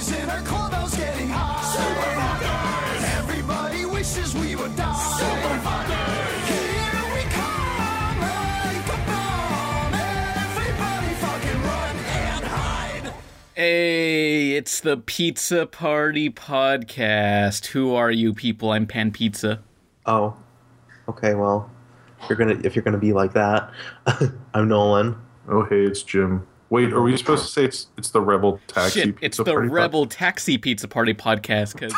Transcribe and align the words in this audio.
boys 0.00 0.12
in 0.12 0.30
our 0.30 0.40
clubhouse 0.42 0.96
getting 0.96 1.28
high. 1.28 1.62
Super 1.62 2.10
fuckers. 2.20 3.18
Everybody 3.18 3.84
wishes 3.84 4.34
we 4.34 4.56
would 4.56 4.74
die. 4.76 4.94
Super 5.18 5.56
fuckers. 5.68 6.46
Here 6.48 7.14
we 7.14 7.22
come 7.30 8.20
like 8.20 8.86
a 8.86 8.98
bomb. 9.06 9.94
Everybody 9.94 11.14
fucking 11.14 11.62
run 11.62 11.96
and 11.96 12.44
hide. 12.44 13.14
Hey, 13.54 14.52
it's 14.52 14.80
the 14.80 14.96
Pizza 14.96 15.66
Party 15.66 16.30
Podcast. 16.30 17.66
Who 17.66 17.94
are 17.94 18.10
you 18.10 18.32
people? 18.32 18.70
I'm 18.70 18.86
Pan 18.86 19.10
Pizza. 19.12 19.62
Oh, 20.06 20.36
okay. 21.08 21.34
Well, 21.34 21.70
you're 22.28 22.38
gonna 22.38 22.58
if 22.64 22.74
you're 22.74 22.84
gonna 22.84 22.98
be 22.98 23.12
like 23.12 23.32
that, 23.34 23.70
I'm 24.54 24.68
Nolan. 24.68 25.16
Oh, 25.48 25.64
hey, 25.64 25.82
it's 25.82 26.02
Jim. 26.02 26.46
Wait, 26.70 26.92
are 26.92 27.02
we 27.02 27.16
supposed 27.16 27.44
to 27.44 27.50
say 27.50 27.64
it's 27.64 27.88
it's 27.98 28.10
the 28.10 28.20
Rebel 28.20 28.60
Taxi? 28.68 29.00
Shit, 29.00 29.08
it's 29.20 29.38
Pizza 29.38 29.44
the 29.44 29.52
Party 29.52 29.68
Pod- 29.68 29.74
Rebel 29.74 30.06
Taxi 30.06 30.56
Pizza 30.56 30.86
Party 30.88 31.14
Podcast 31.14 31.72
because 31.74 31.92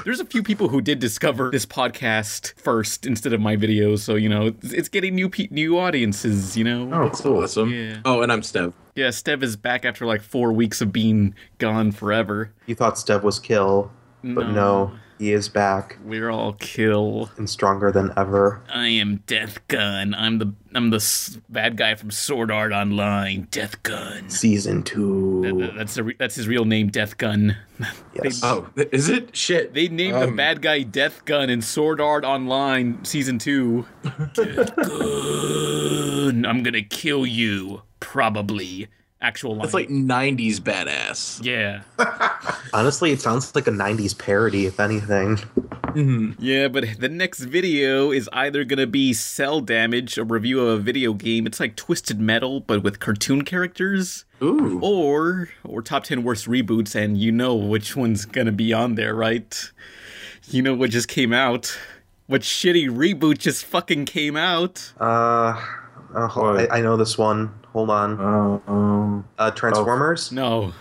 there's 0.04 0.20
a 0.20 0.24
few 0.24 0.42
people 0.42 0.68
who 0.68 0.80
did 0.80 0.98
discover 0.98 1.50
this 1.50 1.66
podcast 1.66 2.54
first 2.58 3.06
instead 3.06 3.32
of 3.32 3.40
my 3.40 3.56
videos, 3.56 4.00
so 4.00 4.14
you 4.16 4.28
know 4.28 4.48
it's, 4.48 4.72
it's 4.72 4.88
getting 4.88 5.14
new 5.14 5.28
pe- 5.30 5.48
new 5.50 5.78
audiences. 5.78 6.56
You 6.56 6.64
know. 6.64 6.90
Oh, 6.92 7.06
It's 7.06 7.20
cool. 7.22 7.42
awesome. 7.42 7.70
Yeah. 7.72 7.98
Oh, 8.04 8.22
and 8.22 8.30
I'm 8.30 8.42
Stev. 8.42 8.72
Yeah, 8.94 9.08
Stev 9.08 9.42
is 9.42 9.56
back 9.56 9.84
after 9.84 10.04
like 10.04 10.20
four 10.20 10.52
weeks 10.52 10.80
of 10.80 10.92
being 10.92 11.34
gone 11.58 11.90
forever. 11.92 12.52
You 12.66 12.74
thought 12.74 12.94
Stev 12.96 13.22
was 13.22 13.38
kill, 13.38 13.90
but 14.22 14.50
no, 14.50 14.92
he 15.20 15.32
is 15.32 15.48
back 15.50 15.98
We're 16.02 16.30
all 16.30 16.54
kill. 16.54 17.30
and 17.36 17.48
stronger 17.48 17.92
than 17.92 18.10
ever. 18.16 18.62
I 18.72 18.88
am 18.88 19.22
Death 19.26 19.60
Gun. 19.68 20.14
I'm 20.14 20.38
the 20.38 20.52
I'm 20.74 20.88
the 20.90 21.38
bad 21.50 21.76
guy 21.76 21.94
from 21.94 22.10
Sword 22.10 22.50
Art 22.50 22.72
Online. 22.72 23.46
Death 23.50 23.82
Gun. 23.82 24.28
Season 24.30 24.82
two. 24.82 25.42
Th- 25.58 25.72
That's 25.76 25.94
the 25.94 26.04
re- 26.04 26.16
that's 26.18 26.34
his 26.36 26.48
real 26.48 26.64
name, 26.64 26.88
Death 26.88 27.18
Gun. 27.18 27.56
Yes. 28.22 28.40
Oh, 28.42 28.68
is 28.76 29.08
it? 29.08 29.36
Shit. 29.36 29.74
They 29.74 29.88
named 29.88 30.14
the 30.14 30.28
Um, 30.28 30.36
bad 30.36 30.62
guy 30.62 30.82
Death 30.82 31.24
Gun 31.26 31.50
in 31.50 31.60
Sword 31.62 32.00
Art 32.00 32.24
Online 32.24 33.04
season 33.04 33.38
two. 33.38 33.86
Death 34.34 34.74
Gun. 34.76 36.46
I'm 36.46 36.62
gonna 36.62 36.82
kill 36.82 37.26
you. 37.26 37.82
Probably. 38.00 38.88
Actual 39.22 39.50
line. 39.52 39.60
That's 39.62 39.74
like 39.74 39.88
90s 39.88 40.56
badass. 40.60 41.44
yeah. 41.44 41.82
Honestly, 42.72 43.12
it 43.12 43.20
sounds 43.20 43.54
like 43.54 43.66
a 43.66 43.70
'90s 43.70 44.16
parody, 44.16 44.64
if 44.66 44.80
anything. 44.80 45.38
Yeah, 46.38 46.68
but 46.68 46.84
the 47.00 47.08
next 47.08 47.40
video 47.40 48.12
is 48.12 48.30
either 48.32 48.64
gonna 48.64 48.86
be 48.86 49.12
Cel 49.12 49.60
Damage, 49.60 50.16
a 50.18 50.24
review 50.24 50.60
of 50.60 50.78
a 50.78 50.82
video 50.82 51.12
game. 51.12 51.46
It's 51.46 51.58
like 51.60 51.74
Twisted 51.76 52.20
Metal, 52.20 52.60
but 52.60 52.82
with 52.82 53.00
cartoon 53.00 53.42
characters. 53.42 54.24
Ooh. 54.42 54.80
or 54.82 55.50
or 55.64 55.82
top 55.82 56.04
10 56.04 56.22
worst 56.22 56.46
reboots 56.46 56.94
and 56.94 57.18
you 57.18 57.30
know 57.30 57.54
which 57.54 57.94
one's 57.94 58.24
gonna 58.24 58.50
be 58.52 58.72
on 58.72 58.94
there 58.94 59.14
right 59.14 59.70
you 60.48 60.62
know 60.62 60.72
what 60.74 60.88
just 60.88 61.08
came 61.08 61.34
out 61.34 61.78
what 62.26 62.40
shitty 62.40 62.88
reboot 62.88 63.36
just 63.36 63.66
fucking 63.66 64.06
came 64.06 64.38
out 64.38 64.94
Uh, 64.98 65.62
uh? 66.14 66.26
I, 66.70 66.78
I 66.78 66.80
know 66.80 66.96
this 66.96 67.18
one. 67.18 67.52
Hold 67.72 67.90
on. 67.90 68.20
Uh, 68.20 68.70
um, 68.70 69.24
Uh, 69.38 69.50
Transformers. 69.50 70.32
no 70.32 70.72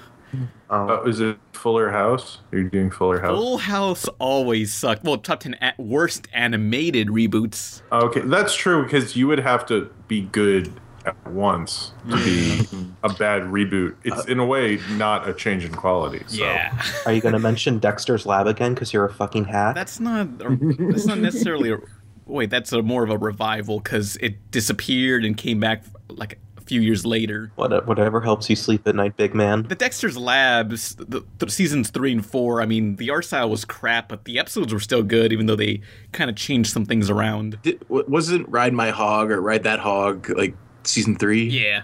uh, 0.69 1.01
is 1.07 1.19
it 1.19 1.37
Fuller 1.53 1.89
House? 1.89 2.37
Are 2.51 2.59
you 2.59 2.69
doing 2.69 2.91
Fuller 2.91 3.19
House? 3.19 3.35
full 3.35 3.57
house 3.57 4.05
always 4.19 4.73
sucked 4.73 5.03
well 5.03 5.17
top 5.17 5.39
10 5.39 5.55
a- 5.61 5.73
worst 5.81 6.27
animated 6.33 7.07
reboots 7.07 7.81
Okay, 7.91 8.21
that's 8.21 8.53
true 8.55 8.83
because 8.83 9.15
you 9.15 9.27
would 9.27 9.39
have 9.39 9.65
to 9.67 9.89
be 10.07 10.21
good 10.21 10.71
at 11.05 11.15
once 11.31 11.93
to 12.09 12.15
be 12.17 12.67
a 13.03 13.09
bad 13.13 13.41
reboot. 13.43 13.95
It's 14.03 14.25
in 14.25 14.37
a 14.39 14.45
way 14.45 14.79
not 14.91 15.27
a 15.27 15.33
change 15.33 15.65
in 15.65 15.73
quality. 15.73 16.23
So. 16.27 16.43
yeah 16.43 16.79
Are 17.07 17.11
you 17.13 17.21
gonna 17.21 17.39
mention 17.39 17.79
Dexter's 17.79 18.25
Lab 18.27 18.45
again? 18.45 18.73
Because 18.75 18.93
you're 18.93 19.05
a 19.05 19.13
fucking 19.13 19.45
hat? 19.45 19.73
that's 19.75 19.99
not 19.99 20.27
a, 20.41 20.57
that's 20.91 21.05
not 21.07 21.17
necessarily 21.19 21.71
a 21.71 21.77
wait 22.25 22.51
that's 22.51 22.71
a 22.73 22.83
more 22.83 23.03
of 23.03 23.09
a 23.09 23.17
revival 23.17 23.79
because 23.79 24.15
it 24.17 24.51
disappeared 24.51 25.25
and 25.25 25.35
came 25.35 25.59
back 25.59 25.83
like 26.09 26.33
a 26.33 26.37
few 26.69 26.81
years 26.81 27.03
later 27.03 27.51
What, 27.55 27.87
whatever 27.87 28.21
helps 28.21 28.47
you 28.47 28.55
sleep 28.55 28.87
at 28.87 28.93
night, 28.95 29.17
big 29.17 29.33
man. 29.33 29.63
The 29.63 29.73
Dexter's 29.75 30.15
Labs, 30.15 30.95
the, 30.95 31.23
the 31.39 31.49
seasons 31.49 31.89
three 31.89 32.11
and 32.11 32.23
four. 32.23 32.61
I 32.61 32.67
mean, 32.67 32.95
the 32.97 33.09
art 33.09 33.25
style 33.25 33.49
was 33.49 33.65
crap, 33.65 34.07
but 34.07 34.25
the 34.25 34.37
episodes 34.37 34.71
were 34.71 34.79
still 34.79 35.01
good, 35.01 35.33
even 35.33 35.47
though 35.47 35.55
they 35.55 35.81
kind 36.11 36.29
of 36.29 36.35
changed 36.35 36.71
some 36.71 36.85
things 36.85 37.09
around. 37.09 37.59
Did, 37.63 37.83
wasn't 37.89 38.47
Ride 38.49 38.73
My 38.73 38.91
Hog 38.91 39.31
or 39.31 39.41
Ride 39.41 39.63
That 39.63 39.79
Hog 39.79 40.29
like 40.29 40.55
season 40.83 41.15
three? 41.15 41.45
Yeah, 41.49 41.83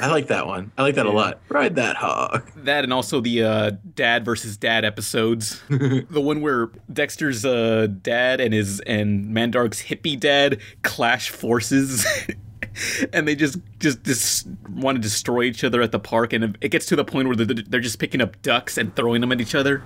I 0.00 0.08
like 0.08 0.26
that 0.26 0.46
one. 0.46 0.72
I 0.76 0.82
like 0.82 0.96
that 0.96 1.06
a 1.06 1.10
lot. 1.12 1.40
Ride 1.48 1.76
That 1.76 1.96
Hog. 1.96 2.50
that 2.56 2.82
and 2.84 2.92
also 2.92 3.20
the 3.20 3.44
uh, 3.44 3.70
dad 3.94 4.24
versus 4.24 4.56
dad 4.56 4.84
episodes. 4.84 5.62
the 5.68 6.20
one 6.20 6.40
where 6.40 6.70
Dexter's 6.92 7.44
uh, 7.44 7.86
dad 8.02 8.40
and 8.40 8.52
his 8.52 8.80
and 8.80 9.28
Mandark's 9.32 9.82
hippie 9.82 10.18
dad 10.18 10.60
clash 10.82 11.30
forces. 11.30 12.04
And 13.12 13.26
they 13.28 13.34
just 13.34 13.58
just 13.78 14.02
just 14.04 14.46
want 14.70 14.96
to 14.96 15.02
destroy 15.02 15.42
each 15.42 15.64
other 15.64 15.82
at 15.82 15.92
the 15.92 15.98
park, 15.98 16.32
and 16.32 16.56
it 16.60 16.68
gets 16.70 16.86
to 16.86 16.96
the 16.96 17.04
point 17.04 17.28
where 17.28 17.36
they're, 17.36 17.62
they're 17.68 17.80
just 17.80 17.98
picking 17.98 18.20
up 18.20 18.40
ducks 18.42 18.78
and 18.78 18.94
throwing 18.96 19.20
them 19.20 19.32
at 19.32 19.40
each 19.40 19.54
other. 19.54 19.82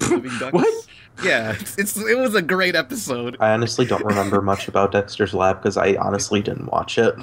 Ducks. 0.00 0.52
What? 0.52 0.86
Yeah, 1.22 1.52
it's, 1.52 1.78
it's 1.78 1.96
it 1.96 2.18
was 2.18 2.34
a 2.34 2.42
great 2.42 2.74
episode. 2.74 3.36
I 3.40 3.52
honestly 3.52 3.86
don't 3.86 4.04
remember 4.04 4.42
much 4.42 4.68
about 4.68 4.92
Dexter's 4.92 5.32
Lab 5.32 5.58
because 5.58 5.76
I 5.76 5.94
honestly 5.94 6.40
didn't 6.40 6.66
watch 6.66 6.98
it. 6.98 7.14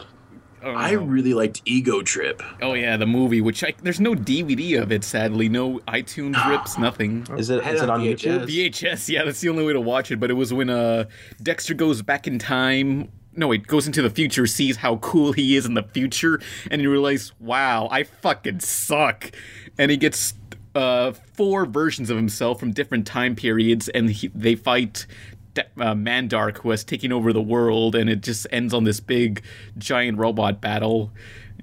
Oh, 0.63 0.71
I 0.71 0.91
really 0.91 1.33
liked 1.33 1.61
Ego 1.65 2.01
Trip. 2.03 2.41
Oh 2.61 2.73
yeah, 2.73 2.95
the 2.95 3.07
movie. 3.07 3.41
Which 3.41 3.63
I, 3.63 3.73
there's 3.81 3.99
no 3.99 4.13
DVD 4.13 4.81
of 4.81 4.91
it. 4.91 5.03
Sadly, 5.03 5.49
no 5.49 5.79
iTunes 5.87 6.47
rips, 6.49 6.77
nothing. 6.77 7.25
Is 7.37 7.49
it? 7.49 7.63
Had 7.63 7.75
Is 7.75 7.81
it 7.81 7.85
it 7.85 7.89
on 7.89 8.01
on 8.01 8.07
VHS. 8.07 8.45
VHS. 8.45 9.09
Yeah, 9.09 9.23
that's 9.25 9.41
the 9.41 9.49
only 9.49 9.65
way 9.65 9.73
to 9.73 9.81
watch 9.81 10.11
it. 10.11 10.19
But 10.19 10.29
it 10.29 10.35
was 10.35 10.53
when 10.53 10.69
uh 10.69 11.05
Dexter 11.41 11.73
goes 11.73 12.01
back 12.01 12.27
in 12.27 12.37
time. 12.39 13.09
No, 13.35 13.51
he 13.51 13.57
goes 13.59 13.87
into 13.87 14.01
the 14.01 14.09
future, 14.09 14.45
sees 14.45 14.77
how 14.77 14.97
cool 14.97 15.31
he 15.31 15.55
is 15.55 15.65
in 15.65 15.73
the 15.73 15.83
future, 15.83 16.41
and 16.69 16.81
he 16.81 16.87
realizes, 16.87 17.31
wow, 17.39 17.87
I 17.89 18.03
fucking 18.03 18.59
suck. 18.59 19.31
And 19.77 19.89
he 19.91 19.97
gets 19.97 20.33
uh 20.75 21.11
four 21.33 21.65
versions 21.65 22.09
of 22.09 22.17
himself 22.17 22.59
from 22.59 22.71
different 22.71 23.05
time 23.07 23.35
periods, 23.35 23.89
and 23.89 24.09
he, 24.09 24.27
they 24.35 24.55
fight. 24.55 25.05
De- 25.53 25.65
Uh, 25.77 25.93
Mandark, 25.93 26.59
who 26.59 26.69
has 26.69 26.85
taken 26.85 27.11
over 27.11 27.33
the 27.33 27.41
world, 27.41 27.93
and 27.93 28.09
it 28.09 28.21
just 28.21 28.47
ends 28.51 28.73
on 28.73 28.85
this 28.85 29.01
big, 29.01 29.43
giant 29.77 30.17
robot 30.17 30.61
battle, 30.61 31.11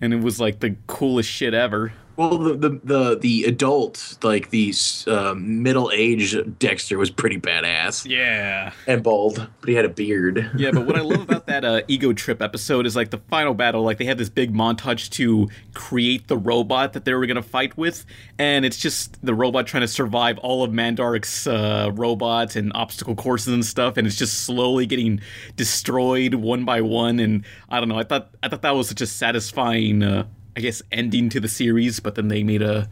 and 0.02 0.12
it 0.12 0.20
was 0.20 0.38
like 0.38 0.60
the 0.60 0.76
coolest 0.86 1.30
shit 1.30 1.54
ever. 1.54 1.94
Well, 2.18 2.36
the 2.36 2.54
the 2.54 2.80
the, 2.82 3.18
the 3.20 3.44
adult, 3.44 4.18
like 4.24 4.50
the 4.50 4.74
um, 5.06 5.62
middle 5.62 5.88
aged 5.94 6.58
Dexter, 6.58 6.98
was 6.98 7.10
pretty 7.12 7.38
badass 7.38 8.04
Yeah. 8.10 8.72
and 8.88 9.04
bald, 9.04 9.48
but 9.60 9.68
he 9.68 9.76
had 9.76 9.84
a 9.84 9.88
beard. 9.88 10.50
Yeah, 10.56 10.72
but 10.72 10.84
what 10.84 10.96
I 10.96 11.00
love 11.02 11.20
about 11.22 11.46
that 11.46 11.64
uh, 11.64 11.82
ego 11.86 12.12
trip 12.12 12.42
episode 12.42 12.86
is 12.86 12.96
like 12.96 13.10
the 13.10 13.18
final 13.30 13.54
battle. 13.54 13.84
Like 13.84 13.98
they 13.98 14.04
had 14.04 14.18
this 14.18 14.28
big 14.30 14.52
montage 14.52 15.10
to 15.10 15.48
create 15.74 16.26
the 16.26 16.36
robot 16.36 16.92
that 16.94 17.04
they 17.04 17.14
were 17.14 17.24
gonna 17.26 17.40
fight 17.40 17.76
with, 17.78 18.04
and 18.36 18.64
it's 18.64 18.78
just 18.78 19.24
the 19.24 19.32
robot 19.34 19.68
trying 19.68 19.82
to 19.82 19.88
survive 19.88 20.38
all 20.38 20.64
of 20.64 20.72
Mandark's 20.72 21.46
uh, 21.46 21.92
robots 21.94 22.56
and 22.56 22.72
obstacle 22.74 23.14
courses 23.14 23.54
and 23.54 23.64
stuff, 23.64 23.96
and 23.96 24.08
it's 24.08 24.16
just 24.16 24.40
slowly 24.44 24.86
getting 24.86 25.20
destroyed 25.54 26.34
one 26.34 26.64
by 26.64 26.80
one. 26.80 27.20
And 27.20 27.44
I 27.68 27.78
don't 27.78 27.88
know. 27.88 27.98
I 27.98 28.02
thought 28.02 28.30
I 28.42 28.48
thought 28.48 28.62
that 28.62 28.74
was 28.74 28.88
such 28.88 29.02
a 29.02 29.06
satisfying, 29.06 30.02
uh, 30.02 30.26
I 30.58 30.60
guess, 30.60 30.82
ending 30.92 31.28
to 31.30 31.38
the 31.40 31.48
series. 31.48 32.00
But 32.00 32.16
then 32.16 32.26
they 32.28 32.42
made 32.42 32.62
a 32.62 32.88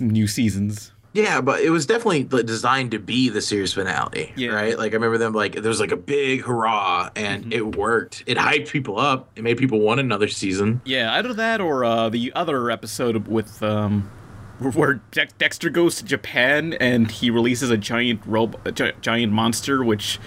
new 0.00 0.26
seasons. 0.26 0.90
Yeah, 1.12 1.40
but 1.40 1.60
it 1.60 1.70
was 1.70 1.86
definitely 1.86 2.24
designed 2.42 2.90
to 2.90 2.98
be 2.98 3.28
the 3.28 3.40
series 3.40 3.72
finale, 3.72 4.32
Yeah. 4.34 4.48
right? 4.48 4.76
Like 4.76 4.90
I 4.90 4.96
remember 4.96 5.16
them 5.16 5.32
like 5.32 5.52
there 5.52 5.68
was 5.68 5.78
like 5.78 5.92
a 5.92 5.96
big 5.96 6.42
hurrah, 6.42 7.10
and 7.14 7.52
it 7.52 7.76
worked. 7.76 8.24
It 8.26 8.36
hyped 8.36 8.68
people 8.70 8.98
up. 8.98 9.30
It 9.36 9.44
made 9.44 9.56
people 9.56 9.78
want 9.78 10.00
another 10.00 10.26
season. 10.26 10.80
Yeah, 10.84 11.14
either 11.14 11.32
that 11.34 11.60
or 11.60 11.84
uh, 11.84 12.08
the 12.08 12.32
other 12.34 12.68
episode 12.68 13.28
with 13.28 13.62
um, 13.62 14.10
where 14.58 14.94
De- 15.12 15.28
Dexter 15.38 15.70
goes 15.70 15.94
to 15.98 16.04
Japan 16.04 16.72
and 16.80 17.08
he 17.08 17.30
releases 17.30 17.70
a 17.70 17.76
giant 17.76 18.20
rob- 18.26 18.58
a 18.64 18.72
gi- 18.72 18.92
giant 19.00 19.32
monster, 19.32 19.84
which 19.84 20.18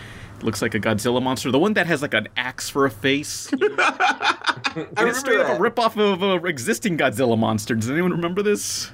looks 0.47 0.63
like 0.63 0.73
a 0.73 0.79
Godzilla 0.79 1.21
monster. 1.21 1.51
The 1.51 1.59
one 1.59 1.73
that 1.73 1.85
has 1.85 2.01
like 2.01 2.15
an 2.15 2.27
axe 2.35 2.67
for 2.69 2.85
a 2.85 2.89
face. 2.89 3.51
and 3.53 3.61
it's 5.07 5.19
straight 5.19 5.39
up 5.39 5.59
a 5.59 5.61
ripoff 5.61 5.95
of 5.97 6.23
a 6.23 6.44
existing 6.47 6.97
Godzilla 6.97 7.38
monster. 7.38 7.75
Does 7.75 7.91
anyone 7.91 8.11
remember 8.11 8.41
this? 8.41 8.89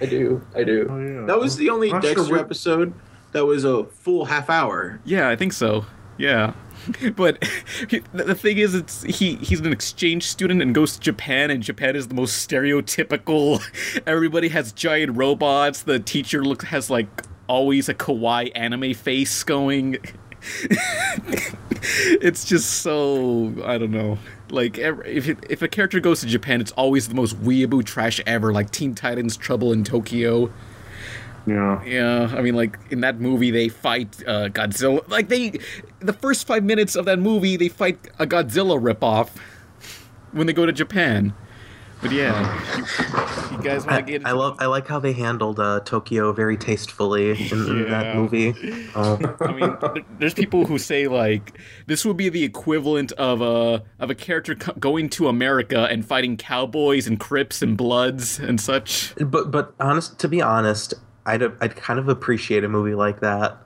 I 0.00 0.06
do. 0.06 0.44
I 0.56 0.64
do. 0.64 0.88
Oh, 0.90 0.98
yeah. 0.98 1.26
That 1.26 1.38
was 1.38 1.56
the 1.56 1.70
only 1.70 1.92
Not 1.92 2.02
sure 2.02 2.14
Dexter 2.14 2.32
what- 2.32 2.40
episode 2.40 2.92
that 3.30 3.44
was 3.44 3.64
a 3.64 3.84
full 3.84 4.24
half 4.24 4.50
hour. 4.50 5.00
Yeah, 5.04 5.28
I 5.28 5.36
think 5.36 5.52
so. 5.52 5.86
Yeah. 6.18 6.54
But 7.16 7.40
the 7.88 8.02
the 8.12 8.34
thing 8.34 8.58
is, 8.58 8.74
it's 8.74 9.02
he 9.04 9.36
he's 9.36 9.60
an 9.60 9.72
exchange 9.72 10.24
student 10.26 10.60
and 10.60 10.74
goes 10.74 10.94
to 10.96 11.00
Japan, 11.00 11.50
and 11.50 11.62
Japan 11.62 11.96
is 11.96 12.08
the 12.08 12.14
most 12.14 12.46
stereotypical. 12.46 13.62
Everybody 14.06 14.48
has 14.48 14.70
giant 14.72 15.16
robots. 15.16 15.82
The 15.82 15.98
teacher 15.98 16.44
looks 16.44 16.66
has 16.66 16.90
like 16.90 17.22
always 17.46 17.88
a 17.88 17.94
kawaii 17.94 18.52
anime 18.54 18.92
face 18.92 19.42
going. 19.44 19.96
it's 22.20 22.44
just 22.44 22.82
so 22.82 23.52
I 23.64 23.78
don't 23.78 23.90
know. 23.90 24.18
Like 24.50 24.78
if 24.78 25.28
it, 25.28 25.38
if 25.48 25.62
a 25.62 25.68
character 25.68 26.00
goes 26.00 26.20
to 26.20 26.26
Japan, 26.26 26.60
it's 26.60 26.72
always 26.72 27.08
the 27.08 27.14
most 27.14 27.40
weeaboo 27.42 27.84
trash 27.84 28.20
ever. 28.26 28.52
Like 28.52 28.70
Teen 28.70 28.94
Titans 28.94 29.36
Trouble 29.36 29.72
in 29.72 29.84
Tokyo. 29.84 30.50
Yeah. 31.46 31.84
Yeah, 31.84 32.32
I 32.34 32.40
mean, 32.40 32.54
like 32.54 32.78
in 32.90 33.00
that 33.00 33.20
movie, 33.20 33.50
they 33.50 33.68
fight 33.68 34.22
uh, 34.26 34.48
Godzilla. 34.48 35.06
Like 35.08 35.28
they, 35.28 35.58
the 36.00 36.14
first 36.14 36.46
five 36.46 36.64
minutes 36.64 36.96
of 36.96 37.04
that 37.04 37.18
movie, 37.18 37.56
they 37.56 37.68
fight 37.68 37.98
a 38.18 38.26
Godzilla 38.26 38.80
ripoff 38.80 39.30
when 40.32 40.46
they 40.46 40.52
go 40.52 40.64
to 40.64 40.72
Japan. 40.72 41.34
But 42.04 42.12
yeah, 42.12 42.76
you, 42.76 43.56
you 43.56 43.62
guys 43.62 43.86
want 43.86 44.06
to 44.06 44.12
get? 44.12 44.26
I 44.26 44.32
love. 44.32 44.58
I 44.58 44.66
like 44.66 44.86
how 44.86 44.98
they 44.98 45.14
handled 45.14 45.58
uh, 45.58 45.80
Tokyo 45.86 46.34
very 46.34 46.58
tastefully 46.58 47.30
in, 47.30 47.66
in 47.66 47.90
that 47.90 48.14
movie. 48.14 48.52
Uh, 48.94 49.16
I 49.40 49.52
mean, 49.52 49.74
th- 49.80 50.04
there's 50.18 50.34
people 50.34 50.66
who 50.66 50.76
say 50.76 51.08
like 51.08 51.58
this 51.86 52.04
would 52.04 52.18
be 52.18 52.28
the 52.28 52.44
equivalent 52.44 53.12
of 53.12 53.40
a 53.40 53.82
of 53.98 54.10
a 54.10 54.14
character 54.14 54.54
co- 54.54 54.74
going 54.74 55.08
to 55.10 55.28
America 55.28 55.88
and 55.90 56.04
fighting 56.04 56.36
cowboys 56.36 57.06
and 57.06 57.18
Crips 57.18 57.62
and 57.62 57.74
Bloods 57.74 58.38
and 58.38 58.60
such. 58.60 59.14
but 59.16 59.50
but 59.50 59.74
honest, 59.80 60.18
to 60.18 60.28
be 60.28 60.42
honest, 60.42 60.92
I'd 61.24 61.42
I'd 61.42 61.74
kind 61.74 61.98
of 61.98 62.10
appreciate 62.10 62.64
a 62.64 62.68
movie 62.68 62.94
like 62.94 63.20
that 63.20 63.63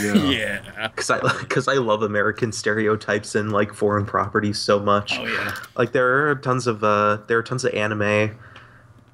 Yeah. 0.00 0.88
because 0.94 1.10
I 1.10 1.20
because 1.40 1.68
I 1.68 1.74
love 1.74 2.02
American 2.02 2.52
stereotypes 2.52 3.34
and 3.34 3.52
like 3.52 3.72
foreign 3.72 4.06
properties 4.06 4.58
so 4.58 4.78
much. 4.78 5.18
Oh 5.18 5.26
yeah. 5.26 5.54
Like 5.76 5.92
there 5.92 6.28
are 6.30 6.34
tons 6.36 6.66
of 6.66 6.84
uh 6.84 7.18
there 7.28 7.38
are 7.38 7.42
tons 7.42 7.64
of 7.64 7.74
anime. 7.74 8.38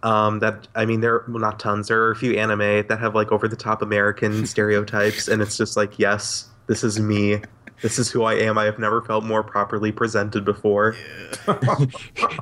Um, 0.04 0.40
that 0.40 0.66
I 0.74 0.84
mean, 0.84 1.00
there 1.00 1.24
well, 1.28 1.38
not 1.38 1.60
tons. 1.60 1.88
There 1.88 2.02
are 2.02 2.10
a 2.10 2.16
few 2.16 2.36
anime 2.36 2.86
that 2.88 2.98
have 2.98 3.14
like 3.14 3.30
over 3.30 3.46
the 3.46 3.56
top 3.56 3.82
American 3.82 4.46
stereotypes, 4.54 5.28
and 5.28 5.40
it's 5.40 5.56
just 5.56 5.76
like, 5.76 5.98
yes, 5.98 6.48
this 6.66 6.82
is 6.82 6.98
me. 6.98 7.40
This 7.82 7.98
is 7.98 8.10
who 8.10 8.22
I 8.22 8.34
am. 8.34 8.56
I 8.58 8.64
have 8.64 8.78
never 8.78 9.02
felt 9.02 9.24
more 9.24 9.42
properly 9.42 9.92
presented 9.92 10.44
before. 10.44 10.94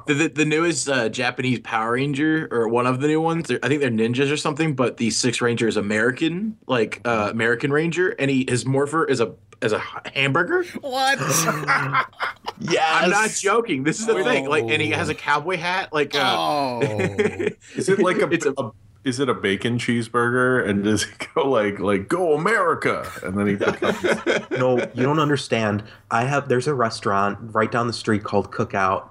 The, 0.06 0.14
the, 0.14 0.28
the 0.28 0.44
newest 0.44 0.88
uh, 0.88 1.08
Japanese 1.08 1.60
Power 1.60 1.92
Ranger, 1.92 2.48
or 2.50 2.68
one 2.68 2.86
of 2.86 3.00
the 3.00 3.06
new 3.06 3.20
ones, 3.20 3.50
I 3.62 3.68
think 3.68 3.80
they're 3.80 3.90
ninjas 3.90 4.30
or 4.32 4.36
something. 4.36 4.74
But 4.74 4.96
the 4.96 5.10
Six 5.10 5.40
Ranger 5.40 5.68
is 5.68 5.76
American, 5.76 6.56
like 6.66 7.00
uh, 7.04 7.28
American 7.30 7.72
Ranger, 7.72 8.10
and 8.10 8.30
he 8.30 8.44
his 8.48 8.66
morpher 8.66 9.04
is 9.04 9.20
a 9.20 9.34
as 9.62 9.72
a 9.72 9.78
hamburger. 10.14 10.64
What? 10.80 11.18
Yes, 12.60 13.02
I'm 13.04 13.10
not 13.10 13.30
joking. 13.30 13.84
This 13.84 14.00
is 14.00 14.06
the 14.06 14.22
thing. 14.24 14.48
Like, 14.48 14.64
and 14.64 14.82
he 14.82 14.92
Oh. 14.92 14.96
has 14.96 15.08
a 15.08 15.14
cowboy 15.14 15.56
hat. 15.56 15.92
Like, 15.92 16.14
uh, 16.14 16.36
oh. 16.38 16.80
Is 17.76 17.88
it 17.88 17.98
like 18.00 18.16
a, 18.18 18.28
It's 18.30 18.46
a- 18.46 18.54
a- 18.58 18.72
is 19.04 19.18
it 19.18 19.28
a 19.28 19.34
bacon 19.34 19.78
cheeseburger? 19.78 20.68
And 20.68 20.80
mm. 20.80 20.84
does 20.84 21.04
he 21.04 21.12
go 21.34 21.48
like 21.48 21.78
like 21.78 22.08
go 22.08 22.34
America? 22.34 23.10
And 23.22 23.38
then 23.38 23.46
he 23.46 23.54
becomes 23.56 24.02
no, 24.50 24.78
you 24.94 25.02
don't 25.02 25.20
understand. 25.20 25.84
I 26.10 26.24
have 26.24 26.48
there's 26.48 26.66
a 26.66 26.74
restaurant 26.74 27.38
right 27.54 27.70
down 27.70 27.86
the 27.86 27.92
street 27.92 28.24
called 28.24 28.50
Cookout, 28.50 29.08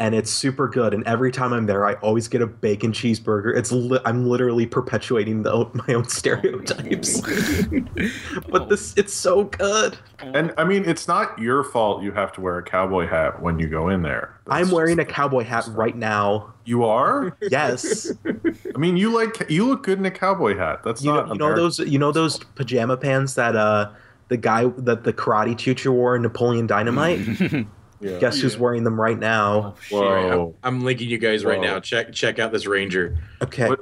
and 0.00 0.14
it's 0.14 0.30
super 0.30 0.68
good. 0.68 0.94
And 0.94 1.04
every 1.06 1.32
time 1.32 1.52
I'm 1.52 1.66
there, 1.66 1.84
I 1.84 1.94
always 1.94 2.28
get 2.28 2.40
a 2.40 2.46
bacon 2.46 2.92
cheeseburger. 2.92 3.56
It's 3.56 3.72
li- 3.72 4.00
I'm 4.04 4.26
literally 4.26 4.66
perpetuating 4.66 5.42
the, 5.42 5.68
my 5.88 5.94
own 5.94 6.08
stereotypes. 6.08 7.20
but 8.48 8.68
this 8.68 8.94
it's 8.96 9.12
so 9.12 9.44
good. 9.44 9.98
and 10.20 10.52
I 10.56 10.64
mean 10.64 10.84
it's 10.84 11.08
not 11.08 11.38
your 11.38 11.64
fault 11.64 12.02
you 12.02 12.12
have 12.12 12.32
to 12.32 12.40
wear 12.40 12.58
a 12.58 12.62
cowboy 12.62 13.06
hat 13.06 13.42
when 13.42 13.58
you 13.58 13.68
go 13.68 13.88
in 13.88 14.02
there. 14.02 14.38
That's 14.46 14.68
I'm 14.68 14.70
wearing 14.74 14.98
a 14.98 15.04
cowboy 15.04 15.44
hat 15.44 15.66
right 15.68 15.96
now. 15.96 16.54
You 16.64 16.84
are? 16.84 17.36
Yes, 17.50 18.12
I 18.26 18.78
mean 18.78 18.96
you 18.96 19.14
like 19.14 19.48
you 19.48 19.66
look 19.66 19.82
good 19.82 19.98
in 19.98 20.06
a 20.06 20.10
cowboy 20.10 20.56
hat. 20.56 20.82
That's 20.84 21.02
you 21.02 21.10
know, 21.10 21.24
not 21.24 21.32
you 21.32 21.38
know 21.38 21.54
those 21.54 21.78
you 21.78 21.98
know 21.98 22.12
those 22.12 22.38
pajama 22.38 22.96
pants 22.96 23.34
that 23.34 23.56
uh 23.56 23.90
the 24.28 24.36
guy 24.36 24.66
that 24.76 25.04
the 25.04 25.12
karate 25.12 25.56
teacher 25.56 25.90
wore 25.90 26.14
in 26.14 26.22
Napoleon 26.22 26.66
Dynamite. 26.66 27.66
Yeah. 28.00 28.18
Guess 28.18 28.40
who's 28.40 28.56
wearing 28.56 28.84
them 28.84 29.00
right 29.00 29.18
now? 29.18 29.74
Whoa. 29.90 30.54
I'm 30.62 30.84
linking 30.84 31.08
you 31.08 31.18
guys 31.18 31.44
right 31.44 31.60
now. 31.60 31.80
Check 31.80 32.12
check 32.12 32.38
out 32.38 32.52
this 32.52 32.66
Ranger. 32.66 33.18
Okay, 33.42 33.68
What, 33.68 33.80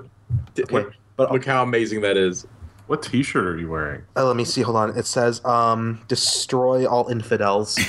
okay. 0.59 0.73
what- 0.73 0.91
But 1.17 1.33
Look 1.33 1.45
how 1.45 1.63
amazing 1.63 2.01
that 2.03 2.17
is. 2.17 2.47
what 2.87 3.03
t-shirt 3.03 3.47
are 3.47 3.59
you 3.59 3.69
wearing? 3.71 4.03
Uh, 4.17 4.27
let 4.27 4.37
me 4.37 4.45
see. 4.45 4.63
Hold 4.63 4.77
on. 4.77 4.97
It 4.99 5.07
says, 5.07 5.45
um, 5.45 6.01
"Destroy 6.09 6.87
all 6.87 7.09
infidels." 7.09 7.79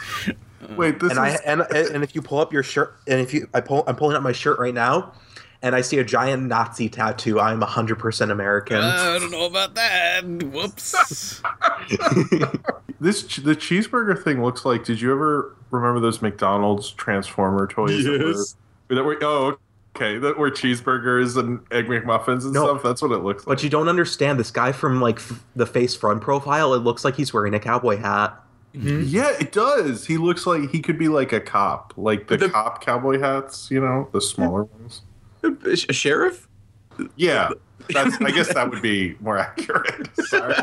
Wait, 0.76 1.00
this 1.00 1.10
and 1.10 1.18
I 1.20 1.38
and 1.46 1.62
and 1.62 2.04
if 2.04 2.14
you 2.14 2.22
pull 2.22 2.38
up 2.38 2.52
your 2.52 2.62
shirt, 2.62 2.96
and 3.06 3.20
if 3.20 3.32
you, 3.32 3.48
I 3.54 3.60
pull, 3.60 3.84
I'm 3.86 3.96
pulling 3.96 4.16
up 4.16 4.22
my 4.22 4.32
shirt 4.32 4.58
right 4.58 4.74
now, 4.74 5.12
and 5.62 5.74
I 5.74 5.80
see 5.80 5.98
a 5.98 6.04
giant 6.04 6.44
Nazi 6.44 6.88
tattoo. 6.88 7.40
I'm 7.40 7.60
100% 7.60 8.30
American. 8.30 8.78
I 8.78 9.18
don't 9.18 9.30
know 9.30 9.46
about 9.46 9.74
that. 9.74 10.24
Whoops. 10.24 10.92
this 13.00 13.22
the 13.36 13.54
cheeseburger 13.56 14.20
thing 14.22 14.42
looks 14.42 14.64
like 14.64 14.84
did 14.84 15.00
you 15.00 15.12
ever 15.12 15.54
remember 15.70 16.00
those 16.00 16.20
McDonald's 16.22 16.90
Transformer 16.92 17.66
toys 17.66 18.04
that 18.04 18.20
were, 18.20 18.32
Yes. 18.32 18.56
that 18.88 19.04
were 19.04 19.18
oh 19.22 19.58
okay 19.96 20.18
that 20.18 20.38
were 20.38 20.50
cheeseburgers 20.50 21.36
and 21.36 21.60
egg 21.70 21.86
McMuffins 21.86 22.44
and 22.44 22.52
No. 22.52 22.64
stuff 22.66 22.82
that's 22.82 23.02
what 23.02 23.12
it 23.12 23.18
looks 23.18 23.46
like 23.46 23.56
but 23.58 23.64
you 23.64 23.70
don't 23.70 23.88
understand. 23.88 24.38
This 24.40 24.50
guy 24.50 24.72
from 24.72 25.00
like 25.00 25.16
f- 25.16 25.44
the 25.56 25.66
face 25.66 25.94
front 25.94 26.22
profile. 26.22 26.74
It 26.74 26.78
looks 26.80 27.04
like 27.04 27.16
he's 27.16 27.32
wearing 27.32 27.54
a 27.54 27.60
cowboy 27.60 27.98
hat. 27.98 28.38
Mm-hmm. 28.74 29.04
yeah 29.06 29.30
it 29.40 29.50
does 29.50 30.06
he 30.06 30.18
looks 30.18 30.46
like 30.46 30.70
he 30.70 30.80
could 30.80 30.98
be 30.98 31.08
like 31.08 31.32
a 31.32 31.40
cop 31.40 31.94
like 31.96 32.28
the, 32.28 32.36
The- 32.36 32.50
cop 32.50 32.84
cowboy 32.84 33.18
hats 33.18 33.70
you 33.70 33.80
know 33.80 34.08
the 34.12 34.20
smaller 34.20 34.64
ones 34.64 35.00
A 35.42 35.92
sheriff? 35.92 36.48
yeah 37.16 37.50
that's 37.90 38.20
I 38.20 38.32
guess 38.32 38.52
that 38.54 38.68
would 38.70 38.82
be 38.82 39.14
more 39.20 39.38
accurate 39.38 40.08
Sorry. 40.26 40.54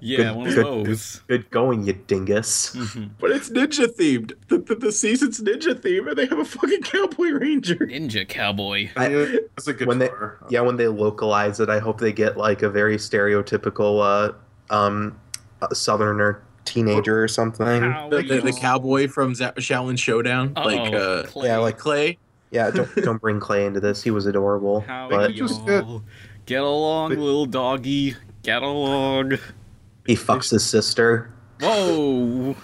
Yeah, 0.00 0.32
one 0.32 0.48
of 0.48 0.54
Good. 0.54 0.64
those. 0.66 1.22
Good 1.26 1.50
going, 1.50 1.84
you 1.84 1.94
dingus. 1.94 2.76
But 3.18 3.30
it's 3.30 3.50
ninja 3.50 3.86
themed. 3.86 4.32
The, 4.48 4.58
the, 4.58 4.74
the 4.74 4.92
season's 4.92 5.40
ninja 5.40 5.80
theme, 5.80 6.06
and 6.08 6.16
they 6.16 6.26
have 6.26 6.38
a 6.38 6.44
fucking 6.44 6.82
cowboy 6.82 7.30
ranger. 7.30 7.76
Ninja 7.76 8.28
cowboy. 8.28 8.90
I- 8.96 9.08
Yeah, 9.08 9.36
it's 9.56 9.66
a 9.68 9.72
when 9.84 9.98
they, 9.98 10.10
yeah, 10.48 10.60
when 10.60 10.76
they 10.76 10.86
localize 10.88 11.60
it, 11.60 11.68
I 11.70 11.78
hope 11.78 11.98
they 12.00 12.12
get 12.12 12.36
like 12.36 12.62
a 12.62 12.68
very 12.70 12.96
stereotypical, 12.96 14.02
uh, 14.70 14.74
um, 14.74 15.18
uh, 15.60 15.72
southerner 15.74 16.42
teenager 16.64 17.22
or 17.22 17.28
something. 17.28 17.80
The, 18.10 18.24
the, 18.28 18.40
the 18.40 18.52
cowboy 18.52 19.08
from 19.08 19.34
Z- 19.34 19.44
Xiaolin 19.56 19.98
Showdown, 19.98 20.52
like 20.54 20.92
uh, 20.92 21.24
Clay. 21.24 21.46
Yeah, 21.48 21.58
like 21.58 21.78
Clay. 21.78 22.18
Yeah, 22.52 22.70
don't 22.70 22.94
don't 23.02 23.20
bring 23.20 23.40
Clay 23.40 23.66
into 23.66 23.80
this. 23.80 24.02
He 24.02 24.10
was 24.12 24.26
adorable, 24.26 24.80
How 24.82 25.08
but 25.08 25.34
y'all 25.34 25.48
just 25.48 25.66
get- 25.66 25.84
get 26.46 26.62
along, 26.62 27.10
They- 27.10 27.16
little 27.16 27.46
doggy. 27.46 28.14
Get 28.42 28.62
along. 28.62 29.38
he 30.06 30.14
fucks 30.16 30.50
his 30.50 30.64
sister. 30.64 31.30
Whoa! 31.60 32.54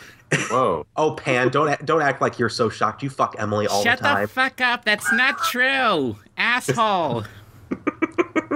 whoa 0.50 0.86
Oh, 0.96 1.12
Pan, 1.12 1.48
don't 1.48 1.68
act- 1.68 1.86
don't 1.86 2.02
act 2.02 2.20
like 2.20 2.38
you're 2.38 2.48
so 2.48 2.68
shocked. 2.68 3.02
You 3.02 3.10
fuck 3.10 3.34
Emily 3.38 3.66
all 3.66 3.82
Shut 3.82 3.98
the 3.98 4.04
time. 4.04 4.16
Shut 4.16 4.28
the 4.28 4.34
fuck 4.34 4.60
up. 4.60 4.84
That's 4.84 5.10
not 5.12 5.38
true, 5.44 6.16
asshole. 6.36 7.24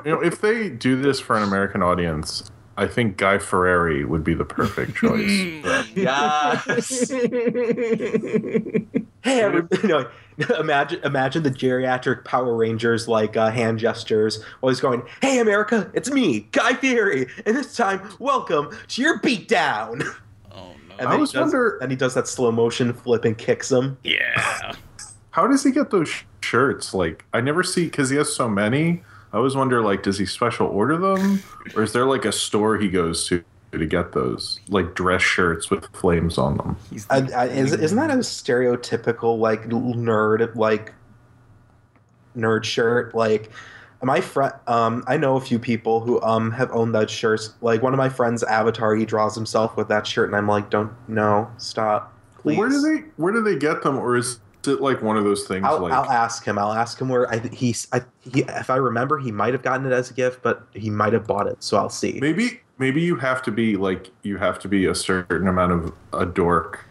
you 0.05 0.11
know 0.11 0.21
if 0.23 0.41
they 0.41 0.69
do 0.69 1.01
this 1.01 1.21
for 1.21 1.37
an 1.37 1.43
American 1.43 1.83
audience 1.83 2.51
I 2.79 2.87
think 2.87 3.19
Guy 3.19 3.37
Fieri 3.39 4.05
would 4.07 4.25
be 4.25 4.33
the 4.33 4.47
perfect 4.47 4.97
choice 4.97 5.29
yes. 5.95 7.11
hey, 9.23 9.41
every, 9.43 9.63
no, 9.85 10.09
imagine 10.59 11.01
imagine 11.05 11.43
the 11.43 11.51
geriatric 11.51 12.25
Power 12.25 12.57
Rangers 12.57 13.09
like 13.09 13.37
uh, 13.37 13.51
hand 13.51 13.79
gestures 13.79 14.43
while 14.61 14.71
he's 14.71 14.81
going, 14.81 15.03
"Hey, 15.21 15.39
America, 15.41 15.91
it's 15.95 16.11
me, 16.11 16.49
Guy 16.53 16.75
Fieri, 16.75 17.27
and 17.45 17.57
this 17.57 17.77
time, 17.77 18.01
welcome 18.19 18.71
to 18.89 19.03
your 19.03 19.21
beatdown." 19.21 20.03
oh 20.53 20.73
no. 20.89 20.95
And 20.99 21.09
I 21.09 21.11
then 21.13 21.21
was 21.21 21.33
he 21.33 21.39
does, 21.39 21.53
wonder- 21.53 21.79
and 21.79 21.91
he 21.91 21.97
does 21.97 22.15
that 22.15 22.29
slow 22.29 22.51
motion 22.53 22.93
flip 22.93 23.25
and 23.25 23.37
kicks 23.37 23.71
him. 23.71 23.99
Yeah. 24.05 24.75
How 25.31 25.47
does 25.47 25.65
he 25.65 25.71
get 25.71 25.91
those 25.91 26.11
sh- 26.11 26.25
shirts? 26.43 26.93
Like, 26.93 27.25
I 27.33 27.41
never 27.41 27.63
see 27.63 27.85
because 27.85 28.11
he 28.11 28.17
has 28.19 28.35
so 28.35 28.49
many. 28.49 29.03
I 29.33 29.39
always 29.39 29.57
wonder, 29.57 29.81
like, 29.83 30.03
does 30.03 30.19
he 30.19 30.27
special 30.27 30.67
order 30.67 30.99
them, 30.99 31.43
or 31.75 31.83
is 31.83 31.95
there 31.95 32.05
like 32.05 32.27
a 32.27 32.33
store 32.33 32.77
he 32.77 32.91
goes 32.91 33.27
to 33.29 33.43
to 33.79 33.87
get 33.87 34.13
those, 34.13 34.61
like 34.69 34.95
dress 34.95 35.23
shirts 35.23 35.71
with 35.71 35.87
flames 35.95 36.39
on 36.39 36.57
them? 36.57 36.77
I, 37.11 37.29
I, 37.33 37.47
is, 37.47 37.73
isn't 37.73 37.97
that 37.99 38.11
a 38.11 38.15
stereotypical 38.19 39.39
like 39.39 39.65
nerd 39.65 40.55
like 40.55 40.95
nerd 42.37 42.65
shirt? 42.65 43.15
Like 43.15 43.51
my 44.03 44.21
friend, 44.21 44.53
um, 44.67 45.05
I 45.07 45.17
know 45.17 45.37
a 45.37 45.41
few 45.41 45.59
people 45.59 46.01
who 46.01 46.21
um 46.23 46.51
have 46.53 46.71
owned 46.73 46.95
that 46.95 47.11
shirt. 47.11 47.41
Like 47.61 47.83
one 47.83 47.95
of 47.95 47.99
my 47.99 48.09
friends' 48.09 48.43
avatar, 48.43 48.95
he 48.95 49.05
draws 49.05 49.35
himself 49.35 49.77
with 49.77 49.89
that 49.89 50.07
shirt, 50.07 50.29
and 50.29 50.37
I'm 50.37 50.49
like, 50.49 50.71
don't 50.71 50.93
no, 51.09 51.51
stop, 51.57 52.13
please. 52.39 52.59
Where 52.59 52.69
do 52.69 52.81
they 52.81 53.05
Where 53.17 53.33
do 53.33 53.43
they 53.43 53.57
get 53.57 53.83
them, 53.83 53.97
or 53.97 54.17
is 54.17 54.41
it 54.67 54.81
like 54.81 55.03
one 55.03 55.17
of 55.17 55.25
those 55.25 55.47
things? 55.47 55.65
I'll, 55.65 55.81
like, 55.81 55.93
I'll 55.93 56.11
ask 56.11 56.45
him. 56.45 56.59
I'll 56.59 56.73
ask 56.73 57.01
him 57.01 57.09
where 57.09 57.31
I 57.31 57.39
he's. 57.49 57.89
I, 57.93 58.03
he, 58.21 58.43
if 58.43 58.71
I 58.71 58.77
remember, 58.77 59.19
he 59.19 59.33
might 59.33 59.55
have 59.55 59.63
gotten 59.63 59.87
it 59.87 59.93
as 59.93 60.11
a 60.11 60.15
gift, 60.15 60.43
but 60.43 60.67
he 60.73 60.91
might 60.91 61.13
have 61.13 61.27
bought 61.27 61.47
it. 61.47 61.63
So 61.63 61.77
I'll 61.77 61.89
see. 61.89 62.19
maybe 62.21 62.61
maybe 62.83 63.01
you 63.01 63.15
have 63.15 63.41
to 63.43 63.53
be 63.53 63.77
like 63.77 64.11
you 64.23 64.37
have 64.39 64.59
to 64.59 64.69
be 64.69 64.87
a 64.87 64.95
certain 64.95 65.47
amount 65.47 65.71
of 65.73 65.93
a 66.13 66.27
dork 66.27 66.85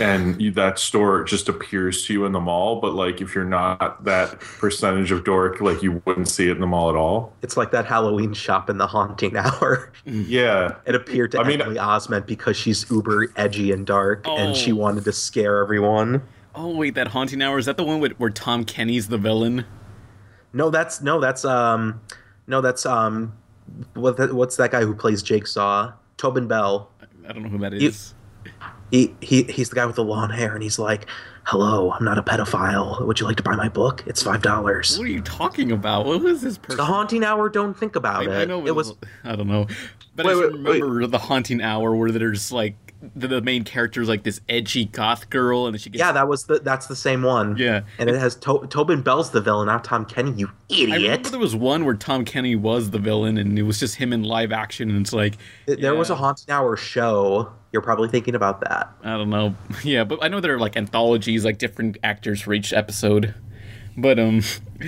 and 0.00 0.42
you, 0.42 0.50
that 0.50 0.80
store 0.80 1.22
just 1.22 1.48
appears 1.48 2.04
to 2.06 2.12
you 2.12 2.24
in 2.24 2.32
the 2.32 2.40
mall. 2.40 2.80
But 2.80 2.94
like, 2.94 3.20
if 3.20 3.36
you're 3.36 3.44
not 3.44 4.02
that 4.02 4.40
percentage 4.40 5.12
of 5.12 5.22
dork, 5.22 5.60
like 5.60 5.80
you 5.80 6.02
wouldn't 6.04 6.26
see 6.26 6.48
it 6.48 6.56
in 6.56 6.60
the 6.60 6.66
mall 6.66 6.90
at 6.90 6.96
all. 6.96 7.32
It's 7.42 7.56
like 7.56 7.70
that 7.70 7.84
Halloween 7.86 8.34
shop 8.34 8.68
in 8.68 8.78
the 8.78 8.86
haunting 8.88 9.36
hour. 9.36 9.92
Yeah, 10.04 10.74
It 10.86 10.96
appeared 10.96 11.30
to 11.32 11.38
I 11.40 11.44
mean- 11.46 11.60
Emily 11.60 11.76
Osment 11.76 12.26
because 12.26 12.56
she's 12.56 12.90
uber 12.90 13.28
edgy 13.36 13.70
and 13.70 13.86
dark, 13.86 14.26
and 14.26 14.56
she 14.56 14.72
Oh. 14.72 14.76
wanted 14.76 15.04
to 15.04 15.12
scare 15.12 15.58
everyone. 15.62 16.20
Oh 16.56 16.74
wait, 16.74 16.96
that 16.96 17.06
haunting 17.06 17.40
hour 17.40 17.56
is 17.56 17.66
that 17.66 17.76
the 17.76 17.84
one 17.84 18.00
with, 18.00 18.14
where 18.18 18.30
Tom 18.30 18.64
Kenny's 18.64 19.06
the 19.06 19.18
villain? 19.18 19.64
No, 20.52 20.68
that's 20.70 21.00
no, 21.00 21.20
that's 21.20 21.44
um, 21.44 22.00
no, 22.48 22.60
that's 22.60 22.84
um, 22.86 23.34
what 23.94 24.16
the, 24.16 24.34
what's 24.34 24.56
that 24.56 24.70
guy 24.70 24.82
who 24.82 24.94
plays 24.94 25.22
Jigsaw? 25.22 25.92
Tobin 26.16 26.48
Bell. 26.48 26.90
I 27.28 27.32
don't 27.32 27.42
know 27.42 27.48
who 27.48 27.58
that 27.58 27.74
is. 27.74 27.82
Is. 27.82 28.14
He 28.90 29.14
he 29.20 29.42
he's 29.44 29.70
the 29.70 29.74
guy 29.74 29.86
with 29.86 29.96
the 29.96 30.04
long 30.04 30.30
hair, 30.30 30.54
and 30.54 30.62
he's 30.62 30.78
like, 30.78 31.06
"Hello, 31.44 31.90
I'm 31.90 32.04
not 32.04 32.18
a 32.18 32.22
pedophile. 32.22 33.04
Would 33.04 33.18
you 33.18 33.26
like 33.26 33.36
to 33.38 33.42
buy 33.42 33.56
my 33.56 33.68
book? 33.68 34.04
It's 34.06 34.22
five 34.22 34.42
dollars." 34.42 34.96
What 34.96 35.08
are 35.08 35.10
you 35.10 35.22
talking 35.22 35.72
about? 35.72 36.06
What 36.06 36.22
was 36.22 36.42
this 36.42 36.56
person? 36.56 36.76
The 36.76 36.84
haunting 36.84 37.24
hour. 37.24 37.48
Don't 37.48 37.76
think 37.76 37.96
about 37.96 38.28
I, 38.28 38.32
it. 38.32 38.42
I 38.42 38.44
know 38.44 38.64
it 38.64 38.74
was. 38.76 38.94
I 39.24 39.34
don't 39.34 39.48
know, 39.48 39.66
but 40.14 40.26
Wait, 40.26 40.32
I 40.32 40.36
wait, 40.36 40.52
wait. 40.52 40.82
remember 40.82 41.06
the 41.08 41.18
haunting 41.18 41.60
hour 41.60 41.96
where 41.96 42.12
there's 42.12 42.52
like 42.52 42.85
the, 43.14 43.28
the 43.28 43.40
main 43.42 43.64
character 43.64 44.00
is 44.00 44.08
like 44.08 44.22
this 44.22 44.40
edgy 44.48 44.86
goth 44.86 45.28
girl, 45.30 45.66
and 45.66 45.74
then 45.74 45.78
she 45.80 45.90
gets 45.90 46.00
Yeah, 46.00 46.12
that 46.12 46.28
was 46.28 46.44
the 46.44 46.58
that's 46.60 46.86
the 46.86 46.96
same 46.96 47.22
one. 47.22 47.56
Yeah. 47.56 47.82
and 47.98 48.08
it 48.08 48.16
has 48.18 48.34
to- 48.36 48.66
Tobin 48.68 49.02
Bell's 49.02 49.30
the 49.30 49.40
villain, 49.40 49.66
not 49.66 49.84
Tom 49.84 50.04
Kenny. 50.04 50.32
You 50.32 50.50
idiot! 50.68 50.90
I 50.92 50.96
remember 51.02 51.28
there 51.30 51.38
was 51.40 51.54
one 51.54 51.84
where 51.84 51.94
Tom 51.94 52.24
Kenny 52.24 52.56
was 52.56 52.90
the 52.90 52.98
villain, 52.98 53.36
and 53.38 53.58
it 53.58 53.62
was 53.64 53.78
just 53.78 53.96
him 53.96 54.12
in 54.12 54.22
live 54.22 54.52
action, 54.52 54.90
and 54.90 55.00
it's 55.00 55.12
like 55.12 55.36
There 55.66 55.94
was 55.94 56.10
a 56.10 56.14
haunted 56.16 56.50
hour 56.50 56.76
show. 56.76 57.52
You're 57.72 57.82
probably 57.82 58.08
thinking 58.08 58.34
about 58.34 58.60
that. 58.62 58.90
I 59.02 59.10
don't 59.18 59.30
know. 59.30 59.54
Yeah, 59.84 60.04
but 60.04 60.18
I 60.22 60.28
know 60.28 60.40
there 60.40 60.54
are 60.54 60.58
like 60.60 60.76
anthologies, 60.76 61.44
like 61.44 61.58
different 61.58 61.98
actors 62.02 62.40
for 62.40 62.54
each 62.54 62.72
episode. 62.72 63.34
But 63.98 64.18
um, 64.18 64.42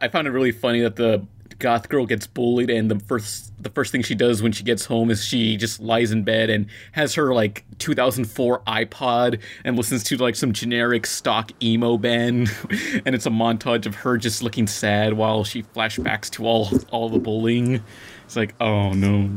I 0.00 0.08
found 0.08 0.26
it 0.26 0.30
really 0.30 0.52
funny 0.52 0.80
that 0.82 0.96
the 0.96 1.26
goth 1.62 1.88
girl 1.88 2.04
gets 2.04 2.26
bullied, 2.26 2.68
and 2.68 2.90
the 2.90 2.98
first 3.00 3.52
the 3.62 3.70
first 3.70 3.90
thing 3.92 4.02
she 4.02 4.14
does 4.14 4.42
when 4.42 4.52
she 4.52 4.62
gets 4.64 4.84
home 4.84 5.10
is 5.10 5.24
she 5.24 5.56
just 5.56 5.80
lies 5.80 6.10
in 6.12 6.24
bed 6.24 6.50
and 6.50 6.66
has 6.92 7.14
her 7.14 7.32
like 7.32 7.64
2004 7.78 8.60
iPod 8.66 9.40
and 9.64 9.76
listens 9.76 10.04
to 10.04 10.16
like 10.18 10.34
some 10.36 10.52
generic 10.52 11.06
stock 11.06 11.50
emo 11.62 11.96
band, 11.96 12.50
and 13.06 13.14
it's 13.14 13.24
a 13.26 13.30
montage 13.30 13.86
of 13.86 13.94
her 13.94 14.18
just 14.18 14.42
looking 14.42 14.66
sad 14.66 15.14
while 15.14 15.44
she 15.44 15.62
flashbacks 15.62 16.28
to 16.32 16.44
all 16.44 16.68
all 16.90 17.08
the 17.08 17.18
bullying. 17.18 17.82
It's 18.26 18.36
like, 18.36 18.54
oh 18.60 18.92
no. 18.92 19.30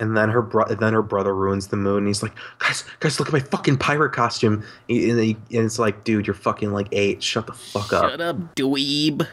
And 0.00 0.16
then 0.16 0.28
her 0.28 0.42
bro- 0.42 0.72
then 0.76 0.92
her 0.92 1.02
brother 1.02 1.34
ruins 1.34 1.66
the 1.68 1.76
mood, 1.76 1.98
and 1.98 2.06
he's 2.06 2.22
like, 2.22 2.32
"Guys, 2.60 2.84
guys, 3.00 3.18
look 3.18 3.30
at 3.30 3.32
my 3.32 3.40
fucking 3.40 3.78
pirate 3.78 4.12
costume." 4.12 4.62
And, 4.88 5.18
he- 5.18 5.36
and 5.52 5.64
it's 5.66 5.80
like, 5.80 6.04
"Dude, 6.04 6.24
you're 6.28 6.34
fucking 6.34 6.70
like 6.72 6.86
eight. 6.92 7.20
Shut 7.20 7.48
the 7.48 7.52
fuck 7.52 7.92
up." 7.92 8.08
Shut 8.10 8.20
up, 8.20 8.54
dweeb. 8.54 9.26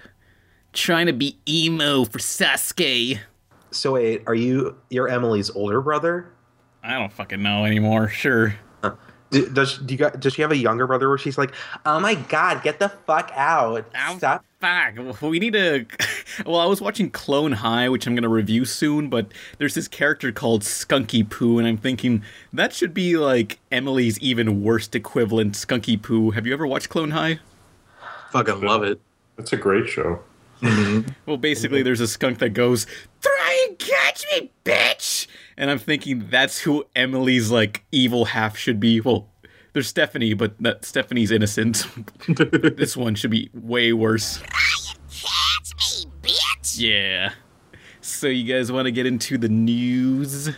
Trying 0.75 1.07
to 1.07 1.13
be 1.13 1.37
emo 1.47 2.03
for 2.05 2.19
Sasuke. 2.19 3.19
So 3.71 3.93
wait, 3.93 4.23
are 4.27 4.35
you 4.35 4.75
you're 4.89 5.07
Emily's 5.07 5.49
older 5.49 5.81
brother? 5.81 6.31
I 6.83 6.99
don't 6.99 7.11
fucking 7.11 7.41
know 7.41 7.65
anymore. 7.65 8.09
Sure. 8.09 8.55
Uh, 8.83 8.91
d- 9.31 9.47
Does 9.51 9.77
do 9.79 9.93
you 9.93 9.97
got, 9.97 10.19
does 10.19 10.33
she 10.33 10.41
have 10.43 10.51
a 10.51 10.57
younger 10.57 10.85
brother 10.85 11.09
where 11.09 11.17
she's 11.17 11.37
like, 11.37 11.53
"Oh 11.85 11.99
my 11.99 12.15
god, 12.15 12.61
get 12.61 12.79
the 12.79 12.89
fuck 12.89 13.31
out! 13.35 13.85
Ow. 13.95 14.17
Stop!" 14.17 14.45
Fuck. 14.61 15.21
We 15.21 15.39
need 15.39 15.53
to. 15.53 15.85
Well, 16.45 16.59
I 16.59 16.65
was 16.65 16.81
watching 16.81 17.11
Clone 17.11 17.53
High, 17.53 17.87
which 17.87 18.05
I'm 18.07 18.13
going 18.15 18.23
to 18.23 18.27
review 18.29 18.65
soon, 18.65 19.09
but 19.09 19.27
there's 19.57 19.73
this 19.75 19.87
character 19.87 20.31
called 20.33 20.63
Skunky 20.63 21.27
Poo, 21.29 21.59
and 21.59 21.67
I'm 21.67 21.77
thinking 21.77 22.23
that 22.51 22.73
should 22.73 22.93
be 22.93 23.15
like 23.15 23.59
Emily's 23.71 24.19
even 24.19 24.61
worst 24.61 24.95
equivalent, 24.95 25.53
Skunky 25.53 26.01
Poo. 26.01 26.31
Have 26.31 26.45
you 26.45 26.51
ever 26.51 26.67
watched 26.67 26.89
Clone 26.89 27.11
High? 27.11 27.39
Fucking 28.31 28.59
love 28.61 28.83
it. 28.83 28.99
it's 29.37 29.53
a 29.53 29.57
great 29.57 29.87
show. 29.87 30.19
Mm-hmm. 30.61 31.11
Well, 31.25 31.37
basically, 31.37 31.83
there's 31.83 31.99
a 31.99 32.07
skunk 32.07 32.39
that 32.39 32.49
goes, 32.49 32.87
Try 33.21 33.65
and 33.67 33.79
catch 33.79 34.25
me, 34.31 34.51
bitch! 34.63 35.27
And 35.57 35.69
I'm 35.69 35.79
thinking 35.79 36.27
that's 36.29 36.59
who 36.59 36.85
Emily's, 36.95 37.51
like, 37.51 37.83
evil 37.91 38.25
half 38.25 38.57
should 38.57 38.79
be. 38.79 39.01
Well, 39.01 39.27
there's 39.73 39.87
Stephanie, 39.87 40.33
but 40.33 40.55
that 40.61 40.85
Stephanie's 40.85 41.31
innocent. 41.31 41.85
this 42.77 42.95
one 42.95 43.15
should 43.15 43.31
be 43.31 43.49
way 43.53 43.93
worse. 43.93 44.39
Catch 45.09 46.05
me, 46.05 46.11
bitch! 46.21 46.79
Yeah. 46.79 47.31
So, 48.01 48.27
you 48.27 48.51
guys 48.51 48.71
want 48.71 48.85
to 48.85 48.91
get 48.91 49.05
into 49.05 49.37
the 49.37 49.49
news? 49.49 50.49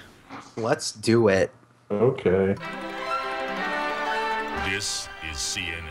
Let's 0.56 0.92
do 0.92 1.28
it. 1.30 1.52
Okay. 1.90 2.56
This 4.70 5.08
is 5.32 5.38
CNN. 5.38 5.87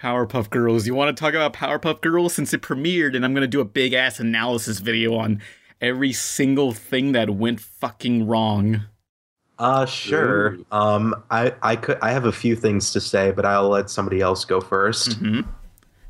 Powerpuff 0.00 0.48
Girls. 0.50 0.86
You 0.86 0.94
want 0.94 1.14
to 1.16 1.20
talk 1.20 1.34
about 1.34 1.52
Powerpuff 1.52 2.00
Girls 2.00 2.34
since 2.34 2.54
it 2.54 2.62
premiered, 2.62 3.14
and 3.14 3.24
I'm 3.24 3.34
going 3.34 3.42
to 3.42 3.48
do 3.48 3.60
a 3.60 3.64
big 3.64 3.92
ass 3.92 4.18
analysis 4.20 4.78
video 4.78 5.14
on 5.16 5.40
every 5.80 6.12
single 6.12 6.72
thing 6.72 7.12
that 7.12 7.30
went 7.30 7.60
fucking 7.60 8.26
wrong. 8.26 8.82
Uh, 9.58 9.84
sure. 9.84 10.52
Ooh. 10.54 10.66
Um, 10.72 11.22
I 11.30 11.54
I 11.62 11.76
could 11.76 11.98
I 12.00 12.12
have 12.12 12.24
a 12.24 12.32
few 12.32 12.56
things 12.56 12.92
to 12.92 13.00
say, 13.00 13.30
but 13.30 13.44
I'll 13.44 13.68
let 13.68 13.90
somebody 13.90 14.22
else 14.22 14.44
go 14.46 14.58
1st 14.60 15.18
hmm 15.18 15.40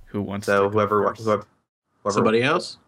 Who 0.07 0.23
wants 0.23 0.47
So 0.47 0.65
to? 0.65 0.69
go 0.69 0.73
whoever, 0.73 1.09
first? 1.09 1.25
whoever 1.25 1.47
whoever 2.05 2.15
Somebody 2.15 2.43
else? 2.43 2.79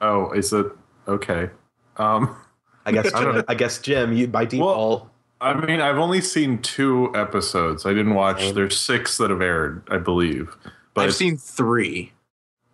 Oh, 0.00 0.32
is 0.32 0.52
it 0.52 0.66
okay? 1.06 1.50
Um, 1.98 2.36
I 2.84 2.90
guess 2.92 3.12
I. 3.14 3.44
I 3.46 3.54
guess 3.54 3.78
Jim, 3.80 4.12
you 4.12 4.26
by 4.26 4.44
default. 4.44 5.08
I 5.40 5.54
mean, 5.54 5.80
I've 5.80 5.98
only 5.98 6.20
seen 6.20 6.60
two 6.62 7.12
episodes. 7.14 7.86
I 7.86 7.90
didn't 7.90 8.14
watch. 8.14 8.38
Oh. 8.40 8.52
There's 8.52 8.78
six 8.78 9.18
that 9.18 9.30
have 9.30 9.40
aired, 9.40 9.82
I 9.90 9.98
believe. 9.98 10.56
But 10.94 11.06
I've 11.06 11.14
seen 11.14 11.36
three. 11.36 12.12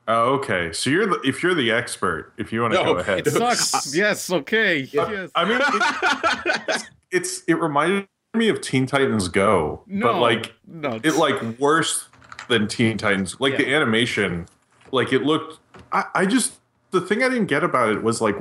Oh, 0.07 0.35
okay. 0.35 0.73
So 0.73 0.91
you're 0.91 1.07
the, 1.07 1.21
if 1.25 1.43
you're 1.43 1.55
the 1.55 1.71
expert, 1.71 2.33
if 2.37 2.53
you 2.53 2.63
want 2.63 2.75
to 2.75 2.83
No, 2.83 2.95
go 2.95 3.01
ahead. 3.01 3.27
It 3.27 3.31
sucks. 3.31 3.95
yes. 3.95 4.31
Okay. 4.31 4.81
Yes. 4.93 5.31
I 5.35 5.45
mean, 5.45 5.61
it, 5.63 6.83
it's 7.11 7.43
it 7.47 7.55
reminded 7.55 8.09
me 8.35 8.49
of 8.49 8.61
Teen 8.61 8.87
Titans 8.87 9.29
Go, 9.29 9.83
No. 9.87 10.13
but 10.13 10.21
like 10.21 10.53
no. 10.67 11.01
it 11.03 11.17
like 11.17 11.41
worse 11.59 12.09
than 12.49 12.69
Teen 12.69 12.99
Titans. 12.99 13.41
Like 13.41 13.57
the 13.57 13.73
animation, 13.75 14.47
like 14.93 15.13
it 15.13 15.23
looked. 15.23 15.59
I, 15.93 16.05
I 16.15 16.27
just 16.27 16.55
the 16.91 17.01
thing 17.01 17.23
I 17.23 17.29
didn't 17.29 17.47
get 17.47 17.65
about 17.65 17.91
it 17.91 18.03
was 18.03 18.21
like 18.21 18.37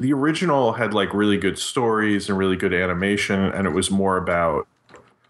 the 0.00 0.12
original 0.12 0.72
had 0.74 0.94
like 0.94 1.12
really 1.12 1.36
good 1.36 1.58
stories 1.58 2.28
and 2.28 2.38
really 2.38 2.56
good 2.56 2.72
animation, 2.74 3.40
and 3.40 3.66
it 3.66 3.70
was 3.70 3.90
more 3.90 4.16
about 4.16 4.66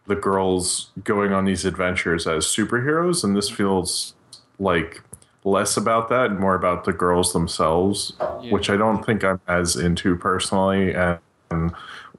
the 0.07 0.17
girls 0.17 0.91
going 1.05 1.33
on 1.33 1.45
these 1.45 1.65
adventures 1.65 2.27
as 2.27 2.45
superheroes, 2.47 3.25
and 3.25 3.37
this 3.37 3.49
feels 3.51 4.15
like 4.59 5.03
less 5.45 5.77
about 5.77 6.09
that 6.09 6.31
and 6.31 6.39
more 6.41 6.55
about 6.55 6.85
the 6.85 6.93
girls 6.93 7.33
themselves, 7.33 8.13
Yeah. 8.43 8.51
which 8.53 8.69
I 8.71 8.77
don't 8.77 9.05
think 9.05 9.23
I'm 9.25 9.41
as 9.49 9.77
into 9.77 10.17
personally, 10.17 10.93
and, 10.95 11.19
and 11.51 11.73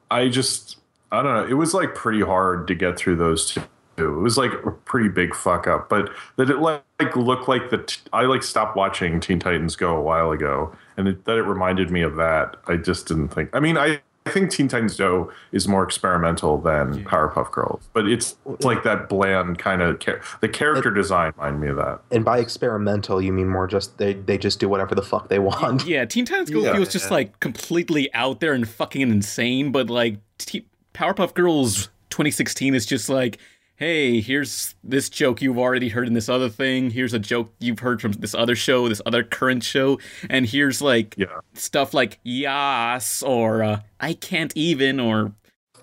I 0.09 0.29
just 0.29 0.77
I 1.11 1.23
don't 1.23 1.33
know. 1.33 1.47
It 1.47 1.55
was 1.57 1.73
like 1.73 1.95
pretty 1.95 2.21
hard 2.21 2.67
to 2.67 2.75
get 2.75 2.97
through 2.97 3.15
those 3.15 3.51
two. 3.51 3.63
It 4.05 4.21
was 4.21 4.37
like 4.37 4.51
a 4.65 4.71
pretty 4.71 5.09
big 5.09 5.35
fuck 5.35 5.67
up, 5.67 5.89
but 5.89 6.09
that 6.37 6.49
it 6.49 6.59
like, 6.59 6.83
like 6.99 7.15
looked 7.15 7.47
like 7.47 7.69
the 7.69 7.79
t- 7.79 8.01
I 8.13 8.23
like 8.23 8.43
stopped 8.43 8.75
watching 8.75 9.19
Teen 9.19 9.39
Titans 9.39 9.75
Go 9.75 9.95
a 9.95 10.01
while 10.01 10.31
ago, 10.31 10.75
and 10.97 11.07
it, 11.07 11.25
that 11.25 11.37
it 11.37 11.43
reminded 11.43 11.91
me 11.91 12.01
of 12.01 12.15
that. 12.15 12.55
I 12.67 12.75
just 12.77 13.07
didn't 13.07 13.29
think. 13.29 13.49
I 13.53 13.59
mean, 13.59 13.77
I. 13.77 14.01
I 14.25 14.31
think 14.31 14.51
Teen 14.51 14.67
Titans 14.67 14.95
Go 14.95 15.31
is 15.53 15.67
more 15.67 15.81
experimental 15.83 16.59
than 16.59 17.03
Powerpuff 17.05 17.51
Girls, 17.51 17.89
but 17.93 18.07
it's, 18.07 18.35
it's 18.47 18.63
like 18.63 18.83
that 18.83 19.09
bland 19.09 19.57
kind 19.57 19.81
of 19.81 19.99
char- 19.99 20.21
the 20.41 20.49
character 20.49 20.91
design 20.91 21.33
reminded 21.37 21.59
me 21.59 21.67
of 21.69 21.77
that. 21.77 22.01
And 22.11 22.23
by 22.23 22.37
experimental, 22.37 23.21
you 23.23 23.31
mean 23.33 23.47
more 23.47 23.65
just 23.65 23.97
they 23.97 24.13
they 24.13 24.37
just 24.37 24.59
do 24.59 24.69
whatever 24.69 24.93
the 24.93 25.01
fuck 25.01 25.29
they 25.29 25.39
want. 25.39 25.87
Yeah, 25.87 26.05
Teen 26.05 26.25
Titans 26.25 26.51
Go 26.51 26.59
Yeah. 26.59 26.73
feels 26.73 26.89
just 26.89 27.09
like 27.09 27.39
completely 27.39 28.13
out 28.13 28.39
there 28.39 28.53
and 28.53 28.67
fucking 28.69 29.01
insane, 29.01 29.71
but 29.71 29.89
like 29.89 30.17
T- 30.37 30.67
Powerpuff 30.93 31.33
Girls 31.33 31.87
2016 32.11 32.75
is 32.75 32.85
just 32.85 33.09
like, 33.09 33.39
hey, 33.79 34.19
here's 34.19 34.75
this 34.83 35.07
joke 35.09 35.41
you've 35.41 35.57
already 35.57 35.87
heard 35.87 36.05
in 36.05 36.13
this 36.13 36.27
other 36.27 36.49
thing. 36.49 36.91
Here's 36.91 37.13
a 37.13 37.19
joke 37.19 37.53
you've 37.59 37.79
heard 37.79 38.01
from 38.01 38.11
this 38.11 38.35
other 38.35 38.53
show, 38.53 38.89
this 38.89 39.01
other 39.05 39.23
current 39.23 39.63
show, 39.63 39.99
and 40.29 40.45
here's 40.45 40.81
like 40.81 41.15
Yeah. 41.17 41.39
stuff 41.53 41.93
like 41.93 42.19
yas 42.23 43.23
or 43.23 43.63
uh, 43.63 43.79
I 44.01 44.13
can't 44.13 44.51
even 44.55 44.99
or 44.99 45.31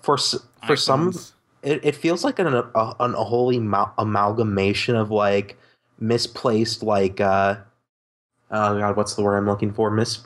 For 0.03 0.17
for 0.67 0.75
some, 0.77 1.11
it, 1.63 1.83
it 1.83 1.95
feels 1.95 2.23
like 2.23 2.37
an 2.37 2.53
a, 2.53 2.69
an 2.99 3.15
a 3.15 3.23
holy 3.23 3.59
mal- 3.59 3.93
amalgamation 3.97 4.95
of 4.95 5.09
like 5.09 5.57
misplaced 5.99 6.83
like 6.83 7.19
uh 7.19 7.55
oh 8.51 8.77
god 8.77 8.95
what's 8.95 9.15
the 9.15 9.23
word 9.23 9.35
i'm 9.35 9.47
looking 9.47 9.73
for 9.73 9.89
mis 9.89 10.19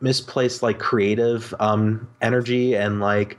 misplaced 0.00 0.62
like 0.62 0.78
creative 0.78 1.52
um 1.58 2.06
energy 2.22 2.76
and 2.76 3.00
like 3.00 3.36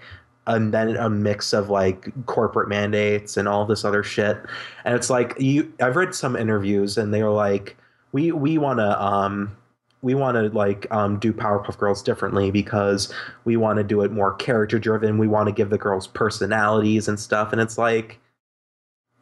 and 0.47 0.73
then 0.73 0.95
a 0.95 1.09
mix 1.09 1.53
of 1.53 1.69
like 1.69 2.11
corporate 2.25 2.69
mandates 2.69 3.37
and 3.37 3.47
all 3.47 3.65
this 3.65 3.83
other 3.83 4.03
shit 4.03 4.37
and 4.83 4.95
it's 4.95 5.09
like 5.09 5.33
you 5.39 5.71
i've 5.81 5.95
read 5.95 6.13
some 6.13 6.35
interviews 6.35 6.97
and 6.97 7.13
they 7.13 7.23
were 7.23 7.31
like 7.31 7.75
we 8.11 8.31
we 8.31 8.57
want 8.57 8.79
to 8.79 9.03
um 9.03 9.55
we 10.05 10.13
want 10.13 10.35
to 10.35 10.55
like 10.55 10.85
um, 10.91 11.17
do 11.17 11.33
Powerpuff 11.33 11.79
Girls 11.79 12.03
differently 12.03 12.51
because 12.51 13.11
we 13.43 13.57
want 13.57 13.77
to 13.77 13.83
do 13.83 14.01
it 14.01 14.11
more 14.11 14.35
character 14.35 14.77
driven. 14.77 15.17
We 15.17 15.27
want 15.27 15.47
to 15.47 15.51
give 15.51 15.71
the 15.71 15.79
girls 15.79 16.05
personalities 16.05 17.07
and 17.07 17.19
stuff, 17.19 17.51
and 17.51 17.59
it's 17.59 17.79
like, 17.79 18.19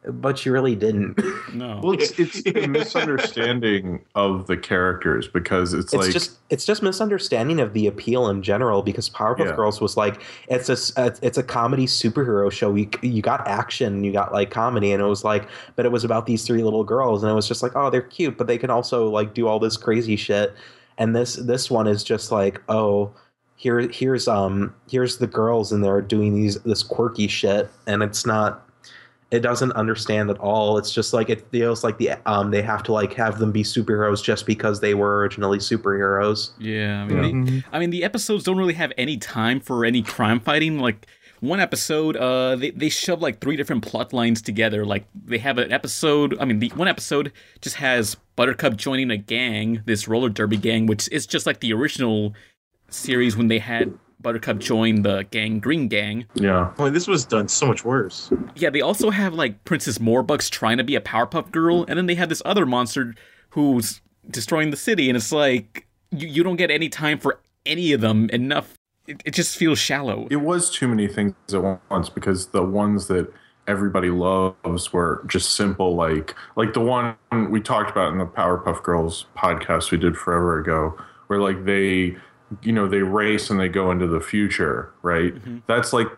but 0.06 0.44
you 0.44 0.52
really 0.52 0.76
didn't. 0.76 1.18
No. 1.54 1.80
Well, 1.82 1.92
it's 1.92 2.18
it's 2.18 2.42
a 2.46 2.66
misunderstanding 2.66 4.04
of 4.14 4.46
the 4.46 4.56
characters 4.56 5.28
because 5.28 5.72
it's, 5.72 5.92
it's 5.94 6.04
like 6.04 6.12
just 6.12 6.38
it's 6.50 6.64
just 6.64 6.82
misunderstanding 6.82 7.60
of 7.60 7.72
the 7.72 7.86
appeal 7.86 8.28
in 8.28 8.42
general 8.42 8.82
because 8.82 9.08
Powerpuff 9.08 9.46
Yeah. 9.46 9.56
Girls 9.56 9.80
was 9.80 9.96
like 9.96 10.20
it's 10.48 10.68
a 10.68 10.72
s- 10.72 10.92
uh, 10.96 11.10
it's 11.22 11.38
a 11.38 11.42
comedy 11.42 11.86
superhero 11.86 12.50
show. 12.50 12.74
You 12.74 12.88
you 13.02 13.22
got 13.22 13.46
action, 13.46 14.04
you 14.04 14.12
got 14.12 14.32
like 14.32 14.50
comedy, 14.50 14.92
and 14.92 15.00
it 15.02 15.06
was 15.06 15.24
like, 15.24 15.48
but 15.76 15.86
it 15.86 15.92
was 15.92 16.04
about 16.04 16.26
these 16.26 16.44
three 16.46 16.62
little 16.62 16.84
girls, 16.84 17.22
and 17.22 17.30
it 17.30 17.34
was 17.34 17.48
just 17.48 17.62
like, 17.62 17.72
oh, 17.76 17.90
they're 17.90 18.02
cute, 18.02 18.36
but 18.36 18.46
they 18.46 18.58
can 18.58 18.70
also 18.70 19.08
like 19.08 19.32
do 19.34 19.46
all 19.46 19.58
this 19.58 19.76
crazy 19.76 20.16
shit. 20.16 20.54
And 20.98 21.14
this 21.14 21.34
this 21.36 21.70
one 21.70 21.86
is 21.86 22.04
just 22.04 22.30
like, 22.32 22.60
oh, 22.68 23.12
here 23.56 23.80
here's 23.80 24.26
um 24.28 24.74
here's 24.90 25.18
the 25.18 25.26
girls, 25.26 25.72
and 25.72 25.82
they're 25.84 26.02
doing 26.02 26.34
these 26.34 26.60
this 26.62 26.82
quirky 26.82 27.28
shit, 27.28 27.70
and 27.86 28.02
it's 28.02 28.26
not. 28.26 28.63
It 29.30 29.40
doesn't 29.40 29.72
understand 29.72 30.30
at 30.30 30.38
all. 30.38 30.78
It's 30.78 30.92
just 30.92 31.12
like 31.12 31.28
it 31.28 31.50
feels 31.50 31.82
like 31.82 31.98
the 31.98 32.12
um 32.26 32.50
they 32.50 32.62
have 32.62 32.82
to 32.84 32.92
like 32.92 33.14
have 33.14 33.38
them 33.38 33.52
be 33.52 33.62
superheroes 33.62 34.22
just 34.22 34.46
because 34.46 34.80
they 34.80 34.94
were 34.94 35.18
originally 35.18 35.58
superheroes. 35.58 36.50
Yeah, 36.58 37.02
I 37.02 37.06
mean, 37.06 37.44
The, 37.44 37.64
I 37.72 37.78
mean, 37.78 37.90
the 37.90 38.04
episodes 38.04 38.44
don't 38.44 38.58
really 38.58 38.74
have 38.74 38.92
any 38.96 39.16
time 39.16 39.60
for 39.60 39.84
any 39.84 40.02
crime 40.02 40.40
fighting. 40.40 40.78
Like 40.78 41.06
one 41.40 41.60
episode, 41.60 42.16
uh, 42.16 42.56
they 42.56 42.70
they 42.70 42.88
shove 42.88 43.20
like 43.20 43.40
three 43.40 43.56
different 43.56 43.84
plot 43.84 44.12
lines 44.12 44.40
together. 44.40 44.84
Like 44.84 45.06
they 45.14 45.38
have 45.38 45.58
an 45.58 45.72
episode. 45.72 46.36
I 46.38 46.44
mean, 46.44 46.58
the 46.58 46.68
one 46.70 46.88
episode 46.88 47.32
just 47.60 47.76
has 47.76 48.16
Buttercup 48.36 48.76
joining 48.76 49.10
a 49.10 49.16
gang, 49.16 49.82
this 49.84 50.08
roller 50.08 50.28
derby 50.28 50.56
gang, 50.56 50.86
which 50.86 51.08
is 51.10 51.26
just 51.26 51.46
like 51.46 51.60
the 51.60 51.72
original 51.72 52.34
series 52.88 53.36
when 53.36 53.48
they 53.48 53.58
had 53.58 53.92
Buttercup 54.20 54.58
join 54.58 55.02
the 55.02 55.24
gang 55.30 55.60
Green 55.60 55.88
Gang. 55.88 56.26
yeah. 56.34 56.72
Well, 56.78 56.90
this 56.90 57.06
was 57.06 57.24
done 57.24 57.48
so 57.48 57.66
much 57.66 57.84
worse. 57.84 58.30
Yeah, 58.56 58.70
they 58.70 58.80
also 58.80 59.10
have 59.10 59.34
like 59.34 59.64
Princess 59.64 59.98
Morbucks 59.98 60.50
trying 60.50 60.78
to 60.78 60.84
be 60.84 60.96
a 60.96 61.00
Powerpuff 61.00 61.50
Girl, 61.50 61.84
and 61.88 61.98
then 61.98 62.06
they 62.06 62.14
have 62.14 62.28
this 62.28 62.42
other 62.44 62.66
monster 62.66 63.14
who's 63.50 64.00
destroying 64.30 64.70
the 64.70 64.76
city, 64.76 65.08
and 65.08 65.16
it's 65.16 65.32
like 65.32 65.86
you, 66.10 66.28
you 66.28 66.42
don't 66.42 66.56
get 66.56 66.70
any 66.70 66.88
time 66.88 67.18
for 67.18 67.40
any 67.66 67.92
of 67.92 68.00
them 68.00 68.30
enough. 68.30 68.78
It, 69.06 69.22
it 69.24 69.34
just 69.34 69.56
feels 69.56 69.78
shallow. 69.78 70.26
It 70.30 70.36
was 70.36 70.70
too 70.70 70.88
many 70.88 71.06
things 71.08 71.34
at 71.52 71.80
once 71.90 72.08
because 72.08 72.48
the 72.48 72.64
ones 72.64 73.08
that 73.08 73.30
everybody 73.66 74.10
loves 74.10 74.92
were 74.92 75.24
just 75.26 75.52
simple 75.52 75.94
like 75.94 76.34
like 76.56 76.74
the 76.74 76.80
one 76.80 77.16
we 77.50 77.60
talked 77.60 77.90
about 77.90 78.12
in 78.12 78.18
the 78.18 78.26
Powerpuff 78.26 78.82
Girls 78.82 79.24
podcast 79.36 79.90
we 79.90 79.96
did 79.96 80.16
forever 80.16 80.58
ago 80.58 80.98
where 81.28 81.40
like 81.40 81.64
they 81.64 82.14
you 82.62 82.72
know 82.72 82.88
they 82.88 83.02
race 83.02 83.50
and 83.50 83.58
they 83.58 83.68
go 83.68 83.90
into 83.90 84.06
the 84.06 84.20
future, 84.20 84.92
right? 85.02 85.34
Mm-hmm. 85.34 85.58
That's 85.66 85.92
like 85.92 86.08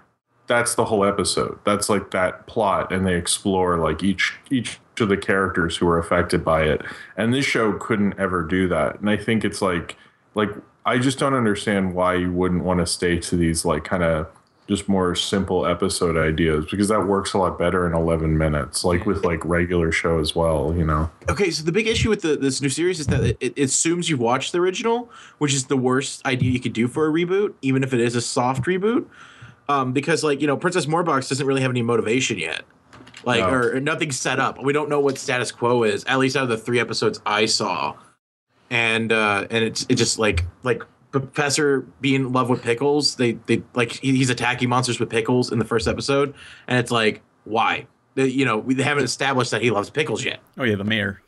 that's 0.47 0.75
the 0.75 0.85
whole 0.85 1.05
episode. 1.05 1.59
That's 1.65 1.89
like 1.89 2.11
that 2.13 2.47
plot 2.47 2.93
and 2.93 3.07
they 3.07 3.15
explore 3.15 3.79
like 3.79 4.03
each 4.03 4.35
each 4.51 4.79
of 5.01 5.09
the 5.09 5.17
characters 5.17 5.77
who 5.77 5.89
are 5.89 5.99
affected 5.99 6.45
by 6.45 6.63
it. 6.65 6.83
And 7.17 7.35
this 7.35 7.45
show 7.45 7.73
couldn't 7.75 8.19
ever 8.19 8.43
do 8.43 8.69
that. 8.69 9.01
And 9.01 9.11
I 9.11 9.17
think 9.17 9.45
it's 9.45 9.61
like 9.61 9.97
like 10.35 10.51
I 10.85 10.99
just 10.99 11.19
don't 11.19 11.35
understand 11.35 11.95
why 11.95 12.15
you 12.15 12.33
wouldn't 12.33 12.65
want 12.65 12.81
to 12.81 12.87
stay 12.87 13.19
to 13.19 13.37
these 13.37 13.65
like 13.65 13.85
kind 13.85 14.03
of 14.03 14.29
just 14.69 14.89
more 14.89 15.15
simple 15.15 15.65
episode 15.65 16.17
ideas 16.17 16.67
because 16.71 16.89
that 16.89 17.07
works 17.07 17.33
a 17.35 17.39
lot 17.39 17.57
better 17.59 17.87
in 17.87 17.95
11 17.95 18.37
minutes 18.37 18.85
like 18.85 19.07
with 19.07 19.25
like 19.25 19.45
regular 19.45 19.93
show 19.93 20.19
as 20.19 20.35
well, 20.35 20.75
you 20.77 20.85
know. 20.85 21.09
Okay, 21.29 21.51
so 21.51 21.63
the 21.63 21.71
big 21.71 21.87
issue 21.87 22.09
with 22.11 22.23
the, 22.23 22.37
this 22.37 22.61
new 22.61 22.69
series 22.69 22.99
is 22.99 23.07
that 23.07 23.23
it, 23.23 23.37
it 23.41 23.59
assumes 23.59 24.11
you've 24.11 24.19
watched 24.21 24.51
the 24.53 24.59
original, 24.59 25.09
which 25.39 25.55
is 25.55 25.67
the 25.67 25.77
worst 25.77 26.27
idea 26.27 26.51
you 26.51 26.59
could 26.61 26.73
do 26.73 26.89
for 26.89 27.07
a 27.07 27.11
reboot, 27.13 27.55
even 27.63 27.85
if 27.85 27.95
it 27.95 28.01
is 28.01 28.17
a 28.17 28.21
soft 28.21 28.65
reboot. 28.65 29.07
Um, 29.69 29.93
because 29.93 30.23
like 30.25 30.41
you 30.41 30.47
know, 30.47 30.57
Princess 30.57 30.87
Morbucks 30.87 31.29
doesn't 31.29 31.47
really 31.47 31.63
have 31.63 31.71
any 31.71 31.83
motivation 31.83 32.39
yet, 32.39 32.63
like 33.25 33.41
No. 33.41 33.51
or, 33.51 33.77
or 33.77 33.81
nothing's 33.81 34.19
set 34.19 34.39
up. 34.41 34.63
We 34.63 34.73
don't 34.73 34.89
know 34.89 35.01
what 35.01 35.19
status 35.19 35.51
quo 35.53 35.83
is. 35.85 36.05
At 36.05 36.19
least 36.19 36.37
out 36.37 36.45
of 36.45 36.49
the 36.49 36.57
three 36.59 36.79
episodes 36.79 37.21
I 37.27 37.47
saw, 37.47 37.97
and 38.71 39.13
uh, 39.13 39.47
and 39.51 39.65
it's 39.65 39.85
it 39.89 39.97
just 39.97 40.19
like 40.21 40.45
like 40.63 40.83
Professor 41.21 41.81
being 42.01 42.17
in 42.27 42.33
love 42.33 42.49
with 42.49 42.63
pickles. 42.63 43.17
They 43.17 43.33
they 43.47 43.63
like 43.75 43.93
he's 43.93 44.31
attacking 44.31 44.69
monsters 44.69 44.99
with 45.01 45.11
pickles 45.11 45.51
in 45.53 45.59
the 45.59 45.65
first 45.65 45.87
episode, 45.89 46.35
and 46.69 46.79
it's 46.79 46.91
like 46.91 47.23
why. 47.45 47.87
They- 48.15 48.27
You 48.29 48.45
know, 48.45 48.59
we 48.59 48.75
they 48.75 48.83
haven't 48.83 49.05
established 49.05 49.51
that 49.51 49.63
he 49.63 49.71
loves 49.71 49.91
pickles 49.91 50.25
yet. 50.25 50.41
Oh 50.59 50.65
yeah, 50.65 50.77
the 50.77 50.85
mayor. 50.85 51.23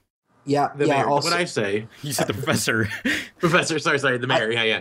Yeah, 0.46 0.68
The 0.76 0.86
yeah. 0.86 0.94
mayor. 0.94 1.08
Also, 1.08 1.30
what 1.30 1.38
I 1.38 1.44
say, 1.44 1.86
You 2.02 2.12
said 2.14 2.26
the 2.26 2.32
professor. 2.34 2.88
Professor. 3.38 3.78
Sorry, 3.78 3.98
sorry, 3.98 4.16
the 4.18 4.26
mayor. 4.26 4.50
yeah, 4.50 4.62
yeah. 4.62 4.80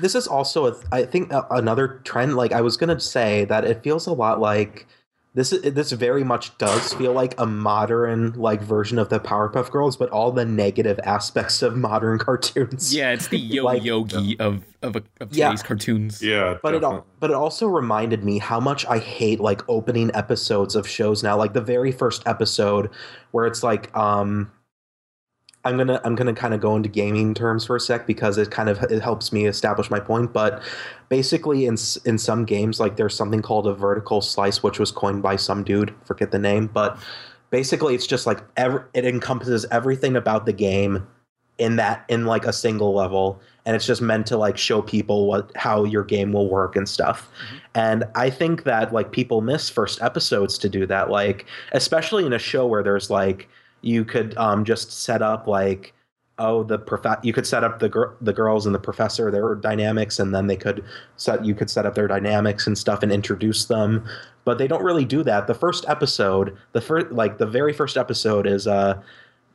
this 0.00 0.14
is 0.14 0.26
also 0.26 0.66
a, 0.68 0.76
I 0.92 1.04
think 1.04 1.30
a, 1.32 1.46
another 1.50 2.00
trend. 2.04 2.36
Like 2.36 2.52
I 2.52 2.60
was 2.62 2.76
gonna 2.78 2.98
say 2.98 3.44
that 3.46 3.64
it 3.64 3.82
feels 3.82 4.06
a 4.06 4.12
lot 4.12 4.40
like 4.40 4.86
this. 5.34 5.50
This 5.50 5.92
very 5.92 6.24
much 6.24 6.56
does 6.58 6.94
feel 6.94 7.12
like 7.12 7.34
a 7.38 7.46
modern 7.46 8.32
like 8.34 8.62
version 8.62 8.98
of 8.98 9.08
the 9.08 9.18
Powerpuff 9.20 9.70
Girls, 9.70 9.96
but 9.96 10.08
all 10.10 10.30
the 10.32 10.44
negative 10.44 10.98
aspects 11.04 11.60
of 11.62 11.76
modern 11.76 12.18
cartoons. 12.26 12.94
yeah, 12.94 13.12
it's 13.12 13.28
the 13.28 13.38
yo 13.38 13.64
Like- 13.64 13.84
yogi 13.84 14.38
of 14.38 14.64
of, 14.82 14.96
a, 14.96 15.02
of 15.20 15.32
Yeah. 15.34 15.48
today's 15.48 15.62
cartoons. 15.62 16.22
Yeah. 16.22 16.58
But 16.62 16.74
it 16.74 16.80
definitely. 16.80 16.96
al- 16.98 17.06
but 17.20 17.30
it 17.30 17.36
also 17.36 17.66
reminded 17.66 18.22
me 18.24 18.38
how 18.38 18.60
much 18.60 18.84
I 18.86 18.98
hate 18.98 19.40
like 19.40 19.62
opening 19.68 20.10
episodes 20.14 20.74
of 20.76 20.86
shows 20.86 21.22
now. 21.22 21.36
Like 21.36 21.52
the 21.54 21.60
very 21.62 21.90
first 21.92 22.22
episode 22.26 22.90
where 23.32 23.46
it's 23.46 23.62
like 23.62 23.94
um 23.96 24.50
I'm 25.64 25.76
gonna 25.76 26.00
I'm 26.04 26.14
gonna 26.14 26.34
kind 26.34 26.54
of 26.54 26.60
go 26.60 26.76
into 26.76 26.88
gaming 26.88 27.34
terms 27.34 27.64
for 27.64 27.76
a 27.76 27.80
sec 27.80 28.06
because 28.06 28.38
it 28.38 28.50
kind 28.50 28.68
of 28.68 28.82
it 28.84 29.02
helps 29.02 29.32
me 29.32 29.46
establish 29.46 29.90
my 29.90 30.00
point. 30.00 30.32
But 30.32 30.62
basically, 31.08 31.66
in 31.66 31.76
in 32.04 32.18
some 32.18 32.44
games, 32.44 32.80
like 32.80 32.96
there's 32.96 33.14
something 33.14 33.42
called 33.42 33.66
a 33.66 33.74
vertical 33.74 34.20
slice, 34.20 34.62
which 34.62 34.78
was 34.78 34.90
coined 34.90 35.22
by 35.22 35.36
some 35.36 35.64
dude, 35.64 35.94
forget 36.04 36.30
the 36.30 36.38
name, 36.38 36.66
but 36.66 36.98
basically 37.54 37.94
it's 37.94 38.06
just 38.06 38.26
like 38.26 38.42
it 38.56 39.04
encompasses 39.04 39.64
everything 39.70 40.16
about 40.16 40.44
the 40.44 40.52
game 40.52 41.06
in 41.58 41.76
that 41.76 42.04
in 42.08 42.26
like 42.26 42.44
a 42.44 42.52
single 42.52 42.92
level 42.94 43.40
and 43.64 43.76
it's 43.76 43.86
just 43.86 44.02
meant 44.02 44.26
to 44.26 44.36
like 44.36 44.58
show 44.58 44.82
people 44.82 45.28
what 45.28 45.52
how 45.54 45.84
your 45.84 46.02
game 46.02 46.32
will 46.32 46.48
work 46.48 46.74
and 46.74 46.88
stuff 46.88 47.30
mm-hmm. 47.46 47.56
and 47.76 48.04
i 48.16 48.28
think 48.28 48.64
that 48.64 48.92
like 48.92 49.12
people 49.12 49.40
miss 49.40 49.70
first 49.70 50.02
episodes 50.02 50.58
to 50.58 50.68
do 50.68 50.84
that 50.84 51.10
like 51.10 51.46
especially 51.70 52.26
in 52.26 52.32
a 52.32 52.40
show 52.40 52.66
where 52.66 52.82
there's 52.82 53.08
like 53.08 53.48
you 53.84 54.04
could 54.04 54.36
um 54.36 54.64
just 54.64 54.90
set 54.90 55.22
up 55.22 55.46
like 55.46 55.92
oh 56.38 56.64
the 56.64 56.78
prof 56.78 57.16
you 57.22 57.32
could 57.32 57.46
set 57.46 57.62
up 57.62 57.78
the 57.78 58.12
the 58.20 58.32
girls 58.32 58.66
and 58.66 58.74
the 58.74 58.80
professor 58.80 59.30
their 59.30 59.54
dynamics 59.54 60.18
and 60.18 60.34
then 60.34 60.46
they 60.46 60.56
could 60.56 60.84
set 61.16 61.44
you 61.44 61.54
could 61.54 61.70
set 61.70 61.86
up 61.86 61.94
their 61.94 62.08
dynamics 62.08 62.66
and 62.66 62.76
stuff 62.76 63.02
and 63.02 63.12
introduce 63.12 63.66
them 63.66 64.04
but 64.44 64.58
they 64.58 64.66
don't 64.66 64.82
really 64.82 65.04
do 65.04 65.22
that 65.22 65.46
the 65.46 65.54
first 65.54 65.84
episode 65.88 66.56
the 66.72 66.80
first 66.80 67.12
like 67.12 67.38
the 67.38 67.46
very 67.46 67.72
first 67.72 67.96
episode 67.96 68.46
is 68.46 68.66
uh 68.66 69.00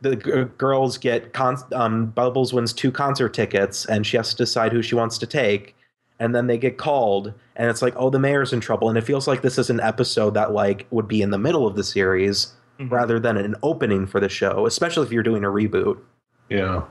the 0.01 0.15
g- 0.15 0.45
girls 0.57 0.97
get 0.97 1.33
con- 1.33 1.57
um, 1.73 2.07
Bubbles 2.07 2.53
wins 2.53 2.73
two 2.73 2.91
concert 2.91 3.33
tickets, 3.33 3.85
and 3.85 4.05
she 4.05 4.17
has 4.17 4.29
to 4.29 4.35
decide 4.37 4.71
who 4.71 4.81
she 4.81 4.95
wants 4.95 5.17
to 5.17 5.27
take. 5.27 5.75
And 6.21 6.35
then 6.35 6.47
they 6.47 6.57
get 6.57 6.77
called, 6.77 7.33
and 7.55 7.69
it's 7.69 7.81
like, 7.81 7.93
oh, 7.95 8.09
the 8.09 8.19
mayor's 8.19 8.51
in 8.51 8.59
trouble. 8.59 8.89
And 8.89 8.97
it 8.97 9.05
feels 9.05 9.27
like 9.27 9.41
this 9.41 9.57
is 9.57 9.69
an 9.69 9.79
episode 9.79 10.33
that 10.33 10.51
like 10.51 10.85
would 10.91 11.07
be 11.07 11.21
in 11.21 11.31
the 11.31 11.37
middle 11.37 11.65
of 11.65 11.75
the 11.75 11.83
series 11.83 12.53
Mhm. 12.79 12.91
rather 12.91 13.19
than 13.19 13.37
an 13.37 13.55
opening 13.63 14.05
for 14.07 14.19
the 14.19 14.29
show, 14.29 14.65
especially 14.65 15.05
if 15.05 15.11
you're 15.11 15.23
doing 15.23 15.43
a 15.43 15.47
reboot. 15.49 15.97
yeah. 16.49 16.83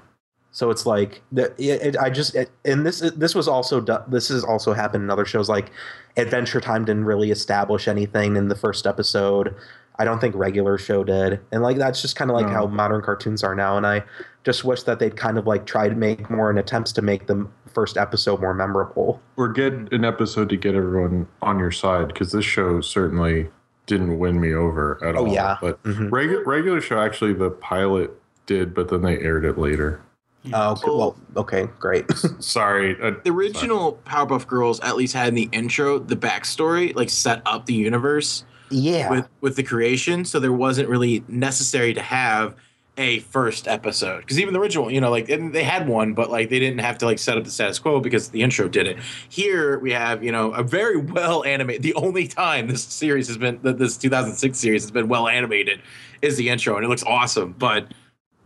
So 0.51 0.71
it's 0.71 0.87
like 0.87 1.21
the 1.31 1.53
it, 1.59 1.95
it, 1.95 1.97
I 1.99 2.09
just 2.09 2.35
it, 2.35 2.51
and 2.65 2.85
this 2.87 3.01
this 3.01 3.35
was 3.35 3.47
also 3.49 3.81
this 4.09 4.29
has 4.29 4.43
also 4.45 4.73
happened 4.73 5.05
in 5.05 5.11
other 5.11 5.27
shows 5.27 5.49
like 5.49 5.71
Adventure 6.17 6.59
Time 6.61 6.87
didn't 6.87 7.05
really 7.05 7.31
establish 7.31 7.87
anything 7.87 8.35
in 8.37 8.49
the 8.49 8.55
first 8.55 8.87
episode. 8.87 9.55
I 9.99 10.05
don't 10.07 10.21
think 10.21 10.35
regular 10.35 10.79
show 10.79 11.05
did, 11.05 11.41
and 11.53 11.63
like 11.63 11.77
that's 11.77 12.01
just 12.01 12.17
kind 12.17 12.31
of 12.31 12.37
like 12.37 12.47
No. 12.47 12.53
how 12.53 12.67
modern 12.67 13.03
cartoons 13.03 13.45
are 13.45 13.55
now. 13.55 13.77
And 13.77 13.87
I 13.87 14.05
just 14.43 14.65
wish 14.65 14.85
that 14.85 15.01
they'd 15.01 15.17
kind 15.17 15.37
of 15.39 15.47
like 15.47 15.67
try 15.67 15.87
to 15.89 15.95
make 15.95 16.31
more 16.31 16.51
in 16.51 16.57
attempts 16.57 16.93
to 16.93 17.03
make 17.03 17.27
the 17.27 17.47
first 17.75 17.99
episode 17.99 18.41
more 18.41 18.55
memorable. 18.55 19.21
Or 19.37 19.49
get 19.49 19.75
an 19.93 20.05
episode 20.05 20.49
to 20.49 20.57
get 20.57 20.75
everyone 20.75 21.27
on 21.43 21.59
your 21.59 21.71
side 21.73 22.09
because 22.09 22.33
this 22.33 22.45
show 22.47 22.81
certainly 22.81 23.51
didn't 23.89 24.19
win 24.19 24.41
me 24.41 24.55
over 24.55 25.03
at 25.03 25.17
Oh, 25.17 25.27
all. 25.27 25.33
yeah. 25.33 25.57
But 25.61 25.83
Mhm. 25.83 26.13
regular 26.13 26.45
regular 26.45 26.81
show 26.81 27.01
actually 27.01 27.33
the 27.33 27.51
pilot 27.51 28.13
did, 28.47 28.75
but 28.75 28.89
then 28.89 29.03
they 29.03 29.19
aired 29.19 29.45
it 29.45 29.59
later. 29.59 30.01
Oh, 30.53 30.73
okay, 30.73 30.87
well, 30.87 31.17
okay, 31.37 31.69
great. 31.81 32.07
Sorry. 32.39 32.97
uh, 33.03 33.13
The 33.25 33.31
original 33.31 33.99
Powerpuff 34.07 34.47
Girls 34.47 34.79
at 34.81 34.97
least 34.97 35.13
had 35.15 35.29
in 35.29 35.35
the 35.35 35.49
intro 35.53 35.99
the 35.99 36.15
backstory, 36.17 36.95
like 36.95 37.11
set 37.11 37.43
up 37.45 37.67
the 37.67 37.75
universe 37.75 38.45
yeah, 38.71 39.11
with 39.11 39.27
with 39.41 39.57
the 39.57 39.63
creation, 39.63 40.25
so 40.25 40.39
there 40.39 40.53
wasn't 40.53 40.89
really 40.89 41.25
necessary 41.29 41.93
to 41.95 42.01
have 42.03 42.55
a 42.99 43.21
first 43.21 43.67
episode 43.69 44.21
because 44.21 44.39
even 44.39 44.53
the 44.53 44.61
original, 44.61 44.91
you 44.91 45.01
know, 45.01 45.11
like 45.11 45.29
and 45.29 45.53
they 45.55 45.63
had 45.63 45.89
one, 45.89 46.13
but 46.13 46.31
like 46.31 46.51
they 46.51 46.59
didn't 46.59 46.81
have 46.81 46.99
to 46.99 47.07
like 47.07 47.19
set 47.19 47.39
up 47.39 47.45
the 47.45 47.51
status 47.51 47.79
quo 47.79 48.01
because 48.01 48.29
the 48.29 48.43
intro 48.43 48.69
did 48.69 48.87
it. 48.87 48.99
Here 49.29 49.79
we 49.79 49.93
have, 49.93 50.23
you 50.23 50.33
know, 50.33 50.51
a 50.53 50.63
very 50.63 50.97
well 50.97 51.45
animated. 51.45 51.83
The 51.83 51.95
only 51.95 52.27
time 52.27 52.67
this 52.67 52.83
series 52.83 53.29
has 53.29 53.39
been 53.39 53.61
that 53.63 53.79
this 53.79 53.97
2006 53.97 54.59
series 54.59 54.83
has 54.83 54.91
been 54.91 55.09
well 55.09 55.29
animated 55.29 55.81
is 56.21 56.37
the 56.37 56.49
intro, 56.49 56.77
and 56.77 56.85
it 56.85 56.89
looks 56.89 57.05
awesome. 57.05 57.55
But 57.59 57.89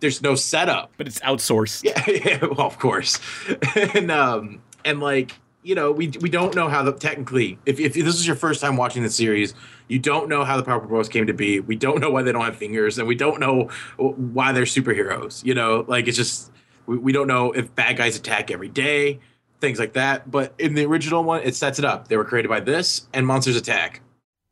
there's 0.00 0.20
no 0.20 0.34
setup. 0.34 0.92
But 0.98 1.06
it's 1.06 1.20
outsourced. 1.20 1.82
Yeah, 1.84 2.04
yeah, 2.08 2.44
well, 2.44 2.66
of 2.66 2.78
course. 2.78 3.18
and 3.94 4.10
um 4.10 4.60
and 4.84 5.00
like, 5.00 5.32
you 5.62 5.74
know, 5.74 5.92
we 5.92 6.08
we 6.20 6.28
don't 6.28 6.54
know 6.54 6.68
how 6.68 6.82
the 6.82 6.92
technically 6.92 7.58
if 7.66 7.78
if 7.78 7.94
this 7.94 8.16
is 8.18 8.26
your 8.26 8.36
first 8.36 8.60
time 8.60 8.76
watching 8.76 9.02
the 9.02 9.10
series, 9.10 9.54
you 9.88 9.98
don't 9.98 10.28
know 10.28 10.44
how 10.44 10.56
the 10.56 10.62
Powerpuff 10.62 10.88
Girls 10.88 11.08
came 11.08 11.26
to 11.26 11.32
be. 11.32 11.60
We 11.60 11.76
don't 11.76 12.00
know 12.00 12.10
why 12.10 12.22
they 12.22 12.32
don't 12.32 12.44
have 12.44 12.56
fingers 12.56 12.98
and 12.98 13.06
we 13.06 13.14
don't 13.14 13.40
know 13.40 13.70
why 13.96 14.52
they're 14.52 14.64
superheroes, 14.64 15.44
you 15.44 15.54
know? 15.54 15.84
Like 15.86 16.08
it's 16.08 16.16
just 16.16 16.50
we, 16.86 16.98
we 16.98 17.12
don't 17.12 17.28
know 17.28 17.52
if 17.52 17.74
bad 17.74 17.96
guys 17.96 18.16
attack 18.16 18.50
every 18.50 18.68
day, 18.68 19.20
things 19.60 19.78
like 19.78 19.92
that. 19.92 20.30
But 20.30 20.54
in 20.58 20.74
the 20.74 20.84
original 20.84 21.22
one, 21.22 21.42
it 21.42 21.54
sets 21.54 21.78
it 21.78 21.84
up. 21.84 22.08
They 22.08 22.16
were 22.16 22.24
created 22.24 22.48
by 22.48 22.60
this 22.60 23.06
and 23.12 23.26
Monsters 23.26 23.56
Attack. 23.56 24.00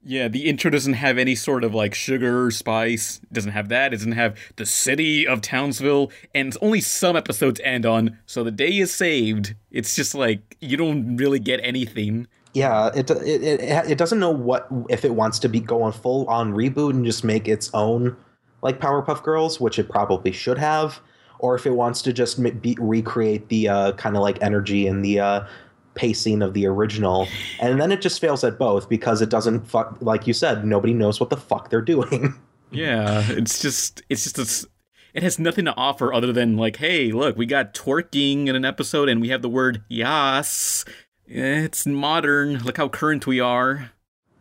Yeah, 0.03 0.29
the 0.29 0.47
intro 0.47 0.71
doesn't 0.71 0.95
have 0.95 1.19
any 1.19 1.35
sort 1.35 1.63
of 1.63 1.75
like 1.75 1.95
sugar 1.95 2.51
spice. 2.51 3.21
It 3.23 3.33
doesn't 3.35 3.53
have 3.53 3.69
that. 3.69 3.93
It 3.93 3.99
doesn't 3.99 4.13
have 4.13 4.39
the 4.57 4.65
city 4.65 5.27
of 5.27 5.43
Townsville, 5.43 6.11
and 6.35 6.57
only 6.63 6.81
some 6.81 7.17
episodes 7.17 7.61
end 7.63 7.85
on. 7.85 8.19
So 8.25 8.43
the 8.43 8.51
day 8.51 8.79
is 8.79 8.93
saved. 8.95 9.55
It's 9.71 9.95
just 9.95 10.15
like 10.15 10.57
you 10.61 10.79
don't 10.79 11.17
really 11.17 11.39
get 11.39 11.61
anything. 11.63 12.29
Yeah, 12.55 12.91
it 12.95 13.11
it 13.11 13.43
it, 13.43 13.91
it 13.91 13.99
doesn't 13.99 14.19
know 14.19 14.31
what 14.31 14.69
if 14.89 15.05
it 15.05 15.15
wants 15.15 15.39
to 15.41 15.49
be 15.49 15.61
go 15.61 15.83
on 15.83 15.93
full 15.93 16.27
on 16.29 16.55
reboot 16.55 16.91
and 16.91 17.05
just 17.05 17.23
make 17.23 17.47
its 17.47 17.71
own 17.75 18.17
like 18.63 18.81
Powerpuff 18.81 19.23
Girls, 19.23 19.61
which 19.61 19.79
it 19.79 19.89
probably 19.89 20.33
should 20.33 20.59
have, 20.59 21.01
or 21.39 21.55
if 21.55 21.67
it 21.67 21.71
wants 21.71 22.03
to 22.03 22.13
just 22.13 22.43
be, 22.63 22.77
recreate 22.81 23.49
the 23.49 23.69
uh, 23.69 23.93
kind 23.93 24.17
of 24.17 24.23
like 24.23 24.43
energy 24.43 24.87
and 24.87 25.05
the 25.05 25.21
uh, 25.21 25.47
pacing 25.94 26.42
of 26.42 26.55
the 26.55 26.66
original, 26.66 27.26
and 27.61 27.81
then 27.81 27.90
it 27.92 28.00
just 28.00 28.20
fails 28.20 28.44
at 28.44 28.59
both 28.59 28.88
because 28.88 29.20
it 29.22 29.29
doesn't 29.29 29.66
fuck 29.66 29.96
like 30.00 30.26
you 30.26 30.33
said. 30.33 30.64
Nobody 30.64 30.94
knows 30.94 31.20
what 31.20 31.31
the 31.31 31.37
fuck 31.37 31.70
they're 31.70 31.81
doing. 31.83 32.35
Yeah, 32.72 33.24
it's 33.31 33.61
just 33.61 34.00
it's 34.09 34.22
just 34.22 34.38
it's, 34.38 34.64
it 35.12 35.24
has 35.24 35.40
nothing 35.40 35.64
to 35.64 35.74
offer 35.76 36.14
other 36.14 36.33
than 36.33 36.57
like, 36.57 36.76
hey, 36.76 37.11
look, 37.11 37.37
we 37.37 37.44
got 37.44 37.74
twerking 37.74 38.46
in 38.46 38.55
an 38.55 38.64
episode, 38.64 39.09
and 39.09 39.20
we 39.20 39.31
have 39.31 39.42
the 39.42 39.48
word 39.48 39.83
yas. 39.88 40.85
It's 41.26 41.85
modern. 41.85 42.61
Look 42.61 42.76
how 42.76 42.88
current 42.88 43.26
we 43.26 43.40
are. 43.40 43.90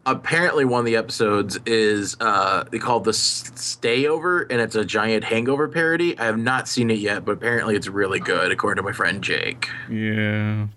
apparently 0.05 0.63
one 0.63 0.79
of 0.81 0.85
the 0.85 0.95
episodes 0.95 1.57
is 1.65 2.15
uh 2.21 2.65
they 2.71 2.77
called 2.77 3.03
the 3.05 3.09
S- 3.09 3.51
stayover 3.55 4.45
and 4.51 4.62
it's 4.62 4.75
a 4.75 4.85
giant 4.85 5.23
hangover 5.23 5.67
parody 5.67 6.17
i 6.19 6.25
have 6.25 6.38
not 6.38 6.67
seen 6.67 6.89
it 6.89 6.99
yet 6.99 7.25
but 7.25 7.31
apparently 7.33 7.75
it's 7.75 7.88
really 7.88 8.19
good 8.19 8.51
according 8.51 8.81
to 8.81 8.83
my 8.88 8.93
friend 8.93 9.23
jake 9.23 9.67
Yeah. 9.89 10.67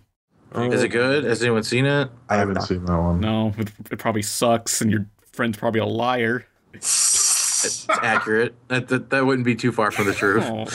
Is 0.55 0.83
it 0.83 0.87
oh. 0.87 0.88
good 0.88 1.25
has 1.25 1.43
anyone 1.43 1.62
seen 1.62 1.87
it 1.87 2.11
I 2.29 2.35
I 2.35 2.38
have 2.38 2.49
haven't 2.49 2.55
not. 2.55 2.69
seen 2.69 2.85
that 2.85 2.99
one. 2.99 3.21
No, 3.21 3.53
it, 3.59 3.71
it 3.91 3.99
probably 3.99 4.23
sucks, 4.23 4.81
and 4.81 4.91
your 4.91 5.07
friend's 5.33 5.57
probably 5.59 5.81
a 5.81 5.87
liar. 5.87 6.47
it's 6.75 7.87
accurate 7.88 8.55
that, 8.69 8.88
that 8.88 9.11
that 9.11 9.25
wouldn't 9.25 9.45
be 9.45 9.55
too 9.55 9.71
far 9.71 9.91
from 9.91 10.07
the 10.07 10.12
truth 10.15 10.43
Oh, 10.45 10.67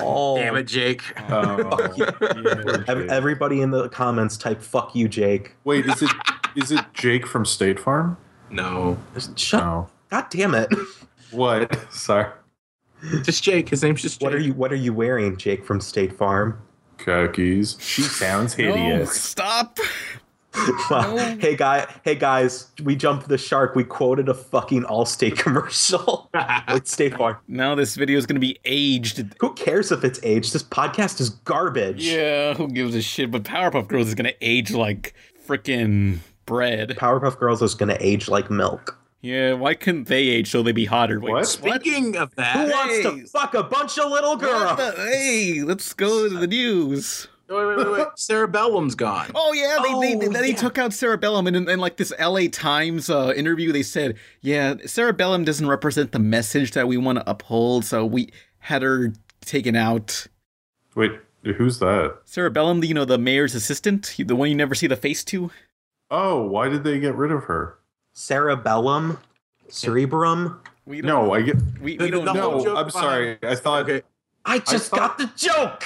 Oh, 0.00 0.36
damn 0.36 0.56
it 0.56 0.64
jake 0.64 1.02
Oh. 1.30 1.92
yeah. 1.96 2.10
Ev- 2.88 3.08
Everybody 3.08 3.62
in 3.62 3.70
the 3.70 3.88
comments 3.88 4.36
type 4.36 4.60
"fuck 4.60 4.94
you, 4.94 5.08
Jake." 5.08 5.56
Wait, 5.64 5.86
is 5.86 6.02
it 6.02 6.10
is 6.54 6.70
it 6.72 6.84
Jake 6.94 7.26
from 7.26 7.44
State 7.44 7.78
Farm? 7.80 8.16
no 8.50 8.98
Shut. 9.36 9.62
No. 9.64 9.88
God 10.10 10.26
damn 10.30 10.54
it! 10.54 10.68
What? 11.32 11.84
Sorry. 11.92 12.26
just 13.22 13.42
jake 13.42 13.68
his 13.68 13.82
name's 13.82 14.02
just 14.02 14.20
jake. 14.20 14.24
What 14.26 14.34
are 14.34 14.38
you 14.38 14.52
What 14.54 14.72
are 14.72 14.76
you 14.76 14.92
wearing, 14.92 15.36
Jake 15.36 15.64
from 15.64 15.80
State 15.80 16.12
Farm? 16.12 16.60
Cookies. 16.98 17.76
She 17.80 18.02
sounds 18.02 18.56
No, 18.58 19.04
stop. 19.04 19.78
hey 21.38 21.54
guy, 21.54 21.86
hey 22.02 22.14
guys, 22.14 22.68
we 22.82 22.96
jumped 22.96 23.28
the 23.28 23.36
shark. 23.36 23.74
We 23.74 23.84
quoted 23.84 24.28
a 24.28 24.34
fucking 24.34 24.84
Allstate 24.84 25.36
commercial. 25.38 26.30
it's 26.34 26.92
State 26.92 27.14
Farm. 27.14 27.36
Now 27.46 27.74
this 27.74 27.94
video 27.94 28.16
is 28.16 28.24
gonna 28.26 28.40
be 28.40 28.58
aged. 28.64 29.34
Who 29.40 29.52
cares 29.52 29.92
if 29.92 30.02
it's 30.02 30.18
aged? 30.22 30.52
This 30.54 30.62
podcast 30.62 31.20
is 31.20 31.30
garbage. 31.30 32.06
Yeah, 32.06 32.54
who 32.54 32.68
gives 32.68 32.94
a 32.94 33.02
shit? 33.02 33.30
But 33.30 33.42
Powerpuff 33.42 33.88
Girls 33.88 34.08
is 34.08 34.14
gonna 34.14 34.32
age 34.40 34.70
like 34.72 35.14
frickin' 35.46 36.18
bread. 36.46 36.90
Powerpuff 36.90 37.38
Girls 37.38 37.60
is 37.60 37.74
gonna 37.74 37.98
age 38.00 38.28
like 38.28 38.50
milk. 38.50 38.98
Yeah, 39.26 39.54
why 39.54 39.74
couldn't 39.74 40.06
they 40.08 40.28
age 40.28 40.50
so 40.50 40.62
they'd 40.62 40.72
be 40.72 40.84
hotter? 40.84 41.18
Wait, 41.20 41.32
What? 41.32 41.46
speaking 41.48 42.16
of 42.16 42.34
that, 42.36 42.56
Who 42.56 42.66
that 42.66 42.72
wants 42.74 42.94
Hey. 42.96 43.02
to 43.02 43.26
fuck 43.26 43.54
a 43.54 43.62
bunch 43.64 43.98
of 43.98 44.10
little 44.10 44.36
girls? 44.36 44.76
the- 44.76 44.92
hey, 44.96 45.62
let's 45.62 45.92
go 45.94 46.28
to 46.28 46.34
the 46.38 46.46
news. 46.46 47.26
wait 47.48 47.64
wait 47.66 47.76
wait 47.78 47.90
wait 47.92 48.06
cerebellum's 48.16 48.94
gone 48.94 49.30
Oh 49.34 49.52
yeah, 49.52 49.78
they 49.82 49.92
they, 50.00 50.16
Oh, 50.16 50.18
they, 50.32 50.40
they 50.40 50.48
yeah. 50.50 50.56
took 50.56 50.78
out 50.78 50.92
Cerebellum, 50.92 51.46
and 51.46 51.56
in, 51.56 51.68
in 51.68 51.78
like 51.80 51.96
this 51.96 52.12
L.A. 52.18 52.48
Times 52.48 53.08
uh, 53.10 53.32
interview, 53.36 53.72
they 53.72 53.82
said, 53.84 54.16
yeah, 54.42 54.74
Cerebellum 54.86 55.44
doesn't 55.44 55.66
represent 55.68 56.12
the 56.12 56.18
message 56.18 56.72
that 56.72 56.86
we 56.88 56.96
want 56.96 57.18
to 57.18 57.28
uphold, 57.30 57.84
so 57.84 58.04
we 58.06 58.30
had 58.58 58.82
her 58.82 59.12
taken 59.44 59.74
out. 59.76 60.26
Wait, 60.94 61.12
who's 61.44 61.78
that? 61.80 62.18
Cerebellum, 62.24 62.82
you 62.84 62.94
know, 62.94 63.04
the 63.04 63.18
mayor's 63.18 63.54
assistant, 63.54 64.14
the 64.18 64.34
one 64.36 64.48
you 64.48 64.54
never 64.56 64.74
see 64.74 64.86
the 64.88 64.96
face 64.96 65.22
to. 65.24 65.50
Oh, 66.10 66.42
why 66.46 66.68
did 66.68 66.82
they 66.84 66.98
get 67.00 67.14
rid 67.14 67.30
of 67.32 67.44
her? 67.44 67.78
Cerebellum, 68.20 69.18
cerebrum. 69.68 70.58
We 70.86 71.02
don't, 71.02 71.06
No, 71.26 71.34
I 71.34 71.42
get. 71.42 71.56
we, 71.82 71.98
The- 71.98 72.04
we 72.06 72.10
don't 72.10 72.24
the 72.24 72.32
whole 72.32 72.52
know. 72.52 72.58
No, 72.58 72.64
joke 72.64 72.78
I'm 72.78 72.90
sorry. 72.90 73.38
I 73.42 73.54
thought. 73.54 73.82
okay 73.90 74.02
I 74.46 74.58
just 74.58 74.88
thought- 74.90 75.18
got 75.18 75.18
the 75.18 75.30
joke. 75.36 75.84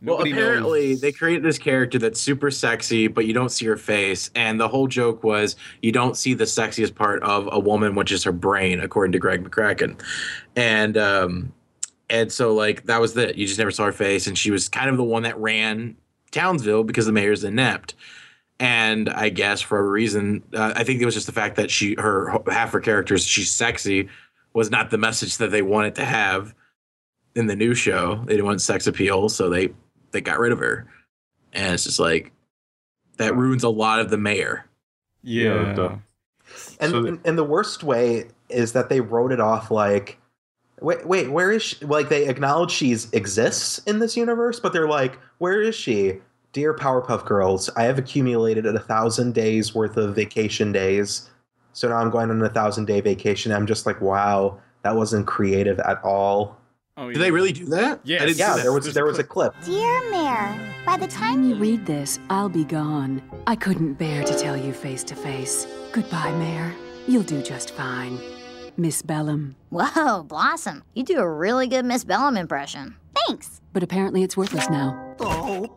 Well, 0.00 0.22
apparently 0.22 0.90
knows. 0.92 1.00
they 1.02 1.12
created 1.12 1.42
this 1.44 1.58
character 1.58 1.98
that's 1.98 2.18
super 2.18 2.50
sexy, 2.50 3.08
but 3.08 3.26
you 3.26 3.34
don't 3.34 3.50
see 3.50 3.66
her 3.66 3.76
face. 3.76 4.30
And 4.34 4.58
the 4.58 4.66
whole 4.68 4.88
joke 4.88 5.22
was 5.22 5.54
you 5.82 5.92
don't 5.92 6.16
see 6.16 6.32
the 6.32 6.42
sexiest 6.44 6.94
part 6.94 7.22
of 7.22 7.46
a 7.52 7.58
woman, 7.60 7.94
which 7.94 8.10
is 8.10 8.24
her 8.24 8.32
brain, 8.32 8.80
according 8.80 9.12
to 9.12 9.20
Craig 9.20 9.44
McCracken. 9.48 10.00
And 10.56 10.96
um, 10.96 11.52
and 12.08 12.32
so 12.32 12.54
like 12.54 12.84
that 12.84 13.02
was 13.02 13.14
it. 13.18 13.36
You 13.36 13.46
just 13.46 13.58
never 13.58 13.70
saw 13.70 13.84
her 13.84 13.92
face, 13.92 14.26
and 14.26 14.36
she 14.38 14.50
was 14.50 14.66
kind 14.68 14.88
of 14.88 14.96
the 14.96 15.04
one 15.04 15.24
that 15.24 15.38
ran 15.38 15.94
Townsville 16.30 16.84
because 16.84 17.04
the 17.04 17.12
mayor's 17.12 17.44
inept. 17.44 17.94
And 18.62 19.08
I 19.10 19.28
guess 19.28 19.60
for 19.60 19.76
a 19.80 19.82
reason, 19.82 20.44
uh, 20.54 20.72
I 20.76 20.84
think 20.84 21.02
it 21.02 21.04
was 21.04 21.14
just 21.14 21.26
the 21.26 21.32
fact 21.32 21.56
that 21.56 21.68
she 21.68 21.96
her 21.98 22.30
half 22.48 22.70
her 22.70 22.78
characters 22.80 23.24
she's 23.24 23.50
sexy 23.50 24.08
was 24.54 24.70
not 24.70 24.90
the 24.90 24.98
message 24.98 25.38
that 25.38 25.50
they 25.50 25.62
wanted 25.62 25.96
to 25.96 26.04
have 26.04 26.54
in 27.34 27.48
the 27.48 27.56
new 27.56 27.74
show. 27.74 28.22
They 28.24 28.34
didn't 28.34 28.46
want 28.46 28.62
sex 28.62 28.86
appeal, 28.86 29.28
so 29.28 29.48
they 29.50 29.70
they 30.12 30.20
got 30.20 30.38
rid 30.38 30.52
of 30.52 30.60
her. 30.60 30.86
And 31.52 31.74
it's 31.74 31.82
just 31.82 31.98
like 31.98 32.30
that 33.16 33.34
ruins 33.36 33.64
a 33.64 33.68
lot 33.68 33.98
of 33.98 34.10
the 34.10 34.16
mayor. 34.18 34.64
Yeah. 35.24 35.74
Yeah. 35.76 35.96
And, 36.78 36.90
So- 36.92 37.04
and 37.06 37.18
and 37.24 37.36
the 37.36 37.42
worst 37.44 37.82
way 37.82 38.26
is 38.48 38.74
that 38.74 38.88
they 38.88 39.00
wrote 39.00 39.32
it 39.32 39.40
off 39.40 39.72
like, 39.72 40.18
wait, 40.80 41.04
wait, 41.04 41.32
where 41.32 41.50
is 41.50 41.64
she? 41.64 41.84
Like 41.84 42.10
they 42.10 42.28
acknowledge 42.28 42.70
she's 42.70 43.10
exists 43.12 43.78
in 43.86 43.98
this 43.98 44.16
universe, 44.16 44.60
but 44.60 44.72
they're 44.72 44.88
like, 44.88 45.18
where 45.38 45.60
is 45.60 45.74
she? 45.74 46.20
Dear 46.52 46.74
Powerpuff 46.74 47.24
Girls, 47.24 47.70
I 47.76 47.84
have 47.84 47.98
accumulated 47.98 48.66
a 48.66 48.78
thousand 48.78 49.32
days 49.32 49.74
worth 49.74 49.96
of 49.96 50.14
vacation 50.14 50.70
days, 50.70 51.30
so 51.72 51.88
now 51.88 51.96
I'm 51.96 52.10
going 52.10 52.30
on 52.30 52.42
a 52.42 52.48
thousand 52.50 52.84
day 52.84 53.00
vacation. 53.00 53.52
I'm 53.52 53.66
just 53.66 53.86
like, 53.86 54.00
wow, 54.02 54.58
that 54.82 54.94
wasn't 54.94 55.26
creative 55.26 55.78
at 55.80 56.02
all. 56.04 56.58
Oh, 56.98 57.06
yeah. 57.06 57.14
Did 57.14 57.22
they 57.22 57.30
really 57.30 57.52
do 57.52 57.64
that? 57.66 58.00
Yes. 58.04 58.20
I 58.20 58.26
didn't 58.26 58.38
Yeah, 58.38 58.56
there 58.56 58.72
was 58.72 58.84
There's 58.84 58.94
there 58.94 59.04
a 59.04 59.08
was 59.08 59.18
a 59.18 59.24
clip. 59.24 59.54
Dear 59.64 60.10
Mayor, 60.10 60.74
by 60.84 60.98
the 60.98 61.06
time 61.06 61.42
you 61.42 61.54
you 61.54 61.56
read 61.56 61.86
this, 61.86 62.18
I'll 62.28 62.50
be 62.50 62.64
gone. 62.64 63.22
I 63.46 63.56
couldn't 63.56 63.94
bear 63.94 64.22
to 64.22 64.38
tell 64.38 64.56
you 64.56 64.74
face 64.74 65.02
to 65.04 65.14
face. 65.14 65.66
Goodbye, 65.92 66.32
Mayor. 66.32 66.70
You'll 67.08 67.22
do 67.22 67.40
just 67.42 67.70
fine. 67.70 68.18
Miss 68.76 69.00
Bellum. 69.00 69.56
Whoa, 69.70 70.22
Blossom, 70.22 70.82
you 70.92 71.02
do 71.02 71.18
a 71.18 71.28
really 71.28 71.66
good 71.66 71.86
Miss 71.86 72.04
Bellum 72.04 72.36
impression. 72.36 72.96
Thanks. 73.26 73.62
But 73.72 73.82
apparently 73.82 74.22
it's 74.22 74.36
worthless 74.36 74.68
now. 74.68 75.16
Oh, 75.20 75.74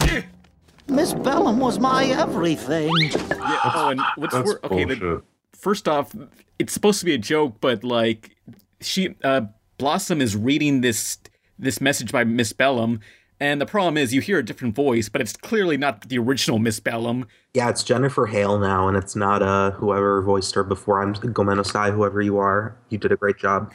Miss 0.88 1.14
Bellum 1.14 1.60
was 1.60 1.80
my 1.80 2.06
everything. 2.06 2.92
Yeah. 3.12 3.72
Oh, 3.76 3.90
and 3.90 4.02
what's 4.18 4.34
That's 4.34 4.46
wor- 4.46 4.60
okay? 4.66 4.86
The, 4.86 5.24
first 5.54 5.88
off, 5.88 6.16
it's 6.60 6.74
supposed 6.74 7.00
to 7.00 7.06
be 7.06 7.14
a 7.14 7.18
joke, 7.18 7.58
but 7.60 7.84
like 7.84 8.36
she 8.82 9.16
uh 9.24 9.42
Blossom 9.78 10.22
is 10.22 10.36
reading 10.36 10.82
this 10.82 11.18
this 11.60 11.82
message 11.82 12.12
by 12.12 12.24
Miss 12.24 12.54
Bellum, 12.54 13.00
and 13.40 13.60
the 13.60 13.66
problem 13.66 13.98
is 13.98 14.14
you 14.14 14.22
hear 14.22 14.40
a 14.40 14.44
different 14.44 14.76
voice, 14.76 15.10
but 15.10 15.22
it's 15.22 15.34
clearly 15.36 15.78
not 15.78 16.08
the 16.08 16.18
original 16.18 16.60
Miss 16.60 16.80
Bellum. 16.80 17.26
Yeah, 17.54 17.70
it's 17.70 17.84
Jennifer 17.84 18.26
Hale 18.26 18.60
now, 18.60 18.88
and 18.88 18.96
it's 18.96 19.16
not 19.16 19.42
uh 19.42 19.72
whoever 19.72 20.22
voiced 20.22 20.54
her 20.56 20.64
before. 20.64 21.02
I'm 21.02 21.16
Gomeno 21.16 21.66
Sai, 21.66 21.92
whoever 21.92 22.22
you 22.22 22.38
are. 22.38 22.78
You 22.90 22.98
did 22.98 23.12
a 23.12 23.18
great 23.18 23.38
job. 23.38 23.74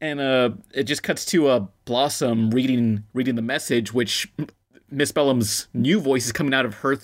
And 0.00 0.20
uh 0.20 0.50
it 0.74 0.84
just 0.84 1.02
cuts 1.02 1.24
to 1.26 1.48
uh 1.48 1.66
Blossom 1.84 2.50
reading 2.50 3.04
reading 3.12 3.34
the 3.34 3.42
message, 3.42 3.92
which 3.92 4.32
Miss 4.90 5.12
Bellum's 5.12 5.68
new 5.74 6.00
voice 6.00 6.26
is 6.26 6.32
coming 6.32 6.54
out 6.54 6.64
of 6.64 6.76
her 6.76 6.98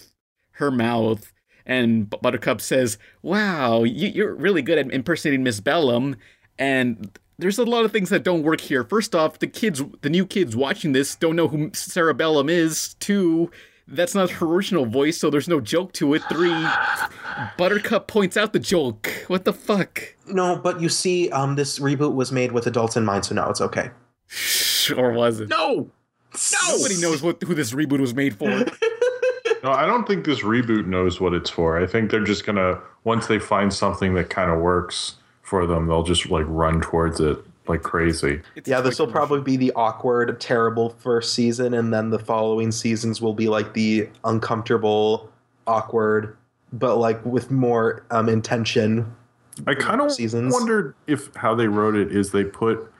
her 0.53 0.71
mouth. 0.71 1.33
And 1.65 2.11
Buttercup 2.11 2.61
says, 2.61 2.99
"Wow, 3.23 3.85
you, 3.85 4.09
you're 4.09 4.35
really 4.35 4.63
good 4.63 4.79
at 4.79 4.91
impersonating 4.91 5.45
Miss 5.45 5.61
Bellum." 5.61 6.17
And 6.59 7.17
there's 7.39 7.59
a 7.59 7.65
lot 7.65 7.85
of 7.85 7.93
things 7.93 8.11
that 8.11 8.23
don't 8.25 8.43
work 8.43 8.61
here. 8.61 8.85
First 8.85 9.15
off, 9.15 9.39
the 9.39 9.47
kids, 9.47 9.83
the 10.03 10.11
new 10.11 10.27
kids 10.27 10.57
watching 10.57 10.93
this, 10.93 11.15
don't 11.17 11.37
know 11.37 11.49
who 11.49 11.71
Sara 11.75 12.15
Bellum 12.15 12.49
is. 12.49 12.95
Two, 12.95 13.51
that's 13.89 14.15
not 14.15 14.31
her 14.31 14.47
original 14.47 14.87
voice, 14.87 15.19
so 15.19 15.31
there's 15.31 15.49
no 15.49 15.61
joke 15.61 15.93
to 15.95 16.15
it. 16.15 16.23
Three, 16.29 16.67
Buttercup 17.57 18.07
points 18.07 18.37
out 18.37 18.53
the 18.53 18.59
joke. 18.59 19.09
What 19.27 19.45
the 19.45 19.53
fuck? 19.53 20.15
No, 20.27 20.57
but 20.57 20.81
you 20.81 20.89
see, 20.89 21.31
um, 21.31 21.57
this 21.57 21.79
reboot 21.79 22.15
was 22.15 22.33
made 22.33 22.53
with 22.53 22.67
adults 22.67 22.97
in 22.97 23.05
mind, 23.05 23.25
so 23.25 23.35
now 23.35 23.51
it's 23.51 23.61
okay. 23.61 23.91
or 24.97 25.13
was 25.13 25.41
it? 25.41 25.49
No, 25.49 25.91
no. 26.53 26.77
Nobody 26.77 27.01
knows 27.01 27.23
what 27.23 27.43
who 27.43 27.55
this 27.55 27.73
reboot 27.73 28.01
was 28.01 28.15
made 28.15 28.37
for. 28.37 28.65
No, 29.63 29.71
I 29.71 29.87
don't 29.87 30.09
think 30.09 30.25
this 30.25 30.41
reboot 30.41 30.87
knows 30.87 31.21
what 31.21 31.35
it's 31.35 31.49
for. 31.49 31.81
I 31.81 31.87
think 31.87 32.11
they're 32.11 32.25
just 32.25 32.45
gonna 32.45 32.81
once 33.05 33.29
they 33.29 33.39
find 33.39 33.73
something 33.73 34.15
that 34.15 34.29
kind 34.29 34.51
of 34.51 34.59
works 34.59 35.17
for 35.43 35.67
them, 35.67 35.87
they'll 35.87 36.03
just 36.03 36.29
like 36.31 36.47
run 36.49 36.81
towards 36.81 37.21
it 37.21 37.39
like 37.69 37.83
crazy. 37.83 38.43
It's 38.57 38.69
Yeah, 38.69 38.81
this 38.81 38.99
will 38.99 39.07
probably 39.07 39.41
be 39.41 39.57
the 39.57 39.73
awkward, 39.75 40.41
terrible 40.41 40.91
first 40.91 41.35
season, 41.35 41.75
and 41.75 41.93
then 41.93 42.11
the 42.11 42.19
following 42.19 42.73
seasons 42.73 43.21
will 43.21 43.35
be 43.35 43.49
like 43.49 43.73
the 43.75 44.09
uncomfortable, 44.25 45.31
awkward, 45.67 46.37
but 46.73 46.97
like 46.97 47.25
with 47.25 47.51
more 47.51 48.05
um, 48.11 48.29
intention. 48.29 49.15
I 49.67 49.75
kind 49.75 50.01
of 50.01 50.11
seasons. 50.11 50.53
wondered 50.53 50.95
if 51.07 51.33
how 51.37 51.55
they 51.55 51.69
wrote 51.69 51.95
it 51.95 52.11
is 52.11 52.33
they 52.33 52.45
put 52.45 52.92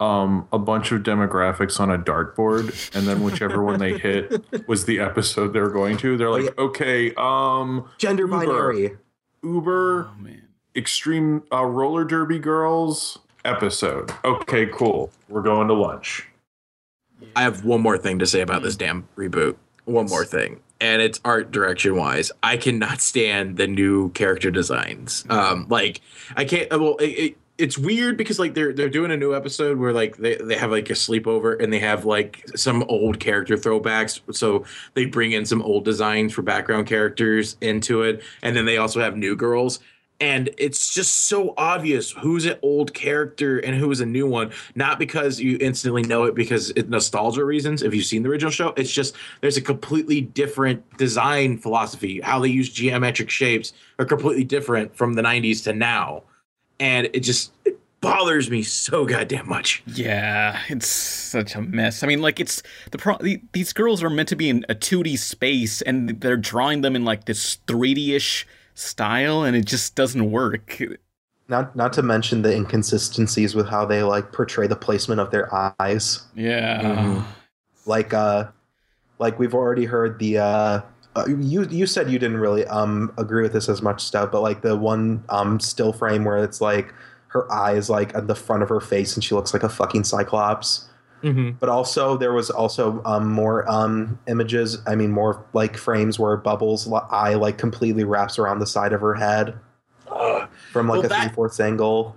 um, 0.00 0.46
a 0.52 0.58
bunch 0.58 0.92
of 0.92 1.02
demographics 1.02 1.80
on 1.80 1.90
a 1.90 1.98
dartboard, 1.98 2.94
and 2.94 3.06
then 3.06 3.22
whichever 3.22 3.62
one 3.62 3.78
they 3.78 3.98
hit 3.98 4.44
was 4.68 4.84
the 4.84 5.00
episode 5.00 5.52
they 5.52 5.60
were 5.60 5.70
going 5.70 5.96
to. 5.98 6.16
They're 6.16 6.30
like, 6.30 6.56
okay, 6.58 7.14
um, 7.16 7.88
Gender 7.98 8.24
Uber. 8.24 8.38
binary. 8.38 8.96
Uber 9.42 10.08
Oh 10.10 10.22
man. 10.22 10.42
Extreme 10.74 11.44
uh, 11.52 11.64
Roller 11.64 12.04
Derby 12.04 12.38
Girls 12.38 13.18
episode. 13.44 14.12
Okay, 14.24 14.66
cool. 14.66 15.10
We're 15.28 15.42
going 15.42 15.68
to 15.68 15.74
lunch. 15.74 16.28
I 17.34 17.42
have 17.42 17.64
one 17.64 17.80
more 17.80 17.96
thing 17.96 18.18
to 18.18 18.26
say 18.26 18.40
about 18.40 18.62
this 18.62 18.76
damn 18.76 19.08
reboot. 19.16 19.56
One 19.84 20.06
more 20.06 20.24
thing. 20.24 20.60
And 20.80 21.00
it's 21.00 21.20
art 21.24 21.50
direction 21.50 21.96
wise. 21.96 22.30
I 22.42 22.58
cannot 22.58 23.00
stand 23.00 23.56
the 23.56 23.66
new 23.66 24.10
character 24.10 24.50
designs. 24.50 25.24
Um, 25.30 25.66
like 25.70 26.02
I 26.36 26.44
can't. 26.44 26.70
Well, 26.70 26.96
it, 26.96 27.04
it, 27.04 27.36
it's 27.58 27.78
weird 27.78 28.16
because 28.16 28.38
like 28.38 28.54
they're 28.54 28.72
they're 28.72 28.90
doing 28.90 29.10
a 29.10 29.16
new 29.16 29.34
episode 29.34 29.78
where 29.78 29.92
like 29.92 30.16
they, 30.18 30.36
they 30.36 30.56
have 30.56 30.70
like 30.70 30.90
a 30.90 30.94
sleepover 30.94 31.60
and 31.62 31.72
they 31.72 31.78
have 31.78 32.04
like 32.04 32.44
some 32.54 32.82
old 32.88 33.18
character 33.20 33.56
throwbacks. 33.56 34.20
So 34.34 34.64
they 34.94 35.06
bring 35.06 35.32
in 35.32 35.46
some 35.46 35.62
old 35.62 35.84
designs 35.84 36.32
for 36.32 36.42
background 36.42 36.86
characters 36.86 37.56
into 37.60 38.02
it, 38.02 38.22
and 38.42 38.56
then 38.56 38.66
they 38.66 38.76
also 38.76 39.00
have 39.00 39.16
new 39.16 39.36
girls. 39.36 39.80
And 40.18 40.48
it's 40.56 40.94
just 40.94 41.26
so 41.26 41.52
obvious 41.58 42.10
who's 42.10 42.46
an 42.46 42.58
old 42.62 42.94
character 42.94 43.58
and 43.58 43.76
who 43.76 43.90
is 43.90 44.00
a 44.00 44.06
new 44.06 44.26
one. 44.26 44.50
Not 44.74 44.98
because 44.98 45.38
you 45.38 45.58
instantly 45.60 46.02
know 46.04 46.24
it 46.24 46.34
because 46.34 46.70
it 46.70 46.88
nostalgia 46.88 47.44
reasons 47.44 47.82
if 47.82 47.94
you've 47.94 48.06
seen 48.06 48.22
the 48.22 48.30
original 48.30 48.50
show. 48.50 48.72
It's 48.78 48.90
just 48.90 49.14
there's 49.42 49.58
a 49.58 49.62
completely 49.62 50.22
different 50.22 50.96
design 50.96 51.58
philosophy. 51.58 52.20
How 52.22 52.38
they 52.38 52.48
use 52.48 52.70
geometric 52.70 53.28
shapes 53.28 53.74
are 53.98 54.06
completely 54.06 54.44
different 54.44 54.96
from 54.96 55.14
the 55.14 55.22
90s 55.22 55.62
to 55.64 55.74
now 55.74 56.22
and 56.80 57.08
it 57.12 57.20
just 57.20 57.52
it 57.64 57.78
bothers 58.00 58.50
me 58.50 58.62
so 58.62 59.04
goddamn 59.06 59.48
much 59.48 59.82
Yeah, 59.86 60.60
it's 60.68 60.86
such 60.86 61.54
a 61.54 61.62
mess. 61.62 62.02
I 62.02 62.06
mean, 62.06 62.20
like 62.22 62.38
it's 62.40 62.62
the 62.90 62.98
pro. 62.98 63.16
the- 63.18 63.40
These 63.52 63.72
girls 63.72 64.02
are 64.02 64.10
meant 64.10 64.28
to 64.28 64.36
be 64.36 64.48
in 64.48 64.64
a 64.68 64.74
2D 64.74 65.18
space, 65.18 65.82
and 65.82 66.20
they're 66.20 66.36
drawing 66.36 66.82
them 66.82 66.94
in 66.94 67.04
like 67.04 67.24
this 67.24 67.58
3D-ish 67.66 68.46
style, 68.74 69.42
and 69.42 69.56
it 69.56 69.64
just 69.64 69.94
doesn't 69.94 70.30
work. 70.30 70.80
Not 71.48 71.74
not 71.76 71.92
to 71.94 72.02
mention 72.02 72.42
the 72.42 72.52
inconsistencies 72.54 73.54
with 73.54 73.68
how 73.68 73.86
they 73.86 74.02
like 74.02 74.32
portray 74.32 74.66
the 74.66 74.76
placement 74.76 75.20
of 75.20 75.30
their 75.30 75.48
eyes. 75.80 76.22
Yeah. 76.34 76.82
Mhm. 76.82 77.24
Like 77.86 78.12
uh, 78.12 78.48
like 79.18 79.38
we've 79.38 79.54
already 79.54 79.84
heard 79.86 80.18
the 80.18 80.38
uh. 80.38 80.80
Uh, 81.16 81.24
you 81.26 81.64
you 81.64 81.86
said 81.86 82.10
you 82.10 82.18
didn't 82.18 82.36
really 82.36 82.64
um 82.66 83.12
agree 83.18 83.42
with 83.42 83.52
this 83.52 83.68
as 83.68 83.80
much 83.82 84.02
stuff, 84.04 84.30
but 84.30 84.42
like 84.42 84.60
the 84.62 84.76
one 84.76 85.24
um 85.30 85.58
still 85.58 85.92
frame 85.92 86.24
where 86.24 86.36
it's 86.44 86.60
like 86.60 86.92
her 87.28 87.50
eyes 87.52 87.90
like 87.90 88.14
at 88.14 88.26
the 88.28 88.34
front 88.34 88.62
of 88.62 88.68
her 88.68 88.80
face 88.80 89.14
and 89.16 89.24
she 89.24 89.34
looks 89.34 89.52
like 89.52 89.62
a 89.62 89.68
fucking 89.68 90.04
cyclops. 90.04 90.88
mm-hmm. 91.22 91.50
but 91.58 91.68
also 91.68 92.16
there 92.16 92.32
was 92.32 92.50
also 92.50 93.02
um, 93.04 93.30
more 93.32 93.68
um, 93.70 94.18
images 94.28 94.78
i 94.86 94.94
mean 94.94 95.10
more 95.10 95.42
like 95.54 95.76
frames 95.76 96.18
where 96.18 96.36
bubbles 96.36 96.86
eye 97.10 97.34
like 97.34 97.56
completely 97.58 98.04
wraps 98.04 98.38
around 98.38 98.58
the 98.58 98.66
side 98.66 98.92
of 98.92 99.00
her 99.00 99.14
head 99.14 99.54
from 100.72 100.86
like 100.88 100.98
Well, 100.98 101.06
a 101.06 101.08
that- 101.08 101.22
three-fourths 101.24 101.58
angle 101.60 102.14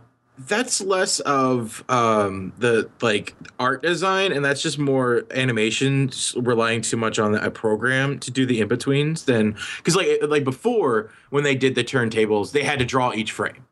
that's 0.47 0.79
less 0.81 1.19
of 1.21 1.83
um 1.89 2.53
the 2.59 2.89
like 3.01 3.35
art 3.59 3.81
design 3.81 4.31
and 4.31 4.43
that's 4.45 4.61
just 4.61 4.79
more 4.79 5.23
animation 5.31 6.09
relying 6.37 6.81
too 6.81 6.95
much 6.97 7.19
on 7.19 7.35
a 7.35 7.51
program 7.51 8.17
to 8.19 8.31
do 8.31 8.45
the 8.45 8.61
in-betweens 8.61 9.25
than 9.25 9.55
because 9.77 9.95
like 9.95 10.07
like 10.27 10.43
before 10.43 11.11
when 11.29 11.43
they 11.43 11.55
did 11.55 11.75
the 11.75 11.83
turntables 11.83 12.51
they 12.53 12.63
had 12.63 12.79
to 12.79 12.85
draw 12.85 13.11
each 13.13 13.31
frame. 13.31 13.65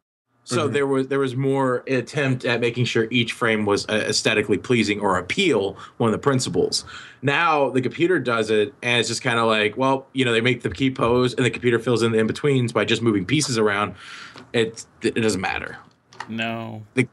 So 0.43 0.67
Mhm. 0.69 0.73
there 0.73 0.87
was 0.87 1.07
there 1.07 1.19
was 1.19 1.35
more 1.35 1.83
attempt 1.87 2.43
at 2.45 2.59
making 2.61 2.85
sure 2.85 3.07
each 3.11 3.33
frame 3.33 3.65
was 3.65 3.85
uh, 3.89 4.05
aesthetically 4.07 4.57
pleasing 4.57 4.99
or 4.99 5.17
appeal 5.17 5.77
one 5.97 6.07
of 6.09 6.13
the 6.13 6.17
principles. 6.19 6.85
Now 7.21 7.69
the 7.69 7.81
computer 7.81 8.17
does 8.19 8.49
it 8.49 8.73
and 8.81 8.99
it's 8.99 9.09
just 9.09 9.21
kind 9.21 9.39
of 9.39 9.47
like 9.47 9.77
well 9.77 10.07
you 10.13 10.25
know 10.25 10.31
they 10.33 10.41
make 10.41 10.63
the 10.63 10.69
key 10.69 10.89
pose 10.91 11.33
and 11.33 11.45
the 11.45 11.49
computer 11.49 11.79
fills 11.79 12.03
in 12.03 12.11
the 12.11 12.17
in-betweens 12.19 12.71
by 12.73 12.83
just 12.83 13.01
moving 13.01 13.25
pieces 13.25 13.57
around. 13.57 13.95
It 14.53 14.85
it 15.01 15.15
doesn't 15.15 15.41
matter 15.41 15.77
No. 16.29 16.83
The- 16.93 17.07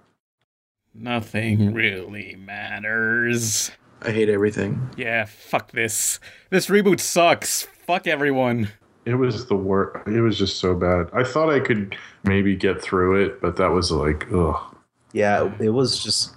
Nothing 0.96 1.74
really 1.74 2.36
matters. 2.36 3.72
i 4.02 4.10
hate 4.12 4.28
everything 4.28 4.90
Yeah, 4.96 5.24
fuck 5.24 5.72
this. 5.72 6.20
This 6.50 6.66
reboot 6.68 7.00
sucks. 7.00 7.66
Fuck 7.86 8.06
everyone. 8.06 8.68
It 9.04 9.16
was 9.16 9.46
the 9.46 9.56
worst. 9.56 10.06
It 10.06 10.20
was 10.20 10.38
just 10.38 10.60
so 10.60 10.74
bad. 10.74 11.08
I 11.12 11.24
thought 11.24 11.52
I 11.52 11.58
could 11.60 11.96
maybe 12.22 12.54
get 12.56 12.80
through 12.80 13.24
it, 13.24 13.40
but 13.42 13.56
that 13.56 13.70
was 13.72 13.90
like, 13.90 14.26
ugh. 14.32 14.56
yeah 15.12 15.50
it 15.60 15.70
was 15.70 16.02
just 16.02 16.34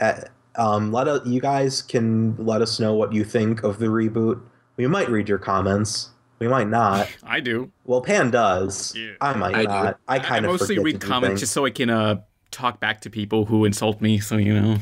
uh, 0.00 0.20
um 0.56 0.92
let 0.92 1.06
us 1.08 1.24
you 1.26 1.40
guys 1.40 1.80
can 1.82 2.34
let 2.36 2.60
us 2.62 2.78
know 2.80 2.94
what 2.94 3.12
you 3.12 3.24
think 3.24 3.62
of 3.62 3.78
the 3.78 3.86
reboot 3.86 4.40
we 4.76 4.86
might 4.86 5.08
read 5.08 5.28
your 5.28 5.38
comments 5.38 6.10
we 6.40 6.48
might 6.48 6.68
not 6.68 7.08
I 7.22 7.40
do. 7.40 7.70
well 7.84 8.00
pan 8.00 8.30
does 8.30 8.94
Yeah. 8.96 9.12
i 9.20 9.34
might 9.34 9.54
I 9.54 9.62
do. 9.62 9.68
not 9.68 10.00
i 10.08 10.18
kind 10.18 10.46
I 10.46 10.48
of 10.48 10.60
mostly 10.60 10.78
read 10.78 11.00
comments 11.00 11.40
just 11.40 11.52
so 11.52 11.64
I 11.66 11.70
can 11.70 11.90
uh 11.90 12.20
talk 12.50 12.80
back 12.80 13.00
to 13.02 13.10
people 13.10 13.44
who 13.44 13.64
insult 13.64 14.00
me. 14.00 14.18
So 14.18 14.36
you 14.36 14.58
know. 14.60 14.76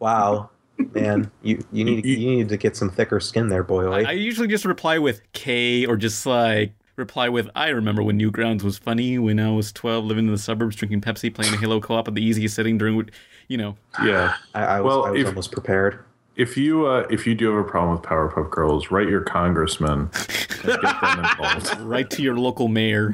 wow 0.00 0.50
man 0.94 1.30
you 1.42 1.62
you 1.72 1.84
need 1.84 2.04
you 2.04 2.16
need 2.16 2.48
to 2.48 2.56
get 2.56 2.74
some 2.76 2.90
thicker 2.90 3.20
skin 3.20 3.48
there 3.48 3.62
boy 3.62 3.86
I, 3.90 4.02
I 4.02 4.12
usually 4.12 4.48
just 4.48 4.64
reply 4.64 4.98
with 4.98 5.20
K 5.32 5.84
or 5.86 5.96
just 5.96 6.24
like 6.26 6.72
reply 6.96 7.28
with 7.28 7.48
I 7.54 7.68
remember 7.68 8.02
when 8.02 8.18
Newgrounds 8.18 8.62
was 8.62 8.78
funny 8.78 9.18
when 9.18 9.38
I 9.38 9.50
was 9.50 9.72
12 9.72 10.04
living 10.04 10.26
in 10.26 10.32
the 10.32 10.38
suburbs 10.38 10.76
drinking 10.76 11.02
Pepsi 11.02 11.32
playing 11.32 11.54
Halo 11.58 11.80
co-op 11.80 12.08
at 12.08 12.14
the 12.14 12.22
easiest 12.24 12.54
setting 12.56 12.78
during 12.78 13.08
you 13.48 13.56
know 13.58 13.76
Yeah. 14.02 14.34
I, 14.54 14.64
I 14.64 14.80
was, 14.80 14.88
Well, 14.88 15.04
I 15.06 15.10
was 15.10 15.20
if- 15.20 15.26
almost 15.28 15.52
prepared 15.52 16.02
If 16.40 16.56
you 16.56 16.86
uh, 16.86 17.06
if 17.10 17.26
you 17.26 17.34
do 17.34 17.54
have 17.54 17.66
a 17.66 17.68
problem 17.68 17.92
with 17.92 18.02
Powerpuff 18.02 18.50
Girls, 18.50 18.90
write 18.90 19.08
your 19.08 19.20
congressman 19.20 20.08
and 20.14 20.64
get 20.64 20.80
them 20.80 21.18
involved. 21.38 21.80
right 21.80 22.08
to 22.08 22.22
your 22.22 22.38
local 22.38 22.66
mayor. 22.66 23.12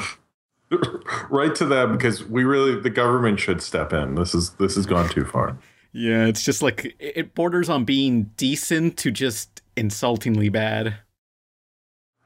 write 1.28 1.56
to 1.56 1.64
them 1.64 1.90
because 1.90 2.24
we 2.24 2.44
really 2.44 2.78
the 2.80 2.88
government 2.88 3.40
should 3.40 3.60
step 3.60 3.92
in. 3.92 4.14
This 4.14 4.32
is 4.32 4.50
this 4.60 4.76
has 4.76 4.86
gone 4.86 5.08
too 5.08 5.24
far. 5.24 5.58
Yeah, 5.90 6.26
it's 6.26 6.44
just 6.44 6.62
like 6.62 6.84
it 7.00 7.16
it 7.16 7.34
borders 7.34 7.68
on 7.68 7.84
being 7.84 8.30
decent 8.36 8.96
to 8.98 9.10
just 9.10 9.60
insultingly 9.76 10.48
bad. 10.48 10.98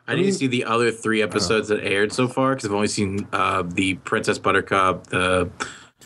I 0.07 0.17
need 0.17 0.25
to 0.25 0.33
see 0.35 0.49
the 0.49 0.65
other 0.65 0.91
three 0.91 1.23
episodes 1.23 1.69
that 1.69 1.83
aired 1.83 2.13
so 2.13 2.29
far 2.29 2.51
because 2.51 2.67
I've 2.67 2.75
only 2.75 2.89
seen 2.89 3.27
uh, 3.33 3.63
the 3.63 3.95
Princess 3.95 4.39
Buttercup, 4.39 5.07
the 5.07 5.51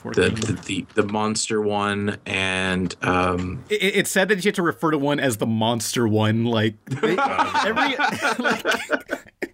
the, 0.04 0.28
the 0.30 0.52
the 0.66 0.86
the 0.94 1.02
monster 1.04 1.60
one, 1.60 2.18
and 2.26 2.94
um, 3.02 3.64
It, 3.70 3.82
it- 3.82 3.96
it's 3.96 4.10
sad 4.10 4.28
that 4.28 4.44
you 4.44 4.48
have 4.48 4.54
to 4.56 4.62
refer 4.62 4.90
to 4.90 4.98
one 4.98 5.18
as 5.20 5.38
the 5.38 5.46
monster 5.46 6.06
one. 6.06 6.44
Like 6.44 6.74
they- 6.86 7.16
every 7.66 7.96
like, 8.38 8.64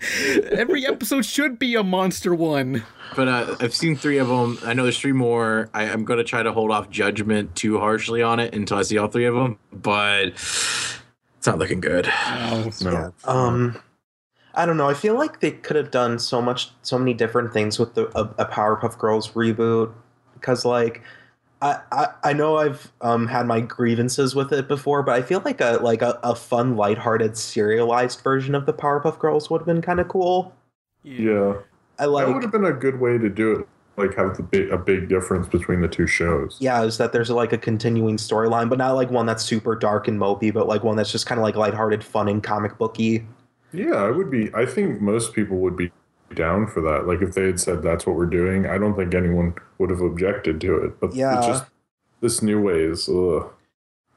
every 0.53 0.87
episode 0.87 1.25
should 1.25 1.59
be 1.59 1.75
a 1.75 1.83
monster 1.83 2.35
one. 2.35 2.83
but 3.17 3.29
uh, 3.29 3.57
I've 3.61 3.75
seen 3.75 3.97
three 3.97 4.19
of 4.19 4.29
them. 4.29 4.59
I 4.65 4.73
know 4.75 4.83
there's 4.85 4.99
three 4.99 5.13
more. 5.13 5.69
I, 5.75 5.85
I'm 5.85 6.05
gonna 6.05 6.25
try 6.25 6.43
to 6.43 6.53
hold 6.53 6.71
off 6.71 6.91
judgment 6.91 7.55
too 7.57 7.79
harshly 7.79 8.23
on 8.23 8.41
it 8.41 8.55
until 8.55 8.79
I 8.79 8.83
see 8.83 8.99
all 8.99 9.09
three 9.09 9.27
of 9.27 9.35
them, 9.35 9.59
but 9.73 10.29
it's 10.29 11.47
not 11.47 11.59
looking 11.59 11.81
good. 11.81 12.07
No. 12.07 12.71
No. 12.83 12.91
Yeah. 12.93 13.11
Um, 13.25 13.81
I 14.55 14.67
don't 14.67 14.77
know. 14.77 14.89
I 14.89 14.95
feel 14.95 15.15
like 15.15 15.41
they 15.41 15.53
could 15.53 15.77
have 15.77 15.91
done 15.93 16.19
so 16.19 16.43
much, 16.43 16.71
so 16.83 16.99
many 16.99 17.15
different 17.15 17.53
things 17.53 17.79
with 17.79 17.95
the 17.95 18.07
a, 18.19 18.25
a 18.43 18.47
Powerpuff 18.47 18.99
Girls 18.99 19.31
reboot. 19.31 19.93
Because 20.41 20.65
like, 20.65 21.03
I, 21.63 21.81
I 21.93 22.09
I 22.25 22.33
know 22.33 22.57
I've 22.57 22.93
um 23.01 23.27
had 23.27 23.47
my 23.47 23.61
grievances 23.61 24.35
with 24.35 24.53
it 24.53 24.69
before, 24.69 25.03
but 25.03 25.15
I 25.15 25.23
feel 25.23 25.43
like 25.45 25.61
a 25.61 25.79
like 25.83 26.03
a, 26.03 26.19
a 26.23 26.35
fun, 26.35 26.77
lighthearted, 26.77 27.37
serialized 27.37 28.23
version 28.23 28.55
of 28.55 28.67
the 28.67 28.73
Powerpuff 28.73 29.19
Girls 29.19 29.51
would 29.51 29.61
have 29.61 29.67
been 29.67 29.83
kind 29.83 30.01
of 30.01 30.09
cool. 30.09 30.55
Yeah, 31.03 31.55
I 31.99 32.07
like 32.07 32.27
that 32.27 32.33
would 32.33 32.43
have 32.43 32.53
been 32.53 32.65
a 32.65 32.73
good 32.73 33.01
way 33.01 33.19
to 33.19 33.29
do 33.29 33.53
it. 33.53 33.69
Like 33.97 34.15
have 34.15 34.37
the 34.37 34.43
big, 34.43 34.71
a 34.71 34.79
big 34.79 35.09
difference 35.09 35.47
between 35.49 35.83
the 35.83 35.89
two 35.89 36.07
shows. 36.07 36.57
Yeah, 36.59 36.83
is 36.85 36.97
that 36.99 37.13
there's 37.13 37.29
like 37.29 37.53
a 37.53 37.59
continuing 37.59 38.17
storyline, 38.17 38.71
but 38.71 38.79
not 38.79 38.93
like 38.95 39.11
one 39.11 39.27
that's 39.27 39.45
super 39.45 39.75
dark 39.77 40.09
and 40.09 40.19
mopey, 40.19 40.53
but 40.55 40.67
like 40.67 40.83
one 40.83 40.97
that's 40.97 41.13
just 41.13 41.27
kind 41.27 41.39
of 41.39 41.43
like 41.43 41.57
lighthearted, 41.57 42.03
fun, 42.03 42.29
and 42.29 42.43
comic 42.43 42.79
booky. 42.79 43.27
Yeah, 43.73 43.95
I 43.95 44.11
would 44.11 44.31
be. 44.31 44.51
I 44.55 44.65
think 44.65 45.01
most 45.01 45.35
people 45.35 45.59
would 45.59 45.77
be 45.77 45.93
down 46.35 46.67
for 46.67 46.81
that. 46.83 47.07
Like 47.07 47.21
if 47.23 47.35
they 47.35 47.45
had 47.47 47.61
said 47.61 47.83
that's 47.83 48.07
what 48.07 48.17
we're 48.17 48.27
doing, 48.27 48.67
I 48.67 48.79
don't 48.79 48.95
think 48.97 49.15
anyone 49.15 49.55
would 49.79 49.91
have 49.91 50.01
objected 50.01 50.61
to 50.63 50.77
it. 50.85 51.01
But 51.01 51.15
Yeah. 51.15 51.39
it's 51.39 51.47
just 51.47 51.65
this 52.21 52.43
new 52.43 52.61
way 52.61 52.83
is. 52.85 53.09
Ugh. 53.09 53.51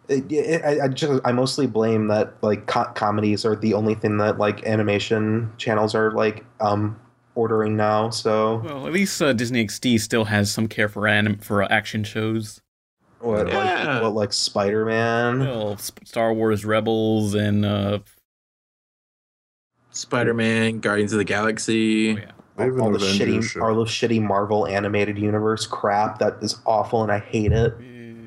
It, 0.10 0.30
it, 0.32 0.62
I, 0.65 0.86
I 0.86 0.88
just 0.89 1.21
I 1.23 1.32
mostly 1.32 1.65
blame 1.65 2.08
that 2.10 2.34
like 2.41 2.67
co- 2.67 2.91
comedies 2.93 3.45
are 3.45 3.56
the 3.56 3.73
only 3.73 3.95
thing 3.95 4.17
that 4.17 4.38
like 4.38 4.65
animation 4.65 5.52
channels 5.58 5.95
are 5.95 6.12
like 6.12 6.43
um 6.60 6.99
ordering 7.36 7.78
now. 7.78 8.10
So 8.10 8.58
Well, 8.65 8.86
at 8.86 8.93
least 8.93 9.21
uh, 9.21 9.32
Disney 9.34 9.65
XD 9.65 9.99
still 10.02 10.26
has 10.26 10.52
some 10.52 10.67
care 10.67 10.89
for 10.89 11.08
anim- 11.08 11.38
for 11.39 11.63
uh, 11.63 11.67
action 11.69 12.04
shows. 12.04 12.62
what 13.19 13.47
Yeah. 13.47 13.58
like 13.93 14.04
what 14.04 14.13
like 14.13 14.34
Spider 14.34 14.86
Man? 14.86 15.39
Well, 15.39 15.78
Sp- 15.80 16.04
Star 16.06 16.34
Wars 16.34 16.65
Rebels 16.65 17.34
and 17.34 17.65
uh, 17.65 17.99
Spider-Man, 19.93 20.79
Guardians 20.79 21.13
of 21.13 21.17
the 21.19 21.23
Galaxy. 21.25 22.12
oh, 22.12 22.15
yeah. 22.17 22.32
They 22.56 22.65
have 22.65 22.79
all 22.79 22.91
the 22.91 22.99
shitty, 22.99 23.43
show. 23.43 23.62
all 23.63 23.75
the 23.75 23.86
shitty 23.86 24.21
Marvel 24.21 24.67
animated 24.67 25.17
universe 25.17 25.65
crap 25.65 26.19
that 26.19 26.38
is 26.43 26.60
awful, 26.67 27.01
and 27.01 27.12
I 27.12 27.17
hate 27.19 27.51
it. 27.51 27.73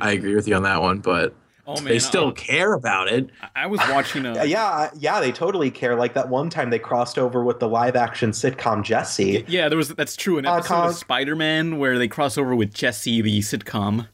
I 0.00 0.10
agree 0.12 0.34
with 0.34 0.48
you 0.48 0.56
on 0.56 0.64
that 0.64 0.82
one, 0.82 0.98
but 0.98 1.32
Oh 1.68 1.74
man, 1.76 1.84
they 1.84 1.98
still 2.00 2.28
uh, 2.28 2.32
care 2.32 2.72
about 2.74 3.06
it. 3.08 3.30
I 3.40 3.48
I 3.62 3.66
was 3.66 3.80
watching. 3.88 4.26
Uh, 4.26 4.34
Uh, 4.40 4.42
yeah, 4.42 4.90
yeah, 4.98 5.20
they 5.20 5.30
totally 5.32 5.70
care. 5.70 5.94
Like 5.96 6.14
that 6.14 6.28
one 6.28 6.50
time 6.50 6.70
they 6.70 6.78
crossed 6.80 7.18
over 7.18 7.44
with 7.44 7.60
the 7.60 7.68
live 7.68 7.94
action 7.96 8.30
sitcom 8.32 8.82
Jessie. 8.84 9.44
Yeah, 9.48 9.68
there 9.68 9.78
was 9.78 9.88
that's 9.90 10.16
true. 10.16 10.38
An 10.38 10.46
Uh, 10.46 10.54
episode 10.56 10.68
Cog- 10.74 10.90
of 10.90 10.96
Spider 10.96 11.36
Man 11.36 11.78
where 11.78 11.96
they 11.98 12.08
cross 12.08 12.36
over 12.36 12.54
with 12.56 12.74
Jesse, 12.74 13.22
the 13.22 13.38
sitcom. 13.40 14.08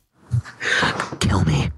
Kill 1.21 1.45
me. 1.45 1.71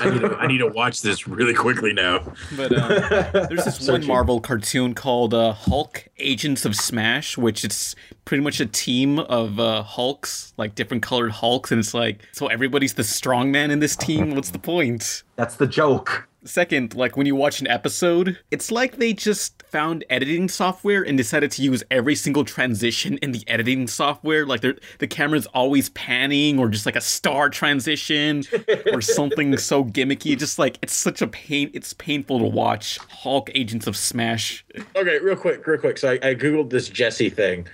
I 0.00 0.10
need, 0.10 0.20
to, 0.20 0.36
I 0.36 0.46
need 0.46 0.58
to 0.58 0.66
watch 0.66 1.02
this 1.02 1.26
really 1.26 1.54
quickly 1.54 1.92
now. 1.92 2.20
But 2.56 2.72
uh, 2.72 3.46
there's 3.48 3.64
this 3.64 3.88
one 3.88 4.06
Marvel 4.06 4.40
cartoon 4.40 4.94
called 4.94 5.34
uh, 5.34 5.52
Hulk 5.52 6.08
Agents 6.18 6.64
of 6.64 6.74
Smash, 6.76 7.36
which 7.36 7.64
it's 7.64 7.94
pretty 8.24 8.42
much 8.42 8.60
a 8.60 8.66
team 8.66 9.18
of 9.18 9.58
uh, 9.60 9.82
Hulks, 9.82 10.52
like 10.56 10.74
different 10.74 11.02
colored 11.02 11.32
Hulks, 11.32 11.70
and 11.72 11.78
it's 11.78 11.94
like, 11.94 12.20
so 12.32 12.46
everybody's 12.48 12.94
the 12.94 13.04
strong 13.04 13.50
man 13.50 13.70
in 13.70 13.80
this 13.80 13.96
team. 13.96 14.34
What's 14.34 14.50
the 14.50 14.58
point? 14.58 15.22
That's 15.36 15.56
the 15.56 15.66
joke. 15.66 16.28
Second, 16.46 16.94
like 16.94 17.16
when 17.16 17.26
you 17.26 17.34
watch 17.34 17.60
an 17.60 17.66
episode, 17.66 18.38
it's 18.50 18.70
like 18.70 18.96
they 18.96 19.12
just 19.12 19.64
found 19.64 20.04
editing 20.08 20.48
software 20.48 21.02
and 21.02 21.18
decided 21.18 21.50
to 21.50 21.62
use 21.62 21.82
every 21.90 22.14
single 22.14 22.44
transition 22.44 23.18
in 23.18 23.32
the 23.32 23.42
editing 23.48 23.86
software. 23.88 24.46
Like 24.46 24.60
the 24.60 25.06
camera's 25.06 25.46
always 25.46 25.88
panning 25.90 26.58
or 26.58 26.68
just 26.68 26.86
like 26.86 26.96
a 26.96 27.00
star 27.00 27.50
transition 27.50 28.44
or 28.92 29.00
something 29.00 29.56
so 29.56 29.84
gimmicky. 29.84 30.38
Just 30.38 30.58
like 30.58 30.78
it's 30.82 30.94
such 30.94 31.20
a 31.20 31.26
pain. 31.26 31.70
It's 31.74 31.92
painful 31.94 32.38
to 32.38 32.46
watch 32.46 32.98
Hulk 33.10 33.50
Agents 33.54 33.86
of 33.86 33.96
Smash. 33.96 34.64
Okay, 34.94 35.18
real 35.18 35.36
quick, 35.36 35.66
real 35.66 35.80
quick. 35.80 35.98
So 35.98 36.10
I, 36.10 36.14
I 36.22 36.34
googled 36.34 36.70
this 36.70 36.88
Jessie 36.88 37.30
thing, 37.30 37.66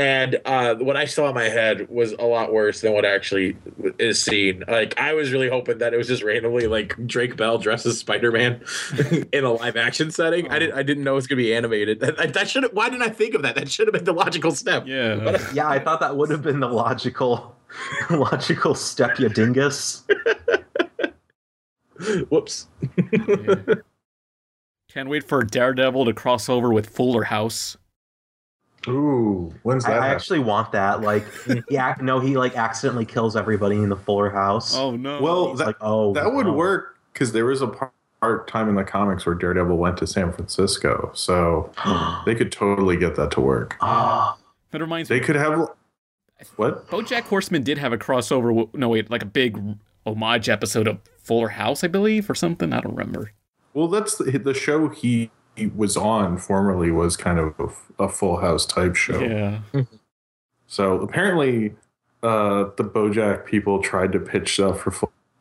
and 0.00 0.40
uh, 0.46 0.76
what 0.76 0.96
I 0.96 1.04
saw 1.04 1.28
in 1.28 1.34
my 1.34 1.50
head 1.50 1.86
was 1.90 2.12
a 2.12 2.24
lot 2.24 2.54
worse 2.54 2.80
than 2.80 2.94
what 2.94 3.04
actually 3.04 3.54
is 3.98 4.18
seen. 4.18 4.64
Like 4.66 4.98
I 4.98 5.12
was 5.12 5.30
really 5.30 5.50
hoping 5.50 5.76
that 5.76 5.92
it 5.92 5.98
was 5.98 6.08
just 6.08 6.22
randomly 6.22 6.66
like 6.68 6.96
Drake 7.06 7.36
Bell 7.36 7.58
dresses 7.58 7.98
Spider 7.98 8.32
Man 8.32 8.62
in 9.32 9.44
a 9.44 9.52
live 9.52 9.76
action 9.76 10.10
setting. 10.10 10.48
I 10.50 10.58
didn't 10.58 10.74
I 10.78 10.82
didn't 10.82 11.04
know 11.04 11.12
it 11.12 11.16
was 11.16 11.26
gonna 11.26 11.36
be 11.36 11.54
animated. 11.54 12.00
That, 12.00 12.32
that 12.32 12.48
should 12.48 12.64
why 12.72 12.88
didn't 12.88 13.02
I 13.02 13.10
think 13.10 13.34
of 13.34 13.42
that? 13.42 13.56
That 13.56 13.70
should 13.70 13.88
have 13.88 13.92
been 13.92 14.04
the 14.04 14.14
logical 14.14 14.52
step. 14.52 14.86
Yeah. 14.86 15.36
Yeah, 15.52 15.68
I 15.68 15.78
thought 15.78 16.00
that 16.00 16.16
would 16.16 16.30
have 16.30 16.40
been 16.40 16.60
the 16.60 16.68
logical, 16.68 17.54
logical 18.10 18.74
step, 18.74 19.18
you 19.18 19.28
dingus. 19.28 20.06
Whoops. 22.30 22.68
Can't 24.88 25.10
wait 25.10 25.24
for 25.24 25.44
Daredevil 25.44 26.06
to 26.06 26.14
cross 26.14 26.48
over 26.48 26.72
with 26.72 26.88
Fuller 26.88 27.24
House. 27.24 27.76
Ooh, 28.88 29.52
when's 29.62 29.84
that? 29.84 29.92
I 29.92 29.94
happen? 29.96 30.10
actually 30.16 30.38
want 30.38 30.72
that. 30.72 31.02
Like, 31.02 31.24
yeah, 31.68 31.94
no, 32.00 32.18
he 32.20 32.36
like 32.36 32.56
accidentally 32.56 33.04
kills 33.04 33.36
everybody 33.36 33.76
in 33.76 33.88
the 33.88 33.96
Fuller 33.96 34.30
House. 34.30 34.74
Oh 34.76 34.92
no. 34.96 35.20
well, 35.20 35.54
that, 35.54 35.66
like, 35.66 35.76
oh, 35.80 36.14
that 36.14 36.32
would 36.32 36.46
no. 36.46 36.52
work 36.54 36.96
because 37.12 37.32
there 37.32 37.44
was 37.44 37.60
a 37.62 37.66
part, 37.66 37.92
part 38.20 38.48
time 38.48 38.68
in 38.68 38.74
the 38.76 38.84
comics 38.84 39.26
where 39.26 39.34
Daredevil 39.34 39.76
went 39.76 39.96
to 39.98 40.06
San 40.06 40.32
Francisco, 40.32 41.10
so 41.14 41.70
they 42.24 42.34
could 42.34 42.50
totally 42.52 42.96
get 42.96 43.16
that 43.16 43.30
to 43.32 43.40
work. 43.40 43.76
Ah, 43.80 44.36
that 44.70 44.80
reminds 44.80 45.08
They 45.08 45.20
me. 45.20 45.26
could 45.26 45.36
have 45.36 45.68
what? 46.56 46.86
BoJack 46.88 47.22
Horseman 47.24 47.62
did 47.62 47.76
have 47.76 47.92
a 47.92 47.98
crossover. 47.98 48.48
w- 48.48 48.70
No, 48.72 48.88
wait, 48.88 49.10
like 49.10 49.22
a 49.22 49.26
big 49.26 49.60
homage 50.06 50.48
episode 50.48 50.88
of 50.88 50.98
Fuller 51.22 51.48
House, 51.48 51.84
I 51.84 51.88
believe, 51.88 52.30
or 52.30 52.34
something. 52.34 52.72
I 52.72 52.80
don't 52.80 52.94
remember. 52.96 53.32
Well, 53.74 53.88
that's 53.88 54.16
the, 54.16 54.24
the 54.38 54.54
show 54.54 54.88
he, 54.88 55.04
he 55.20 55.30
was 55.74 55.96
on 55.96 56.38
formerly 56.38 56.90
was 56.90 57.16
kind 57.16 57.38
of 57.38 57.54
a, 57.58 58.04
a 58.04 58.08
Full 58.08 58.38
House 58.38 58.66
type 58.66 58.96
show. 58.96 59.20
Yeah. 59.20 59.60
So 60.70 61.00
apparently, 61.00 61.74
uh, 62.22 62.66
the 62.76 62.84
BoJack 62.84 63.44
people 63.44 63.82
tried 63.82 64.12
to 64.12 64.20
pitch 64.20 64.52
stuff 64.52 64.82
for 64.82 64.92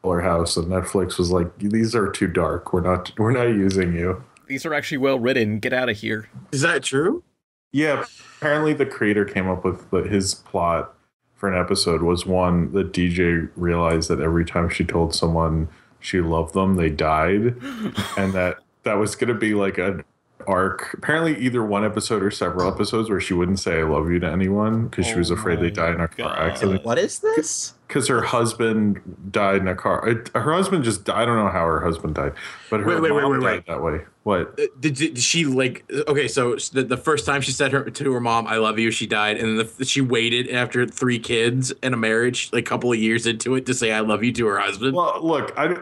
Fuller 0.01 0.21
House, 0.21 0.57
and 0.57 0.65
Netflix 0.65 1.19
was 1.19 1.29
like, 1.29 1.55
"These 1.59 1.93
are 1.93 2.09
too 2.09 2.25
dark. 2.25 2.73
We're 2.73 2.81
not. 2.81 3.11
We're 3.15 3.31
not 3.31 3.43
using 3.43 3.93
you." 3.93 4.23
These 4.47 4.65
are 4.65 4.73
actually 4.73 4.97
well 4.97 5.19
written. 5.19 5.59
Get 5.59 5.71
out 5.71 5.87
of 5.87 5.97
here. 5.97 6.29
Is 6.51 6.61
that 6.61 6.81
true? 6.81 7.23
Yeah, 7.71 8.05
apparently 8.37 8.73
the 8.73 8.87
creator 8.87 9.23
came 9.23 9.47
up 9.47 9.63
with 9.63 9.91
the, 9.91 10.01
his 10.01 10.33
plot 10.33 10.95
for 11.35 11.47
an 11.47 11.59
episode 11.59 12.01
was 12.01 12.25
one 12.25 12.71
that 12.73 12.91
DJ 12.91 13.49
realized 13.55 14.09
that 14.09 14.19
every 14.19 14.45
time 14.45 14.67
she 14.67 14.83
told 14.83 15.13
someone 15.13 15.69
she 15.99 16.21
loved 16.21 16.55
them, 16.55 16.75
they 16.75 16.89
died, 16.89 17.55
and 18.17 18.33
that 18.33 18.57
that 18.83 18.93
was 18.95 19.15
going 19.15 19.27
to 19.29 19.33
be 19.39 19.53
like 19.53 19.77
an 19.77 20.03
arc. 20.47 20.93
Apparently, 20.93 21.37
either 21.37 21.63
one 21.63 21.83
episode 21.85 22.23
or 22.23 22.31
several 22.31 22.71
episodes 22.71 23.09
where 23.09 23.19
she 23.19 23.33
wouldn't 23.33 23.59
say 23.59 23.79
"I 23.79 23.83
love 23.83 24.09
you" 24.09 24.19
to 24.19 24.29
anyone 24.31 24.87
because 24.87 25.05
she 25.05 25.13
Oh 25.13 25.17
was 25.17 25.29
afraid 25.31 25.57
my 25.59 25.63
they 25.65 25.71
died 25.71 25.95
in 25.95 26.01
a 26.01 26.07
car 26.07 26.35
God. 26.35 26.39
accident. 26.39 26.85
what 26.85 26.97
is 26.97 27.19
this? 27.19 27.73
Because 27.87 28.07
her 28.07 28.21
husband 28.21 29.31
died 29.31 29.61
in 29.61 29.67
a 29.67 29.75
car. 29.75 30.07
It, 30.07 30.29
her 30.35 30.53
husband 30.53 30.83
just 30.83 31.03
died. 31.05 31.23
I 31.23 31.25
don't 31.25 31.37
know 31.37 31.49
how 31.49 31.65
her 31.65 31.81
husband 31.81 32.13
died, 32.15 32.33
but 32.69 32.81
her 32.81 32.85
Wait, 32.85 33.01
wait, 33.01 33.11
wait, 33.13 33.21
mom 33.23 33.31
wait, 33.31 33.39
died 33.41 33.53
wait. 33.55 33.65
that 33.65 33.81
way. 33.83 34.01
What? 34.23 34.59
Uh, 34.59 34.67
Did, 34.79 34.95
did 34.95 35.17
she 35.19 35.45
like? 35.45 35.83
Okay, 36.07 36.27
so 36.27 36.55
the, 36.71 36.83
the 36.83 36.97
first 36.97 37.25
time 37.25 37.41
she 37.41 37.51
said 37.51 37.71
her 37.71 37.89
to 37.89 38.13
her 38.13 38.19
mom, 38.19 38.45
"I 38.47 38.57
love 38.57 38.77
you," 38.79 38.91
she 38.91 39.07
died, 39.07 39.37
and 39.37 39.59
then 39.59 39.67
the, 39.77 39.85
she 39.85 40.01
waited 40.01 40.49
after 40.51 40.85
three 40.85 41.19
kids 41.19 41.73
and 41.83 41.93
a 41.93 41.97
marriage, 41.97 42.49
like 42.53 42.65
a 42.65 42.69
couple 42.69 42.91
of 42.91 42.99
years 42.99 43.25
into 43.25 43.55
it, 43.55 43.65
to 43.65 43.73
say 43.73 43.91
"I 43.91 43.99
love 44.01 44.23
you" 44.23 44.31
to 44.33 44.45
her 44.47 44.59
husband. 44.59 44.95
Well, 44.95 45.19
look, 45.21 45.51
I. 45.57 45.75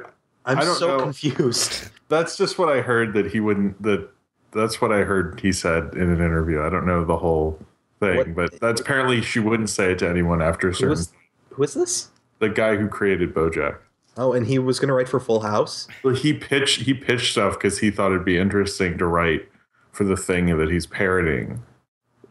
I'm 0.47 0.62
so 0.75 0.97
know. 0.97 1.03
confused. 1.03 1.89
That's 2.10 2.38
just 2.38 2.57
what 2.57 2.69
I 2.69 2.81
heard 2.81 3.13
that 3.13 3.31
he 3.31 3.39
wouldn't. 3.39 3.81
That 3.83 4.10
that's 4.53 4.79
what 4.79 4.93
I 4.93 4.99
heard 4.99 5.41
he 5.41 5.51
said 5.51 5.93
in 5.93 6.10
an 6.10 6.21
interview. 6.21 6.62
I 6.62 6.69
don't 6.69 6.86
know 6.86 7.03
the 7.03 7.17
whole 7.17 7.60
thing, 7.99 8.17
What- 8.17 8.36
but 8.36 8.60
that's 8.62 8.79
apparently 8.79 9.21
she 9.21 9.39
wouldn't 9.39 9.69
say 9.69 9.91
it 9.91 9.99
to 9.99 10.10
anyone 10.10 10.41
after 10.41 10.69
a 10.69 10.73
certain. 10.73 10.93
is, 10.93 11.12
who 11.49 11.63
is 11.63 11.73
this? 11.73 12.10
the 12.39 12.49
guy 12.49 12.75
who 12.75 12.88
created 12.88 13.33
BoJack. 13.33 13.77
Oh, 14.15 14.33
and 14.33 14.47
he 14.47 14.57
was 14.57 14.79
gonna 14.79 14.93
write 14.93 15.10
for 15.10 15.19
Full 15.19 15.41
House. 15.41 15.88
Well, 16.03 16.15
he 16.15 16.33
pitched 16.33 16.81
he 16.81 16.93
pitched 16.93 17.31
stuff 17.31 17.53
because 17.53 17.79
he 17.79 17.91
thought 17.91 18.12
it'd 18.12 18.25
be 18.25 18.38
interesting 18.38 18.97
to 18.97 19.05
write 19.05 19.47
for 19.91 20.03
the 20.03 20.17
thing 20.17 20.57
that 20.57 20.71
he's 20.71 20.88
parroting, 20.88 21.63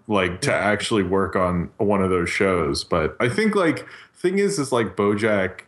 like 0.09 0.41
to 0.43 0.51
mm-hmm. 0.51 0.67
actually 0.67 1.03
work 1.05 1.37
on 1.37 1.71
one 1.77 2.03
of 2.03 2.11
those 2.11 2.29
shows. 2.29 2.83
But 2.83 3.17
I 3.21 3.29
think 3.29 3.55
like 3.55 3.87
thing 4.15 4.39
is 4.39 4.59
is 4.59 4.73
like 4.73 4.97
BoJack 4.97 5.61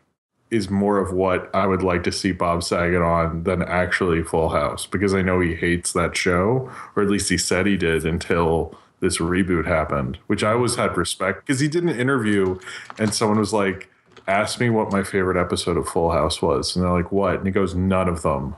is 0.51 0.71
more 0.71 0.99
of 0.99 1.13
what 1.13 1.55
I 1.55 1.67
would 1.67 1.83
like 1.83 2.05
to 2.05 2.13
see 2.13 2.33
Bob 2.33 2.63
Saget 2.63 3.03
on 3.03 3.43
than 3.45 3.63
actually 3.63 4.23
Full 4.23 4.49
House 4.49 4.87
because 4.87 5.15
I 5.15 5.23
know 5.23 5.41
he 5.41 5.55
hates 5.55 5.93
that 5.93 6.17
show, 6.17 6.71
or 6.97 7.03
at 7.03 7.11
least 7.11 7.29
he 7.29 7.37
said 7.37 7.67
he 7.67 7.77
did 7.77 8.07
until 8.07 8.75
this 9.01 9.19
reboot 9.19 9.67
happened, 9.67 10.19
which 10.27 10.43
I 10.43 10.53
always 10.53 10.77
had 10.77 10.97
respect 10.97 11.47
because 11.47 11.61
he 11.61 11.69
did 11.69 11.85
an 11.85 11.91
interview 11.91 12.59
and 12.99 13.15
someone 13.15 13.39
was 13.39 13.53
like, 13.53 13.91
ask 14.27 14.61
me 14.61 14.69
what 14.69 14.93
my 14.93 15.03
favorite 15.03 15.41
episode 15.41 15.77
of 15.77 15.89
Full 15.89 16.11
House 16.11 16.43
was. 16.43 16.77
And 16.77 16.85
they're 16.85 16.93
like, 16.93 17.11
what? 17.11 17.37
And 17.37 17.47
he 17.47 17.51
goes, 17.51 17.75
none 17.75 18.09
of 18.09 18.23
them. 18.23 18.55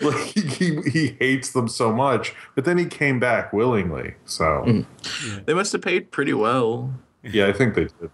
like 0.00 0.16
he, 0.18 0.40
he, 0.40 0.80
he 0.90 1.16
hates 1.20 1.52
them 1.52 1.68
so 1.68 1.92
much, 1.92 2.34
but 2.54 2.64
then 2.64 2.76
he 2.78 2.86
came 2.86 3.20
back 3.20 3.52
willingly. 3.52 4.14
So 4.24 4.62
hmm. 4.62 5.38
they 5.44 5.54
must 5.54 5.72
have 5.72 5.82
paid 5.82 6.10
pretty 6.10 6.34
well. 6.34 6.92
yeah, 7.22 7.46
I 7.46 7.52
think 7.52 7.74
they 7.74 7.84
did. 7.84 8.10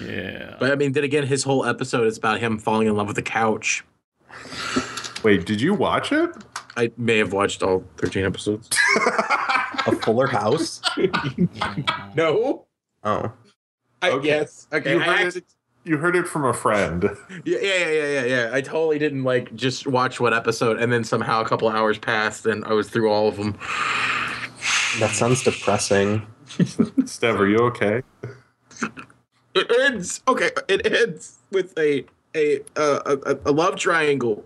Yeah. 0.00 0.56
But 0.58 0.72
I 0.72 0.74
mean, 0.74 0.92
then 0.92 1.04
again, 1.04 1.26
his 1.26 1.44
whole 1.44 1.64
episode 1.64 2.06
is 2.06 2.18
about 2.18 2.40
him 2.40 2.58
falling 2.58 2.86
in 2.88 2.96
love 2.96 3.06
with 3.06 3.16
the 3.16 3.22
couch. 3.22 3.84
Wait, 5.22 5.46
did 5.46 5.60
you 5.60 5.72
watch 5.74 6.12
it? 6.12 6.30
I 6.76 6.90
may 6.96 7.18
have 7.18 7.32
watched 7.32 7.62
all 7.62 7.84
13 7.98 8.24
episodes. 8.24 8.68
A 9.86 9.92
Fuller 10.02 10.26
House. 10.26 10.82
no. 12.16 12.64
Oh, 13.04 13.32
I, 14.02 14.10
Okay. 14.10 14.26
Yes. 14.26 14.66
Okay. 14.72 14.92
You 14.94 15.00
I 15.00 15.04
heard 15.04 15.20
it- 15.20 15.26
actually- 15.26 15.42
You 15.84 15.98
heard 15.98 16.16
it 16.16 16.26
from 16.26 16.44
a 16.44 16.52
friend. 16.54 17.04
yeah, 17.44 17.58
yeah, 17.62 17.76
yeah, 17.76 17.88
yeah, 17.88 18.06
yeah, 18.06 18.24
yeah. 18.24 18.50
I 18.52 18.60
totally 18.62 18.98
didn't 18.98 19.22
like 19.24 19.54
just 19.54 19.86
watch 19.86 20.18
one 20.20 20.32
episode 20.34 20.78
and 20.78 20.92
then 20.92 21.04
somehow 21.04 21.42
a 21.42 21.44
couple 21.48 21.68
hours 21.68 21.98
passed 21.98 22.46
and 22.46 22.64
I 22.64 22.72
was 22.72 22.88
through 22.90 23.10
all 23.10 23.28
of 23.28 23.36
them. 23.36 23.56
that 24.98 25.10
sounds 25.12 25.42
depressing. 25.44 26.26
Stev, 26.48 27.38
are 27.38 27.46
you 27.46 27.58
okay? 27.58 28.02
It 29.54 29.70
ends. 29.80 30.22
Okay, 30.26 30.50
it 30.68 30.86
ends 30.92 31.38
with 31.50 31.76
a 31.78 32.04
a 32.34 32.60
a, 32.76 33.18
a, 33.26 33.38
a 33.46 33.52
love 33.52 33.76
triangle 33.76 34.44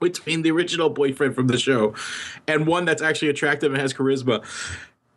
between 0.00 0.42
the 0.42 0.50
original 0.50 0.88
boyfriend 0.88 1.34
from 1.34 1.46
the 1.46 1.58
show 1.58 1.94
and 2.48 2.66
one 2.66 2.86
that's 2.86 3.02
actually 3.02 3.28
attractive 3.28 3.70
and 3.72 3.80
has 3.80 3.92
charisma. 3.92 4.42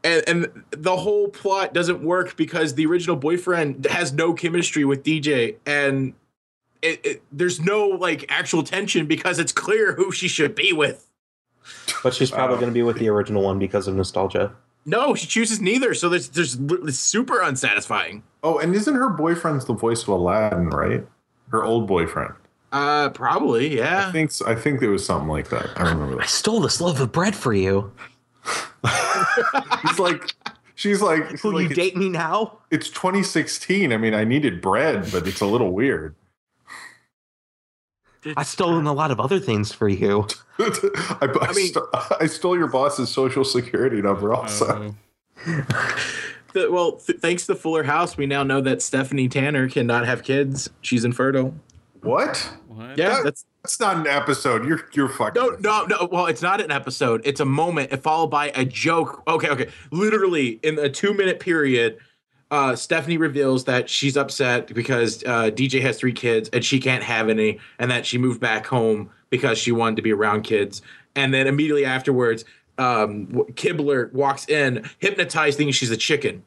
And, 0.04 0.24
and 0.28 0.64
the 0.72 0.98
whole 0.98 1.30
plot 1.30 1.74
doesn't 1.74 2.04
work 2.04 2.36
because 2.36 2.76
the 2.76 2.86
original 2.86 3.16
boyfriend 3.16 3.86
has 3.86 4.12
no 4.12 4.34
chemistry 4.34 4.84
with 4.84 5.02
DJ 5.04 5.56
and 5.66 6.14
it, 6.82 7.00
it, 7.06 7.24
there's 7.32 7.62
no 7.62 7.88
like 7.88 8.26
actual 8.28 8.62
tension 8.64 9.06
because 9.06 9.40
it's 9.40 9.54
clear 9.54 9.94
who 9.94 10.12
she 10.12 10.28
should 10.28 10.54
be 10.54 10.74
with. 10.74 11.10
But 12.04 12.14
she's 12.14 12.30
probably 12.30 12.56
Wow. 12.56 12.60
going 12.60 12.72
to 12.72 12.78
be 12.78 12.84
with 12.84 12.98
the 12.98 13.08
original 13.08 13.42
one 13.44 13.60
because 13.60 13.88
of 13.88 13.96
nostalgia. 13.96 14.52
No, 14.86 15.16
she 15.16 15.28
chooses 15.28 15.62
neither. 15.62 15.94
So 15.94 16.10
there's 16.10 16.30
there's 16.30 16.58
it's 16.60 17.00
super 17.00 17.42
unsatisfying. 17.42 18.24
Oh, 18.44 18.60
and 18.60 18.76
isn't 18.76 18.96
her 18.96 19.10
boyfriend's 19.10 19.66
the 19.66 19.74
voice 19.74 20.04
of 20.04 20.10
Aladdin, 20.10 20.70
right? 20.70 21.06
Her 21.50 21.64
old 21.64 21.88
boyfriend. 21.88 22.34
Uh, 22.72 23.10
probably, 23.10 23.78
yeah. 23.78 23.84
I 23.84 23.86
yeah. 23.86 24.12
think 24.12 24.32
I 24.46 24.56
think 24.56 24.80
there 24.80 24.90
was 24.90 25.06
something 25.06 25.30
like 25.30 25.50
that. 25.50 25.70
I 25.78 25.84
remember 25.84 26.16
that. 26.16 26.22
I 26.22 26.24
that. 26.24 26.30
stole 26.30 26.60
this 26.60 26.82
loaf 26.82 27.00
of 27.00 27.12
bread 27.12 27.36
for 27.36 27.54
you. 27.54 27.92
He's 29.84 30.00
like, 30.00 30.34
she's 30.76 31.02
like, 31.02 31.30
she's 31.30 31.44
Will 31.44 31.54
like, 31.54 31.64
you 31.64 31.68
it's, 31.68 31.76
date 31.76 31.96
me 31.96 32.10
now? 32.10 32.60
it's 32.72 32.90
2016. 32.90 33.94
I 33.94 33.98
mean, 33.98 34.14
I 34.14 34.24
needed 34.24 34.62
bread, 34.62 35.10
but 35.12 35.28
it's 35.28 35.40
a 35.42 35.46
little 35.46 35.72
weird. 35.72 36.16
I've 38.38 38.48
stolen 38.48 38.86
a 38.88 38.94
lot 38.94 39.12
of 39.12 39.20
other 39.20 39.40
things 39.40 39.72
for 39.72 39.88
you. 39.90 40.28
I, 40.60 40.66
I, 41.22 41.28
I 41.42 41.54
mean- 41.54 41.74
st- 41.74 41.86
I 42.22 42.26
stole 42.28 42.58
your 42.58 42.68
boss's 42.68 43.10
social 43.10 43.44
security 43.44 44.02
number 44.02 44.34
also. 44.34 44.94
Oh. 45.48 45.66
The- 46.54 46.72
well, 46.72 46.94
th- 46.98 47.20
thanks 47.20 47.48
to 47.48 47.56
Fuller 47.56 47.82
House, 47.84 48.16
we 48.16 48.28
now 48.28 48.44
know 48.44 48.62
that 48.62 48.82
Stephanie 48.84 49.28
Tanner 49.28 49.68
cannot 49.68 50.06
have 50.06 50.22
kids. 50.24 50.70
She's 50.82 51.04
infertile. 51.04 51.56
what? 52.02 52.38
What? 52.68 52.96
Yeah, 52.98 53.10
That- 53.16 53.24
that's 53.24 53.46
That's 53.64 53.80
not 53.80 53.98
an 53.98 54.06
episode. 54.08 54.64
You're 54.68 54.88
you're 54.94 55.10
fucking. 55.10 55.42
no, 55.42 55.58
no, 55.60 55.86
no. 55.86 56.08
Well, 56.12 56.28
it's 56.28 56.44
not 56.44 56.62
an 56.62 56.70
episode. 56.70 57.22
It's 57.24 57.40
a 57.40 57.46
moment 57.46 58.00
followed 58.04 58.28
by 58.28 58.52
a 58.54 58.66
joke. 58.66 59.24
Okay, 59.28 59.50
okay. 59.50 59.70
Literally 59.92 60.60
in 60.62 60.78
a 60.78 60.90
two-minute 60.90 61.40
period, 61.40 61.98
uh, 62.54 62.76
Stephanie 62.76 63.18
reveals 63.18 63.64
that 63.64 63.90
she's 63.90 64.16
upset 64.16 64.72
because 64.76 65.24
uh, 65.24 65.50
DJ 65.50 65.82
has 65.82 65.98
three 65.98 66.14
kids 66.14 66.52
and 66.54 66.64
she 66.64 66.80
can't 66.80 67.04
have 67.04 67.28
any, 67.28 67.60
and 67.80 67.90
that 67.90 68.06
she 68.06 68.20
moved 68.20 68.40
back 68.40 68.68
home 68.68 69.10
because 69.32 69.58
she 69.58 69.72
wanted 69.72 69.96
to 69.96 70.04
be 70.04 70.14
around 70.14 70.44
kids. 70.44 70.84
And 71.16 71.34
then 71.34 71.48
immediately 71.48 71.84
afterwards, 71.84 72.46
um, 72.78 73.26
Gibbler 73.56 74.14
walks 74.14 74.48
in, 74.48 74.88
hypnotized, 75.00 75.58
thinking 75.58 75.74
she's 75.74 75.90
a 75.90 75.98
chicken. 75.98 76.44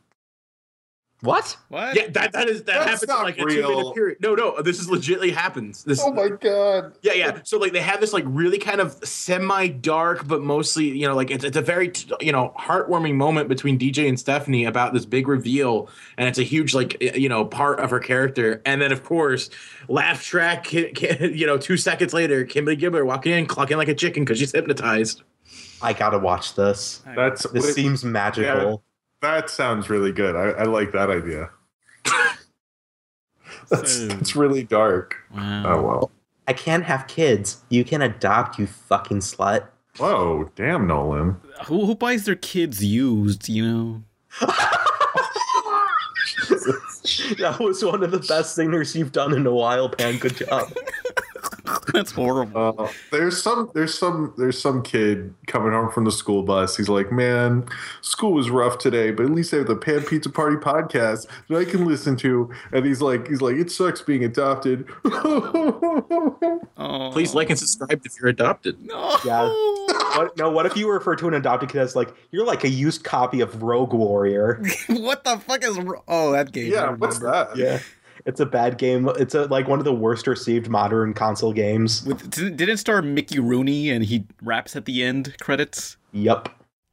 What? 1.22 1.56
What? 1.70 1.96
Yeah, 1.96 2.08
that 2.10 2.32
that 2.32 2.48
is 2.48 2.64
that 2.64 2.84
That's 2.84 2.84
happens 2.84 3.02
in 3.04 3.08
not 3.08 3.24
like 3.24 3.38
a 3.38 3.44
real. 3.44 3.68
two 3.68 3.76
minute 3.76 3.94
period. 3.94 4.18
No, 4.20 4.34
no, 4.34 4.60
this 4.60 4.78
is 4.78 4.86
legitly 4.88 5.32
happens. 5.32 5.82
This 5.82 5.98
Oh 6.04 6.12
my 6.12 6.28
god. 6.28 6.92
yeah, 7.00 7.14
yeah. 7.14 7.38
So 7.42 7.58
like 7.58 7.72
they 7.72 7.80
have 7.80 8.00
this 8.02 8.12
like 8.12 8.24
really 8.26 8.58
kind 8.58 8.80
of 8.82 8.92
semi 9.02 9.68
dark, 9.68 10.28
but 10.28 10.42
mostly 10.42 10.84
you 10.84 11.08
know 11.08 11.14
like 11.14 11.30
it's 11.30 11.42
it's 11.42 11.56
a 11.56 11.62
very 11.62 11.88
t- 11.88 12.12
you 12.20 12.32
know 12.32 12.52
heartwarming 12.58 13.14
moment 13.14 13.48
between 13.48 13.78
DJ 13.78 14.08
and 14.08 14.20
Stephanie 14.20 14.66
about 14.66 14.92
this 14.92 15.06
big 15.06 15.26
reveal, 15.26 15.88
and 16.18 16.28
it's 16.28 16.38
a 16.38 16.42
huge 16.42 16.74
like 16.74 17.00
you 17.16 17.30
know 17.30 17.46
part 17.46 17.80
of 17.80 17.88
her 17.90 17.98
character. 18.00 18.60
And 18.66 18.82
then 18.82 18.92
of 18.92 19.02
course, 19.02 19.48
laugh 19.88 20.22
track. 20.22 20.64
Ki- 20.64 20.92
ki- 20.92 21.32
You 21.36 21.46
know, 21.46 21.56
two 21.56 21.76
seconds 21.78 22.12
later, 22.12 22.44
Kimberly 22.44 22.76
Gibbler 22.76 23.04
walking 23.06 23.32
in, 23.32 23.46
clucking 23.46 23.78
like 23.78 23.88
a 23.88 23.94
chicken 23.94 24.24
because 24.24 24.38
she's 24.38 24.52
hypnotized. 24.52 25.22
I 25.80 25.92
gotta 25.92 26.18
watch 26.18 26.54
this. 26.54 27.02
That's 27.16 27.42
This 27.50 27.64
wait, 27.64 27.74
seems 27.74 28.04
magical. 28.04 28.82
That 29.34 29.50
sounds 29.50 29.88
really 29.90 30.12
good. 30.12 30.36
I, 30.36 30.50
I 30.62 30.64
like 30.64 30.92
that 30.92 31.10
idea. 31.10 31.50
That's, 33.70 33.92
So- 33.92 34.06
that's 34.06 34.36
really 34.36 34.62
dark. 34.62 35.16
Wow. 35.34 35.62
Oh 35.66 35.82
well. 35.82 36.10
I 36.48 36.52
can't 36.52 36.84
have 36.84 37.08
kids. 37.08 37.62
You 37.68 37.84
can 37.84 38.00
adopt, 38.02 38.58
you 38.58 38.66
fucking 38.68 39.18
slut. 39.18 39.66
Whoa, 39.98 40.50
damn 40.54 40.86
Nolan. 40.86 41.36
Who, 41.66 41.86
who 41.86 41.94
buys 41.96 42.24
their 42.26 42.36
kids 42.36 42.84
used, 42.84 43.48
you 43.48 43.66
know? 43.66 44.02
that 47.38 47.56
was 47.58 47.84
one 47.84 48.02
of 48.02 48.10
the 48.10 48.18
best 48.28 48.54
singers 48.54 48.94
you've 48.94 49.12
done 49.12 49.32
in 49.32 49.46
a 49.46 49.52
while, 49.52 49.88
Pan. 49.88 50.18
Good 50.18 50.36
job. 50.36 50.72
That's 51.92 52.12
horrible. 52.12 52.74
Uh, 52.78 52.88
there's 53.10 53.42
some 53.42 53.70
there's 53.74 53.96
some 53.98 54.34
there's 54.36 54.60
some 54.60 54.82
kid 54.82 55.34
coming 55.46 55.72
home 55.72 55.90
from 55.90 56.04
the 56.04 56.12
school 56.12 56.42
bus. 56.42 56.76
He's 56.76 56.88
like, 56.88 57.10
"Man, 57.12 57.66
school 58.00 58.32
was 58.32 58.50
rough 58.50 58.78
today, 58.78 59.10
but 59.10 59.26
at 59.26 59.32
least 59.32 59.52
I 59.54 59.58
have 59.58 59.66
the 59.66 59.76
Pan 59.76 60.02
Pizza 60.02 60.30
Party 60.30 60.56
podcast 60.56 61.26
that 61.48 61.56
I 61.56 61.64
can 61.64 61.86
listen 61.86 62.16
to." 62.18 62.50
And 62.72 62.84
he's 62.86 63.00
like, 63.02 63.28
he's 63.28 63.40
like, 63.42 63.56
"It 63.56 63.70
sucks 63.70 64.02
being 64.02 64.24
adopted." 64.24 64.86
Oh. 66.78 67.10
Please 67.12 67.34
like 67.34 67.50
and 67.50 67.58
subscribe 67.58 68.02
if 68.04 68.12
you're 68.20 68.28
adopted. 68.28 68.84
No. 68.84 69.16
Yeah. 69.24 69.48
What, 70.16 70.36
no, 70.36 70.50
what 70.50 70.66
if 70.66 70.76
you 70.76 70.90
refer 70.90 71.16
to 71.16 71.28
an 71.28 71.34
adopted 71.34 71.70
kid 71.70 71.80
as 71.80 71.96
like 71.96 72.14
you're 72.30 72.44
like 72.46 72.64
a 72.64 72.68
used 72.68 73.04
copy 73.04 73.40
of 73.40 73.62
Rogue 73.62 73.92
Warrior? 73.92 74.62
what 74.88 75.24
the 75.24 75.38
fuck 75.38 75.64
is? 75.64 75.78
wr- 75.78 75.96
Oh, 76.08 76.32
that 76.32 76.52
game. 76.52 76.70
Yeah, 76.72 76.90
what's 76.92 77.18
that? 77.20 77.56
Yeah, 77.56 77.80
it's 78.26 78.40
a 78.40 78.46
bad 78.46 78.76
game. 78.76 79.08
It's 79.18 79.34
a 79.34 79.44
like 79.46 79.68
one 79.68 79.78
of 79.78 79.84
the 79.84 79.94
worst 79.94 80.26
received 80.26 80.68
modern 80.68 81.14
console 81.14 81.52
games. 81.52 82.04
With 82.04 82.28
didn't 82.30 82.56
didn't 82.56 82.74
it 82.74 82.78
star 82.78 83.00
Mickey 83.00 83.38
Rooney 83.38 83.88
and 83.90 84.04
he 84.04 84.26
raps 84.42 84.76
at 84.76 84.84
the 84.84 85.02
end 85.02 85.36
credits? 85.40 85.96
Yup. 86.12 86.48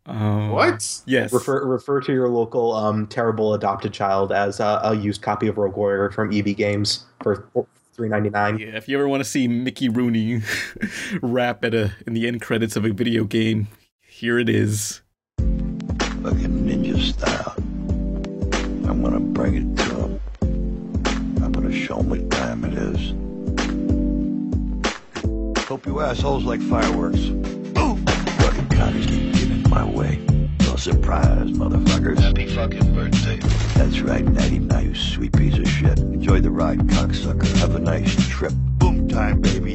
Oh. 0.06 0.52
What? 0.52 1.02
Yes. 1.06 1.34
Refer 1.34 1.66
refer 1.66 2.02
to 2.02 2.14
your 2.14 2.30
local 2.30 2.74
um 2.74 3.08
terrible 3.08 3.54
adopted 3.54 3.94
child 3.94 4.32
as 4.32 4.60
a, 4.60 4.80
a 4.84 4.96
used 4.96 5.22
copy 5.22 5.48
of 5.48 5.58
Rogue 5.58 5.76
Warrior 5.76 6.12
from 6.12 6.32
EB 6.32 6.56
Games 6.56 7.06
for 7.22 7.48
three 7.94 8.10
ninety 8.10 8.30
nine. 8.30 8.60
Yeah, 8.60 8.76
if 8.78 8.88
you 8.88 8.98
ever 8.98 9.08
want 9.08 9.24
to 9.24 9.30
see 9.30 9.48
Mickey 9.48 9.90
Rooney 9.90 10.42
rap 11.22 11.64
at 11.66 11.74
a 11.74 11.94
in 12.06 12.14
the 12.14 12.28
end 12.28 12.42
credits 12.42 12.76
of 12.76 12.86
a 12.86 12.92
video 12.92 13.24
game, 13.24 13.70
here 14.02 14.38
it 14.38 14.50
is. 14.50 15.02
fucking 15.40 16.64
ninja 16.68 17.02
style. 17.02 17.54
I'm 18.88 19.02
gonna 19.02 19.20
bring 19.20 19.56
it 19.56 19.78
to 19.78 19.96
him. 19.96 20.03
Show 21.74 22.00
him 22.00 22.10
what 22.10 22.30
time 22.30 22.64
it 22.66 22.74
is. 22.76 23.14
Hope 25.68 25.86
you 25.88 26.00
assholes 26.02 26.44
like 26.44 26.62
fireworks. 26.62 27.18
Ooh! 27.18 27.98
Fucking 28.38 28.70
commies 28.70 29.08
keep 29.08 29.34
getting 29.34 29.64
in 29.64 29.70
my 29.70 29.84
way. 29.84 30.24
No 30.62 30.76
surprise, 30.76 31.50
motherfuckers. 31.50 32.20
Happy 32.20 32.48
fucking 32.48 32.94
birthday. 32.94 33.38
That's 33.74 34.00
right, 34.02 34.24
Natty, 34.24 34.60
now 34.60 34.80
you 34.80 34.94
sweet 34.94 35.34
piece 35.34 35.58
of 35.58 35.68
shit. 35.68 35.98
Enjoy 35.98 36.40
the 36.40 36.52
ride, 36.52 36.78
cocksucker. 36.80 37.52
Have 37.58 37.76
a 37.76 37.80
nice 37.80 38.16
trip. 38.30 38.54
Boom 38.78 39.08
time, 39.08 39.42
baby. 39.42 39.74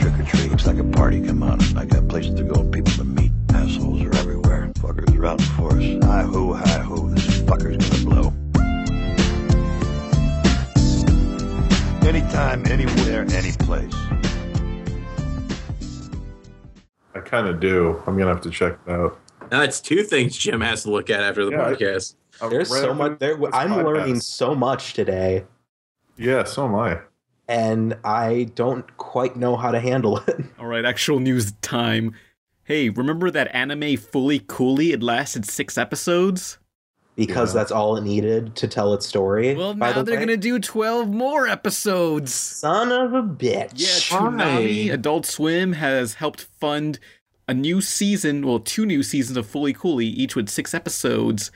Trick 0.00 0.18
or 0.18 0.24
treat. 0.24 0.50
Looks 0.50 0.66
like 0.66 0.78
a 0.78 0.84
party. 0.84 1.20
Come 1.20 1.42
on. 1.42 1.60
I 1.76 1.84
got 1.84 2.08
places 2.08 2.34
to 2.36 2.44
go 2.44 2.60
and 2.60 2.72
people 2.72 2.92
to 2.94 3.04
meet. 3.04 3.30
Assholes 3.50 4.02
are 4.02 4.14
everywhere. 4.16 4.72
Fuckers 4.78 5.14
are 5.18 5.26
out 5.26 5.40
in 5.40 5.46
force. 5.48 6.04
Hi 6.04 6.22
ho, 6.22 6.54
hi 6.54 6.78
ho. 6.78 7.08
This 7.10 7.40
fucker's 7.42 7.90
gonna 7.90 8.04
blow. 8.04 8.15
Anytime, 12.06 12.64
anywhere, 12.66 13.26
any 13.32 13.52
place. 13.58 13.92
I 17.14 17.20
kind 17.24 17.48
of 17.48 17.58
do. 17.60 18.00
I'm 18.06 18.16
gonna 18.16 18.32
have 18.32 18.40
to 18.42 18.50
check 18.50 18.78
it 18.86 18.90
out. 18.90 19.18
Now 19.50 19.60
that's 19.60 19.80
two 19.80 20.02
things 20.04 20.36
Jim 20.36 20.60
has 20.60 20.84
to 20.84 20.90
look 20.90 21.10
at 21.10 21.20
after 21.20 21.44
the 21.44 21.50
Yeah, 21.50 21.58
podcast. 21.58 22.14
I'm 22.40 22.50
There's 22.50 22.68
so 22.68 22.94
much. 22.94 23.18
There, 23.18 23.34
I'm 23.52 23.70
podcast. 23.70 23.84
learning 23.84 24.20
so 24.20 24.54
much 24.54 24.92
today, 24.94 25.44
Yeah, 26.16 26.44
so 26.44 26.66
am 26.66 26.76
I. 26.76 27.00
and 27.48 27.96
I 28.04 28.50
don't 28.54 28.96
quite 28.98 29.34
know 29.36 29.56
how 29.56 29.72
to 29.72 29.80
handle 29.80 30.18
it. 30.18 30.44
All 30.60 30.66
right, 30.66 30.84
actual 30.84 31.18
news 31.18 31.52
time. 31.60 32.14
Hey, 32.64 32.88
remember 32.88 33.30
that 33.32 33.52
anime 33.54 33.80
Fooly 33.96 34.46
Cooly? 34.46 34.92
It 34.92 35.02
lasted 35.02 35.44
six 35.44 35.76
episodes. 35.76 36.58
Because 37.16 37.54
Yeah. 37.54 37.60
that's 37.60 37.72
all 37.72 37.96
it 37.96 38.04
needed 38.04 38.54
to 38.56 38.68
tell 38.68 38.92
its 38.94 39.06
story. 39.06 39.54
Well, 39.54 39.74
by 39.74 39.88
now 39.90 39.96
the 39.96 40.02
they're 40.04 40.16
way. 40.18 40.26
gonna 40.26 40.36
do 40.36 40.58
twelve 40.58 41.08
more 41.08 41.48
episodes. 41.48 42.32
Son 42.34 42.92
of 42.92 43.14
a 43.14 43.22
bitch. 43.22 43.72
Yeah, 43.74 44.18
Why? 44.20 44.28
Toonami 44.30 44.92
Adult 44.92 45.24
Swim 45.26 45.72
has 45.72 46.14
helped 46.14 46.42
fund 46.60 46.98
a 47.48 47.54
new 47.54 47.80
season, 47.80 48.44
well, 48.46 48.58
two 48.58 48.84
new 48.84 49.02
seasons 49.02 49.36
of 49.38 49.46
Fooly 49.50 49.74
Cooly, 49.74 50.06
each 50.06 50.36
with 50.36 50.48
six 50.48 50.74
episodes, 50.74 51.50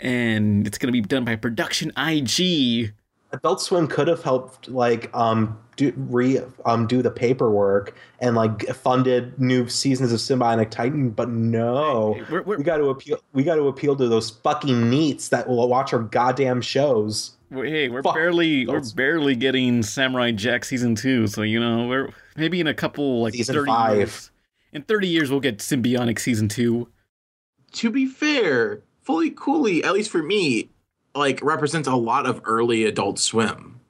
and 0.00 0.66
it's 0.66 0.78
going 0.78 0.88
to 0.88 0.92
be 0.92 1.00
done 1.00 1.24
by 1.24 1.36
Production 1.36 1.90
IG. 1.96 2.92
Adult 3.32 3.60
Swim 3.60 3.86
could 3.86 4.08
have 4.08 4.22
helped, 4.22 4.68
like, 4.68 5.14
um, 5.14 5.58
do 5.76 5.92
re 5.96 6.40
um 6.64 6.86
do 6.88 7.02
the 7.02 7.10
paperwork 7.10 7.94
and 8.20 8.34
like 8.34 8.66
funded 8.74 9.38
new 9.40 9.68
seasons 9.68 10.12
of 10.12 10.20
Sym-Bionic 10.20 10.70
Titan, 10.70 11.10
but 11.10 11.28
no, 11.28 12.14
Hey, 12.14 12.22
we're- 12.30 12.42
we're- 12.44 12.58
we 12.58 12.64
got 12.64 12.78
to 12.78 12.88
appeal. 12.88 13.18
We 13.32 13.44
got 13.44 13.54
to 13.56 13.68
appeal 13.68 13.94
to 13.96 14.08
those 14.08 14.30
fucking 14.30 14.90
neats 14.90 15.28
that 15.28 15.46
will 15.48 15.68
watch 15.68 15.92
our 15.92 16.00
goddamn 16.00 16.62
shows. 16.62 17.36
Hey, 17.52 17.88
we're 17.88 18.02
Fuck 18.02 18.14
barely 18.14 18.66
we're 18.66 18.82
Swim. 18.82 18.96
barely 18.96 19.36
getting 19.36 19.82
Samurai 19.84 20.32
Jack 20.32 20.64
season 20.64 20.94
two, 20.96 21.26
so 21.28 21.42
you 21.42 21.60
know 21.60 21.86
we're 21.86 22.10
maybe 22.36 22.60
in 22.60 22.66
a 22.66 22.74
couple 22.74 23.22
like 23.22 23.34
Season 23.34 23.54
thirty 23.54 23.70
five. 23.70 23.96
years. 23.98 24.30
In 24.72 24.82
thirty 24.82 25.06
years, 25.08 25.30
we'll 25.30 25.40
get 25.40 25.58
Symbionic 25.58 26.18
season 26.18 26.48
two. 26.48 26.88
to 27.72 27.90
be 27.90 28.04
fair, 28.06 28.80
Fooly 29.06 29.34
Cooly, 29.34 29.84
at 29.84 29.92
least 29.92 30.10
for 30.10 30.22
me, 30.22 30.70
like 31.14 31.40
represents 31.42 31.88
a 31.88 31.94
lot 31.96 32.26
of 32.26 32.40
early 32.44 32.84
Adult 32.84 33.18
Swim. 33.18 33.80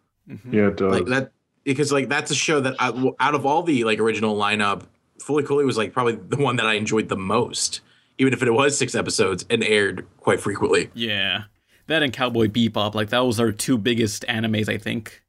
Yeah, 0.51 0.69
it 0.69 0.77
does. 0.77 0.93
Like 0.93 1.07
that 1.07 1.33
because 1.65 1.93
like 1.93 2.09
that's 2.09 2.31
a 2.31 2.35
show 2.35 2.61
that 2.61 2.75
I, 2.79 2.89
out 3.21 3.35
of 3.35 3.47
all 3.47 3.63
the 3.63 3.85
like 3.85 3.99
original 3.99 4.37
lineup, 4.37 4.85
Fooly 5.21 5.45
Cooly 5.47 5.65
was 5.65 5.77
like 5.77 5.93
probably 5.93 6.17
the 6.17 6.37
one 6.37 6.57
that 6.57 6.67
I 6.67 6.75
enjoyed 6.75 7.09
the 7.09 7.17
most, 7.17 7.81
even 8.19 8.33
if 8.33 8.43
it 8.43 8.51
was 8.51 8.77
six 8.77 8.95
episodes 8.95 9.45
and 9.51 9.63
aired 9.63 10.07
quite 10.19 10.41
frequently. 10.41 10.91
Yeah, 10.95 11.45
that 11.87 12.03
and 12.03 12.13
Cowboy 12.13 12.49
Bebop, 12.49 12.95
like 12.95 13.11
that 13.11 13.21
was 13.21 13.41
our 13.41 13.53
two 13.53 13.79
biggest 13.79 14.25
animes, 14.29 14.69
I 14.69 14.79
think. 14.79 15.23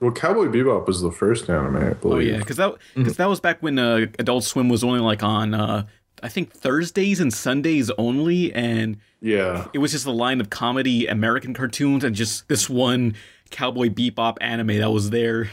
Well, 0.00 0.12
Cowboy 0.12 0.46
Bebop 0.46 0.86
was 0.86 1.00
the 1.00 1.10
first 1.10 1.50
anime, 1.50 1.76
I 1.76 1.80
believe. 1.80 1.94
Oh 1.94 2.08
believe. 2.10 2.28
yeah, 2.28 2.38
because 2.38 2.56
that 2.56 2.74
because 2.94 3.16
that 3.16 3.28
was 3.28 3.40
back 3.40 3.62
when 3.62 3.78
uh, 3.78 4.06
Adult 4.18 4.44
Swim 4.44 4.68
was 4.68 4.84
only 4.84 5.00
like 5.00 5.22
on 5.22 5.54
uh, 5.54 5.86
I 6.22 6.28
think 6.28 6.52
Thursdays 6.52 7.20
and 7.20 7.32
Sundays 7.32 7.90
only, 7.98 8.52
and 8.52 8.96
Yeah. 9.20 9.66
it 9.72 9.78
was 9.78 9.92
just 9.92 10.06
a 10.06 10.10
line 10.10 10.40
of 10.40 10.50
comedy 10.50 11.06
American 11.06 11.54
cartoons 11.54 12.04
and 12.04 12.14
just 12.14 12.48
this 12.48 12.68
one 12.68 13.14
Cowboy 13.50 13.88
Bebop 13.88 14.36
anime 14.40 14.78
that 14.78 14.90
was 14.90 15.10
there. 15.10 15.50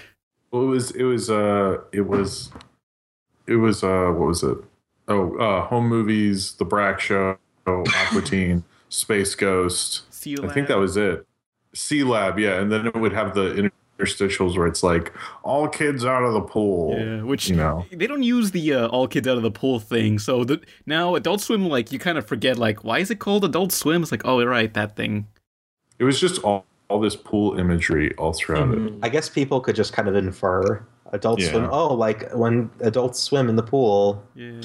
Well, 0.51 0.63
it 0.63 0.67
was 0.67 0.91
it 0.91 1.03
was 1.03 1.29
uh 1.29 1.77
it 1.91 2.01
was 2.07 2.51
it 3.47 3.55
was 3.57 3.83
uh 3.83 4.07
what 4.15 4.27
was 4.27 4.43
it? 4.43 4.57
Oh, 5.07 5.35
uh 5.37 5.67
home 5.67 5.87
movies, 5.87 6.53
The 6.53 6.65
Brak 6.65 6.99
Show, 6.99 7.37
Aqua 7.67 8.21
Teen, 8.21 8.63
Space 8.89 9.35
Ghost. 9.35 10.03
I 10.43 10.47
think 10.51 10.67
that 10.69 10.77
was 10.77 10.97
it. 10.97 11.25
Sealab, 11.75 12.39
yeah, 12.39 12.59
and 12.59 12.71
then 12.71 12.87
it 12.87 12.95
would 12.95 13.13
have 13.13 13.35
the 13.35 13.69
interstitials 13.99 14.57
where 14.57 14.67
it's 14.67 14.83
like 14.83 15.13
all 15.43 15.67
kids 15.67 16.05
out 16.05 16.23
of 16.23 16.33
the 16.33 16.41
pool. 16.41 16.97
Yeah, 16.97 17.23
which 17.23 17.49
you 17.49 17.55
know. 17.55 17.85
they 17.91 18.07
don't 18.07 18.23
use 18.23 18.51
the 18.51 18.73
uh, 18.73 18.87
all 18.87 19.07
kids 19.07 19.27
out 19.27 19.37
of 19.37 19.43
the 19.43 19.51
pool 19.51 19.79
thing. 19.79 20.19
So 20.19 20.43
the, 20.43 20.61
now 20.85 21.15
Adult 21.15 21.41
Swim, 21.41 21.67
like 21.67 21.91
you 21.91 21.99
kind 21.99 22.17
of 22.17 22.27
forget, 22.27 22.57
like 22.57 22.83
why 22.83 22.99
is 22.99 23.09
it 23.09 23.19
called 23.19 23.45
Adult 23.45 23.71
Swim? 23.71 24.01
It's 24.01 24.11
like, 24.11 24.25
oh, 24.25 24.43
right, 24.43 24.73
that 24.73 24.95
thing. 24.95 25.27
It 25.99 26.03
was 26.03 26.19
just 26.19 26.41
all 26.43 26.65
all 26.87 26.99
this 26.99 27.15
pool 27.15 27.57
imagery 27.57 28.13
all 28.15 28.33
throughout 28.33 28.69
it. 28.69 28.77
Mm-hmm. 28.77 28.99
I 29.03 29.09
guess 29.09 29.27
people 29.27 29.59
could 29.59 29.75
just 29.75 29.91
kind 29.91 30.07
of 30.07 30.15
infer 30.15 30.85
Adult 31.11 31.39
Yeah. 31.39 31.49
Swim. 31.49 31.69
Oh, 31.71 31.93
like 31.93 32.31
when 32.33 32.69
adults 32.81 33.19
swim 33.19 33.49
in 33.49 33.55
the 33.55 33.63
pool. 33.63 34.23
Yeah. 34.35 34.61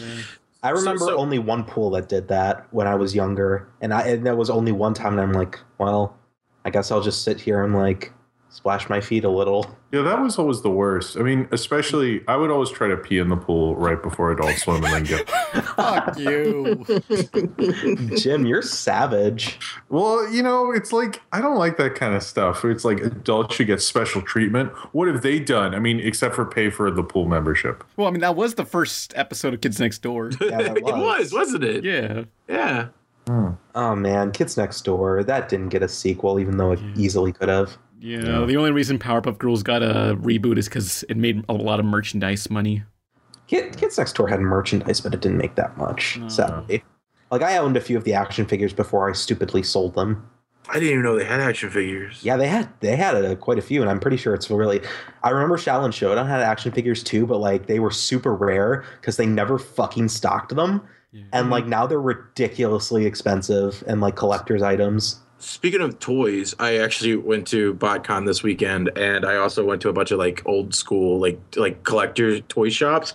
I 0.63 0.71
remember 0.71 1.07
so- 1.07 1.17
only 1.17 1.39
one 1.39 1.65
pool 1.65 1.91
that 1.91 2.09
did 2.09 2.29
that 2.29 2.67
when 2.71 2.87
I 2.87 2.95
was 2.95 3.15
younger, 3.15 3.69
and 3.81 3.95
I 3.95 4.03
and 4.09 4.27
there 4.27 4.37
was 4.37 4.51
only 4.51 4.73
one 4.73 4.93
time, 4.93 5.13
and 5.13 5.23
I'm 5.23 5.33
like, 5.33 5.59
well, 5.79 6.17
I 6.65 6.71
guess 6.71 6.91
I'll 6.91 7.01
just 7.01 7.23
sit 7.23 7.41
here 7.41 7.65
and 7.65 7.75
like 7.75 8.13
splash 8.51 8.89
my 8.89 9.01
feet 9.01 9.25
a 9.25 9.29
little. 9.31 9.65
Yeah, 9.93 10.03
that 10.03 10.21
was 10.21 10.39
always 10.39 10.61
the 10.63 10.71
worst. 10.71 11.17
I 11.17 11.21
mean, 11.23 11.49
especially 11.53 12.23
I 12.29 12.37
would 12.37 12.51
always 12.51 12.71
try 12.71 12.89
to 12.89 12.97
pee 12.97 13.19
in 13.19 13.29
the 13.29 13.37
pool 13.37 13.75
right 13.77 14.01
before 14.01 14.31
Adult 14.33 14.57
Swim 14.57 14.85
and 14.85 14.93
then 14.93 15.05
get 15.05 15.31
Fuck 15.77 16.19
you. 16.19 16.85
Jim, 18.17 18.47
you're 18.47 18.63
savage. 18.63 19.59
Well, 19.89 20.31
you 20.33 20.43
know, 20.43 20.73
it's 20.73 20.93
like 20.93 21.21
I 21.33 21.41
don't 21.41 21.57
like 21.57 21.77
that 21.79 21.95
kind 21.95 22.15
of 22.15 22.23
stuff. 22.23 22.65
It's 22.65 22.85
like 22.85 23.01
adults 23.01 23.55
should 23.57 23.67
get 23.67 23.81
special 23.83 24.23
treatment. 24.23 24.71
What 24.93 25.09
have 25.09 25.23
they 25.23 25.39
done? 25.41 25.75
I 25.75 25.79
mean, 25.79 26.01
except 26.01 26.35
for 26.35 26.45
pay 26.45 26.71
for 26.71 26.91
the 26.91 27.03
pool 27.03 27.27
membership. 27.27 27.85
well, 27.97 28.07
I 28.09 28.11
mean, 28.11 28.21
that 28.21 28.37
was 28.37 28.55
the 28.55 28.65
first 28.65 29.13
episode 29.17 29.55
of 29.55 29.61
Kids 29.61 29.81
Next 29.81 29.99
Door. 30.03 30.31
Yeah, 30.41 30.63
that 30.63 30.77
it 30.79 30.83
was, 30.85 31.33
wasn't 31.33 31.63
it? 31.65 31.85
yeah. 31.85 32.25
Yeah. 32.49 32.89
Hmm. 33.27 33.51
Oh 33.75 33.95
man, 33.95 34.33
Kids 34.33 34.57
Next 34.57 34.81
Door. 34.85 35.25
That 35.25 35.49
didn't 35.49 35.69
get 35.69 35.83
a 35.83 35.89
sequel, 35.89 36.41
even 36.41 36.57
though 36.57 36.73
it 36.73 36.81
easily 36.97 37.33
could 37.33 37.49
have. 37.49 37.77
Yeah, 38.01 38.47
the 38.47 38.57
only 38.57 38.71
reason 38.71 38.99
Powerpuff 38.99 39.39
Girls 39.39 39.63
got 39.63 39.83
a 39.83 40.17
reboot 40.21 40.59
is 40.59 40.69
because 40.69 41.05
it 41.09 41.17
made 41.17 41.45
a 41.49 41.53
lot 41.53 41.79
of 41.79 41.87
merchandise 41.87 42.49
money. 42.49 42.83
Kid, 43.47 43.77
Kids 43.77 43.99
Next 43.99 44.15
Door 44.15 44.29
had 44.29 44.41
merchandise, 44.41 45.01
but 45.01 45.13
it 45.13 45.21
didn't 45.21 45.39
make 45.39 45.57
that 45.57 45.77
much. 45.77 46.19
Sadly, 46.29 46.83
like 47.31 47.43
I 47.43 47.59
owned 47.59 47.77
a 47.77 47.81
few 47.81 47.99
of 47.99 48.05
the 48.05 48.15
action 48.15 48.47
figures 48.47 48.73
before 48.73 49.11
I 49.11 49.13
stupidly 49.13 49.63
sold 49.63 49.95
them. 49.95 50.27
I 50.69 50.75
didn't 50.75 50.91
even 50.91 51.03
know 51.03 51.17
they 51.19 51.25
had 51.25 51.41
action 51.41 51.69
figures. 51.69 52.21
Yeah, 52.23 52.37
they 52.37 52.47
had 52.47 52.69
they 52.81 52.95
had 52.97 53.17
uh, 53.17 53.35
quite 53.35 53.59
a 53.59 53.63
few, 53.63 53.81
and 53.81 53.91
I'm 53.91 53.99
pretty 53.99 54.17
sure 54.17 54.35
it's 54.35 54.49
really. 54.49 54.81
I 55.23 55.31
remember 55.31 55.57
Xiaolin 55.57 55.93
Showdown 55.93 56.27
had 56.27 56.41
action 56.41 56.71
figures 56.73 57.03
too, 57.03 57.27
but 57.27 57.39
like 57.39 57.67
they 57.67 57.81
were 57.81 57.91
super 57.91 58.35
rare 58.35 58.85
because 59.01 59.17
they 59.17 59.27
never 59.27 59.59
fucking 59.59 60.09
stocked 60.09 60.55
them, 60.55 60.83
and 61.33 61.51
like 61.51 61.67
now 61.67 61.87
they're 61.87 62.01
ridiculously 62.01 63.05
expensive 63.05 63.83
and 63.87 64.01
like 64.01 64.17
collector's 64.17 64.63
items. 64.63 65.21
Speaking 65.41 65.81
of 65.81 65.99
toys, 65.99 66.55
I 66.59 66.77
actually 66.79 67.17
went 67.17 67.47
to 67.49 67.73
BotCon 67.75 68.27
this 68.27 68.43
weekend, 68.43 68.91
and 68.97 69.25
I 69.25 69.37
also 69.37 69.65
went 69.65 69.81
to 69.83 69.89
a 69.89 69.93
bunch 69.93 70.11
of 70.11 70.19
like 70.19 70.43
old 70.47 70.75
school, 70.75 71.19
like 71.19 71.41
like 71.57 71.83
collector 71.83 72.41
toy 72.41 72.69
shops, 72.69 73.15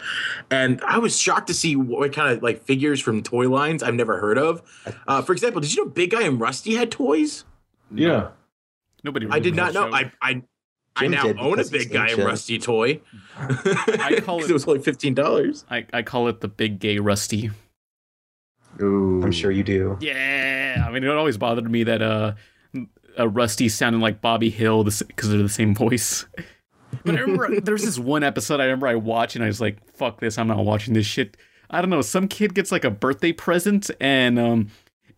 and 0.49 0.81
I 0.81 0.97
was 0.97 1.19
shocked 1.19 1.47
to 1.47 1.53
see 1.53 1.75
what 1.75 2.13
kind 2.13 2.35
of 2.35 2.41
like 2.41 2.63
figures 2.63 2.99
from 2.99 3.21
toy 3.21 3.47
lines 3.47 3.83
I've 3.83 3.93
never 3.93 4.19
heard 4.19 4.37
of. 4.39 4.61
Uh, 5.07 5.21
for 5.21 5.33
example, 5.33 5.61
did 5.61 5.73
you 5.75 5.85
know 5.85 5.91
Big 5.91 6.09
Guy 6.11 6.23
and 6.23 6.39
Rusty 6.39 6.73
had 6.75 6.91
toys? 6.91 7.45
Yeah. 7.93 8.29
Nobody. 9.03 9.27
I 9.29 9.37
did 9.39 9.55
not 9.55 9.73
know. 9.75 9.87
show. 9.89 9.95
I 9.95 10.11
I, 10.21 10.41
I 10.95 11.07
now 11.07 11.27
own 11.37 11.59
a 11.59 11.65
Big 11.65 11.91
Guy 11.91 12.01
and 12.03 12.09
ancient. 12.11 12.27
Rusty 12.27 12.57
toy. 12.57 13.01
I 13.37 14.19
call 14.23 14.39
it- 14.43 14.49
it 14.49 14.53
was 14.53 14.67
only 14.67 14.79
fifteen 14.81 15.13
dollars. 15.13 15.63
I, 15.69 15.85
I 15.93 16.01
call 16.01 16.27
it 16.27 16.41
the 16.41 16.47
Big 16.47 16.79
Gay 16.79 16.97
Rusty. 16.97 17.51
Ooh. 18.81 19.21
I'm 19.23 19.31
sure 19.31 19.51
you 19.51 19.63
do. 19.63 19.97
Yeah, 20.01 20.83
I 20.85 20.91
mean, 20.91 21.03
it 21.03 21.09
always 21.09 21.37
bothered 21.37 21.69
me 21.69 21.83
that 21.83 22.01
uh, 22.01 22.33
uh 23.17 23.27
Rusty 23.27 23.69
sounded 23.69 24.01
like 24.01 24.21
Bobby 24.21 24.49
Hill 24.49 24.83
because 24.83 25.29
they're 25.29 25.41
the 25.41 25.49
same 25.49 25.73
voice. 25.75 26.25
But 27.03 27.15
I 27.15 27.19
remember 27.19 27.59
there's 27.61 27.83
this 27.83 27.99
one 27.99 28.23
episode 28.23 28.59
I 28.59 28.65
remember 28.65 28.87
I 28.87 28.95
watched 28.95 29.35
and 29.35 29.43
I 29.43 29.47
was 29.47 29.61
like, 29.61 29.77
"Fuck 29.95 30.19
this! 30.19 30.37
I'm 30.37 30.47
not 30.47 30.63
watching 30.63 30.93
this 30.93 31.05
shit." 31.05 31.37
I 31.69 31.81
don't 31.81 31.89
know. 31.89 32.01
Some 32.01 32.27
kid 32.27 32.53
gets 32.53 32.71
like 32.71 32.85
a 32.85 32.91
birthday 32.91 33.31
present 33.31 33.89
and 33.99 34.37
um, 34.37 34.67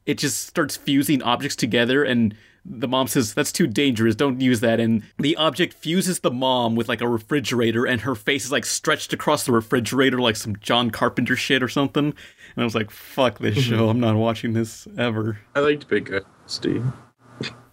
it 0.05 0.17
just 0.17 0.47
starts 0.47 0.77
fusing 0.77 1.21
objects 1.21 1.55
together 1.55 2.03
and. 2.03 2.35
The 2.69 2.89
mom 2.89 3.07
says 3.07 3.33
that's 3.33 3.53
too 3.53 3.65
dangerous. 3.65 4.13
Don't 4.13 4.41
use 4.41 4.59
that. 4.59 4.81
And 4.81 5.03
the 5.17 5.37
object 5.37 5.73
fuses 5.73 6.19
the 6.19 6.31
mom 6.31 6.75
with 6.75 6.89
like 6.89 6.99
a 6.99 7.07
refrigerator, 7.07 7.85
and 7.85 8.01
her 8.01 8.13
face 8.13 8.43
is 8.43 8.51
like 8.51 8.65
stretched 8.65 9.13
across 9.13 9.45
the 9.45 9.53
refrigerator 9.53 10.19
like 10.19 10.35
some 10.35 10.57
John 10.57 10.91
Carpenter 10.91 11.37
shit 11.37 11.63
or 11.63 11.69
something. 11.69 12.13
And 12.57 12.63
I 12.63 12.65
was 12.65 12.73
like, 12.73 12.89
"Fuck 12.89 13.37
this 13.37 13.55
show! 13.59 13.87
I'm 13.89 13.99
not 13.99 14.15
watching 14.15 14.53
this 14.53 14.87
ever." 14.97 15.37
I 15.53 15.59
liked 15.59 15.87
Big 15.87 16.05
Guy, 16.05 16.21
Rusty. 16.41 16.81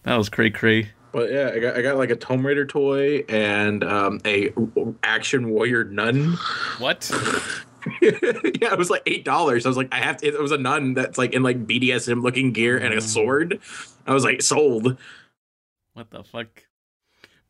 That 0.03 0.17
was 0.17 0.29
cray 0.29 0.51
cray. 0.51 0.91
But 1.11 1.33
yeah, 1.33 1.53
I 1.55 1.59
got 1.59 1.77
I 1.77 1.81
got 1.81 1.97
like 1.97 2.11
a 2.11 2.17
Tomb 2.17 2.45
Raider 2.47 2.67
toy 2.67 3.25
and 3.31 3.83
um, 3.83 4.21
a 4.27 4.53
action 5.03 5.49
warrior 5.49 5.85
nun. 5.85 6.35
What? 6.79 7.11
yeah, 8.03 8.13
it 8.73 8.77
was 8.77 8.91
like 8.91 9.03
eight 9.07 9.25
dollars. 9.25 9.65
I 9.65 9.71
was 9.71 9.79
like, 9.79 9.89
I 9.91 10.01
have 10.01 10.19
to. 10.19 10.27
It 10.27 10.39
was 10.39 10.53
a 10.53 10.59
nun 10.59 10.93
that's 10.93 11.17
like 11.17 11.33
in 11.33 11.43
like 11.43 11.67
BDSM 11.67 12.23
looking 12.23 12.53
gear 12.53 12.77
and 12.77 12.93
a 12.93 13.01
sword. 13.01 13.61
I 14.07 14.13
was 14.13 14.23
like, 14.23 14.43
sold. 14.43 14.99
What 15.95 16.11
the 16.11 16.25
fuck? 16.25 16.49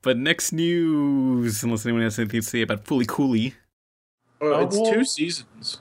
But 0.03 0.19
next 0.19 0.53
news, 0.53 1.65
unless 1.65 1.85
anyone 1.85 2.03
has 2.03 2.17
anything 2.17 2.43
to 2.43 2.47
say 2.47 2.63
about 2.63 2.85
Fooly 2.85 3.09
Cooly, 3.09 3.55
Oh, 4.41 4.53
Oh, 4.53 4.61
it's 4.67 4.79
two 4.79 5.05
seasons, 5.05 5.81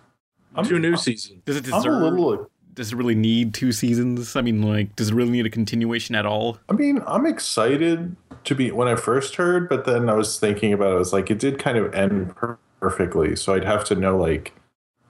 I'm- 0.56 0.66
two 0.66 0.80
new 0.80 0.96
seasons. 0.98 1.42
does 1.46 1.58
it 1.58 1.68
I'm 1.68 1.74
a 1.74 1.78
deserve? 1.78 2.02
little. 2.02 2.50
Does 2.76 2.92
it 2.92 2.96
really 2.96 3.14
need 3.16 3.54
two 3.54 3.72
seasons? 3.72 4.36
I 4.36 4.42
mean, 4.42 4.64
like, 4.64 4.96
does 4.96 5.10
it 5.10 5.14
really 5.14 5.30
need 5.30 5.46
a 5.46 5.50
continuation 5.50 6.16
at 6.16 6.26
all? 6.26 6.58
I 6.70 6.74
mean, 6.74 7.04
I'm 7.06 7.26
excited 7.28 8.16
to 8.46 8.56
be 8.56 8.72
when 8.72 8.88
I 8.88 8.96
first 8.96 9.36
heard, 9.36 9.70
but 9.70 9.86
then 9.86 10.10
I 10.10 10.14
was 10.16 10.40
thinking 10.40 10.74
about 10.74 10.92
it. 10.92 10.96
I 10.96 10.98
was 10.98 11.14
like, 11.14 11.30
it 11.30 11.38
did 11.38 11.60
kind 11.60 11.78
of 11.78 11.94
end 11.94 12.34
perfectly, 12.80 13.36
so 13.36 13.54
I'd 13.54 13.64
have 13.64 13.84
to 13.86 13.96
know 13.96 14.18
like 14.18 14.54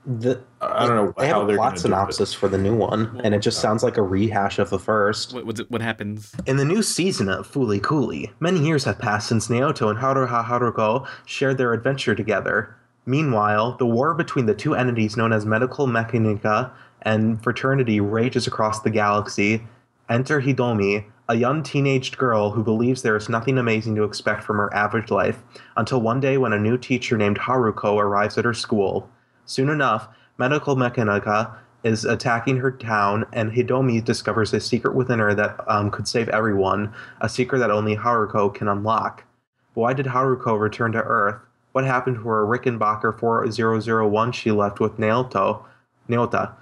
The, 0.06 0.42
I 0.60 0.86
don't 0.86 0.98
know 0.98 1.14
they 1.18 1.30
how 1.30 1.36
have 1.40 1.44
a 1.44 1.48
they're 1.48 1.56
plot 1.56 1.70
gonna 1.70 1.76
do 1.76 1.80
it. 1.80 1.82
synopsis 1.84 2.34
for 2.34 2.50
the 2.50 2.58
new 2.58 2.76
one, 2.76 3.22
and 3.24 3.34
it 3.34 3.40
just 3.40 3.60
sounds 3.62 3.82
like 3.82 3.96
a 3.96 4.02
rehash 4.02 4.60
of 4.60 4.70
the 4.70 4.78
first. 4.78 5.34
What 5.34 5.46
what's 5.46 5.62
it, 5.62 5.72
what 5.72 5.82
happens? 5.82 6.34
In 6.46 6.58
the 6.58 6.66
new 6.66 6.84
season 6.84 7.30
of 7.30 7.50
Fooly 7.50 7.82
Cooly, 7.82 8.30
many 8.42 8.60
years 8.60 8.84
have 8.84 9.00
passed 9.00 9.30
since 9.30 9.48
Naoto 9.48 9.90
and 9.90 9.98
Haruha 9.98 10.44
Haruko 10.44 11.08
shared 11.26 11.58
their 11.58 11.72
adventure 11.72 12.14
together. 12.14 12.76
Meanwhile, 13.06 13.76
the 13.78 13.86
war 13.86 14.14
between 14.14 14.46
the 14.46 14.54
two 14.54 14.76
entities 14.76 15.18
known 15.18 15.34
as 15.34 15.46
Medical 15.46 15.88
Mechanica 15.88 16.72
and 17.02 17.42
Fraternity 17.44 18.00
rages 18.00 18.48
across 18.48 18.82
the 18.82 18.90
galaxy. 18.90 19.62
Enter 20.10 20.42
Hidomi, 20.42 21.06
a 21.28 21.36
young 21.36 21.64
teenaged 21.64 22.18
girl 22.18 22.52
who 22.52 22.64
believes 22.64 23.02
there 23.02 23.16
is 23.16 23.30
nothing 23.30 23.58
amazing 23.58 23.96
to 23.96 24.04
expect 24.04 24.44
from 24.44 24.58
her 24.58 24.74
average 24.74 25.12
life, 25.12 25.42
until 25.78 26.02
one 26.02 26.20
day 26.20 26.38
when 26.38 26.54
a 26.54 26.60
new 26.60 26.78
teacher 26.78 27.18
named 27.18 27.40
Haruko 27.40 27.98
arrives 27.98 28.38
at 28.38 28.46
her 28.46 28.54
school. 28.54 29.10
Soon 29.46 29.70
enough, 29.70 30.08
Medical 30.38 30.76
Mechanica 30.76 31.56
is 31.84 32.06
attacking 32.06 32.58
her 32.58 32.72
town, 32.72 33.26
and 33.34 33.52
Hidomi 33.52 34.04
discovers 34.04 34.54
a 34.54 34.60
secret 34.60 34.96
within 34.96 35.20
her 35.20 35.34
that 35.34 35.60
um, 35.68 35.92
could 35.92 36.08
save 36.08 36.30
everyone, 36.30 36.94
a 37.20 37.28
secret 37.28 37.60
that 37.60 37.72
only 37.72 37.96
Haruko 37.96 38.54
can 38.54 38.70
unlock. 38.70 39.26
Why 39.74 39.94
did 39.94 40.06
Haruko 40.06 40.58
return 40.58 40.94
to 40.94 41.00
Earth? 41.00 41.42
What 41.74 41.86
happened 41.86 42.18
to 42.18 42.22
her 42.24 42.46
Rickenbacker 42.46 43.20
4001 43.20 44.32
she 44.32 44.52
left 44.52 44.80
with 44.80 44.98
Naoto, 44.98 45.64
Naota? 46.08 46.54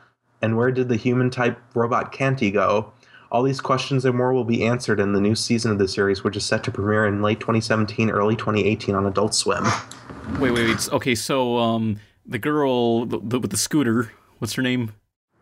And 0.42 0.58
where 0.58 0.72
did 0.72 0.90
the 0.90 0.96
human 0.96 1.30
type 1.30 1.60
robot 1.76 2.12
Canti 2.12 2.50
go? 2.50 2.92
All 3.30 3.44
these 3.44 3.62
questions 3.62 4.04
and 4.06 4.16
more 4.16 4.34
will 4.34 4.46
be 4.46 4.66
answered 4.66 5.00
in 5.00 5.14
the 5.14 5.22
new 5.22 5.36
season 5.36 5.72
of 5.72 5.78
the 5.78 5.88
series, 5.88 6.24
which 6.24 6.36
is 6.36 6.46
set 6.46 6.64
to 6.64 6.72
premiere 6.72 7.06
in 7.06 7.22
late 7.22 7.40
2017, 7.40 8.10
early 8.10 8.36
2018 8.36 8.96
on 8.96 9.06
Adult 9.06 9.36
Swim. 9.36 9.64
Wait, 10.40 10.52
wait, 10.52 10.68
wait. 10.68 10.90
Okay, 10.92 11.16
so 11.16 11.58
um, 11.58 12.00
the 12.26 12.40
girl 12.40 13.06
the, 13.06 13.20
the, 13.22 13.40
with 13.40 13.52
the 13.52 13.58
scooter, 13.58 14.12
what's 14.40 14.54
her 14.54 14.62
name? 14.62 14.94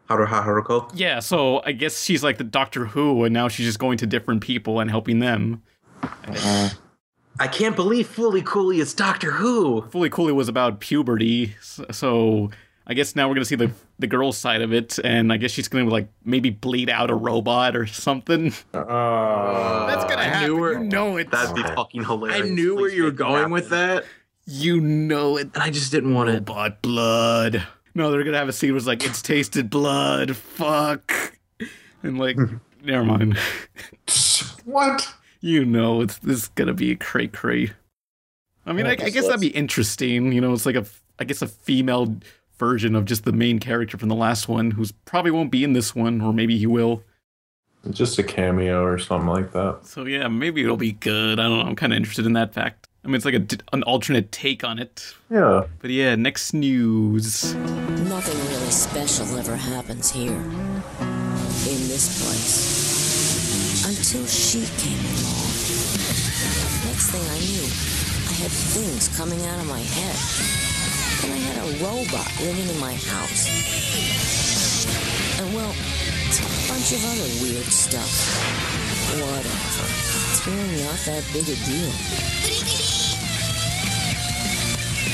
Haruha 0.09 0.43
Haruko? 0.43 0.91
Yeah, 0.95 1.19
so 1.19 1.61
I 1.63 1.71
guess 1.73 2.03
she's 2.03 2.23
like 2.23 2.39
the 2.39 2.43
Doctor 2.43 2.85
Who, 2.85 3.23
and 3.23 3.33
now 3.33 3.47
she's 3.47 3.67
just 3.67 3.79
going 3.79 3.99
to 3.99 4.07
different 4.07 4.41
people 4.41 4.79
and 4.79 4.89
helping 4.89 5.19
them. 5.19 5.61
I 7.39 7.47
can't 7.47 7.75
believe 7.75 8.07
Fooly 8.13 8.43
Cooly 8.43 8.79
is 8.79 8.93
Doctor 8.93 9.31
Who! 9.31 9.83
Fooly 9.83 10.11
Cooly 10.11 10.33
was 10.33 10.49
about 10.49 10.79
puberty, 10.79 11.55
so 11.91 12.51
I 12.85 12.93
guess 12.93 13.15
now 13.15 13.27
we're 13.29 13.35
gonna 13.35 13.45
see 13.45 13.55
the 13.55 13.71
the 13.97 14.07
girl 14.07 14.31
side 14.31 14.61
of 14.61 14.73
it, 14.73 14.99
and 15.03 15.31
I 15.31 15.37
guess 15.37 15.51
she's 15.51 15.67
gonna 15.67 15.89
like 15.89 16.09
maybe 16.25 16.49
bleed 16.49 16.89
out 16.89 17.09
a 17.09 17.15
robot 17.15 17.75
or 17.75 17.85
something. 17.87 18.53
Uh, 18.73 19.87
That's 19.87 20.03
gonna 20.05 20.17
I 20.21 20.23
happen. 20.25 20.47
knew 20.49 20.59
where- 20.59 20.73
you 20.73 20.89
know 20.89 21.17
it. 21.17 21.31
That'd 21.31 21.55
be 21.55 21.63
fucking 21.63 22.03
hilarious. 22.05 22.35
I 22.35 22.37
hilarious. 22.45 22.55
knew 22.55 22.75
where 22.75 22.89
you 22.89 23.03
were 23.03 23.11
going 23.11 23.35
happen. 23.35 23.51
with 23.51 23.69
that, 23.69 24.05
You 24.45 24.81
know 24.81 25.37
it. 25.37 25.49
and 25.53 25.63
I 25.63 25.69
just 25.69 25.91
didn't 25.91 26.13
want 26.13 26.29
it. 26.29 26.33
Robot 26.33 26.81
blood. 26.81 27.65
No, 27.95 28.11
they're 28.11 28.23
gonna 28.23 28.37
have 28.37 28.49
a 28.49 28.53
scene 28.53 28.71
where 28.71 28.77
it's 28.77 28.87
like 28.87 29.05
it's 29.05 29.21
tasted 29.21 29.69
blood. 29.69 30.35
Fuck. 30.35 31.11
And 32.03 32.17
like, 32.19 32.37
never 32.83 33.03
mind. 33.03 33.37
what? 34.65 35.13
You 35.41 35.65
know, 35.65 36.01
it's 36.01 36.17
this 36.19 36.43
is 36.43 36.47
gonna 36.49 36.73
be 36.73 36.91
a 36.91 36.95
cray 36.95 37.27
cray. 37.27 37.71
I 38.65 38.73
mean, 38.73 38.85
I, 38.85 38.91
I 38.91 39.09
guess 39.09 39.25
that'd 39.25 39.39
be 39.39 39.47
interesting. 39.47 40.31
You 40.31 40.41
know, 40.41 40.53
it's 40.53 40.65
like 40.65 40.75
a, 40.75 40.85
I 41.17 41.23
guess 41.23 41.41
a 41.41 41.47
female 41.47 42.17
version 42.57 42.95
of 42.95 43.05
just 43.05 43.23
the 43.23 43.31
main 43.31 43.57
character 43.59 43.97
from 43.97 44.09
the 44.09 44.15
last 44.15 44.47
one, 44.47 44.71
who's 44.71 44.91
probably 44.91 45.31
won't 45.31 45.51
be 45.51 45.63
in 45.63 45.73
this 45.73 45.95
one, 45.95 46.21
or 46.21 46.33
maybe 46.33 46.57
he 46.57 46.67
will. 46.67 47.03
Just 47.89 48.19
a 48.19 48.23
cameo 48.23 48.83
or 48.83 48.99
something 48.99 49.29
like 49.29 49.53
that. 49.53 49.79
So 49.85 50.05
yeah, 50.05 50.27
maybe 50.27 50.61
it'll 50.61 50.75
be 50.77 50.91
good. 50.91 51.39
I 51.39 51.43
don't 51.43 51.59
know. 51.59 51.65
I'm 51.65 51.75
kind 51.75 51.93
of 51.93 51.97
interested 51.97 52.25
in 52.25 52.33
that 52.33 52.53
fact. 52.53 52.87
I 53.05 53.07
mean, 53.07 53.15
it's 53.15 53.23
like 53.23 53.33
a, 53.33 53.39
d- 53.39 53.57
an 53.71 53.83
alternate 53.83 54.33
take 54.33 54.65
on 54.65 54.77
it. 54.77 55.15
Yeah. 55.29 55.65
But 55.79 55.89
yeah, 55.91 56.15
next 56.15 56.53
news. 56.53 57.55
Nothing 57.55 58.37
really 58.51 58.71
special 58.71 59.37
ever 59.37 59.55
happens 59.55 60.11
here. 60.11 60.33
In 60.33 61.87
this 61.87 62.21
place. 62.21 62.88
Until 63.89 64.21
she 64.27 64.61
came 64.77 65.01
along. 65.01 65.49
Next 66.85 67.09
thing 67.09 67.25
I 67.25 67.41
knew, 67.41 67.65
I 68.29 68.33
had 68.37 68.53
things 68.53 69.09
coming 69.17 69.41
out 69.47 69.59
of 69.59 69.65
my 69.65 69.79
head. 69.81 70.15
And 71.25 71.33
I 71.33 71.37
had 71.41 71.57
a 71.57 71.65
robot 71.81 72.29
living 72.39 72.69
in 72.69 72.79
my 72.79 72.93
house. 72.93 73.49
And 75.41 75.55
well, 75.55 75.73
a 75.73 76.67
bunch 76.69 76.93
of 76.93 77.01
other 77.01 77.25
weird 77.41 77.65
stuff. 77.65 78.13
Whatever. 79.17 79.49
It's 79.49 80.45
really 80.45 80.85
not 80.85 81.01
that 81.09 81.25
big 81.33 81.49
a 81.49 81.57
deal. 81.65 81.89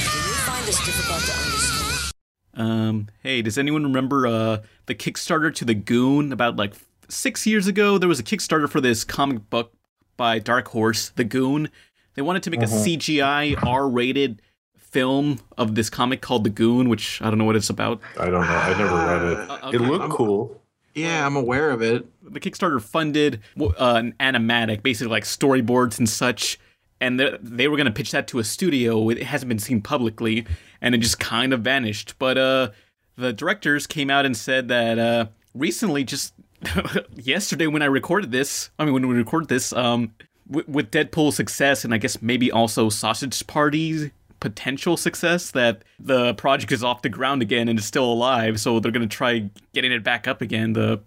Do 0.04 0.20
you 0.20 0.36
find 0.44 0.68
this 0.68 0.84
difficult 0.84 1.24
to 1.24 1.32
understand? 1.32 2.12
Um, 2.58 3.08
hey, 3.24 3.42
does 3.42 3.58
anyone 3.58 3.84
remember 3.84 4.28
uh 4.28 4.58
the 4.88 4.96
Kickstarter 4.96 5.56
to 5.56 5.64
the 5.64 5.76
Goon 5.76 6.34
about 6.34 6.58
like 6.58 6.76
six 7.10 7.46
years 7.48 7.68
ago? 7.68 7.98
There 7.98 8.10
was 8.10 8.20
a 8.20 8.24
Kickstarter 8.24 8.70
for 8.70 8.82
this 8.82 9.04
comic 9.04 9.50
book 9.50 9.74
by 10.18 10.40
Dark 10.40 10.70
Horse, 10.70 11.10
The 11.10 11.24
Goon. 11.24 11.70
They 12.16 12.22
wanted 12.22 12.44
to 12.44 12.52
make 12.52 12.62
a 12.62 12.66
CGI 12.68 13.62
R-rated 13.66 14.42
film 14.78 15.40
of 15.58 15.76
this 15.76 15.90
comic 15.90 16.22
called 16.22 16.44
The 16.46 16.50
Goon, 16.50 16.88
which 16.90 17.22
I 17.22 17.30
don't 17.30 17.38
know 17.38 17.44
what 17.46 17.56
it's 17.58 17.70
about. 17.70 18.00
I 18.20 18.26
don't 18.30 18.42
know. 18.42 18.48
I 18.48 18.78
never 18.78 18.96
read 18.96 19.22
it. 19.24 19.50
Uh, 19.50 19.70
It 19.74 19.76
okay. 19.82 19.86
looked 19.90 20.10
cool. 20.14 20.62
Yeah, 20.94 21.26
I'm 21.26 21.36
aware 21.36 21.72
of 21.72 21.82
it. 21.82 22.06
the 22.24 22.40
Kickstarter 22.40 22.82
funded 22.82 23.42
uh, 23.60 23.74
an 23.78 24.14
animatic, 24.20 24.82
basically 24.82 25.12
like 25.12 25.24
storyboards 25.26 26.00
and 26.00 26.08
such, 26.08 26.58
and 27.02 27.20
they, 27.20 27.38
they 27.42 27.68
were 27.68 27.76
going 27.76 27.86
to 27.88 27.92
pitch 27.92 28.12
that 28.12 28.28
to 28.30 28.40
a 28.40 28.46
studio. 28.46 29.10
It 29.10 29.22
hasn't 29.24 29.50
been 29.50 29.60
seen 29.60 29.82
publicly, 29.82 30.46
and 30.80 30.96
it 30.96 31.00
just 31.00 31.20
kind 31.20 31.52
of 31.52 31.60
vanished. 31.62 32.16
But 32.18 32.38
uh, 32.38 32.70
the 33.18 33.34
directors 33.34 33.86
came 33.88 34.10
out 34.10 34.26
and 34.26 34.38
said 34.38 34.70
that 34.70 34.98
uh, 34.98 35.26
recently, 35.54 36.06
just 36.06 36.34
yesterday 37.16 37.68
when 37.68 37.82
I 37.82 37.86
recorded 37.86 38.32
this, 38.32 38.70
I 38.80 38.86
mean 38.86 38.94
when 38.94 39.08
we 39.08 39.16
recorded 39.16 39.50
this, 39.50 39.74
um, 39.74 40.14
with, 40.48 40.68
with 40.68 40.92
Deadpool's 40.92 41.36
success, 41.36 41.84
and 41.84 41.94
I 41.94 41.98
guess 41.98 42.22
maybe 42.22 42.52
also 42.52 42.90
Sausage 42.90 43.46
Party's 43.48 44.12
potential 44.40 44.98
success 44.98 45.52
that 45.52 45.84
the 46.00 46.34
project 46.36 46.72
is 46.72 46.84
off 46.84 47.02
the 47.02 47.10
ground 47.10 47.42
again 47.42 47.68
and 47.68 47.80
is 47.80 47.86
still 47.86 48.04
alive 48.04 48.60
so 48.60 48.80
they're 48.80 48.92
going 48.92 49.08
to 49.08 49.16
try 49.16 49.50
getting 49.74 49.94
it 49.94 50.04
back 50.04 50.28
up 50.28 50.42
again 50.42 50.74
the 50.74 51.02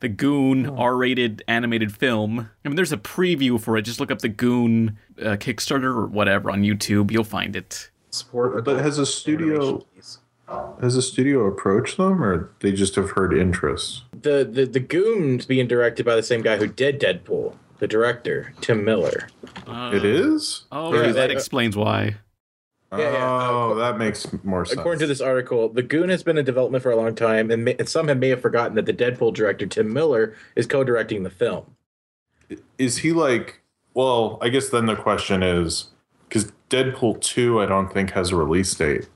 the 0.00 0.08
Goon 0.08 0.66
R-rated 0.68 1.42
animated 1.48 1.96
film. 1.96 2.50
I 2.62 2.68
mean, 2.68 2.76
there's 2.76 2.92
a 2.92 2.98
preview 2.98 3.58
for 3.58 3.78
it. 3.78 3.82
Just 3.82 4.00
look 4.00 4.10
up 4.10 4.18
the 4.18 4.28
Goon 4.28 4.98
uh, 5.18 5.36
Kickstarter 5.36 5.96
or 5.96 6.06
whatever 6.06 6.50
on 6.50 6.62
YouTube. 6.62 7.10
You'll 7.10 7.24
find 7.24 7.56
it. 7.56 7.90
Support 8.10 8.66
But 8.66 8.80
has 8.80 8.98
a 8.98 9.06
studio 9.06 9.86
has 10.80 10.94
a 10.96 11.02
studio 11.02 11.46
approached 11.46 11.96
them, 11.96 12.22
or 12.22 12.50
they 12.60 12.72
just 12.72 12.96
have 12.96 13.12
heard 13.12 13.32
interest? 13.36 14.02
The 14.24 14.42
the 14.50 14.64
the 14.64 14.80
Goon's 14.80 15.44
being 15.44 15.68
directed 15.68 16.06
by 16.06 16.16
the 16.16 16.22
same 16.22 16.40
guy 16.40 16.56
who 16.56 16.66
did 16.66 16.98
Deadpool, 16.98 17.56
the 17.78 17.86
director 17.86 18.54
Tim 18.62 18.82
Miller. 18.82 19.28
it 19.68 20.02
is. 20.04 20.64
Oh, 20.72 20.94
Yeah, 20.94 21.00
okay, 21.00 21.12
that 21.12 21.28
uh, 21.30 21.32
explains 21.34 21.76
why. 21.76 22.16
Yeah, 22.90 23.12
yeah. 23.12 23.50
Oh, 23.50 23.74
that 23.74 23.98
makes 23.98 24.26
more 24.42 24.64
sense. 24.64 24.78
According 24.78 25.00
to 25.00 25.06
this 25.06 25.20
article, 25.20 25.68
the 25.68 25.82
Goon 25.82 26.08
has 26.08 26.22
been 26.22 26.38
in 26.38 26.44
development 26.44 26.82
for 26.82 26.90
a 26.90 26.96
long 26.96 27.14
time, 27.14 27.50
and, 27.50 27.64
may, 27.64 27.76
and 27.78 27.86
some 27.86 28.08
have 28.08 28.18
may 28.18 28.28
have 28.30 28.40
forgotten 28.40 28.76
that 28.76 28.86
the 28.86 28.94
Deadpool 28.94 29.34
director 29.34 29.66
Tim 29.66 29.92
Miller 29.92 30.34
is 30.56 30.66
co-directing 30.66 31.22
the 31.22 31.30
film. 31.30 31.76
is 32.78 32.98
he 32.98 33.12
like? 33.12 33.60
Well, 33.92 34.38
I 34.40 34.48
guess 34.48 34.70
then 34.70 34.86
the 34.86 34.96
question 34.96 35.42
is 35.42 35.88
because 36.28 36.50
Deadpool 36.70 37.20
two, 37.20 37.60
I 37.60 37.66
don't 37.66 37.92
think 37.92 38.12
has 38.12 38.30
a 38.30 38.36
release 38.36 38.74
date, 38.74 39.06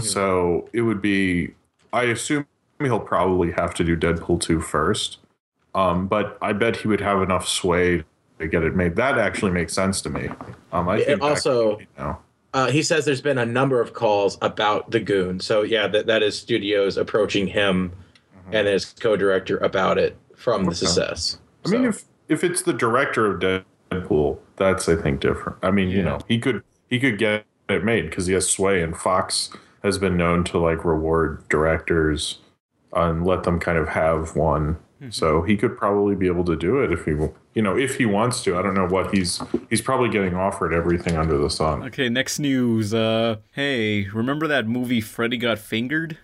so 0.00 0.68
it 0.72 0.82
would 0.82 1.00
be. 1.00 1.54
I 1.92 2.04
assume 2.04 2.46
he'll 2.86 3.00
probably 3.00 3.52
have 3.52 3.74
to 3.74 3.84
do 3.84 3.96
Deadpool 3.96 4.40
two 4.40 4.60
first, 4.60 5.18
um, 5.74 6.06
but 6.06 6.38
I 6.40 6.52
bet 6.52 6.76
he 6.76 6.88
would 6.88 7.00
have 7.00 7.22
enough 7.22 7.46
sway 7.46 8.04
to 8.38 8.48
get 8.48 8.62
it 8.62 8.74
made. 8.74 8.96
That 8.96 9.18
actually 9.18 9.52
makes 9.52 9.72
sense 9.72 10.00
to 10.02 10.10
me. 10.10 10.28
Um, 10.72 10.88
I 10.88 11.02
think 11.02 11.22
also, 11.22 11.76
could 11.76 11.78
be 11.80 11.86
now. 11.98 12.20
uh, 12.54 12.70
he 12.70 12.82
says 12.82 13.04
there's 13.04 13.20
been 13.20 13.38
a 13.38 13.46
number 13.46 13.80
of 13.80 13.92
calls 13.92 14.38
about 14.42 14.90
the 14.90 15.00
Goon. 15.00 15.40
So 15.40 15.62
yeah, 15.62 15.86
that 15.88 16.06
that 16.06 16.22
is 16.22 16.38
studios 16.38 16.96
approaching 16.96 17.46
him 17.46 17.92
and 18.52 18.66
his 18.66 18.86
co-director 18.86 19.58
about 19.58 19.98
it 19.98 20.16
from 20.34 20.64
the 20.64 20.74
success. 20.74 21.38
I 21.64 21.68
mean, 21.68 21.84
if 21.84 22.04
if 22.28 22.42
it's 22.42 22.62
the 22.62 22.72
director 22.72 23.26
of 23.26 23.64
Deadpool, 23.90 24.38
that's 24.56 24.88
I 24.88 24.96
think 24.96 25.20
different. 25.20 25.58
I 25.62 25.70
mean, 25.70 25.90
you 25.90 26.02
know, 26.02 26.18
he 26.26 26.38
could 26.38 26.62
he 26.88 26.98
could 26.98 27.18
get 27.18 27.44
it 27.68 27.84
made 27.84 28.08
because 28.10 28.26
he 28.26 28.32
has 28.34 28.48
sway, 28.48 28.82
and 28.82 28.96
Fox 28.96 29.50
has 29.82 29.98
been 29.98 30.16
known 30.16 30.44
to 30.44 30.58
like 30.58 30.84
reward 30.84 31.48
directors 31.48 32.38
and 32.92 33.24
let 33.26 33.44
them 33.44 33.60
kind 33.60 33.78
of 33.78 33.88
have 33.88 34.36
one. 34.36 34.78
So 35.08 35.40
he 35.40 35.56
could 35.56 35.78
probably 35.78 36.14
be 36.14 36.26
able 36.26 36.44
to 36.44 36.54
do 36.54 36.82
it 36.82 36.92
if 36.92 37.06
he, 37.06 37.12
you 37.54 37.62
know, 37.62 37.74
if 37.74 37.96
he 37.96 38.04
wants 38.04 38.42
to. 38.42 38.58
I 38.58 38.60
don't 38.60 38.74
know 38.74 38.86
what 38.86 39.14
he's 39.14 39.40
he's 39.70 39.80
probably 39.80 40.10
getting 40.10 40.34
offered 40.34 40.74
everything 40.74 41.16
under 41.16 41.38
the 41.38 41.48
sun. 41.48 41.82
Okay, 41.84 42.10
next 42.10 42.38
news. 42.38 42.92
Uh, 42.92 43.36
hey, 43.52 44.08
remember 44.10 44.46
that 44.46 44.68
movie 44.68 45.00
Freddy 45.00 45.38
Got 45.38 45.58
Fingered? 45.58 46.18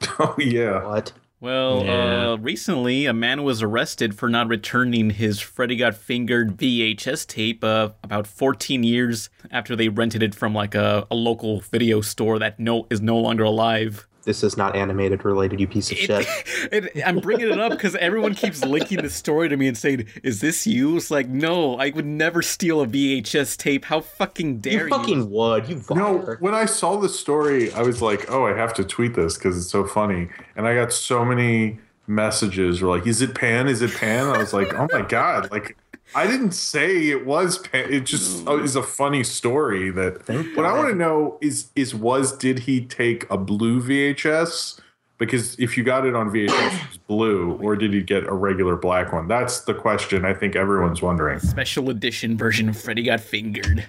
Oh 0.18 0.34
yeah, 0.38 0.82
What? 0.84 1.12
Well, 1.40 1.90
uh, 1.90 2.36
recently 2.36 3.04
a 3.06 3.12
man 3.12 3.42
was 3.42 3.62
arrested 3.62 4.16
for 4.16 4.28
not 4.28 4.46
returning 4.46 5.10
his 5.10 5.40
Freddy 5.40 5.74
Got 5.74 5.94
Fingered 5.96 6.56
VHS 6.56 7.26
tape 7.26 7.64
uh, 7.64 7.90
about 8.04 8.28
14 8.28 8.84
years 8.84 9.28
after 9.50 9.74
they 9.74 9.88
rented 9.88 10.22
it 10.22 10.36
from 10.36 10.54
like 10.54 10.76
a, 10.76 11.04
a 11.10 11.16
local 11.16 11.58
video 11.60 12.00
store 12.00 12.38
that 12.38 12.60
no 12.60 12.86
is 12.90 13.00
no 13.00 13.18
longer 13.18 13.42
alive. 13.42 14.06
This 14.24 14.42
is 14.44 14.56
not 14.56 14.76
animated 14.76 15.24
related, 15.24 15.58
you 15.60 15.66
piece 15.66 15.90
of 15.90 15.98
shit. 15.98 16.26
It, 16.72 17.02
I'm 17.04 17.18
bringing 17.18 17.50
it 17.50 17.58
up 17.60 17.72
because 17.72 17.96
everyone 17.96 18.34
keeps 18.34 18.64
linking 18.64 19.02
the 19.02 19.10
story 19.10 19.48
to 19.48 19.56
me 19.56 19.66
and 19.66 19.76
saying, 19.76 20.06
"Is 20.22 20.40
this 20.40 20.66
you?" 20.66 20.96
It's 20.96 21.10
like, 21.10 21.28
no, 21.28 21.76
I 21.78 21.90
would 21.90 22.06
never 22.06 22.40
steal 22.40 22.80
a 22.80 22.86
VHS 22.86 23.56
tape. 23.56 23.84
How 23.86 24.00
fucking 24.00 24.58
dare 24.60 24.72
You 24.72 24.84
you? 24.84 24.88
fucking 24.90 25.30
would. 25.30 25.68
You 25.68 25.82
No, 25.90 26.12
liar. 26.16 26.36
when 26.40 26.54
I 26.54 26.64
saw 26.66 26.96
the 26.98 27.08
story, 27.08 27.72
I 27.72 27.82
was 27.82 28.00
like, 28.00 28.30
"Oh, 28.30 28.46
I 28.46 28.56
have 28.56 28.72
to 28.74 28.84
tweet 28.84 29.14
this 29.14 29.34
because 29.36 29.56
it's 29.58 29.68
so 29.70 29.84
funny." 29.84 30.28
And 30.56 30.66
I 30.68 30.74
got 30.76 30.92
so 30.92 31.24
many 31.24 31.80
messages 32.06 32.80
were 32.80 32.88
like, 32.96 33.06
"Is 33.06 33.22
it 33.22 33.34
Pan? 33.34 33.66
Is 33.68 33.82
it 33.82 33.92
Pan?" 33.94 34.26
I 34.28 34.38
was 34.38 34.52
like, 34.52 34.72
"Oh 34.74 34.86
my 34.92 35.02
god!" 35.02 35.50
Like, 35.50 35.76
I 36.14 36.26
didn't 36.26 36.52
say 36.52 37.08
it 37.08 37.26
was 37.26 37.58
Pan. 37.58 37.92
It 37.92 38.00
just 38.04 38.40
hmm. 38.42 38.48
oh, 38.48 38.62
is 38.62 38.76
a 38.76 38.82
funny 38.82 39.24
story. 39.24 39.90
That 39.90 40.28
what 40.54 40.66
I 40.66 40.72
want 40.72 40.88
to 40.88 40.94
know 40.94 41.38
is 41.40 41.70
is 41.74 41.94
was 41.94 42.36
did 42.36 42.60
he 42.60 42.84
take 42.84 43.28
a 43.30 43.38
blue 43.38 43.82
VHS? 43.82 44.80
Because 45.18 45.54
if 45.60 45.76
you 45.76 45.84
got 45.84 46.04
it 46.04 46.16
on 46.16 46.30
VHS, 46.30 46.86
it's 46.88 46.96
blue, 46.96 47.52
or 47.62 47.76
did 47.76 47.92
he 47.92 48.02
get 48.02 48.24
a 48.24 48.32
regular 48.32 48.74
black 48.74 49.12
one? 49.12 49.28
That's 49.28 49.60
the 49.60 49.74
question. 49.74 50.24
I 50.24 50.34
think 50.34 50.56
everyone's 50.56 51.00
wondering. 51.00 51.38
Special 51.38 51.90
edition 51.90 52.36
version 52.36 52.68
of 52.68 52.76
Freddy 52.76 53.04
Got 53.04 53.20
Fingered. 53.20 53.86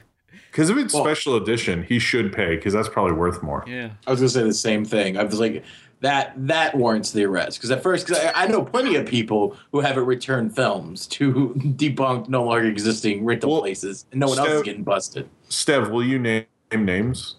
Because 0.54 0.70
if 0.70 0.78
it's 0.78 0.94
special 0.94 1.36
edition, 1.36 1.82
he 1.82 1.98
should 1.98 2.32
pay 2.32 2.56
because 2.56 2.74
that's 2.74 2.88
probably 2.88 3.14
worth 3.14 3.42
more. 3.42 3.64
Yeah. 3.66 3.90
I 4.06 4.12
was 4.12 4.20
gonna 4.20 4.30
say 4.30 4.44
the 4.44 4.54
same 4.54 4.86
thing. 4.86 5.18
I 5.18 5.24
was 5.24 5.40
like, 5.40 5.64
that 6.04 6.34
that 6.36 6.76
warrants 6.76 7.12
the 7.12 7.24
arrest 7.24 7.58
because 7.58 7.72
at 7.72 7.82
first, 7.82 8.06
because 8.06 8.22
I, 8.22 8.44
I 8.44 8.48
know 8.48 8.64
plenty 8.64 8.96
of 8.96 9.08
people 9.08 9.56
who 9.72 9.80
haven't 9.80 10.06
returned 10.06 10.54
films 10.54 11.08
to 11.08 11.54
debunk 11.78 12.28
no 12.28 12.44
longer 12.44 12.68
existing 12.68 13.24
rental 13.24 13.52
Well, 13.52 13.62
places, 13.62 14.06
and 14.12 14.20
no 14.20 14.28
one 14.28 14.38
else 14.38 14.50
is 14.50 14.64
getting 14.64 14.84
busted. 14.84 15.30
Stev, 15.50 15.92
will 15.92 16.04
you 16.04 16.20
name 16.20 16.46
names? 16.74 17.38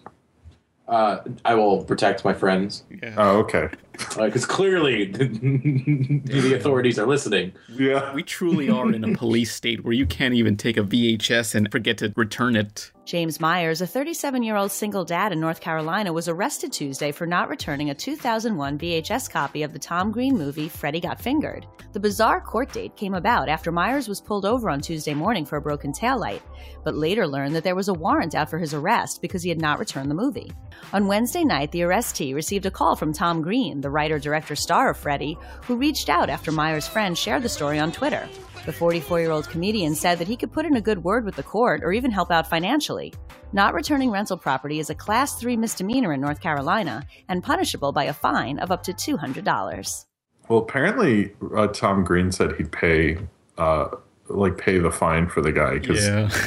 Uh, 0.87 1.19
I 1.43 1.55
will 1.55 1.83
protect 1.83 2.25
my 2.25 2.33
friends. 2.33 2.83
Yeah. 2.89 3.15
Oh, 3.17 3.37
okay. 3.39 3.69
Because 4.17 4.45
clearly 4.45 5.05
the 5.11 6.53
authorities 6.55 6.99
are 6.99 7.07
listening. 7.07 7.53
Yeah. 7.69 8.13
We 8.13 8.21
truly 8.21 8.69
are 8.69 8.91
in 8.91 9.03
a 9.03 9.15
police 9.15 9.51
state 9.51 9.83
where 9.83 9.93
you 9.93 10.05
can't 10.05 10.35
even 10.35 10.57
take 10.57 10.77
a 10.77 10.83
VHS 10.83 11.55
and 11.55 11.71
forget 11.71 11.97
to 11.99 12.13
return 12.15 12.55
it. 12.55 12.91
James 13.05 13.39
Myers, 13.39 13.81
a 13.81 13.87
37 13.87 14.41
year 14.41 14.55
old 14.55 14.71
single 14.71 15.05
dad 15.05 15.31
in 15.31 15.39
North 15.39 15.61
Carolina, 15.61 16.11
was 16.11 16.27
arrested 16.27 16.73
Tuesday 16.73 17.11
for 17.11 17.27
not 17.27 17.49
returning 17.49 17.91
a 17.91 17.93
2001 17.93 18.79
VHS 18.79 19.29
copy 19.29 19.61
of 19.61 19.73
the 19.73 19.79
Tom 19.79 20.11
Green 20.11 20.35
movie 20.35 20.67
Freddy 20.67 20.99
Got 20.99 21.21
Fingered. 21.21 21.67
The 21.93 21.99
bizarre 21.99 22.41
court 22.41 22.73
date 22.73 22.95
came 22.95 23.13
about 23.13 23.47
after 23.47 23.71
Myers 23.71 24.07
was 24.07 24.19
pulled 24.19 24.43
over 24.43 24.71
on 24.71 24.81
Tuesday 24.81 25.13
morning 25.13 25.45
for 25.45 25.57
a 25.57 25.61
broken 25.61 25.93
taillight, 25.93 26.41
but 26.83 26.95
later 26.95 27.27
learned 27.27 27.55
that 27.55 27.63
there 27.63 27.75
was 27.75 27.89
a 27.89 27.93
warrant 27.93 28.33
out 28.33 28.49
for 28.49 28.57
his 28.57 28.73
arrest 28.73 29.21
because 29.21 29.43
he 29.43 29.49
had 29.49 29.61
not 29.61 29.77
returned 29.77 30.09
the 30.09 30.15
movie. 30.15 30.51
On 30.91 31.05
Wednesday 31.05 31.43
night, 31.43 31.71
the 31.71 31.81
arrestee 31.81 32.33
received 32.33 32.65
a 32.65 32.71
call 32.71 32.95
from 32.95 33.13
Tom 33.13 33.43
Green, 33.43 33.81
the 33.81 33.89
writer, 33.91 34.17
director, 34.17 34.55
star 34.55 34.89
of 34.89 34.97
Freddy, 34.97 35.37
who 35.61 35.75
reached 35.75 36.09
out 36.09 36.31
after 36.31 36.51
Myers' 36.51 36.87
friend 36.87 37.15
shared 37.15 37.43
the 37.43 37.49
story 37.49 37.77
on 37.77 37.91
Twitter. 37.91 38.27
The 38.65 38.73
44 38.73 39.19
year 39.19 39.31
old 39.31 39.49
comedian 39.49 39.93
said 39.95 40.17
that 40.19 40.27
he 40.27 40.35
could 40.35 40.51
put 40.51 40.65
in 40.65 40.75
a 40.75 40.81
good 40.81 41.03
word 41.03 41.25
with 41.25 41.35
the 41.35 41.43
court 41.43 41.83
or 41.83 41.91
even 41.91 42.11
help 42.11 42.31
out 42.31 42.47
financially. 42.47 43.13
Not 43.53 43.73
returning 43.73 44.09
rental 44.09 44.37
property 44.37 44.79
is 44.79 44.89
a 44.89 44.95
Class 44.95 45.39
3 45.39 45.55
misdemeanor 45.57 46.13
in 46.13 46.21
North 46.21 46.41
Carolina 46.41 47.03
and 47.29 47.43
punishable 47.43 47.91
by 47.91 48.05
a 48.05 48.13
fine 48.13 48.57
of 48.59 48.71
up 48.71 48.83
to 48.83 48.93
$200. 48.93 50.05
Well, 50.49 50.59
apparently, 50.59 51.33
uh, 51.55 51.67
Tom 51.67 52.03
Green 52.03 52.31
said 52.31 52.53
he'd 52.57 52.71
pay, 52.71 53.17
uh, 53.57 53.87
like, 54.29 54.57
pay 54.57 54.79
the 54.79 54.91
fine 54.91 55.27
for 55.27 55.41
the 55.41 55.51
guy 55.51 55.79
because, 55.79 56.05
Yeah. 56.05 56.29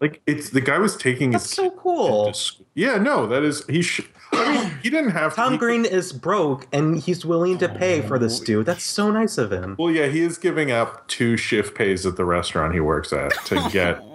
like, 0.00 0.20
it's 0.26 0.50
the 0.50 0.60
guy 0.60 0.78
was 0.78 0.96
taking. 0.96 1.30
That's 1.30 1.54
so 1.54 1.70
cool. 1.70 2.32
Yeah, 2.74 2.98
no, 2.98 3.26
that 3.26 3.42
is 3.42 3.64
he. 3.66 3.82
Sh- 3.82 4.02
I 4.32 4.52
mean, 4.64 4.72
he 4.82 4.90
didn't 4.90 5.10
have. 5.12 5.34
Tom 5.34 5.52
he- 5.52 5.58
Green 5.58 5.84
is 5.84 6.12
broke 6.12 6.66
and 6.72 6.98
he's 6.98 7.24
willing 7.24 7.58
to 7.58 7.68
pay 7.68 8.02
for 8.02 8.18
this 8.18 8.40
dude. 8.40 8.66
That's 8.66 8.84
so 8.84 9.10
nice 9.10 9.38
of 9.38 9.52
him. 9.52 9.76
Well, 9.78 9.90
yeah, 9.90 10.06
he 10.08 10.20
is 10.22 10.36
giving 10.36 10.70
up 10.70 11.06
two 11.08 11.36
shift 11.36 11.74
pays 11.74 12.04
at 12.04 12.16
the 12.16 12.24
restaurant 12.24 12.74
he 12.74 12.80
works 12.80 13.12
at 13.12 13.32
to 13.46 13.68
get. 13.72 14.02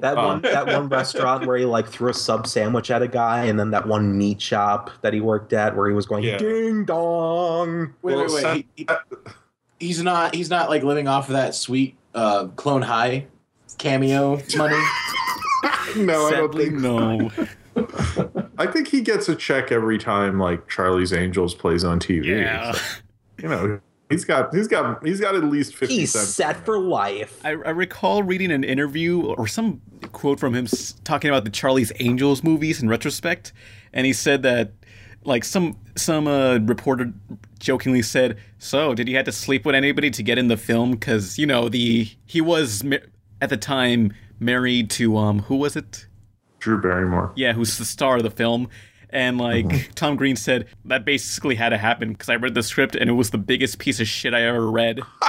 That 0.00 0.18
Um, 0.18 0.24
one 0.26 0.42
that 0.42 0.66
one 0.66 0.88
restaurant 0.90 1.46
where 1.46 1.56
he 1.56 1.64
like 1.64 1.88
threw 1.88 2.10
a 2.10 2.14
sub 2.14 2.46
sandwich 2.46 2.90
at 2.90 3.00
a 3.00 3.08
guy, 3.08 3.44
and 3.44 3.58
then 3.58 3.70
that 3.70 3.86
one 3.86 4.18
meat 4.18 4.42
shop 4.42 4.90
that 5.00 5.14
he 5.14 5.20
worked 5.22 5.54
at 5.54 5.74
where 5.74 5.88
he 5.88 5.94
was 5.94 6.04
going 6.04 6.24
Yeah. 6.24 6.36
ding 6.36 6.84
dong. 6.84 7.94
Wait, 8.02 8.14
Well, 8.14 8.26
wait, 8.34 8.44
wait. 8.44 8.66
He- 8.74 8.82
he- 8.82 8.88
he's 9.86 10.02
not. 10.02 10.34
He's 10.34 10.50
not 10.50 10.68
like 10.68 10.82
living 10.82 11.08
off 11.08 11.28
of 11.28 11.34
that 11.34 11.54
sweet 11.54 11.96
uh, 12.14 12.48
Clone 12.56 12.82
High 12.82 13.28
cameo 13.78 14.40
money. 14.56 14.76
no, 15.96 16.26
I 16.26 16.30
don't 16.32 16.54
think. 16.54 16.74
no. 16.74 17.30
I 18.58 18.66
think 18.66 18.88
he 18.88 19.00
gets 19.00 19.28
a 19.28 19.34
check 19.34 19.72
every 19.72 19.98
time 19.98 20.38
like 20.38 20.68
Charlie's 20.68 21.12
Angels 21.12 21.54
plays 21.54 21.82
on 21.84 21.98
TV. 21.98 22.24
Yeah. 22.26 22.72
So, 22.72 22.80
you 23.42 23.48
know, 23.48 23.80
he's 24.10 24.24
got 24.24 24.54
he's 24.54 24.68
got 24.68 25.04
he's 25.04 25.20
got 25.20 25.34
at 25.34 25.44
least 25.44 25.74
fifty 25.74 25.96
He's 25.96 26.12
cents. 26.12 26.28
set 26.28 26.64
for 26.64 26.78
life. 26.78 27.40
I, 27.44 27.50
I 27.50 27.70
recall 27.70 28.22
reading 28.22 28.52
an 28.52 28.62
interview 28.62 29.22
or 29.22 29.46
some 29.48 29.80
quote 30.12 30.38
from 30.38 30.54
him 30.54 30.66
talking 31.02 31.30
about 31.30 31.44
the 31.44 31.50
Charlie's 31.50 31.92
Angels 31.98 32.44
movies 32.44 32.80
in 32.80 32.88
retrospect, 32.88 33.52
and 33.92 34.06
he 34.06 34.12
said 34.12 34.42
that 34.42 34.72
like 35.24 35.44
some 35.44 35.76
some 35.96 36.28
uh, 36.28 36.58
reporter 36.58 37.12
jokingly 37.58 38.02
said, 38.02 38.36
"So 38.58 38.94
did 38.94 39.08
he 39.08 39.14
have 39.14 39.24
to 39.24 39.32
sleep 39.32 39.64
with 39.64 39.74
anybody 39.74 40.10
to 40.12 40.22
get 40.22 40.38
in 40.38 40.46
the 40.48 40.56
film? 40.56 40.92
Because 40.92 41.38
you 41.38 41.46
know 41.46 41.68
the 41.68 42.08
he 42.26 42.40
was 42.40 42.84
ma- 42.84 42.96
at 43.40 43.50
the 43.50 43.56
time 43.56 44.14
married 44.40 44.90
to 44.90 45.16
um 45.16 45.40
who 45.40 45.56
was 45.56 45.76
it? 45.76 46.06
Drew 46.58 46.80
Barrymore. 46.80 47.32
Yeah, 47.36 47.52
who's 47.52 47.76
the 47.78 47.84
star 47.84 48.16
of 48.16 48.22
the 48.22 48.30
film." 48.30 48.68
And 49.10 49.38
like 49.38 49.66
Mm-hmm. 49.66 49.92
Tom 49.92 50.16
Green 50.16 50.34
said, 50.34 50.66
that 50.86 51.04
basically 51.04 51.54
had 51.54 51.68
to 51.68 51.78
happen 51.78 52.12
because 52.12 52.28
I 52.28 52.34
read 52.34 52.54
the 52.54 52.64
script 52.64 52.96
and 52.96 53.08
it 53.08 53.12
was 53.12 53.30
the 53.30 53.38
biggest 53.38 53.78
piece 53.78 54.00
of 54.00 54.08
shit 54.08 54.34
I 54.34 54.42
ever 54.42 54.68
read. 54.68 55.00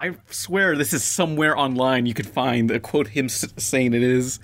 I 0.00 0.14
swear 0.30 0.76
this 0.76 0.92
is 0.92 1.02
somewhere 1.02 1.56
online 1.58 2.06
you 2.06 2.14
could 2.14 2.28
find 2.28 2.70
a 2.70 2.78
quote 2.78 3.08
him 3.08 3.24
s- 3.24 3.52
saying 3.56 3.94
it 3.94 4.02
is. 4.02 4.38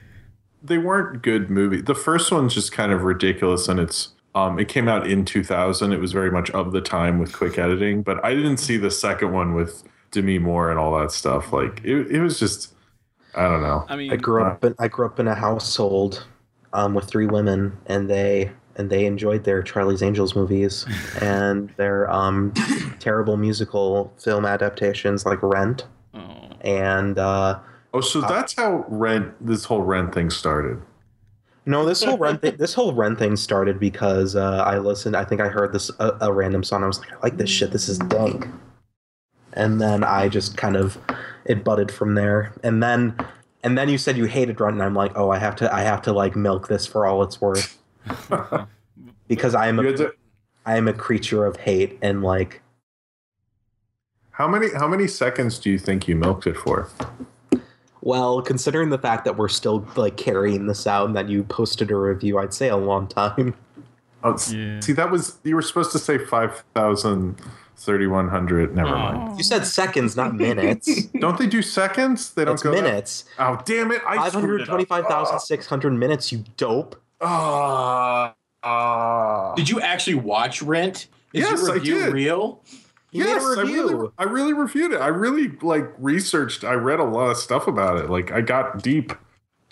They 0.63 0.79
weren't 0.79 1.23
good 1.23 1.49
movies. 1.49 1.85
The 1.85 1.95
first 1.95 2.33
one's 2.33 2.55
just 2.55 2.73
kind 2.73 2.91
of 2.91 3.03
ridiculous, 3.05 3.69
and 3.69 3.79
it's 3.79 4.09
um 4.35 4.59
it 4.59 4.67
came 4.69 4.89
out 4.89 5.07
in 5.09 5.25
two 5.25 5.45
thousand. 5.45 5.93
It 5.93 6.01
was 6.01 6.11
very 6.13 6.31
much 6.31 6.51
of 6.51 6.73
the 6.73 6.81
time 6.81 7.21
with 7.21 7.33
quick 7.33 7.57
editing, 7.57 8.03
but 8.03 8.25
I 8.25 8.35
didn't 8.35 8.57
see 8.57 8.77
the 8.79 8.91
second 8.91 9.31
one 9.33 9.55
with 9.55 9.85
Demi 10.15 10.39
Moore 10.39 10.71
and 10.71 10.79
all 10.79 10.99
that 10.99 11.11
stuff. 11.11 11.53
Like 11.53 11.83
it, 11.85 12.11
it 12.11 12.21
was 12.21 12.39
just 12.39 12.73
I 13.35 13.43
don't 13.49 13.63
know. 13.63 13.85
I 13.89 13.97
mean, 13.97 14.13
I 14.13 14.17
grew 14.17 14.43
up 14.43 14.65
in 14.65 14.75
I 14.79 14.89
grew 14.89 15.07
up 15.07 15.19
in 15.19 15.29
a 15.29 15.35
household 15.35 16.27
um, 16.73 16.95
with 16.95 17.05
three 17.05 17.27
women, 17.27 17.77
and 17.87 18.09
they 18.09 18.53
and 18.77 18.91
they 18.91 19.07
enjoyed 19.07 19.45
their 19.45 19.63
Charlie's 19.63 20.03
Angels 20.03 20.35
movies 20.35 20.87
and 21.21 21.71
their 21.77 22.11
um, 22.11 22.53
terrible 22.99 23.37
musical 23.37 24.13
film 24.19 24.45
adaptations 24.45 25.27
like 25.27 25.43
Rent. 25.43 25.87
And 26.63 27.19
uh, 27.19 27.59
Oh, 27.93 28.01
so 28.01 28.21
that's 28.23 28.55
how 28.55 28.85
Rent 28.89 29.35
this 29.41 29.65
whole 29.67 29.83
Rent 29.83 30.13
thing 30.13 30.29
started. 30.29 30.83
no, 31.65 31.85
this 31.85 32.03
whole 32.03 32.19
Rent 32.19 32.43
thing, 32.43 32.57
this 32.57 32.75
whole 32.75 32.93
Rent 32.93 33.19
thing 33.21 33.37
started 33.37 33.79
because 33.79 34.35
uh, 34.35 34.65
I 34.67 34.79
listened. 34.79 35.15
I 35.15 35.25
think 35.25 35.41
I 35.41 35.49
heard 35.49 35.73
this 35.73 35.91
a, 36.01 36.17
a 36.23 36.33
random 36.33 36.65
song. 36.65 36.83
I 36.83 36.89
was 36.89 36.99
like, 36.99 37.13
I 37.13 37.17
like 37.23 37.37
this 37.37 37.51
shit. 37.51 37.71
This 37.71 37.89
is 37.89 37.99
dank. 37.99 38.49
And 39.55 39.81
then 39.81 40.05
I 40.05 40.29
just 40.29 40.57
kind 40.57 40.77
of 40.77 40.99
it 41.45 41.65
budded 41.65 41.91
from 41.91 42.15
there. 42.15 42.53
And 42.63 42.83
then 42.83 43.17
and 43.63 43.79
then 43.79 43.89
you 43.89 43.97
said 43.97 44.17
you 44.19 44.27
hated 44.27 44.61
Rent, 44.61 44.75
and 44.75 44.83
I'm 44.83 44.95
like, 44.95 45.13
oh, 45.17 45.31
I 45.31 45.39
have 45.39 45.57
to 45.57 45.73
I 45.75 45.83
have 45.83 46.03
to 46.03 46.13
like 46.13 46.37
milk 46.37 46.69
this 46.69 46.87
for 46.87 47.07
all 47.07 47.23
it's 47.23 47.41
worth. 47.41 47.79
because 49.29 49.55
I 49.55 49.69
am 49.69 49.79
You 49.79 49.89
a 49.89 49.97
to- 49.97 50.13
I 50.67 50.77
am 50.77 50.89
a 50.89 50.93
creature 50.93 51.47
of 51.47 51.57
hate 51.57 51.99
and 52.03 52.23
like 52.23 52.61
How 54.33 54.49
many 54.49 54.69
how 54.75 54.89
many 54.89 55.07
seconds 55.07 55.59
do 55.59 55.71
you 55.71 55.79
think 55.79 56.09
you 56.09 56.17
milked 56.17 56.47
it 56.47 56.57
for? 56.57 56.89
well, 58.03 58.43
considering 58.43 58.91
the 58.91 58.99
fact 58.99 59.25
that 59.25 59.39
we're 59.39 59.49
still 59.49 59.87
like 59.97 60.19
carrying 60.19 60.67
this 60.67 60.87
out 60.87 61.07
and 61.07 61.17
that 61.17 61.27
you 61.31 61.43
posted 61.45 61.91
a 61.91 61.97
review, 61.97 62.39
I'd 62.39 62.53
say 62.53 62.69
a 62.69 62.77
long 62.77 63.07
time. 63.07 63.55
Oh, 64.23 64.35
s- 64.35 64.49
See, 64.85 64.93
that 64.93 65.11
was 65.11 65.39
you 65.43 65.55
were 65.55 65.63
supposed 65.63 65.91
to 65.93 65.99
say 65.99 66.19
5,000, 66.19 67.37
3,100. 67.77 68.75
Never 68.75 68.91
mind. 68.91 69.37
You 69.39 69.45
said 69.45 69.67
seconds, 69.67 70.17
not 70.17 70.35
minutes. 70.37 71.07
Don't 71.07 71.39
they 71.39 71.47
do 71.47 71.63
seconds? 71.63 72.33
They 72.35 72.45
don't 72.45 72.55
it's 72.55 72.63
go 72.63 72.73
that- 72.75 72.83
minutes. 72.83 73.25
Oh, 73.39 73.61
damn 73.65 73.91
it! 73.93 74.01
I 74.07 74.17
Five 74.17 74.33
hundred 74.35 74.65
twenty-five 74.67 75.07
thousand 75.07 75.41
six 75.41 75.67
hundred 75.67 75.93
minutes. 75.93 76.33
You 76.33 76.45
dope. 76.57 77.01
Ah, 77.21 78.35
ah. 78.63 79.55
Did 79.55 79.69
you 79.69 79.81
actually 79.81 80.15
watch 80.17 80.63
Rent? 80.63 81.09
Is 81.33 81.43
Yes, 81.43 81.63
your 81.63 81.71
I 81.73 81.75
review 81.75 81.99
did. 82.01 82.13
real? 82.13 82.63
You 83.11 83.25
yes, 83.25 83.43
a 83.45 83.47
I 83.47 83.63
really, 83.63 83.95
review. 83.95 84.13
I 84.19 84.25
really 84.25 84.53
reviewed 84.53 84.93
it. 84.93 85.01
I 85.01 85.07
really 85.09 85.49
like 85.63 85.89
researched. 85.99 86.65
I 86.65 86.73
read 86.75 86.99
a 87.01 87.05
lot 87.05 87.31
of 87.31 87.37
stuff 87.37 87.67
about 87.69 87.99
it. 87.99 88.11
Like 88.11 88.33
I 88.33 88.41
got 88.41 88.83
deep. 88.83 89.13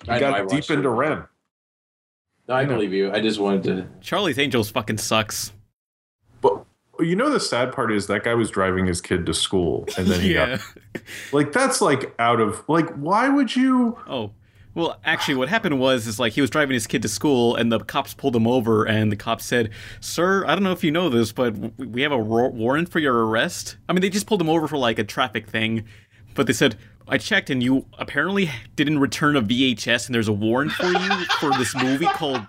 I, 0.08 0.16
I 0.16 0.18
know, 0.20 0.32
I 0.32 0.38
got 0.42 0.48
deep 0.50 0.70
into 0.70 0.88
it. 0.88 0.92
Ren. 0.92 1.24
No, 2.48 2.54
I 2.54 2.64
believe 2.64 2.92
you. 2.92 3.12
I 3.12 3.20
just 3.20 3.38
wanted 3.40 3.62
to. 3.64 3.88
Charlie's 4.00 4.38
Angels 4.38 4.70
fucking 4.70 4.98
sucks. 4.98 5.52
You 7.02 7.16
know 7.16 7.30
the 7.30 7.40
sad 7.40 7.72
part 7.72 7.92
is 7.92 8.06
that 8.06 8.24
guy 8.24 8.34
was 8.34 8.50
driving 8.50 8.86
his 8.86 9.00
kid 9.00 9.26
to 9.26 9.34
school, 9.34 9.86
and 9.98 10.06
then 10.06 10.20
he 10.20 10.34
Yeah. 10.34 10.56
got 10.94 11.02
like 11.32 11.52
that's 11.52 11.80
like 11.80 12.14
out 12.18 12.40
of 12.40 12.62
like 12.68 12.88
why 12.94 13.28
would 13.28 13.54
you? 13.54 13.98
Oh. 14.08 14.32
Well, 14.74 14.98
actually, 15.04 15.34
what 15.34 15.50
happened 15.50 15.78
was 15.78 16.06
is 16.06 16.18
like 16.18 16.32
he 16.32 16.40
was 16.40 16.48
driving 16.48 16.72
his 16.72 16.86
kid 16.86 17.02
to 17.02 17.08
school, 17.08 17.54
and 17.56 17.70
the 17.70 17.80
cops 17.80 18.14
pulled 18.14 18.34
him 18.34 18.46
over, 18.46 18.84
and 18.86 19.12
the 19.12 19.16
cops 19.16 19.44
said, 19.44 19.68
"Sir, 20.00 20.46
I 20.46 20.54
don't 20.54 20.64
know 20.64 20.72
if 20.72 20.82
you 20.82 20.90
know 20.90 21.10
this, 21.10 21.30
but 21.30 21.54
we 21.78 22.00
have 22.00 22.10
a 22.12 22.16
warrant 22.16 22.88
for 22.88 22.98
your 22.98 23.26
arrest." 23.26 23.76
I 23.86 23.92
mean, 23.92 24.00
they 24.00 24.08
just 24.08 24.26
pulled 24.26 24.40
him 24.40 24.48
over 24.48 24.66
for 24.66 24.78
like 24.78 24.98
a 24.98 25.04
traffic 25.04 25.46
thing, 25.46 25.84
but 26.34 26.46
they 26.46 26.54
said, 26.54 26.76
"I 27.06 27.18
checked, 27.18 27.50
and 27.50 27.62
you 27.62 27.84
apparently 27.98 28.50
didn't 28.74 28.98
return 29.00 29.36
a 29.36 29.42
VHS, 29.42 30.06
and 30.06 30.14
there's 30.14 30.28
a 30.28 30.32
warrant 30.32 30.72
for 30.72 30.86
you 30.86 31.24
for 31.38 31.50
this 31.58 31.74
movie 31.76 32.06
called 32.06 32.40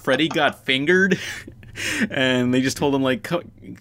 Freddy 0.00 0.26
Got 0.26 0.64
Fingered." 0.64 1.20
And 2.10 2.52
they 2.52 2.60
just 2.60 2.76
told 2.76 2.94
him 2.94 3.02
like, 3.02 3.28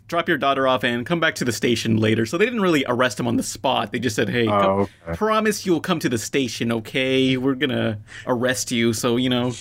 drop 0.08 0.28
your 0.28 0.38
daughter 0.38 0.68
off 0.68 0.84
and 0.84 1.06
come 1.06 1.20
back 1.20 1.36
to 1.36 1.46
the 1.46 1.52
station 1.52 1.98
later. 1.98 2.26
So 2.26 2.38
they 2.38 2.46
didn't 2.46 2.62
really 2.62 2.86
arrest 2.88 3.20
him 3.20 3.28
on 3.28 3.36
the 3.38 3.44
spot. 3.44 3.92
They 3.92 4.00
just 4.00 4.16
said, 4.16 4.30
"Hey, 4.30 4.48
oh, 4.48 4.60
come- 4.60 4.70
Oh, 4.72 4.90
okay. 5.08 5.18
promise 5.18 5.66
you'll 5.66 5.82
come 5.82 6.00
to 6.00 6.10
the 6.10 6.18
station, 6.18 6.72
okay? 6.72 7.38
We're 7.38 7.56
gonna 7.56 8.00
arrest 8.26 8.72
you, 8.72 8.94
so 8.94 9.18
you 9.18 9.30
know. 9.30 9.54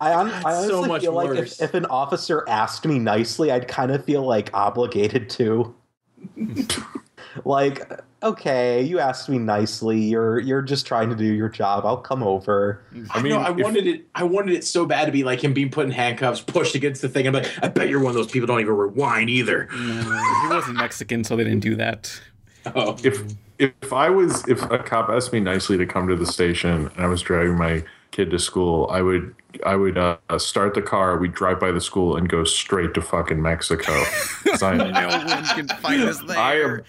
I, 0.00 0.12
hon- 0.12 0.30
I 0.30 0.42
honestly 0.54 0.68
so 0.68 0.84
much 0.84 1.02
feel 1.02 1.12
like 1.12 1.30
if, 1.38 1.60
if 1.62 1.72
an 1.74 1.86
officer 1.86 2.44
asked 2.48 2.84
me 2.86 2.98
nicely, 2.98 3.50
I'd 3.50 3.66
kind 3.68 3.90
of 3.90 4.04
feel 4.04 4.22
like 4.26 4.50
obligated 4.52 5.30
to. 5.30 5.74
like, 7.44 7.90
okay, 8.22 8.82
you 8.82 8.98
asked 8.98 9.28
me 9.28 9.38
nicely. 9.38 9.98
You're 10.00 10.38
you're 10.38 10.62
just 10.62 10.86
trying 10.86 11.10
to 11.10 11.16
do 11.16 11.24
your 11.24 11.48
job. 11.48 11.84
I'll 11.84 11.96
come 11.96 12.22
over. 12.22 12.80
I 13.10 13.22
mean, 13.22 13.32
I 13.32 13.50
if- 13.50 13.56
wanted 13.58 13.86
it. 13.86 14.06
I 14.14 14.24
wanted 14.24 14.54
it 14.54 14.64
so 14.64 14.86
bad 14.86 15.06
to 15.06 15.12
be 15.12 15.24
like 15.24 15.42
him 15.42 15.52
being 15.52 15.70
put 15.70 15.86
in 15.86 15.92
handcuffs, 15.92 16.40
pushed 16.40 16.74
against 16.74 17.02
the 17.02 17.08
thing. 17.08 17.26
I'm 17.26 17.34
like, 17.34 17.50
I 17.62 17.68
bet 17.68 17.88
you're 17.88 18.00
one 18.00 18.10
of 18.10 18.14
those 18.16 18.30
people 18.30 18.46
don't 18.46 18.60
even 18.60 18.74
rewind 18.74 19.30
either. 19.30 19.68
he 19.72 20.48
wasn't 20.48 20.76
Mexican, 20.76 21.24
so 21.24 21.36
they 21.36 21.44
didn't 21.44 21.60
do 21.60 21.76
that. 21.76 22.20
Oh, 22.74 22.96
if 23.04 23.22
if 23.58 23.92
I 23.92 24.10
was 24.10 24.46
if 24.48 24.62
a 24.70 24.78
cop 24.78 25.08
asked 25.08 25.32
me 25.32 25.40
nicely 25.40 25.76
to 25.78 25.86
come 25.86 26.08
to 26.08 26.16
the 26.16 26.26
station 26.26 26.90
and 26.94 27.04
I 27.04 27.06
was 27.06 27.22
driving 27.22 27.56
my 27.56 27.84
kid 28.10 28.30
to 28.30 28.38
school, 28.38 28.88
I 28.90 29.02
would 29.02 29.34
I 29.64 29.76
would 29.76 29.96
uh, 29.96 30.18
start 30.38 30.74
the 30.74 30.82
car. 30.82 31.16
We'd 31.18 31.32
drive 31.32 31.60
by 31.60 31.70
the 31.70 31.80
school 31.80 32.16
and 32.16 32.28
go 32.28 32.44
straight 32.44 32.92
to 32.94 33.00
fucking 33.02 33.40
Mexico. 33.40 33.92
I, 34.62 34.74
no 34.76 35.08
one 35.08 35.44
can 35.44 35.68
find 35.68 36.02
us 36.02 36.20
there. 36.22 36.38
I 36.38 36.60
am, 36.60 36.82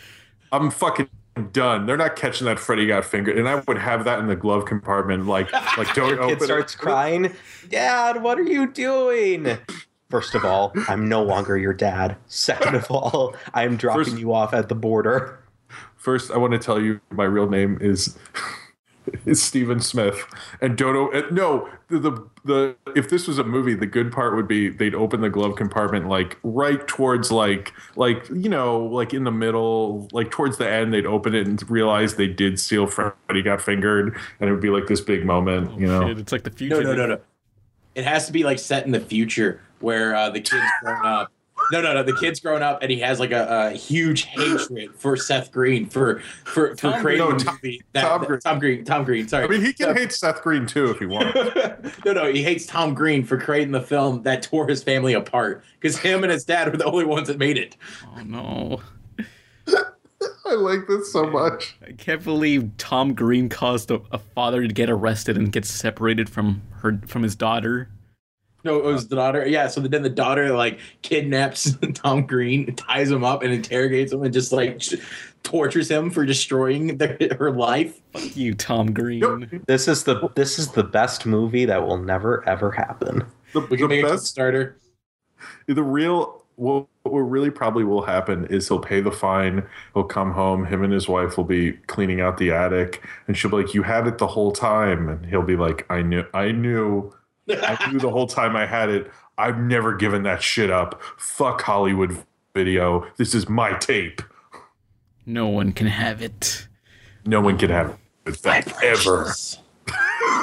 I'm 0.52 0.72
fucking 0.72 1.10
done. 1.38 1.86
They're 1.86 1.98
not 1.98 2.16
catching 2.16 2.46
that 2.46 2.60
Freddy 2.60 2.88
got 2.88 3.06
fingered, 3.06 3.38
and 3.38 3.48
I 3.48 3.64
would 3.68 3.78
have 3.78 4.04
that 4.06 4.20
in 4.20 4.28
the 4.28 4.36
glove 4.36 4.66
compartment. 4.66 5.28
Like, 5.28 5.52
like 5.78 5.94
don't 5.94 6.20
open 6.20 6.30
Kid 6.38 6.42
starts 6.42 6.76
crying. 6.76 7.34
Dad, 7.70 8.22
what 8.22 8.40
are 8.40 8.44
you 8.44 8.72
doing? 8.72 9.58
First 10.10 10.36
of 10.36 10.46
all, 10.46 10.72
I'm 10.88 11.10
no 11.10 11.22
longer 11.24 11.58
your 11.58 11.74
dad. 11.74 12.16
Second 12.28 12.76
of 12.76 12.86
all, 12.92 13.36
I 13.54 13.64
am 13.64 13.78
dropping 13.78 14.04
First- 14.06 14.18
you 14.18 14.34
off 14.34 14.54
at 14.54 14.70
the 14.70 14.76
border. 14.76 15.40
First, 15.96 16.32
I 16.32 16.38
want 16.38 16.54
to 16.54 16.60
tell 16.60 16.82
you 16.82 17.02
my 17.12 17.26
real 17.26 17.50
name 17.50 17.78
is 17.82 18.18
is 19.26 19.42
Stephen 19.42 19.80
Smith, 19.80 20.26
and 20.62 20.78
Dodo. 20.78 21.12
uh, 21.12 21.24
No, 21.32 21.70
the, 21.90 22.00
the 22.00 22.28
the 22.46 22.76
if 22.96 23.10
this 23.10 23.28
was 23.28 23.40
a 23.40 23.44
movie, 23.44 23.74
the 23.74 23.86
good 23.86 24.12
part 24.12 24.36
would 24.36 24.48
be 24.48 24.70
they'd 24.70 24.96
open 24.96 25.22
the 25.22 25.30
glove 25.30 25.56
compartment 25.56 26.08
like 26.08 26.38
right 26.44 26.88
towards 26.88 27.32
like 27.32 27.74
like 27.96 28.28
you 28.30 28.50
know 28.50 28.80
like 28.80 29.14
in 29.14 29.24
the 29.24 29.32
middle, 29.32 30.08
like 30.12 30.32
towards 30.32 30.58
the 30.58 30.70
end. 30.70 30.94
They'd 30.94 31.06
open 31.06 31.36
it 31.36 31.48
and 31.48 31.70
realize 31.70 32.16
they 32.16 32.28
did 32.28 32.60
steal 32.60 32.88
Freddy 32.88 33.42
got 33.44 33.62
fingered, 33.62 34.18
and 34.40 34.50
it 34.50 34.54
would 34.54 34.62
be 34.62 34.70
like 34.70 34.88
this 34.88 35.02
big 35.02 35.26
moment. 35.26 35.80
You 35.80 35.88
know, 35.88 36.08
Shit, 36.08 36.20
it's 36.20 36.32
like 36.32 36.44
the 36.44 36.52
future. 36.52 36.84
No, 36.84 36.94
no, 36.94 36.96
no, 36.96 37.06
no. 37.16 37.20
It 37.96 38.06
has 38.06 38.28
to 38.28 38.32
be 38.32 38.44
like 38.44 38.60
set 38.60 38.86
in 38.86 38.92
the 38.92 39.00
future 39.00 39.62
where 39.80 40.16
uh, 40.16 40.30
the 40.30 40.40
kid's 40.40 40.66
grown 40.82 41.06
up. 41.06 41.32
No, 41.72 41.82
no, 41.82 41.94
no. 41.94 42.04
The 42.04 42.16
kid's 42.16 42.40
grown 42.40 42.64
up 42.64 42.80
and 42.82 42.90
he 42.92 43.00
has 43.00 43.20
like 43.20 43.32
a, 43.32 43.70
a 43.72 43.72
huge 43.72 44.24
hatred 44.24 44.94
for 44.96 45.18
Seth 45.18 45.52
Green 45.52 45.86
for 45.88 46.20
for 46.46 46.70
for 46.70 46.76
Tom 46.76 47.02
creating 47.02 47.26
Green. 47.26 47.38
the 47.40 47.44
No, 47.46 47.52
movie. 47.54 47.82
That, 47.94 48.02
Tom 48.02 48.22
that- 48.22 48.28
Green. 48.28 48.40
Tom 48.42 48.60
Green. 48.60 48.86
Tom 48.86 49.04
Green. 49.04 49.28
Sorry. 49.28 49.44
I 49.44 49.48
mean 49.48 49.62
he 49.62 49.74
can 49.74 49.96
hate 49.96 50.12
Seth 50.14 50.42
Green 50.42 50.66
too 50.66 50.90
if 50.92 51.00
he 51.00 51.06
wants. 51.06 51.36
no, 52.06 52.14
no, 52.14 52.32
he 52.32 52.42
hates 52.44 52.66
Tom 52.66 52.94
Green 52.94 53.24
for 53.24 53.38
creating 53.38 53.72
the 53.72 53.82
film 53.82 54.24
that 54.24 54.42
tore 54.44 54.68
his 54.68 54.82
family 54.84 55.14
apart 55.14 55.64
because 55.80 55.98
him 55.98 56.24
and 56.24 56.32
his 56.32 56.44
dad 56.46 56.72
were 56.72 56.78
the 56.78 56.86
only 56.86 57.06
ones 57.06 57.28
that 57.28 57.38
made 57.38 57.58
it. 57.58 57.76
Oh 58.16 58.22
no. 58.24 58.82
I 60.46 60.54
like 60.54 60.88
this 60.88 61.12
so 61.12 61.30
much. 61.30 61.76
I 61.86 61.92
can't 61.92 62.24
believe 62.24 62.72
Tom 62.78 63.14
Green 63.14 63.50
caused 63.50 63.92
a, 63.92 64.02
a 64.12 64.18
father 64.18 64.66
to 64.66 64.74
get 64.74 64.90
arrested 64.90 65.38
and 65.38 65.52
get 65.52 65.66
separated 65.66 66.30
from 66.30 66.62
her 66.82 67.00
from 67.06 67.22
his 67.24 67.36
daughter. 67.36 67.90
No, 68.68 68.78
it 68.80 68.84
was 68.84 69.08
the 69.08 69.16
daughter. 69.16 69.48
Yeah, 69.48 69.68
so 69.68 69.80
then 69.80 70.04
the 70.04 70.10
daughter 70.10 70.52
like 70.52 70.80
kidnaps 71.02 71.76
Tom 71.94 72.26
Green, 72.28 72.76
ties 72.76 73.10
him 73.10 73.24
up, 73.24 73.42
and 73.44 73.54
interrogates 73.54 74.12
him, 74.12 74.24
and 74.24 74.34
just 74.34 74.52
like 74.52 74.82
sh- 74.82 74.96
tortures 75.44 75.90
him 75.90 76.10
for 76.12 76.26
destroying 76.26 76.98
their, 76.98 77.18
her 77.40 77.50
life. 77.52 78.02
Fuck 78.12 78.36
you, 78.36 78.54
Tom 78.54 78.92
Green. 78.94 79.62
This 79.68 79.88
is 79.88 80.04
the 80.04 80.30
this 80.36 80.60
is 80.60 80.72
the 80.74 80.84
best 80.84 81.26
movie 81.26 81.64
that 81.66 81.88
will 81.88 81.98
never 81.98 82.48
ever 82.48 82.72
happen. 82.72 83.26
The, 83.54 83.62
We 83.62 83.78
can 83.78 83.88
the 83.88 83.96
make 83.96 84.04
a 84.06 84.10
best 84.10 84.26
starter. 84.26 84.78
the 85.68 85.82
real 85.82 86.44
what, 86.58 86.88
what 87.04 87.20
really 87.20 87.52
probably 87.52 87.84
will 87.86 88.02
happen 88.02 88.46
is 88.48 88.68
he'll 88.68 88.80
pay 88.80 89.00
the 89.00 89.12
fine 89.12 89.64
he'll 89.94 90.04
come 90.04 90.32
home 90.34 90.66
him 90.66 90.84
and 90.84 90.92
his 90.92 91.08
wife 91.08 91.38
will 91.38 91.44
be 91.46 91.74
cleaning 91.86 92.20
out 92.20 92.38
the 92.38 92.52
attic 92.52 93.04
and 93.28 93.38
she'll 93.38 93.52
be 93.52 93.58
like 93.58 93.76
you 93.76 93.84
had 93.84 94.08
it 94.08 94.18
the 94.18 94.26
whole 94.26 94.52
time 94.52 95.08
and 95.08 95.24
he'll 95.28 95.44
be 95.44 95.56
like 95.56 95.86
i 95.92 96.02
knew 96.02 96.26
i 96.34 96.52
knew 96.52 97.14
i 97.50 97.90
knew 97.92 98.00
the 98.00 98.10
whole 98.10 98.28
time 98.28 98.56
i 98.56 98.66
had 98.66 98.90
it 98.90 99.12
i've 99.38 99.58
never 99.58 99.96
given 99.96 100.24
that 100.24 100.42
shit 100.42 100.70
up 100.70 101.02
fuck 101.18 101.62
hollywood 101.62 102.18
video 102.54 103.06
this 103.18 103.34
is 103.36 103.48
my 103.50 103.74
tape 103.78 104.22
No 105.26 105.48
one 105.48 105.72
can 105.74 105.88
have 105.88 106.22
it. 106.22 106.68
no 107.26 107.42
one 107.42 107.58
can 107.58 107.70
have 107.70 107.98
it 108.26 108.42
back 108.42 108.68
ever 108.84 109.28
It's 109.30 109.58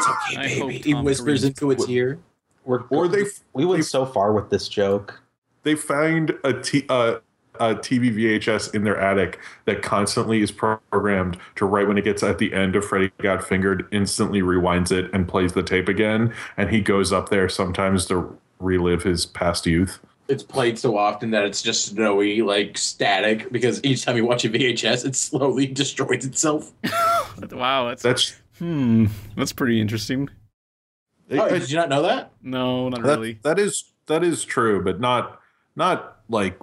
okay, 0.09 0.37
I 0.37 0.61
baby. 0.61 0.79
He 0.79 0.95
whispers 0.95 1.41
Green- 1.41 1.51
into 1.51 1.71
its 1.71 1.89
ear. 1.89 2.19
We're, 2.65 2.83
or 2.89 3.09
they 3.09 3.25
we 3.53 3.65
went 3.67 3.85
so 3.85 4.07
far 4.07 4.33
with 4.33 4.49
this 4.51 4.69
joke. 4.69 5.21
they 5.65 5.75
find 5.75 6.33
a 6.45 6.53
t 6.55 6.85
uh, 6.89 7.17
a 7.61 7.75
TV 7.75 8.15
VHS 8.15 8.75
in 8.75 8.85
their 8.85 8.99
attic 8.99 9.39
that 9.65 9.83
constantly 9.83 10.43
is 10.43 10.51
programmed 10.51 11.39
to 11.57 11.65
right 11.65 11.87
when 11.87 11.99
it 11.99 12.05
gets 12.05 12.23
at 12.23 12.39
the 12.39 12.53
end 12.53 12.77
of 12.77 12.85
Freddy 12.85 13.11
Got 13.19 13.45
Fingered, 13.45 13.87
instantly 13.93 14.41
rewinds 14.41 14.91
it 14.91 15.11
and 15.13 15.29
plays 15.29 15.53
the 15.53 15.63
tape 15.63 15.89
again. 15.89 16.35
And 16.57 16.71
he 16.71 16.81
goes 16.81 17.13
up 17.13 17.29
there 17.29 17.49
sometimes 17.49 18.07
to 18.07 18.37
relive 18.59 19.03
his 19.03 19.27
past 19.27 19.67
youth. 19.67 20.01
It's 20.27 20.43
played 20.43 20.79
so 20.79 20.97
often 20.97 21.31
that 21.33 21.45
it's 21.45 21.61
just 21.61 21.85
snowy, 21.87 22.41
like 22.41 22.79
static, 22.79 23.53
because 23.53 23.83
each 23.85 24.05
time 24.05 24.17
you 24.17 24.25
watch 24.25 24.45
a 24.45 24.49
VHS, 24.49 25.05
it 25.05 25.15
slowly 25.15 25.67
destroys 25.73 26.25
itself. 26.25 26.73
Wow, 27.51 27.89
that's 27.89 28.03
That's 28.03 28.37
hmm, 28.59 29.07
that's 29.37 29.53
pretty 29.53 29.81
interesting. 29.81 30.31
Oh, 31.31 31.49
did 31.49 31.69
you 31.71 31.77
not 31.77 31.89
know 31.89 32.03
that? 32.03 32.33
No, 32.43 32.89
not 32.89 33.03
that, 33.03 33.19
really. 33.19 33.39
that 33.43 33.59
is 33.59 33.93
that 34.07 34.23
is 34.23 34.45
true, 34.45 34.83
but 34.83 35.01
not 35.01 35.41
not 35.75 36.21
like 36.29 36.59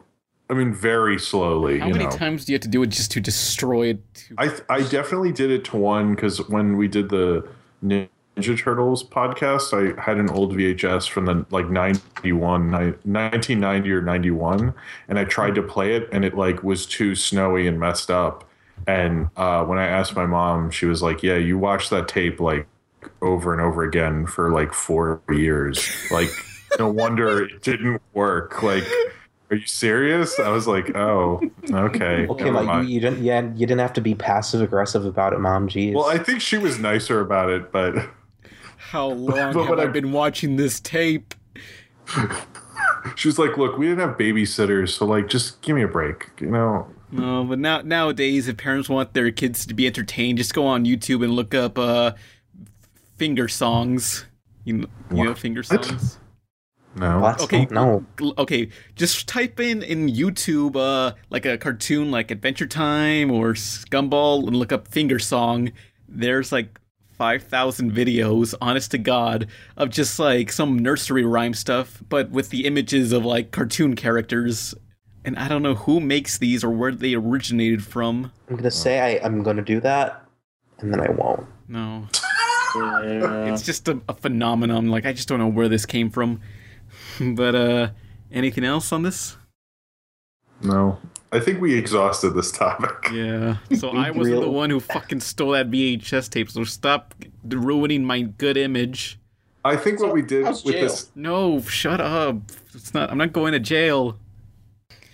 I 0.51 0.53
mean 0.53 0.73
very 0.73 1.17
slowly. 1.17 1.79
How 1.79 1.87
many 1.87 2.03
know. 2.03 2.11
times 2.11 2.43
do 2.43 2.51
you 2.51 2.55
have 2.55 2.61
to 2.63 2.67
do 2.67 2.83
it 2.83 2.87
just 2.87 3.09
to 3.11 3.21
destroy 3.21 3.87
it? 3.87 4.13
To... 4.15 4.35
I 4.37 4.51
I 4.69 4.81
definitely 4.81 5.31
did 5.31 5.49
it 5.49 5.63
to 5.65 5.77
one 5.77 6.13
because 6.13 6.45
when 6.49 6.75
we 6.75 6.89
did 6.89 7.07
the 7.07 7.47
Ninja 7.81 8.59
Turtles 8.59 9.01
podcast, 9.01 9.71
I 9.71 9.99
had 9.99 10.17
an 10.17 10.29
old 10.29 10.53
VHS 10.53 11.07
from 11.07 11.25
the 11.25 11.45
like 11.51 11.69
91, 11.69 12.69
1990 12.69 13.91
or 13.91 14.01
91, 14.01 14.73
and 15.07 15.17
I 15.17 15.23
tried 15.23 15.55
to 15.55 15.63
play 15.63 15.95
it, 15.95 16.09
and 16.11 16.25
it 16.25 16.35
like 16.35 16.61
was 16.63 16.85
too 16.85 17.15
snowy 17.15 17.65
and 17.65 17.79
messed 17.79 18.11
up. 18.11 18.43
And 18.87 19.29
uh, 19.37 19.63
when 19.63 19.79
I 19.79 19.87
asked 19.87 20.17
my 20.17 20.25
mom, 20.25 20.69
she 20.69 20.85
was 20.85 21.01
like, 21.01 21.23
"Yeah, 21.23 21.37
you 21.37 21.57
watched 21.57 21.91
that 21.91 22.09
tape 22.09 22.41
like 22.41 22.67
over 23.21 23.53
and 23.53 23.61
over 23.61 23.83
again 23.83 24.25
for 24.25 24.51
like 24.51 24.73
four 24.73 25.21
years. 25.29 25.89
Like, 26.11 26.29
no 26.77 26.91
wonder 26.91 27.45
it 27.45 27.61
didn't 27.61 28.01
work. 28.13 28.61
Like." 28.61 28.83
Are 29.51 29.55
you 29.57 29.67
serious? 29.67 30.39
I 30.39 30.49
was 30.49 30.65
like, 30.65 30.95
"Oh, 30.95 31.41
okay." 31.71 32.25
Okay, 32.29 32.49
like 32.51 32.61
you, 32.61 32.67
mind." 32.67 32.89
you 32.89 32.99
didn't 33.01 33.21
yeah 33.23 33.41
you 33.41 33.67
didn't 33.67 33.79
have 33.79 33.93
to 33.93 34.01
be 34.01 34.15
passive 34.15 34.61
aggressive 34.61 35.05
about 35.05 35.33
it, 35.33 35.39
mom. 35.39 35.67
Jeez. 35.67 35.93
Well, 35.93 36.05
I 36.05 36.17
think 36.17 36.39
she 36.41 36.57
was 36.57 36.79
nicer 36.79 37.19
about 37.19 37.49
it, 37.49 37.71
but 37.71 37.95
How 38.77 39.07
long 39.09 39.53
But 39.53 39.65
have 39.67 39.79
I 39.79 39.83
I- 39.83 39.87
been 39.87 40.11
watching 40.13 40.55
this 40.55 40.79
tape? 40.79 41.35
she 43.15 43.27
was 43.27 43.37
like, 43.37 43.57
"Look, 43.57 43.77
we 43.77 43.87
didn't 43.87 44.07
have 44.07 44.17
babysitters, 44.17 44.89
so 44.89 45.05
like, 45.05 45.27
just 45.27 45.61
give 45.61 45.75
me 45.75 45.81
a 45.83 45.87
break." 45.87 46.29
You 46.39 46.49
know, 46.51 46.87
No, 47.11 47.43
but 47.43 47.59
now 47.59 47.81
nowadays, 47.81 48.47
if 48.47 48.57
parents 48.57 48.87
want 48.89 49.13
their 49.13 49.31
kids 49.31 49.65
to 49.65 49.73
be 49.73 49.85
entertained, 49.85 50.37
just 50.37 50.53
go 50.53 50.65
on 50.65 50.85
YouTube 50.85 51.23
and 51.23 51.33
look 51.33 51.53
up 51.53 51.77
uh, 51.77 52.13
finger 53.17 53.47
songs. 53.47 54.25
You 54.63 54.87
you 55.13 55.23
know 55.25 55.33
finger 55.35 55.63
songs. 55.63 56.17
No. 56.95 57.19
What? 57.19 57.41
Okay, 57.41 57.67
no. 57.71 58.05
Okay, 58.37 58.69
just 58.95 59.27
type 59.27 59.59
in 59.59 59.81
in 59.83 60.07
YouTube 60.07 60.75
uh, 60.75 61.15
like 61.29 61.45
a 61.45 61.57
cartoon 61.57 62.11
like 62.11 62.31
Adventure 62.31 62.67
Time 62.67 63.31
or 63.31 63.53
Scumball 63.53 64.47
and 64.47 64.55
look 64.55 64.71
up 64.71 64.87
finger 64.87 65.19
song. 65.19 65.71
There's 66.07 66.51
like 66.51 66.79
5,000 67.21 67.91
videos, 67.91 68.55
honest 68.59 68.89
to 68.91 68.97
God, 68.97 69.47
of 69.77 69.89
just 69.91 70.17
like 70.17 70.51
some 70.51 70.79
nursery 70.79 71.23
rhyme 71.23 71.53
stuff, 71.53 72.01
but 72.09 72.31
with 72.31 72.49
the 72.49 72.65
images 72.65 73.11
of 73.11 73.23
like 73.23 73.51
cartoon 73.51 73.95
characters. 73.95 74.73
And 75.23 75.37
I 75.37 75.47
don't 75.47 75.61
know 75.61 75.75
who 75.75 75.99
makes 75.99 76.39
these 76.39 76.63
or 76.63 76.71
where 76.71 76.91
they 76.91 77.13
originated 77.13 77.83
from. 77.85 78.31
I'm 78.49 78.55
gonna 78.55 78.71
say 78.71 78.99
I, 78.99 79.23
I'm 79.23 79.43
gonna 79.43 79.61
do 79.61 79.79
that, 79.81 80.25
and 80.79 80.91
then 80.91 80.99
I 80.99 81.11
won't. 81.11 81.45
No. 81.67 82.07
It's 82.73 83.63
just 83.63 83.89
a, 83.89 83.99
a 84.07 84.13
phenomenon. 84.13 84.87
Like, 84.87 85.05
I 85.05 85.11
just 85.11 85.27
don't 85.27 85.39
know 85.39 85.49
where 85.49 85.67
this 85.67 85.85
came 85.85 86.09
from. 86.09 86.39
but, 87.35 87.55
uh, 87.55 87.89
anything 88.31 88.63
else 88.63 88.91
on 88.91 89.03
this? 89.03 89.37
No, 90.63 90.99
I 91.31 91.39
think 91.39 91.61
we 91.61 91.75
exhausted 91.75 92.31
this 92.31 92.51
topic. 92.51 93.11
Yeah. 93.11 93.57
So 93.77 93.89
I 93.95 94.11
wasn't 94.11 94.41
the 94.41 94.49
one 94.49 94.69
who 94.69 94.79
fucking 94.79 95.21
stole 95.21 95.51
that 95.51 95.71
VHS 95.71 96.29
tape. 96.29 96.49
So 96.51 96.63
stop 96.63 97.15
ruining 97.43 98.03
my 98.03 98.21
good 98.21 98.57
image. 98.57 99.19
I 99.63 99.75
think 99.75 99.99
what 99.99 100.13
we 100.13 100.21
did 100.21 100.45
how's 100.45 100.63
with 100.63 100.75
jail? 100.75 100.83
this, 100.83 101.11
No, 101.15 101.61
shut 101.61 102.01
up. 102.01 102.37
It's 102.73 102.93
not. 102.93 103.11
I'm 103.11 103.17
not 103.17 103.31
going 103.31 103.53
to 103.53 103.59
jail. 103.59 104.17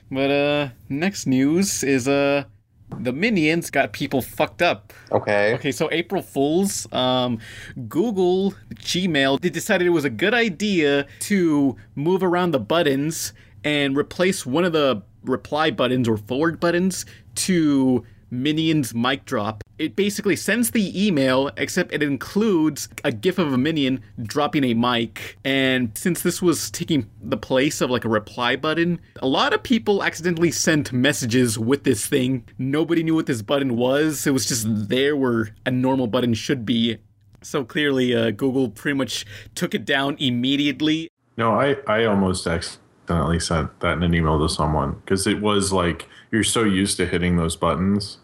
But 0.09 0.31
uh, 0.31 0.69
next 0.89 1.27
news 1.27 1.83
is 1.83 2.07
uh, 2.07 2.45
the 2.89 3.11
minions 3.11 3.69
got 3.69 3.93
people 3.93 4.21
fucked 4.21 4.61
up. 4.61 4.93
Okay. 5.11 5.53
Okay, 5.55 5.71
so 5.71 5.89
April 5.91 6.21
Fools, 6.21 6.91
um, 6.93 7.39
Google, 7.87 8.53
Gmail, 8.75 9.39
they 9.41 9.49
decided 9.49 9.87
it 9.87 9.91
was 9.91 10.05
a 10.05 10.09
good 10.09 10.33
idea 10.33 11.05
to 11.21 11.75
move 11.95 12.23
around 12.23 12.51
the 12.51 12.59
buttons 12.59 13.33
and 13.63 13.97
replace 13.97 14.45
one 14.45 14.63
of 14.63 14.73
the 14.73 15.01
reply 15.23 15.71
buttons 15.71 16.07
or 16.07 16.17
forward 16.17 16.59
buttons 16.59 17.05
to 17.35 18.05
Minion's 18.31 18.93
mic 18.93 19.25
drop. 19.25 19.63
It 19.77 19.95
basically 19.95 20.35
sends 20.35 20.71
the 20.71 21.07
email, 21.07 21.51
except 21.55 21.93
it 21.93 22.01
includes 22.01 22.89
a 23.03 23.11
GIF 23.11 23.37
of 23.37 23.53
a 23.53 23.57
minion 23.57 24.01
dropping 24.21 24.63
a 24.63 24.73
mic. 24.73 25.37
And 25.45 25.95
since 25.97 26.21
this 26.21 26.41
was 26.41 26.71
taking 26.71 27.09
the 27.21 27.37
place 27.37 27.81
of 27.81 27.89
like 27.89 28.05
a 28.05 28.09
reply 28.09 28.55
button, 28.55 28.99
a 29.21 29.27
lot 29.27 29.53
of 29.53 29.61
people 29.61 30.03
accidentally 30.03 30.51
sent 30.51 30.91
messages 30.91 31.59
with 31.59 31.83
this 31.83 32.07
thing. 32.07 32.43
Nobody 32.57 33.03
knew 33.03 33.15
what 33.15 33.27
this 33.27 33.41
button 33.41 33.75
was. 33.75 34.25
It 34.25 34.31
was 34.31 34.45
just 34.45 34.65
there 34.89 35.15
where 35.15 35.55
a 35.65 35.71
normal 35.71 36.07
button 36.07 36.33
should 36.33 36.65
be. 36.65 36.97
So 37.43 37.63
clearly, 37.63 38.15
uh, 38.15 38.31
Google 38.31 38.69
pretty 38.69 38.97
much 38.97 39.25
took 39.53 39.75
it 39.75 39.85
down 39.85 40.17
immediately. 40.19 41.09
No, 41.37 41.53
I, 41.53 41.77
I 41.87 42.05
almost 42.05 42.47
accidentally 42.47 43.39
sent 43.39 43.79
that 43.79 43.93
in 43.93 44.03
an 44.03 44.13
email 44.13 44.39
to 44.39 44.49
someone 44.51 44.93
because 45.05 45.27
it 45.27 45.39
was 45.39 45.71
like 45.71 46.07
you're 46.37 46.43
so 46.43 46.63
used 46.63 46.97
to 46.97 47.05
hitting 47.07 47.35
those 47.35 47.55
buttons, 47.55 48.19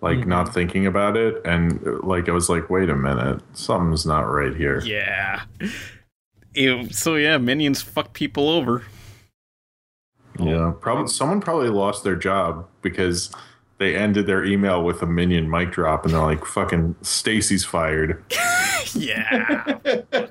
like 0.00 0.26
not 0.26 0.46
mm-hmm. 0.46 0.54
thinking 0.54 0.86
about 0.86 1.18
it. 1.18 1.44
And 1.44 1.82
like, 2.02 2.26
I 2.26 2.32
was 2.32 2.48
like, 2.48 2.70
wait 2.70 2.88
a 2.88 2.96
minute, 2.96 3.42
something's 3.52 4.06
not 4.06 4.22
right 4.22 4.56
here. 4.56 4.80
Yeah. 4.80 5.42
Ew. 6.54 6.88
So 6.88 7.16
yeah, 7.16 7.36
minions 7.36 7.82
fuck 7.82 8.14
people 8.14 8.48
over. 8.48 8.84
Yeah, 10.38 10.72
probably 10.80 11.08
someone 11.08 11.42
probably 11.42 11.68
lost 11.68 12.04
their 12.04 12.16
job 12.16 12.66
because 12.80 13.30
they 13.76 13.94
ended 13.94 14.26
their 14.26 14.42
email 14.44 14.82
with 14.82 15.02
a 15.02 15.06
minion 15.06 15.50
mic 15.50 15.72
drop, 15.72 16.06
and 16.06 16.14
they're 16.14 16.22
like, 16.22 16.46
"Fucking 16.46 16.94
Stacy's 17.02 17.64
fired." 17.64 18.24
yeah. 18.94 19.78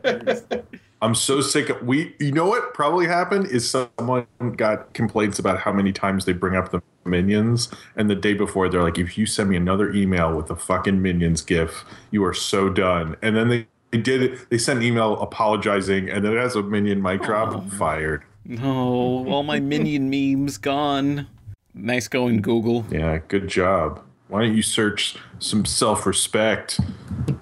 I'm 1.02 1.16
so 1.16 1.41
sick. 1.41 1.70
Of, 1.70 1.82
we, 1.84 2.16
you 2.20 2.32
know 2.32 2.45
what 2.45 2.74
probably 2.74 3.08
happened 3.08 3.48
is 3.48 3.70
someone 3.70 4.26
got 4.56 4.93
complaints 4.93 5.39
about 5.39 5.60
how 5.60 5.72
many 5.72 5.91
times 5.91 6.26
they 6.26 6.34
bring 6.34 6.56
up 6.56 6.72
the 6.72 6.82
minions, 7.06 7.70
and 7.95 8.10
the 8.10 8.16
day 8.16 8.34
before 8.34 8.70
they're 8.70 8.84
like, 8.84 8.98
"If 8.98 9.18
you 9.18 9.26
send 9.26 9.50
me 9.50 9.56
another 9.56 9.91
email 9.91 10.36
with 10.36 10.50
a 10.50 10.56
fucking 10.56 11.02
minions 11.02 11.41
gif, 11.41 11.86
you 12.12 12.24
are 12.26 12.34
so 12.34 12.70
done." 12.70 13.16
And 13.22 13.36
then 13.36 13.50
they. 13.50 13.68
They 13.91 14.00
did 14.00 14.22
it. 14.22 14.50
They 14.50 14.58
sent 14.58 14.80
an 14.80 14.86
email 14.86 15.14
apologizing, 15.22 16.10
and 16.10 16.26
then 16.26 16.36
it 16.36 16.41
has 16.41 16.58
a 16.58 16.62
minion 16.62 17.02
mic 17.02 17.22
drop. 17.22 17.54
Oh. 17.56 17.62
Fired. 17.78 18.22
No, 18.43 19.26
all 19.30 19.43
my 19.43 19.62
minion 19.62 20.10
memes 20.36 20.58
gone. 20.58 21.26
Nice 21.74 22.10
going, 22.10 22.41
Google. 22.41 22.86
Yeah, 22.91 23.20
good 23.30 23.48
job. 23.48 24.02
Why 24.28 24.41
don't 24.41 24.56
you 24.56 24.62
search 24.62 25.16
some 25.39 25.64
self-respect? 25.64 26.82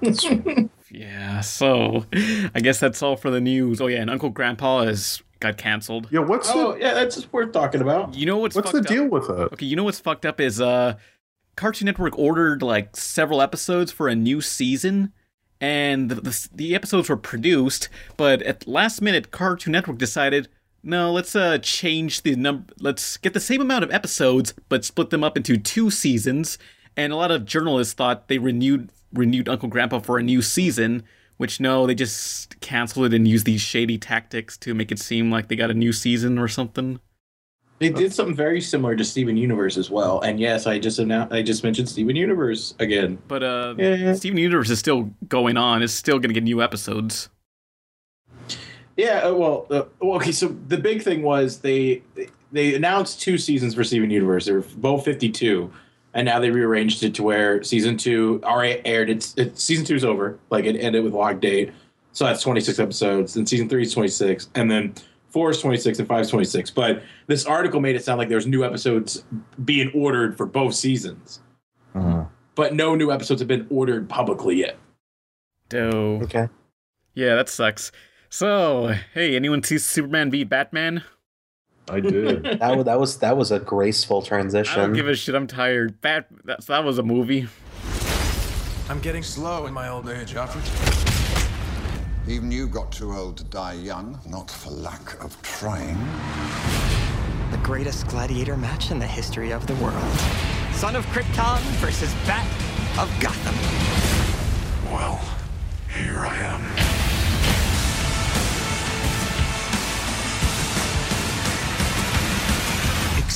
Yeah, 0.95 1.41
so 1.41 2.05
I 2.55 2.61
guess 2.61 2.79
that's 2.79 3.03
all 3.03 3.17
for 3.17 3.29
the 3.29 3.41
news. 3.41 3.81
Oh 3.81 3.87
yeah, 3.87 3.99
and 4.01 4.09
Uncle 4.09 4.29
Grandpa 4.29 4.83
has 4.85 5.21
got 5.41 5.57
canceled. 5.57 6.07
Yeah, 6.09 6.21
what's 6.21 6.49
Oh, 6.49 6.73
the 6.73 6.79
yeah, 6.79 6.93
that's 6.93 7.31
worth 7.33 7.51
talking 7.51 7.81
about. 7.81 8.15
You 8.15 8.25
know 8.25 8.37
what's 8.37 8.55
what's 8.55 8.71
the 8.71 8.77
fucked 8.79 8.87
deal 8.89 9.05
up? 9.05 9.11
with 9.11 9.29
it? 9.29 9.53
Okay, 9.53 9.65
you 9.65 9.75
know 9.75 9.83
what's 9.83 9.99
fucked 9.99 10.25
up 10.25 10.39
is 10.39 10.61
uh 10.61 10.95
Cartoon 11.57 11.85
Network 11.87 12.17
ordered 12.17 12.61
like 12.61 12.95
several 12.95 13.41
episodes 13.41 13.91
for 13.91 14.07
a 14.07 14.15
new 14.15 14.39
season 14.41 15.11
and 15.61 16.09
the, 16.11 16.15
the, 16.15 16.49
the 16.53 16.75
episodes 16.75 17.07
were 17.09 17.15
produced, 17.17 17.87
but 18.17 18.41
at 18.43 18.67
last 18.67 19.01
minute 19.01 19.31
Cartoon 19.31 19.71
Network 19.73 19.97
decided 19.97 20.47
no, 20.83 21.11
let's 21.11 21.35
uh 21.35 21.57
change 21.57 22.21
the 22.21 22.35
number 22.37 22.73
let's 22.79 23.17
get 23.17 23.33
the 23.33 23.39
same 23.41 23.59
amount 23.59 23.83
of 23.83 23.91
episodes 23.91 24.53
but 24.69 24.85
split 24.85 25.09
them 25.09 25.23
up 25.25 25.35
into 25.35 25.57
two 25.57 25.89
seasons. 25.91 26.57
And 26.97 27.11
a 27.11 27.17
lot 27.17 27.31
of 27.31 27.43
journalists 27.43 27.93
thought 27.93 28.29
they 28.29 28.37
renewed 28.37 28.89
renewed 29.13 29.49
Uncle 29.49 29.69
Grandpa 29.69 29.99
for 29.99 30.17
a 30.17 30.23
new 30.23 30.41
season, 30.41 31.03
which 31.37 31.59
no, 31.59 31.85
they 31.85 31.95
just 31.95 32.59
canceled 32.61 33.07
it 33.07 33.13
and 33.13 33.27
used 33.27 33.45
these 33.45 33.61
shady 33.61 33.97
tactics 33.97 34.57
to 34.57 34.73
make 34.73 34.91
it 34.91 34.99
seem 34.99 35.31
like 35.31 35.47
they 35.47 35.55
got 35.55 35.71
a 35.71 35.73
new 35.73 35.93
season 35.93 36.37
or 36.37 36.47
something. 36.47 36.99
They 37.79 37.89
did 37.89 38.13
something 38.13 38.35
very 38.35 38.61
similar 38.61 38.95
to 38.95 39.03
Steven 39.03 39.35
Universe 39.35 39.75
as 39.75 39.89
well. 39.89 40.21
And 40.21 40.39
yes, 40.39 40.65
I 40.65 40.79
just 40.79 40.97
announced, 40.97 41.33
I 41.33 41.41
just 41.41 41.61
mentioned 41.61 41.89
Steven 41.89 42.15
Universe 42.15 42.73
again. 42.79 43.17
But 43.27 43.43
uh, 43.43 43.75
Yeah. 43.77 44.13
Steven 44.13 44.37
Universe 44.37 44.69
is 44.69 44.79
still 44.79 45.11
going 45.27 45.57
on. 45.57 45.83
It's 45.83 45.91
still 45.91 46.17
going 46.17 46.29
to 46.29 46.33
get 46.33 46.43
new 46.43 46.61
episodes. 46.61 47.27
Yeah, 48.95 49.27
uh, 49.27 49.33
well, 49.33 49.67
uh, 49.69 49.83
okay. 50.01 50.31
So 50.31 50.55
the 50.69 50.77
big 50.77 51.01
thing 51.01 51.21
was 51.21 51.59
they 51.59 52.01
they 52.53 52.75
announced 52.75 53.19
two 53.19 53.37
seasons 53.37 53.75
for 53.75 53.83
Steven 53.83 54.09
Universe. 54.09 54.45
They 54.45 54.53
were 54.53 54.63
both 54.77 55.03
fifty 55.03 55.29
two, 55.29 55.69
and 56.15 56.25
now 56.25 56.39
they 56.39 56.49
rearranged 56.49 57.03
it 57.03 57.13
to 57.15 57.23
where 57.23 57.61
season 57.61 57.97
two 57.97 58.41
already 58.43 58.81
aired. 58.85 59.09
It's, 59.09 59.35
it's 59.37 59.63
season 59.63 59.85
two's 59.85 60.03
over. 60.03 60.39
Like 60.49 60.65
it 60.65 60.79
ended 60.79 61.03
with 61.03 61.13
log 61.13 61.41
date, 61.41 61.71
so 62.13 62.25
that's 62.25 62.41
twenty 62.41 62.61
six 62.61 62.79
episodes. 62.79 63.35
And 63.35 63.47
season 63.47 63.69
three 63.69 63.83
is 63.83 63.93
twenty 63.93 64.09
six, 64.09 64.49
and 64.55 64.71
then 64.71 64.95
four 65.29 65.51
is 65.51 65.59
twenty 65.59 65.77
six 65.77 65.99
and 65.99 66.07
five 66.07 66.21
is 66.21 66.29
twenty 66.29 66.45
six. 66.45 66.71
But 66.71 67.03
this 67.27 67.45
article 67.45 67.81
made 67.81 67.95
it 67.95 68.03
sound 68.03 68.17
like 68.17 68.29
there's 68.29 68.47
new 68.47 68.63
episodes 68.63 69.23
being 69.65 69.91
ordered 69.93 70.37
for 70.37 70.45
both 70.45 70.73
seasons, 70.73 71.41
uh-huh. 71.93 72.25
but 72.55 72.73
no 72.73 72.95
new 72.95 73.11
episodes 73.11 73.41
have 73.41 73.47
been 73.49 73.67
ordered 73.69 74.09
publicly 74.09 74.55
yet. 74.55 74.77
Doe. 75.69 76.21
Okay. 76.23 76.47
Yeah, 77.13 77.35
that 77.35 77.49
sucks. 77.49 77.91
So, 78.29 78.93
hey, 79.13 79.35
anyone 79.35 79.63
see 79.63 79.77
Superman 79.77 80.31
v 80.31 80.43
Batman? 80.43 81.03
I 81.89 81.99
did. 81.99 82.43
That 82.59 82.75
was 82.77 82.85
that 82.85 82.99
was 82.99 83.17
that 83.19 83.37
was 83.37 83.51
a 83.51 83.59
graceful 83.59 84.21
transition. 84.21 84.79
I 84.79 84.85
don't 84.85 84.93
give 84.93 85.07
a 85.07 85.15
shit. 85.15 85.35
I'm 85.35 85.47
tired. 85.47 86.01
Bat. 86.01 86.27
That, 86.45 86.65
that 86.65 86.83
was 86.83 86.97
a 86.97 87.03
movie. 87.03 87.47
I'm 88.89 88.99
getting 88.99 89.23
slow 89.23 89.65
in 89.65 89.73
my 89.73 89.89
old 89.89 90.09
age, 90.09 90.35
Alfred. 90.35 90.63
Even 92.27 92.51
you 92.51 92.67
got 92.67 92.91
too 92.91 93.11
old 93.11 93.37
to 93.37 93.43
die 93.43 93.73
young, 93.73 94.19
not 94.27 94.49
for 94.49 94.71
lack 94.71 95.23
of 95.23 95.39
trying. 95.43 95.97
The 97.51 97.57
greatest 97.57 98.07
gladiator 98.07 98.57
match 98.57 98.89
in 98.91 98.97
the 98.99 99.05
history 99.07 99.51
of 99.51 99.65
the 99.67 99.75
world. 99.75 100.19
Son 100.73 100.95
of 100.95 101.05
Krypton 101.07 101.59
versus 101.79 102.13
Bat 102.25 102.47
of 102.99 103.19
Gotham. 103.19 103.55
Well, 104.91 105.21
here 105.87 106.19
I 106.19 106.35
am. 106.37 107.04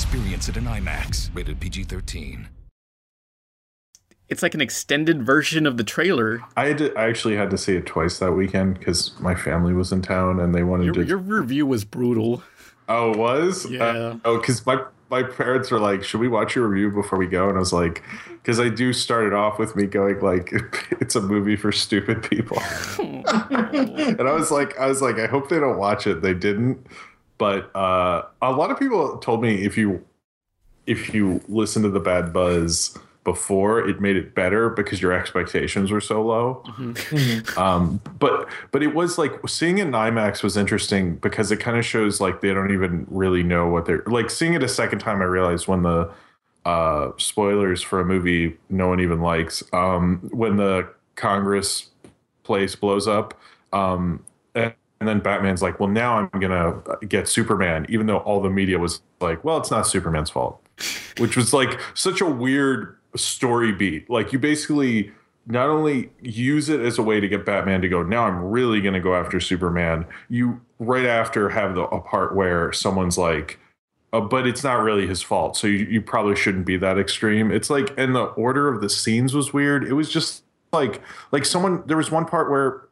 Experience 0.09 0.49
it 0.49 0.57
in 0.57 0.63
IMAX. 0.63 1.29
Rated 1.35 1.59
PG 1.59 1.83
13. 1.83 2.49
It's 4.27 4.41
like 4.41 4.55
an 4.55 4.61
extended 4.61 5.23
version 5.23 5.67
of 5.67 5.77
the 5.77 5.83
trailer. 5.83 6.41
I 6.57 6.65
had 6.65 6.79
to, 6.79 6.95
I 6.97 7.07
actually 7.07 7.35
had 7.35 7.51
to 7.51 7.59
see 7.59 7.75
it 7.75 7.85
twice 7.85 8.17
that 8.17 8.31
weekend 8.31 8.79
because 8.79 9.11
my 9.19 9.35
family 9.35 9.71
was 9.71 9.91
in 9.91 10.01
town 10.01 10.39
and 10.39 10.55
they 10.55 10.63
wanted 10.63 10.85
Your, 10.85 10.93
to. 10.95 11.05
your 11.05 11.17
review 11.19 11.67
was 11.67 11.85
brutal. 11.85 12.41
oh, 12.87 13.11
it 13.11 13.17
was? 13.19 13.69
Yeah. 13.69 13.83
Uh, 13.85 14.17
oh, 14.25 14.37
because 14.39 14.65
my 14.65 14.81
my 15.11 15.21
parents 15.21 15.69
were 15.69 15.79
like, 15.79 16.03
"Should 16.03 16.21
we 16.21 16.27
watch 16.27 16.55
your 16.55 16.67
review 16.67 16.89
before 16.89 17.19
we 17.19 17.27
go?" 17.27 17.47
And 17.47 17.55
I 17.55 17.59
was 17.59 17.73
like, 17.73 18.01
because 18.29 18.59
I 18.59 18.69
do 18.69 18.93
start 18.93 19.25
it 19.27 19.33
off 19.33 19.59
with 19.59 19.75
me 19.75 19.85
going 19.85 20.19
like, 20.21 20.51
"It's 20.99 21.15
a 21.15 21.21
movie 21.21 21.55
for 21.55 21.71
stupid 21.71 22.23
people," 22.23 22.59
and 22.99 24.21
I 24.21 24.33
was 24.33 24.49
like, 24.49 24.75
I 24.79 24.87
was 24.87 25.03
like, 25.03 25.19
I 25.19 25.27
hope 25.27 25.49
they 25.49 25.59
don't 25.59 25.77
watch 25.77 26.05
it. 26.07 26.21
They 26.23 26.33
didn't, 26.35 26.85
but 27.39 27.75
uh, 27.75 28.25
a 28.43 28.51
lot 28.51 28.69
of 28.69 28.77
people 28.77 29.17
told 29.17 29.41
me 29.41 29.65
if 29.65 29.75
you 29.77 30.05
if 30.85 31.13
you 31.13 31.41
listen 31.47 31.81
to 31.83 31.89
the 31.89 31.99
bad 31.99 32.31
buzz 32.31 32.95
before 33.25 33.87
it 33.87 33.99
made 34.01 34.15
it 34.15 34.33
better 34.33 34.69
because 34.69 35.01
your 35.01 35.11
expectations 35.11 35.91
were 35.91 36.01
so 36.01 36.23
low. 36.23 36.63
Um 37.57 38.01
but 38.17 38.47
but 38.71 38.81
it 38.81 38.95
was 38.95 39.17
like 39.17 39.33
seeing 39.47 39.77
it 39.77 39.87
in 39.87 39.91
imax 39.91 40.41
was 40.41 40.57
interesting 40.57 41.15
because 41.17 41.51
it 41.51 41.59
kind 41.59 41.77
of 41.77 41.85
shows 41.85 42.19
like 42.21 42.41
they 42.41 42.53
don't 42.53 42.71
even 42.71 43.05
really 43.09 43.43
know 43.43 43.67
what 43.67 43.85
they're 43.85 44.03
like 44.07 44.29
seeing 44.29 44.53
it 44.53 44.63
a 44.63 44.67
second 44.67 44.99
time 44.99 45.21
i 45.21 45.25
realized 45.25 45.67
when 45.67 45.83
the 45.83 46.09
uh 46.65 47.11
spoilers 47.17 47.81
for 47.83 47.99
a 47.99 48.05
movie 48.05 48.57
no 48.69 48.87
one 48.87 48.99
even 48.99 49.21
likes. 49.21 49.63
Um 49.73 50.29
when 50.31 50.55
the 50.57 50.89
congress 51.15 51.89
place 52.43 52.75
blows 52.75 53.07
up 53.07 53.39
um 53.73 54.23
and, 54.55 54.73
and 54.99 55.07
then 55.07 55.19
batman's 55.19 55.61
like 55.61 55.79
well 55.79 55.89
now 55.89 56.17
i'm 56.17 56.39
gonna 56.39 56.81
get 57.07 57.27
superman 57.27 57.85
even 57.89 58.05
though 58.05 58.19
all 58.19 58.41
the 58.41 58.49
media 58.49 58.77
was 58.77 59.01
like 59.21 59.43
well 59.43 59.57
it's 59.57 59.71
not 59.71 59.87
superman's 59.87 60.29
fault 60.29 60.61
which 61.17 61.35
was 61.35 61.53
like 61.53 61.79
such 61.93 62.21
a 62.21 62.25
weird 62.25 62.95
story 63.15 63.71
beat. 63.71 64.09
Like 64.09 64.33
you 64.33 64.39
basically 64.39 65.11
not 65.47 65.69
only 65.69 66.11
use 66.21 66.69
it 66.69 66.79
as 66.79 66.97
a 66.97 67.03
way 67.03 67.19
to 67.19 67.27
get 67.27 67.45
Batman 67.45 67.81
to 67.81 67.89
go, 67.89 68.03
now 68.03 68.25
I'm 68.25 68.43
really 68.43 68.81
going 68.81 68.93
to 68.93 68.99
go 68.99 69.15
after 69.15 69.39
Superman. 69.39 70.05
You 70.29 70.61
right 70.79 71.05
after 71.05 71.49
have 71.49 71.75
the 71.75 71.83
a 71.83 72.01
part 72.01 72.35
where 72.35 72.71
someone's 72.71 73.17
like, 73.17 73.59
uh, 74.13 74.21
but 74.21 74.47
it's 74.47 74.63
not 74.63 74.81
really 74.81 75.07
his 75.07 75.21
fault. 75.21 75.57
So 75.57 75.67
you, 75.67 75.85
you 75.85 76.01
probably 76.01 76.35
shouldn't 76.35 76.65
be 76.65 76.77
that 76.77 76.97
extreme. 76.97 77.51
It's 77.51 77.69
like, 77.69 77.93
and 77.97 78.15
the 78.15 78.25
order 78.25 78.67
of 78.67 78.81
the 78.81 78.89
scenes 78.89 79.33
was 79.33 79.53
weird. 79.53 79.83
It 79.83 79.93
was 79.93 80.09
just 80.09 80.43
like, 80.71 81.01
like 81.31 81.45
someone, 81.45 81.83
there 81.85 81.97
was 81.97 82.11
one 82.11 82.25
part 82.25 82.49
where 82.49 82.88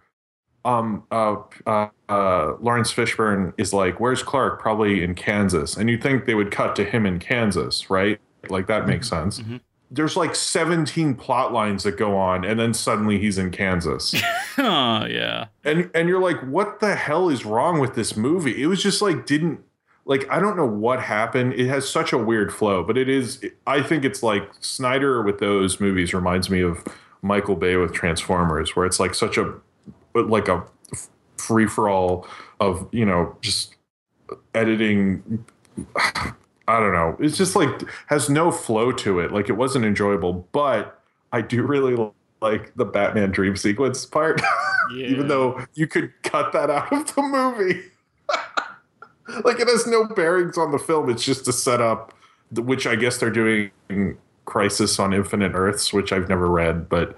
um 0.68 1.04
uh, 1.12 1.38
uh 1.66 1.88
uh 2.10 2.54
Laurence 2.60 2.94
Fishburne 2.94 3.54
is 3.58 3.74
like, 3.74 4.00
"Where's 4.00 4.22
Clark?" 4.22 4.60
Probably 4.60 5.02
in 5.04 5.16
Kansas, 5.16 5.78
and 5.78 5.90
you 5.90 5.98
think 5.98 6.26
they 6.26 6.36
would 6.36 6.52
cut 6.52 6.76
to 6.76 6.84
him 6.84 7.06
in 7.06 7.20
Kansas, 7.20 7.90
right? 7.90 8.20
Like 8.50 8.68
that 8.68 8.86
makes 8.86 9.10
sense. 9.10 9.42
There's 9.90 10.18
like 10.18 10.36
17 10.36 11.16
plot 11.16 11.54
lines 11.54 11.84
that 11.84 11.98
go 11.98 12.18
on, 12.18 12.44
and 12.44 12.60
then 12.60 12.74
suddenly 12.74 13.18
he's 13.18 13.38
in 13.38 13.52
Kansas, 13.52 14.14
oh, 14.58 15.06
yeah. 15.06 15.46
and 15.64 15.90
and 15.96 16.10
you're 16.10 16.22
like, 16.22 16.42
"What 16.42 16.82
the 16.82 16.96
hell 16.96 17.30
is 17.30 17.46
wrong 17.46 17.80
with 17.80 17.96
this 17.96 18.18
movie?" 18.18 18.62
It 18.62 18.68
was 18.68 18.84
just 18.84 19.02
like 19.02 19.26
didn't 19.26 19.62
like 20.04 20.30
I 20.30 20.42
don't 20.42 20.58
know 20.58 20.68
what 20.68 21.02
happened. 21.02 21.54
It 21.54 21.68
has 21.68 21.88
such 21.88 22.12
a 22.12 22.18
weird 22.18 22.54
flow, 22.54 22.84
but 22.84 22.98
it 22.98 23.08
is. 23.08 23.46
I 23.66 23.82
think 23.82 24.04
it's 24.04 24.22
like 24.22 24.50
Snyder 24.60 25.22
with 25.22 25.40
those 25.40 25.80
movies 25.80 26.14
reminds 26.14 26.50
me 26.50 26.62
of 26.62 26.84
Michael 27.22 27.56
Bay 27.56 27.78
with 27.78 27.94
Transformers, 27.94 28.76
where 28.76 28.86
it's 28.86 29.00
like 29.00 29.16
such 29.16 29.38
a 29.38 29.54
like 30.24 30.48
a 30.48 30.66
free 31.38 31.68
for 31.68 31.88
all 31.90 32.28
of 32.60 32.88
you 32.92 33.06
know 33.06 33.36
just 33.42 33.76
editing. 34.54 35.46
I 36.70 36.82
don't 36.82 36.92
know. 36.92 37.16
It's 37.22 37.38
just 37.38 37.56
like 37.56 37.70
has 38.08 38.30
no 38.30 38.52
flow 38.52 38.92
to 38.92 39.20
it. 39.20 39.32
Like 39.32 39.48
it 39.48 39.54
wasn't 39.54 39.86
enjoyable, 39.86 40.48
but 40.52 41.02
I 41.32 41.40
do 41.42 41.64
really 41.64 41.96
like 42.42 42.74
the 42.76 42.86
Batman 42.86 43.32
dream 43.32 43.56
sequence 43.56 44.06
part, 44.06 44.42
even 44.94 45.28
though 45.28 45.62
you 45.76 45.88
could 45.88 46.12
cut 46.24 46.52
that 46.54 46.70
out 46.70 46.92
of 46.92 47.16
the 47.16 47.22
movie. 47.22 47.84
like 49.46 49.60
it 49.60 49.68
has 49.68 49.88
no 49.88 50.06
bearings 50.06 50.58
on 50.58 50.72
the 50.72 50.80
film. 50.80 51.10
It's 51.10 51.24
just 51.24 51.46
to 51.46 51.54
set 51.54 51.82
up, 51.82 52.14
which 52.52 52.86
I 52.86 52.96
guess 52.96 53.18
they're 53.18 53.30
doing 53.30 53.72
Crisis 54.46 55.00
on 55.00 55.14
Infinite 55.14 55.54
Earths, 55.54 55.94
which 55.94 56.12
I've 56.12 56.30
never 56.30 56.48
read, 56.48 56.90
but 56.90 57.18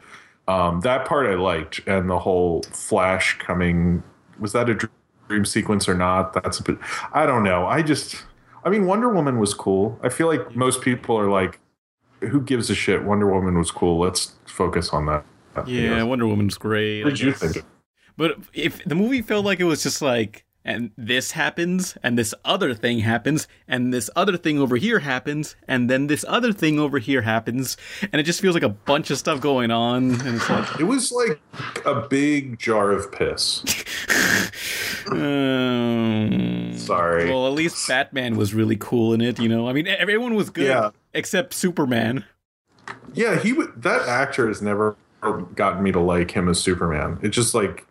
um, 0.49 0.81
that 0.81 1.05
part 1.05 1.27
I 1.27 1.35
liked, 1.35 1.81
and 1.87 2.09
the 2.09 2.19
whole 2.19 2.63
Flash 2.63 3.37
coming 3.37 4.03
was 4.39 4.53
that 4.53 4.69
a 4.69 4.89
dream 5.27 5.45
sequence 5.45 5.87
or 5.87 5.93
not? 5.93 6.33
That's 6.33 6.59
a 6.59 6.63
bit. 6.63 6.77
I 7.13 7.25
don't 7.25 7.43
know. 7.43 7.67
I 7.67 7.81
just, 7.81 8.25
I 8.63 8.69
mean, 8.69 8.85
Wonder 8.85 9.09
Woman 9.09 9.37
was 9.37 9.53
cool. 9.53 9.99
I 10.01 10.09
feel 10.09 10.27
like 10.27 10.55
most 10.55 10.81
people 10.81 11.17
are 11.17 11.29
like, 11.29 11.59
who 12.21 12.41
gives 12.41 12.69
a 12.69 12.75
shit? 12.75 13.03
Wonder 13.03 13.31
Woman 13.31 13.57
was 13.57 13.69
cool. 13.69 13.99
Let's 13.99 14.33
focus 14.45 14.89
on 14.89 15.05
that. 15.05 15.23
Yeah, 15.67 16.01
Wonder 16.03 16.25
Woman's 16.25 16.57
great. 16.57 17.03
What 17.03 17.13
I 17.13 17.15
did 17.15 17.19
you 17.21 17.33
think? 17.33 17.65
But 18.17 18.37
if 18.53 18.83
the 18.85 18.95
movie 18.95 19.21
felt 19.21 19.45
like 19.45 19.59
it 19.59 19.65
was 19.65 19.83
just 19.83 20.01
like, 20.01 20.45
and 20.65 20.91
this 20.97 21.31
happens, 21.31 21.97
and 22.03 22.17
this 22.17 22.33
other 22.45 22.73
thing 22.73 22.99
happens, 22.99 23.47
and 23.67 23.93
this 23.93 24.09
other 24.15 24.35
thing 24.37 24.59
over 24.59 24.75
here 24.75 24.99
happens, 24.99 25.55
and 25.67 25.89
then 25.89 26.07
this 26.07 26.25
other 26.27 26.51
thing 26.53 26.77
over 26.79 26.99
here 26.99 27.21
happens, 27.21 27.77
and 28.11 28.19
it 28.19 28.23
just 28.23 28.41
feels 28.41 28.53
like 28.53 28.63
a 28.63 28.69
bunch 28.69 29.09
of 29.09 29.17
stuff 29.17 29.39
going 29.41 29.71
on, 29.71 30.11
and 30.21 30.35
it's 30.35 30.49
like, 30.49 30.79
It 30.79 30.83
was 30.83 31.11
like 31.11 31.39
a 31.85 32.07
big 32.07 32.59
jar 32.59 32.91
of 32.91 33.11
piss. 33.11 33.63
um, 35.11 36.73
Sorry. 36.77 37.29
Well, 37.29 37.47
at 37.47 37.53
least 37.53 37.87
Batman 37.87 38.35
was 38.37 38.53
really 38.53 38.75
cool 38.77 39.13
in 39.13 39.21
it, 39.21 39.39
you 39.39 39.49
know. 39.49 39.67
I 39.67 39.73
mean, 39.73 39.87
everyone 39.87 40.35
was 40.35 40.49
good 40.49 40.67
Yeah. 40.67 40.91
except 41.13 41.53
Superman. 41.53 42.25
Yeah, 43.13 43.37
he 43.39 43.53
would. 43.53 43.81
That 43.81 44.07
actor 44.07 44.47
has 44.47 44.61
never 44.61 44.95
gotten 45.55 45.83
me 45.83 45.91
to 45.91 45.99
like 45.99 46.31
him 46.31 46.47
as 46.49 46.59
Superman. 46.59 47.19
It's 47.21 47.35
just 47.35 47.53
like, 47.53 47.85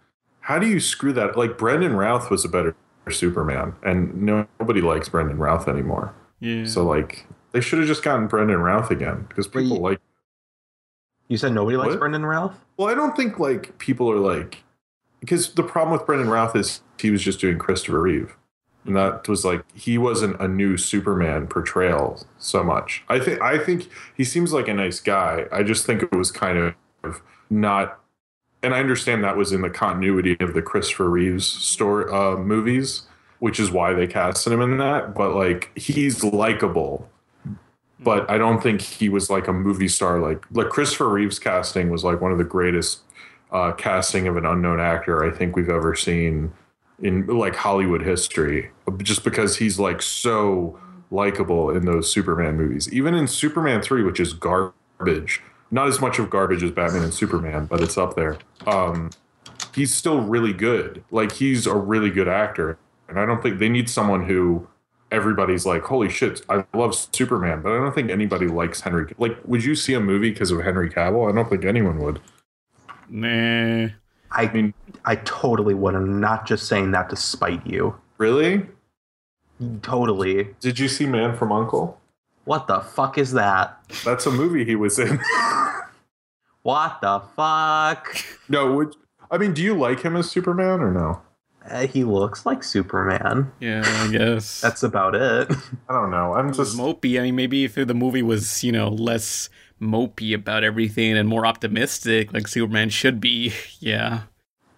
how 0.49 0.59
do 0.59 0.67
you 0.67 0.81
screw 0.81 1.13
that? 1.13 1.37
Like 1.37 1.59
Brandon 1.59 1.93
Routh 1.93 2.31
was 2.31 2.43
a 2.43 2.49
better 2.49 2.75
Superman, 3.11 3.75
and 3.83 4.23
nobody 4.23 4.81
likes 4.81 5.07
Brandon 5.07 5.37
Routh 5.37 5.69
anymore. 5.69 6.15
Yeah. 6.41 6.65
So 6.65 6.85
like, 6.85 7.27
they 7.53 7.61
should 7.61 7.79
have 7.81 7.89
just 7.89 8.03
gotten 8.03 8.29
Brandon 8.29 8.59
Routh 8.59 8.91
again 8.91 9.27
because 9.29 9.47
people 9.47 9.77
like. 9.77 10.01
You 11.29 11.37
said 11.37 11.53
nobody 11.53 11.77
likes 11.77 11.91
What? 11.91 11.99
Brandon 11.99 12.25
Routh. 12.25 12.55
Well, 12.79 12.89
I 12.89 12.95
don't 12.95 13.15
think 13.15 13.39
like 13.39 13.77
people 13.77 14.11
are 14.11 14.19
like 14.19 14.65
because 15.21 15.53
the 15.53 15.63
problem 15.63 15.93
with 15.93 16.07
Brandon 16.07 16.31
Routh 16.31 16.57
is 16.57 16.81
he 16.99 17.11
was 17.11 17.21
just 17.21 17.41
doing 17.41 17.59
Christopher 17.59 18.01
Reeve. 18.01 18.35
And 18.87 18.97
that 18.97 19.29
was 19.29 19.45
like 19.45 19.63
he 19.75 19.99
wasn't 19.99 20.41
a 20.41 20.49
new 20.49 20.79
Superman 20.79 21.47
portrayal 21.47 22.25
so 22.39 22.65
much. 22.65 23.05
I 23.11 23.19
think 23.19 23.43
I 23.43 23.59
think 23.59 23.91
he 24.17 24.25
seems 24.25 24.55
like 24.55 24.67
a 24.67 24.73
nice 24.73 24.99
guy. 24.99 25.45
I 25.53 25.63
just 25.63 25.85
think 25.85 26.03
it 26.03 26.17
was 26.17 26.33
kind 26.33 26.75
of 27.05 27.21
not 27.51 28.01
and 28.63 28.75
I 28.75 28.81
understand 28.81 29.23
that 29.25 29.37
was 29.37 29.53
in 29.53 29.63
the 29.63 29.71
continuity 29.71 30.37
of 30.41 30.55
the 30.55 30.63
Christopher 30.63 31.09
Reeves 31.09 31.47
story 31.47 32.11
uh, 32.13 32.37
movies, 32.37 33.03
which 33.39 33.61
is 33.61 33.71
why 33.71 33.93
they 33.93 34.07
casted 34.07 34.53
him 34.53 34.61
in 34.61 34.79
that. 34.79 35.15
But 35.15 35.35
like 35.35 35.71
he's 35.77 36.25
likable, 36.25 37.09
but 38.01 38.29
I 38.31 38.39
don't 38.39 38.63
think 38.63 38.81
he 38.81 39.09
was 39.09 39.31
like 39.31 39.49
a 39.49 39.53
movie 39.53 39.89
star. 39.89 40.19
Like 40.19 40.45
like 40.51 40.71
Christopher 40.71 41.09
Reeves 41.09 41.39
casting 41.39 41.91
was 41.91 42.05
like 42.05 42.21
one 42.21 42.33
of 42.33 42.39
the 42.39 42.45
greatest 42.45 43.01
uh, 43.53 43.73
casting 43.73 44.27
of 44.27 44.37
an 44.37 44.45
unknown 44.45 44.81
actor 44.81 45.25
I 45.25 45.37
think 45.37 45.57
we've 45.57 45.71
ever 45.71 45.95
seen 45.95 46.53
in 47.01 47.27
like 47.27 47.55
Hollywood 47.55 48.03
history. 48.03 48.71
Just 48.99 49.23
because 49.23 49.57
he's 49.57 49.79
like 49.79 50.03
so 50.03 50.79
likable 51.11 51.71
in 51.71 51.85
those 51.85 52.11
Superman 52.11 52.57
movies, 52.57 52.93
even 52.93 53.15
in 53.15 53.27
Superman 53.29 53.83
three, 53.83 54.03
which 54.03 54.19
is 54.19 54.33
garbage. 54.33 55.43
Not 55.71 55.89
as 55.89 56.01
much 56.01 56.19
of 56.19 56.31
garbage 56.31 56.63
as 56.63 56.71
Batman 56.71 57.03
and 57.03 57.13
Superman, 57.13 57.67
but 57.67 57.83
it's 57.83 57.99
up 57.99 58.17
there. 58.17 58.39
Um, 58.67 59.11
he's 59.75 59.95
still 59.95 60.21
really 60.21 60.53
good. 60.53 61.05
Like 61.11 61.33
he's 61.33 61.67
a 61.67 61.75
really 61.75 62.11
good 62.11 62.29
actor, 62.29 62.79
and 63.09 63.19
I 63.19 63.27
don't 63.27 63.43
think 63.43 63.59
they 63.59 63.69
need 63.69 63.91
someone 63.91 64.27
who 64.27 64.67
everybody's 65.11 65.67
like, 65.67 65.83
"Holy 65.83 66.09
shit, 66.09 66.43
I 66.49 66.65
love 66.75 66.95
Superman," 66.95 67.61
but 67.63 67.73
I 67.73 67.77
don't 67.77 67.95
think 67.95 68.11
anybody 68.11 68.47
likes 68.47 68.81
Henry. 68.81 69.15
Like, 69.19 69.37
would 69.45 69.65
you 69.65 69.75
see 69.75 69.95
a 69.95 70.01
movie 70.01 70.31
because 70.31 70.51
of 70.51 70.63
Henry 70.63 70.91
Cavill? 70.91 71.31
I 71.31 71.35
don't 71.35 71.49
think 71.49 71.65
anyone 71.65 71.99
would. 71.99 72.21
Nah. 73.09 73.89
I 74.31 74.53
mean, 74.53 74.75
I 75.05 75.17
totally 75.17 75.75
would. 75.75 75.95
I'm 75.95 76.21
not 76.21 76.47
just 76.47 76.67
saying 76.67 76.91
that 76.91 77.09
to 77.11 77.17
spite 77.17 77.67
you. 77.67 77.97
Really? 78.19 78.67
Totally. 79.83 80.55
Did 80.61 80.79
you 80.79 80.89
see 80.89 81.07
Man 81.07 81.37
from 81.37 81.51
Uncle? 81.51 81.99
What 82.49 82.67
the 82.67 82.81
fuck 82.81 83.19
is 83.19 83.33
that? 83.33 83.79
That's 84.07 84.25
a 84.25 84.31
movie 84.31 84.65
he 84.65 84.75
was 84.75 84.99
in. 84.99 85.21
What 86.63 87.01
the 87.03 87.23
fuck? 87.37 88.17
no, 88.49 88.73
would 88.73 88.97
I 89.31 89.37
mean? 89.39 89.53
Do 89.53 89.63
you 89.63 89.75
like 89.75 90.01
him 90.01 90.17
as 90.17 90.31
Superman 90.31 90.81
or 90.81 90.91
no? 90.91 91.21
Uh, 91.65 91.87
he 91.87 92.05
looks 92.05 92.47
like 92.47 92.65
Superman. 92.65 93.53
Yeah, 93.61 93.83
I 93.87 94.11
guess. 94.11 94.61
That's 94.63 94.83
about 94.83 95.15
it. 95.15 95.51
I 95.89 95.93
don't 95.93 96.11
know. 96.11 96.35
I'm 96.35 96.53
just 96.53 96.77
mopey. 96.77 97.19
I 97.19 97.25
mean, 97.25 97.37
maybe 97.37 97.65
if 97.65 97.75
the 97.75 97.95
movie 97.95 98.23
was, 98.23 98.65
you 98.65 98.73
know, 98.73 98.89
less 98.89 99.49
mopey 99.81 100.35
about 100.35 100.65
everything 100.65 101.17
and 101.17 101.29
more 101.29 101.47
optimistic, 101.47 102.33
like 102.33 102.49
Superman 102.49 102.89
should 102.89 103.21
be. 103.21 103.53
Yeah. 103.81 104.23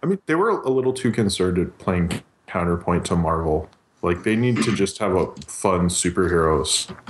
I 0.02 0.06
mean, 0.06 0.18
they 0.26 0.34
were 0.34 0.50
a 0.50 0.70
little 0.70 0.92
too 0.92 1.12
concerned 1.12 1.58
at 1.58 1.78
playing 1.78 2.22
counterpoint 2.46 3.04
to 3.06 3.16
Marvel. 3.16 3.68
Like, 4.02 4.22
they 4.22 4.36
need 4.36 4.62
to 4.62 4.74
just 4.74 4.98
have 4.98 5.14
a 5.14 5.26
fun 5.46 5.88
superhero 5.88 6.64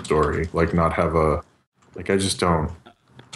story. 0.05 0.49
Like, 0.53 0.75
not 0.75 0.93
have 0.95 1.15
a. 1.15 1.43
Like, 1.95 2.11
I 2.11 2.17
just 2.17 2.41
don't. 2.41 2.71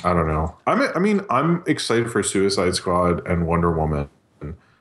I 0.03 0.13
don't 0.13 0.27
know. 0.27 0.57
I'm. 0.67 0.83
I 0.95 0.99
mean, 0.99 1.21
I'm 1.31 1.63
excited 1.67 2.11
for 2.11 2.23
Suicide 2.23 2.75
Squad 2.75 3.27
and 3.27 3.47
Wonder 3.47 3.71
Woman, 3.73 4.09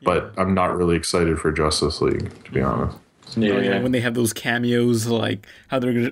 but 0.03 0.33
I'm 0.37 0.53
not 0.53 0.75
really 0.75 0.95
excited 0.95 1.39
for 1.39 1.51
Justice 1.51 2.01
League, 2.01 2.43
to 2.45 2.51
be 2.51 2.61
honest. 2.61 2.97
Yeah, 3.37 3.59
yeah, 3.61 3.81
when 3.81 3.91
they 3.93 4.01
have 4.01 4.13
those 4.15 4.33
cameos, 4.33 5.07
like 5.07 5.47
how 5.69 5.79
they're 5.79 5.93
gonna. 5.93 6.11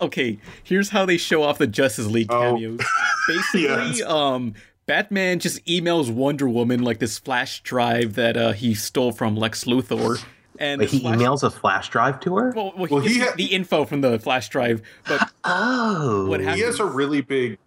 Okay, 0.00 0.38
here's 0.62 0.90
how 0.90 1.04
they 1.06 1.16
show 1.16 1.42
off 1.42 1.58
the 1.58 1.66
Justice 1.66 2.06
League 2.06 2.28
cameos. 2.28 2.80
Basically, 3.28 3.62
Yes. 3.62 4.02
um, 4.02 4.54
Batman 4.86 5.38
just 5.38 5.64
emails 5.66 6.12
Wonder 6.12 6.48
Woman 6.48 6.82
like 6.82 6.98
this 6.98 7.18
flash 7.18 7.62
drive 7.62 8.14
that 8.14 8.36
uh, 8.36 8.52
he 8.52 8.74
stole 8.74 9.10
from 9.12 9.36
Lex 9.36 9.64
Luthor, 9.64 10.22
and 10.60 10.80
Wait, 10.80 10.90
he 10.90 11.00
flash- 11.00 11.18
emails 11.18 11.42
a 11.42 11.50
flash 11.50 11.88
drive 11.88 12.20
to 12.20 12.36
her? 12.36 12.52
Well, 12.54 12.72
well, 12.76 12.86
Well, 12.90 13.00
he, 13.00 13.14
he 13.14 13.20
ha- 13.20 13.32
the 13.36 13.46
info 13.46 13.84
from 13.84 14.02
the 14.02 14.18
flash 14.20 14.48
drive, 14.48 14.82
but 15.08 15.28
oh, 15.44 16.26
what 16.28 16.38
He 16.40 16.46
happens? 16.46 16.64
has 16.64 16.80
a 16.80 16.84
really 16.84 17.20
big. 17.22 17.58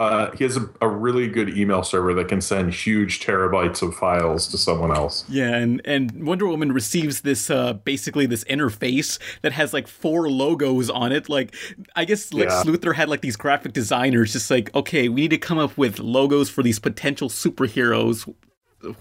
Uh, 0.00 0.32
he 0.32 0.42
has 0.42 0.56
a, 0.56 0.68
a 0.80 0.88
really 0.88 1.28
good 1.28 1.56
email 1.56 1.84
server 1.84 2.12
that 2.12 2.26
can 2.26 2.40
send 2.40 2.74
huge 2.74 3.20
terabytes 3.20 3.82
of 3.86 3.94
files 3.94 4.48
to 4.48 4.58
someone 4.58 4.90
else. 4.90 5.24
Yeah, 5.28 5.54
and, 5.54 5.80
and 5.84 6.26
Wonder 6.26 6.48
Woman 6.48 6.72
receives 6.72 7.20
this 7.20 7.50
uh 7.50 7.74
basically 7.74 8.26
this 8.26 8.42
interface 8.46 9.20
that 9.42 9.52
has 9.52 9.72
like 9.72 9.86
four 9.86 10.28
logos 10.28 10.90
on 10.90 11.12
it. 11.12 11.28
Like 11.28 11.54
I 11.94 12.04
guess 12.04 12.32
Lex 12.34 12.52
Yeah. 12.52 12.72
Luthor 12.72 12.96
had 12.96 13.08
like 13.08 13.20
these 13.20 13.36
graphic 13.36 13.72
designers 13.72 14.32
just 14.32 14.50
like, 14.50 14.74
okay, 14.74 15.08
we 15.08 15.20
need 15.20 15.30
to 15.30 15.38
come 15.38 15.58
up 15.58 15.78
with 15.78 16.00
logos 16.00 16.50
for 16.50 16.64
these 16.64 16.80
potential 16.80 17.28
superheroes. 17.28 18.28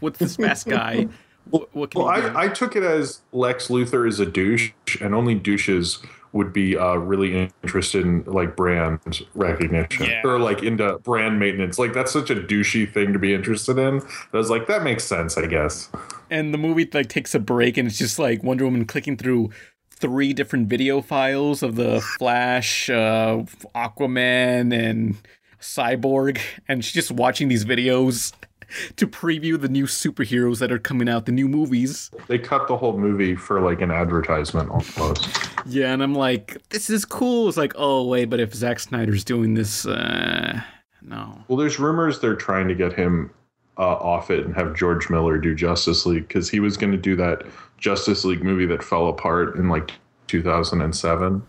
What's 0.02 0.20
this 0.20 0.36
fast 0.36 0.68
guy? 0.68 1.08
What, 1.50 1.74
what 1.76 1.92
can 1.92 2.02
Well, 2.04 2.14
he 2.16 2.22
do? 2.22 2.28
I, 2.38 2.44
I 2.44 2.48
took 2.50 2.76
it 2.76 2.84
as 2.84 3.22
Lex 3.32 3.68
Luthor 3.70 4.08
is 4.08 4.20
a 4.20 4.26
douche, 4.26 4.72
and 5.02 5.16
only 5.16 5.36
douches 5.36 6.00
would 6.32 6.54
be 6.54 6.78
uh, 6.78 6.94
really 6.94 7.52
interested 7.64 8.06
in 8.06 8.24
like 8.26 8.56
brand 8.56 9.00
recognition 9.34 10.06
Yeah. 10.06 10.22
or 10.24 10.38
like 10.38 10.62
into 10.62 11.00
brand 11.00 11.40
maintenance. 11.40 11.80
Like 11.80 11.94
that's 11.94 12.12
such 12.12 12.30
a 12.30 12.36
douchey 12.36 12.92
thing 12.92 13.14
to 13.14 13.20
be 13.20 13.34
interested 13.34 13.80
in. 13.80 14.00
I 14.32 14.38
was 14.38 14.52
like, 14.52 14.68
that 14.68 14.84
makes 14.84 15.04
sense, 15.04 15.38
I 15.40 15.48
guess. 15.48 15.90
and 16.30 16.54
the 16.54 16.60
movie 16.60 16.88
like 16.94 17.10
takes 17.10 17.34
a 17.34 17.40
break 17.40 17.78
and 17.78 17.88
it's 17.88 17.98
just 17.98 18.20
like 18.20 18.44
Wonder 18.44 18.66
Woman 18.66 18.86
clicking 18.86 19.18
through 19.18 19.50
three 19.90 20.32
different 20.34 20.68
video 20.70 21.02
files 21.02 21.64
of 21.64 21.76
the 21.76 22.00
Flash, 22.00 22.92
uh, 22.92 23.44
Aquaman, 23.76 24.72
and 24.72 25.16
Cyborg, 25.60 26.40
and 26.68 26.86
she's 26.86 26.94
just 26.94 27.12
watching 27.12 27.48
these 27.48 27.66
videos 27.66 28.34
to 28.96 29.08
preview 29.08 29.60
the 29.60 29.70
new 29.70 29.86
superheroes 29.86 30.60
that 30.60 30.72
are 30.72 30.80
coming 30.80 31.10
out, 31.10 31.26
the 31.26 31.32
new 31.32 31.48
movies. 31.48 32.12
They 32.28 32.40
cut 32.40 32.68
the 32.68 32.78
whole 32.78 32.98
movie 32.98 33.36
for 33.36 33.62
like 33.62 33.82
an 33.82 33.92
advertisement 33.92 34.70
almost. 34.70 35.30
Yeah, 35.66 35.94
and 35.94 36.02
I'm 36.02 36.16
like, 36.16 36.58
this 36.70 36.90
is 36.90 37.06
cool. 37.06 37.48
It's 37.48 37.58
like, 37.58 37.74
oh 37.76 38.08
wait, 38.08 38.26
but 38.26 38.40
if 38.40 38.54
Zack 38.54 38.80
Snyder's 38.80 39.24
doing 39.24 39.54
this, 39.54 39.86
uh, 39.86 40.62
no. 41.02 41.44
Well, 41.48 41.58
there's 41.58 41.80
rumors 41.80 42.20
they're 42.20 42.36
trying 42.36 42.68
to 42.68 42.76
get 42.76 42.94
him 42.94 43.32
uh, 43.78 43.96
off 43.96 44.30
it 44.30 44.46
and 44.46 44.54
have 44.56 44.76
George 44.76 45.10
Miller 45.10 45.38
do 45.38 45.56
Justice 45.56 46.06
League 46.06 46.28
because 46.28 46.50
he 46.50 46.60
was 46.60 46.76
going 46.76 46.92
to 46.92 46.98
do 46.98 47.16
that 47.16 47.44
Justice 47.78 48.26
League 48.26 48.44
movie 48.44 48.66
that 48.66 48.84
fell 48.84 49.08
apart 49.08 49.56
in 49.56 49.70
like 49.70 49.92
2007. 50.28 51.42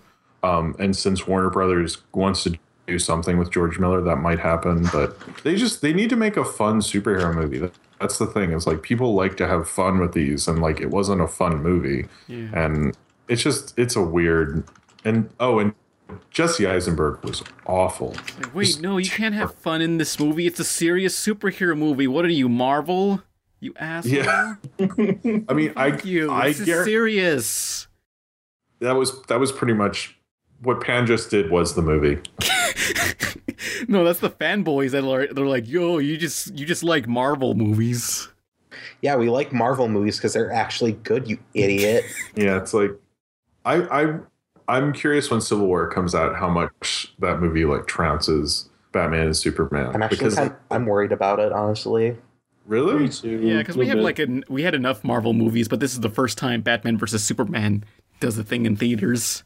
Um, 0.42 0.76
and 0.78 0.96
since 0.96 1.26
Warner 1.26 1.50
Brothers 1.50 1.98
wants 2.14 2.44
to 2.44 2.56
do 2.90 2.98
something 2.98 3.38
with 3.38 3.50
George 3.50 3.78
Miller, 3.78 4.00
that 4.02 4.16
might 4.16 4.38
happen. 4.38 4.86
But 4.92 5.18
they 5.44 5.56
just 5.56 5.80
they 5.82 5.92
need 5.92 6.10
to 6.10 6.16
make 6.16 6.36
a 6.36 6.44
fun 6.44 6.80
superhero 6.80 7.34
movie. 7.34 7.58
That, 7.58 7.72
that's 8.00 8.18
the 8.18 8.26
thing. 8.26 8.52
It's 8.52 8.66
like 8.66 8.82
people 8.82 9.14
like 9.14 9.36
to 9.38 9.46
have 9.46 9.68
fun 9.68 9.98
with 10.00 10.12
these, 10.12 10.48
and 10.48 10.60
like 10.60 10.80
it 10.80 10.90
wasn't 10.90 11.20
a 11.20 11.28
fun 11.28 11.62
movie, 11.62 12.06
Yeah. 12.28 12.48
and 12.54 12.96
it's 13.28 13.42
just 13.42 13.78
it's 13.78 13.96
a 13.96 14.02
weird. 14.02 14.64
And 15.04 15.30
oh, 15.38 15.58
and 15.60 15.74
Jesse 16.30 16.66
Eisenberg 16.66 17.22
was 17.24 17.42
awful. 17.66 18.08
Like, 18.38 18.54
wait, 18.54 18.80
no, 18.80 18.98
you 18.98 19.08
can't 19.10 19.34
have 19.34 19.54
fun 19.54 19.80
in 19.80 19.98
this 19.98 20.18
movie. 20.18 20.46
It's 20.46 20.58
a 20.60 20.64
serious 20.64 21.14
superhero 21.18 21.76
movie. 21.78 22.06
What 22.08 22.24
are 22.24 22.28
you, 22.28 22.48
Marvel? 22.48 23.22
You 23.60 23.74
asshole. 23.78 24.12
Yeah. 24.14 24.54
I 25.48 25.52
mean, 25.52 25.72
I 25.76 25.98
you. 26.02 26.30
I 26.32 26.48
This 26.48 26.60
is 26.60 26.84
serious. 26.84 27.86
that 28.80 28.92
was 28.96 29.22
that 29.24 29.38
was 29.38 29.52
pretty 29.52 29.74
much 29.74 30.16
what 30.62 30.80
Pan 30.82 31.06
just 31.06 31.30
did 31.30 31.50
was 31.50 31.74
the 31.74 31.82
movie. 31.82 32.18
No, 33.88 34.04
that's 34.04 34.20
the 34.20 34.30
fanboys 34.30 34.92
that 34.92 35.04
are 35.04 35.26
they're 35.32 35.46
like, 35.46 35.68
yo, 35.68 35.98
you 35.98 36.16
just 36.16 36.56
you 36.56 36.64
just 36.64 36.82
like 36.82 37.06
Marvel 37.06 37.54
movies. 37.54 38.28
Yeah, 39.02 39.16
we 39.16 39.28
like 39.28 39.52
Marvel 39.52 39.88
movies 39.88 40.16
because 40.16 40.32
they're 40.32 40.52
actually 40.52 40.92
good, 40.92 41.28
you 41.28 41.38
idiot. 41.54 42.04
Yeah, 42.36 42.56
it's 42.56 42.72
like 42.72 42.92
I 43.64 43.82
I 44.02 44.18
I'm 44.68 44.92
curious 44.92 45.30
when 45.30 45.40
Civil 45.40 45.66
War 45.66 45.88
comes 45.88 46.14
out 46.14 46.36
how 46.36 46.48
much 46.48 47.12
that 47.18 47.40
movie 47.40 47.64
like 47.64 47.82
trounces 47.82 48.68
Batman 48.92 49.26
and 49.26 49.36
Superman. 49.36 49.90
I'm 49.94 50.02
actually 50.02 50.34
kind 50.34 50.54
I'm 50.70 50.86
worried 50.86 51.12
about 51.12 51.40
it, 51.40 51.52
honestly. 51.52 52.16
really? 52.66 53.10
Yeah, 53.22 53.58
because 53.58 53.76
we 53.76 53.88
have 53.88 53.98
like 53.98 54.18
an 54.18 54.44
we 54.48 54.62
had 54.62 54.74
enough 54.74 55.04
Marvel 55.04 55.32
movies, 55.32 55.68
but 55.68 55.80
this 55.80 55.92
is 55.92 56.00
the 56.00 56.10
first 56.10 56.38
time 56.38 56.62
Batman 56.62 56.96
versus 56.96 57.24
Superman 57.24 57.84
does 58.20 58.38
a 58.38 58.44
thing 58.44 58.66
in 58.66 58.76
theaters. 58.76 59.42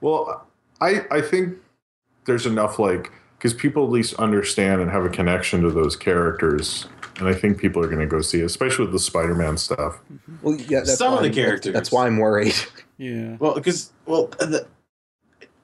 Well, 0.00 0.46
I 0.80 1.02
I 1.10 1.20
think 1.20 1.58
there's 2.26 2.46
enough 2.46 2.78
like 2.78 3.10
because 3.38 3.54
people 3.54 3.84
at 3.84 3.90
least 3.90 4.14
understand 4.14 4.80
and 4.80 4.90
have 4.90 5.04
a 5.04 5.08
connection 5.10 5.62
to 5.62 5.70
those 5.70 5.96
characters, 5.96 6.86
and 7.18 7.28
I 7.28 7.34
think 7.34 7.58
people 7.58 7.82
are 7.84 7.88
going 7.88 8.00
to 8.00 8.06
go 8.06 8.20
see 8.22 8.40
it, 8.40 8.44
especially 8.44 8.86
with 8.86 8.92
the 8.92 8.98
Spider-Man 8.98 9.58
stuff. 9.58 10.00
Well, 10.42 10.54
yeah, 10.56 10.78
that's 10.80 10.96
Some 10.96 11.12
of 11.12 11.20
the 11.20 11.26
I'm- 11.26 11.34
characters. 11.34 11.72
That's 11.72 11.92
why 11.92 12.06
I'm 12.06 12.18
worried. 12.18 12.54
Yeah. 12.96 13.36
Well, 13.40 13.54
because 13.54 13.92
well, 14.06 14.28
the, 14.38 14.68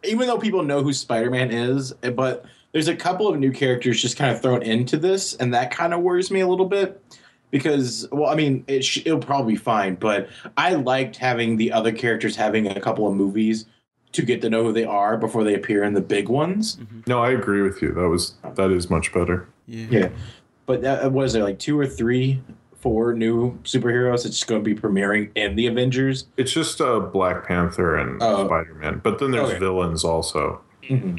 even 0.02 0.26
though 0.26 0.36
people 0.36 0.64
know 0.64 0.82
who 0.82 0.92
Spider-Man 0.92 1.52
is, 1.52 1.94
eh, 2.02 2.10
but 2.10 2.44
there's 2.72 2.88
a 2.88 2.96
couple 2.96 3.28
of 3.28 3.38
new 3.38 3.52
characters 3.52 4.02
just 4.02 4.16
kind 4.16 4.34
of 4.34 4.42
thrown 4.42 4.64
into 4.64 4.96
this, 4.96 5.36
and 5.36 5.54
that 5.54 5.70
kind 5.70 5.94
of 5.94 6.00
worries 6.00 6.32
me 6.32 6.40
a 6.40 6.48
little 6.48 6.66
bit. 6.66 7.00
Because, 7.52 8.08
well, 8.10 8.28
I 8.30 8.34
mean, 8.34 8.64
it 8.66 8.84
sh- 8.84 9.02
it'll 9.04 9.20
probably 9.20 9.52
be 9.52 9.58
fine, 9.58 9.94
but 9.94 10.28
I 10.56 10.74
liked 10.74 11.16
having 11.16 11.56
the 11.56 11.70
other 11.70 11.92
characters 11.92 12.34
having 12.34 12.66
a 12.66 12.80
couple 12.80 13.06
of 13.06 13.14
movies 13.14 13.66
to 14.12 14.22
get 14.22 14.40
to 14.42 14.50
know 14.50 14.64
who 14.64 14.72
they 14.72 14.84
are 14.84 15.16
before 15.16 15.44
they 15.44 15.54
appear 15.54 15.84
in 15.84 15.94
the 15.94 16.00
big 16.00 16.28
ones. 16.28 16.78
No, 17.06 17.20
I 17.22 17.30
agree 17.30 17.62
with 17.62 17.80
you. 17.82 17.92
That 17.92 18.08
was 18.08 18.34
that 18.54 18.70
is 18.70 18.90
much 18.90 19.12
better. 19.12 19.48
Yeah. 19.66 20.08
But 20.66 20.82
that, 20.82 21.12
was 21.12 21.32
there, 21.32 21.42
like 21.44 21.58
two 21.58 21.78
or 21.78 21.86
three, 21.86 22.40
four 22.80 23.12
new 23.14 23.58
superheroes 23.64 24.22
that's 24.24 24.42
going 24.44 24.62
to 24.62 24.74
be 24.74 24.80
premiering 24.80 25.30
in 25.34 25.56
the 25.56 25.66
Avengers? 25.66 26.26
It's 26.36 26.52
just 26.52 26.80
uh, 26.80 27.00
Black 27.00 27.46
Panther 27.46 27.96
and 27.96 28.20
Oh. 28.22 28.46
Spider-Man, 28.46 29.00
but 29.02 29.18
then 29.18 29.30
there's 29.32 29.50
Okay. 29.50 29.58
villains 29.58 30.04
also. 30.04 30.60
Mhm. 30.84 31.18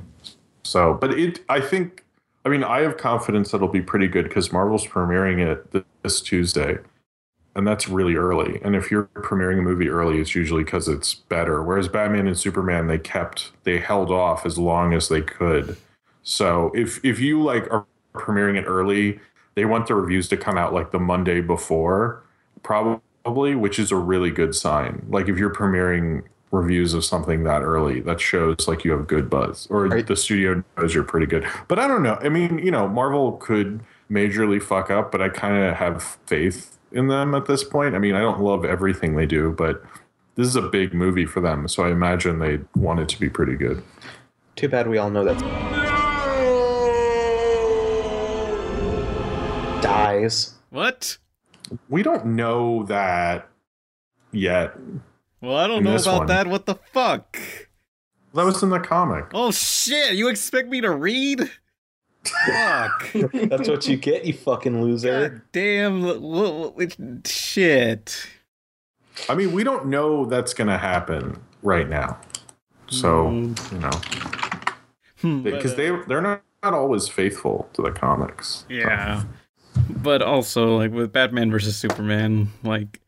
So, 0.63 0.93
but 0.93 1.11
it, 1.18 1.41
I 1.49 1.59
think, 1.59 2.03
I 2.45 2.49
mean, 2.49 2.63
I 2.63 2.81
have 2.81 2.97
confidence 2.97 3.51
that 3.51 3.57
it'll 3.57 3.68
be 3.68 3.81
pretty 3.81 4.07
good 4.07 4.23
because 4.23 4.51
Marvel's 4.53 4.85
premiering 4.88 5.39
it 5.45 5.84
this 6.03 6.22
Tuesday, 6.22 6.77
and 7.56 7.68
that's 7.68 7.88
really 7.88 8.15
early. 8.15 8.60
And 8.64 8.76
if 8.76 8.90
you're 8.90 9.10
premiering 9.15 9.60
a 9.60 9.61
movie 9.61 9.90
early, 9.90 10.19
it's 10.19 10.36
usually 10.36 10.64
because 10.64 10.88
it's 10.88 11.14
better. 11.14 11.61
Whereas 11.61 11.88
Batman 11.88 12.28
and 12.28 12.38
Superman, 12.38 12.88
they 12.88 12.98
kept, 12.98 13.52
they 13.64 13.80
held 13.80 14.11
off 14.11 14.45
as 14.45 14.57
long 14.57 14.94
as 14.94 15.10
they 15.10 15.22
could. 15.22 15.78
So 16.23 16.72
if 16.73 17.03
if 17.03 17.19
you 17.19 17.41
like 17.41 17.69
are 17.72 17.86
premiering 18.14 18.57
it 18.57 18.65
early, 18.65 19.19
they 19.56 19.65
want 19.65 19.88
the 19.88 19.95
reviews 19.95 20.30
to 20.30 20.38
come 20.38 20.57
out 20.57 20.73
like 20.73 20.91
the 20.91 20.99
Monday 20.99 21.41
before, 21.41 22.23
probably, 22.64 23.56
which 23.56 23.80
is 23.80 23.91
a 23.91 23.95
really 23.95 24.32
good 24.32 24.56
sign. 24.56 25.06
Like 25.10 25.28
if 25.28 25.38
you're 25.38 25.53
premiering 25.53 26.23
reviews 26.52 26.94
of 26.94 27.03
something 27.03 27.44
that 27.45 27.61
early, 27.61 28.02
that 28.02 28.19
shows 28.19 28.68
like 28.68 28.84
you 28.86 28.91
have 28.91 29.07
good 29.07 29.30
buzz, 29.30 29.68
or 29.69 30.02
the 30.02 30.15
studio 30.15 30.64
knows 30.78 30.94
you're 30.94 31.03
pretty 31.03 31.26
good. 31.26 31.45
But 31.68 31.80
I 31.80 31.88
don't 31.88 32.03
know. 32.03 32.18
I 32.22 32.30
mean, 32.30 32.60
you 32.60 32.72
know, 32.72 32.88
Marvel 32.88 33.34
could 33.34 33.82
majorly 34.10 34.61
fuck 34.61 34.91
up, 34.91 35.11
but 35.11 35.22
I 35.22 35.30
kind 35.30 35.57
of 35.64 35.76
have 35.78 36.03
faith 36.26 36.78
in 36.91 37.07
them 37.07 37.34
at 37.35 37.45
this 37.45 37.63
point. 37.63 37.95
I 37.95 37.99
mean, 37.99 38.15
I 38.15 38.19
don't 38.22 38.41
love 38.41 38.65
everything 38.65 39.15
they 39.15 39.26
do, 39.26 39.51
but 39.51 39.84
this 40.35 40.47
is 40.47 40.55
a 40.55 40.61
big 40.61 40.93
movie 40.93 41.26
for 41.26 41.41
them, 41.41 41.68
so 41.68 41.84
I 41.84 41.91
imagine 41.91 42.39
they 42.39 42.59
want 42.76 42.99
it 42.99 43.09
to 43.09 43.19
be 43.19 43.30
pretty 43.30 43.55
good. 43.55 43.84
Too 44.55 44.69
bad 44.69 44.88
we 44.88 44.97
all 44.97 45.09
know 45.09 45.23
that 45.26 45.39
dies. 49.81 50.53
What? 50.69 51.18
We 51.89 52.03
don't 52.03 52.26
know 52.27 52.84
that 52.84 53.47
yet. 54.31 54.76
Well, 55.41 55.57
I 55.57 55.68
don't 55.68 55.84
know 55.84 55.95
about 55.95 56.19
one. 56.19 56.27
that. 56.27 56.47
What 56.47 56.65
the 56.65 56.76
fuck? 56.76 57.38
That 58.34 58.45
was 58.45 58.61
in 58.63 58.69
the 58.69 58.80
comic. 58.80 59.26
Oh 59.34 59.51
shit! 59.51 60.15
You 60.15 60.30
expect 60.30 60.69
me 60.69 60.81
to 60.81 60.91
read? 60.91 61.49
Fuck. 62.26 63.11
That's 63.34 63.68
what 63.68 63.88
you 63.88 63.98
get, 63.98 64.26
you 64.26 64.34
fucking 64.34 64.81
loser. 64.81 65.43
Damn. 65.52 66.03
l- 66.03 66.11
l- 66.38 66.76
l- 66.80 66.88
Shit. 67.26 68.27
I 69.30 69.35
mean, 69.35 69.52
we 69.52 69.64
don't 69.64 69.88
know 69.88 70.26
that's 70.26 70.53
going 70.53 70.69
to 70.69 70.77
happen 70.77 71.39
right 71.61 71.88
now. 71.89 72.19
So, 72.89 73.30
you 73.31 73.56
know, 73.80 73.89
Hmm, 75.22 75.41
because 75.43 75.72
but, 75.72 75.77
they 75.77 75.89
they're 76.07 76.22
not, 76.22 76.41
not 76.64 76.73
always 76.73 77.07
faithful 77.07 77.69
to 77.73 77.81
the 77.84 77.91
comics. 77.91 78.65
Yeah. 78.69 79.23
But 79.89 80.22
also, 80.22 80.77
like 80.77 80.91
with 80.91 81.11
Batman 81.14 81.52
versus 81.52 81.77
Superman, 81.77 82.49
like 82.64 82.99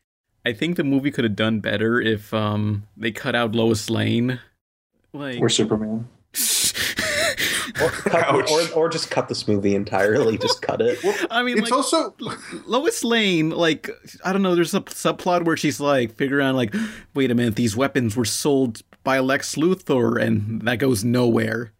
I 0.46 0.52
think 0.52 0.76
the 0.76 0.84
movie 0.84 1.10
could 1.10 1.24
have 1.24 1.36
done 1.36 1.60
better 1.60 2.00
if 2.00 2.32
um 2.32 2.84
they 2.96 3.10
cut 3.10 3.34
out 3.34 3.54
Lois 3.54 3.90
Lane. 3.90 4.40
Like 5.12 5.40
Or 5.40 5.48
Superman. 5.48 6.08
Or, 7.82 7.90
cut, 7.90 8.50
or, 8.50 8.72
or 8.74 8.88
just 8.88 9.10
cut 9.10 9.28
this 9.28 9.48
movie 9.48 9.74
entirely. 9.74 10.38
Just 10.44 10.62
cut 10.62 10.80
it. 10.80 10.98
I 11.30 11.42
mean, 11.42 11.58
It's 11.58 11.70
like, 11.70 11.72
also 11.72 12.14
Lois 12.66 13.02
Lane, 13.02 13.50
like 13.50 13.90
I 14.24 14.32
don't 14.32 14.42
know. 14.42 14.54
There's 14.54 14.74
a 14.74 14.80
subplot 14.80 15.44
where 15.44 15.56
she's 15.56 15.80
like 15.80 16.14
figuring 16.14 16.46
out, 16.46 16.54
like, 16.54 16.74
wait 17.14 17.30
a 17.30 17.34
minute, 17.34 17.56
these 17.56 17.76
weapons 17.76 18.16
were 18.16 18.24
sold 18.24 18.82
by 19.02 19.18
Lex 19.18 19.56
Luthor, 19.56 20.20
and 20.20 20.62
that 20.62 20.76
goes 20.76 21.04
nowhere. 21.04 21.72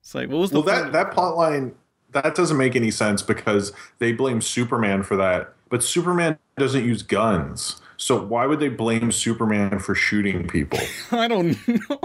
It's 0.00 0.14
like, 0.14 0.28
what 0.28 0.38
was 0.38 0.50
the 0.50 0.60
well 0.60 0.82
that 0.84 0.92
that 0.92 1.12
plot 1.12 1.36
line 1.36 1.74
that 2.12 2.34
doesn't 2.34 2.56
make 2.56 2.74
any 2.76 2.90
sense 2.90 3.22
because 3.22 3.72
they 3.98 4.12
blame 4.12 4.40
Superman 4.40 5.02
for 5.02 5.16
that, 5.16 5.52
but 5.68 5.82
Superman 5.82 6.38
doesn't 6.56 6.84
use 6.84 7.02
guns. 7.02 7.80
So 7.96 8.22
why 8.22 8.46
would 8.46 8.60
they 8.60 8.68
blame 8.68 9.10
Superman 9.12 9.78
for 9.78 9.94
shooting 9.94 10.46
people? 10.48 10.78
I 11.10 11.28
don't 11.28 11.56
know. 11.68 12.00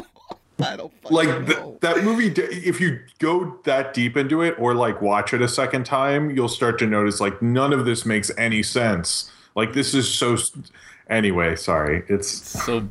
I 0.64 0.76
don't 0.76 0.94
like 1.12 1.46
th- 1.48 1.58
that 1.82 2.04
movie 2.04 2.28
if 2.36 2.80
you 2.80 3.00
go 3.20 3.60
that 3.64 3.94
deep 3.94 4.16
into 4.18 4.42
it 4.42 4.56
or 4.60 4.74
like 4.76 5.02
watch 5.02 5.34
it 5.34 5.42
a 5.42 5.48
second 5.48 5.86
time 5.86 6.32
you'll 6.32 6.50
start 6.50 6.78
to 6.80 6.88
notice 6.88 7.20
like 7.20 7.42
none 7.42 7.74
of 7.74 7.86
this 7.86 8.06
makes 8.06 8.32
any 8.38 8.64
sense 8.64 9.32
like 9.56 9.74
this 9.74 9.94
is 9.94 10.08
so 10.08 10.38
anyway 11.10 11.56
sorry 11.56 12.04
it's 12.08 12.30
so. 12.30 12.88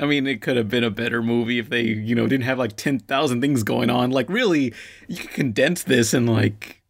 I 0.00 0.06
mean, 0.06 0.28
it 0.28 0.42
could 0.42 0.56
have 0.56 0.68
been 0.68 0.84
a 0.84 0.90
better 0.90 1.20
movie 1.22 1.58
if 1.58 1.70
they, 1.70 1.82
you 1.82 2.14
know, 2.14 2.28
didn't 2.28 2.44
have 2.44 2.56
like 2.56 2.76
ten 2.76 3.00
thousand 3.00 3.40
things 3.40 3.64
going 3.64 3.90
on. 3.90 4.12
Like, 4.12 4.28
really, 4.28 4.72
you 5.08 5.16
could 5.16 5.30
condense 5.30 5.82
this 5.82 6.14
and 6.14 6.28
like. 6.32 6.82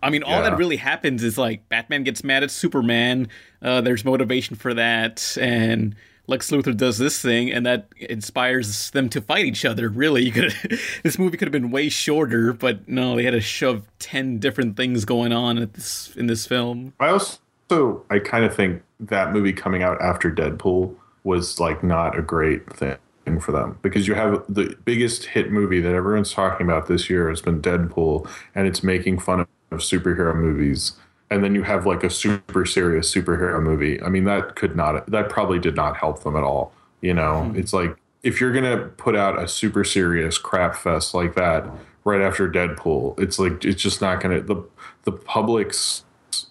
I 0.00 0.08
mean, 0.10 0.22
all 0.22 0.34
Yeah. 0.40 0.50
that 0.50 0.56
really 0.56 0.76
happens 0.76 1.24
is 1.24 1.36
like 1.36 1.68
Batman 1.68 2.04
gets 2.04 2.22
mad 2.22 2.44
at 2.44 2.52
Superman. 2.52 3.26
Uh, 3.60 3.80
there's 3.80 4.04
motivation 4.04 4.54
for 4.54 4.72
that, 4.74 5.36
and 5.40 5.96
Lex 6.32 6.50
Luthor 6.50 6.74
does 6.74 6.96
this 6.96 7.20
thing, 7.20 7.52
and 7.52 7.66
that 7.66 7.88
inspires 8.00 8.90
them 8.92 9.10
to 9.10 9.20
fight 9.20 9.44
each 9.44 9.66
other. 9.66 9.90
Really, 9.90 10.30
you 10.30 10.32
this 11.02 11.18
movie 11.18 11.36
could 11.36 11.46
have 11.46 11.52
been 11.52 11.70
way 11.70 11.90
shorter, 11.90 12.54
but 12.54 12.88
no, 12.88 13.16
they 13.16 13.22
had 13.22 13.32
to 13.32 13.40
shove 13.42 13.86
ten 13.98 14.38
different 14.38 14.74
things 14.74 15.04
going 15.04 15.32
on 15.32 15.58
at 15.58 15.74
this 15.74 16.16
in 16.16 16.26
this 16.28 16.46
film. 16.46 16.94
i 16.98 17.08
also 17.08 18.04
i 18.10 18.18
kind 18.18 18.44
of 18.46 18.54
think 18.54 18.82
that 18.98 19.32
movie 19.32 19.52
coming 19.52 19.82
out 19.82 20.00
after 20.00 20.30
deadpool 20.30 20.94
was 21.24 21.60
like 21.60 21.84
not 21.84 22.18
a 22.18 22.22
great 22.22 22.70
thing 22.74 22.96
for 23.40 23.52
them 23.52 23.78
because 23.82 24.08
you 24.08 24.14
have 24.14 24.42
the 24.48 24.74
biggest 24.84 25.26
hit 25.26 25.52
movie 25.52 25.80
that 25.80 25.94
everyone's 25.94 26.32
talking 26.32 26.66
about 26.66 26.88
this 26.88 27.10
year 27.10 27.28
has 27.28 27.42
been 27.42 27.60
deadpool 27.60 28.26
and 28.54 28.66
it's 28.66 28.82
making 28.82 29.18
fun 29.18 29.40
of 29.40 29.80
superhero 29.80 30.34
movies 30.34 30.92
and 31.32 31.42
then 31.42 31.54
you 31.54 31.62
have 31.62 31.86
like 31.86 32.04
a 32.04 32.10
super 32.10 32.66
serious 32.66 33.12
superhero 33.12 33.62
movie 33.62 34.00
i 34.02 34.08
mean 34.08 34.24
that 34.24 34.54
could 34.54 34.76
not 34.76 35.06
that 35.10 35.28
probably 35.28 35.58
did 35.58 35.74
not 35.74 35.96
help 35.96 36.22
them 36.22 36.36
at 36.36 36.42
all 36.42 36.72
you 37.00 37.14
know 37.14 37.50
it's 37.56 37.72
like 37.72 37.96
if 38.22 38.40
you're 38.40 38.52
gonna 38.52 38.78
put 38.96 39.16
out 39.16 39.40
a 39.42 39.48
super 39.48 39.82
serious 39.82 40.38
crap 40.38 40.76
fest 40.76 41.14
like 41.14 41.34
that 41.34 41.68
right 42.04 42.20
after 42.20 42.50
deadpool 42.50 43.18
it's 43.18 43.38
like 43.38 43.64
it's 43.64 43.82
just 43.82 44.00
not 44.00 44.20
gonna 44.20 44.40
the 44.40 44.62
the 45.04 45.12
public's 45.12 46.04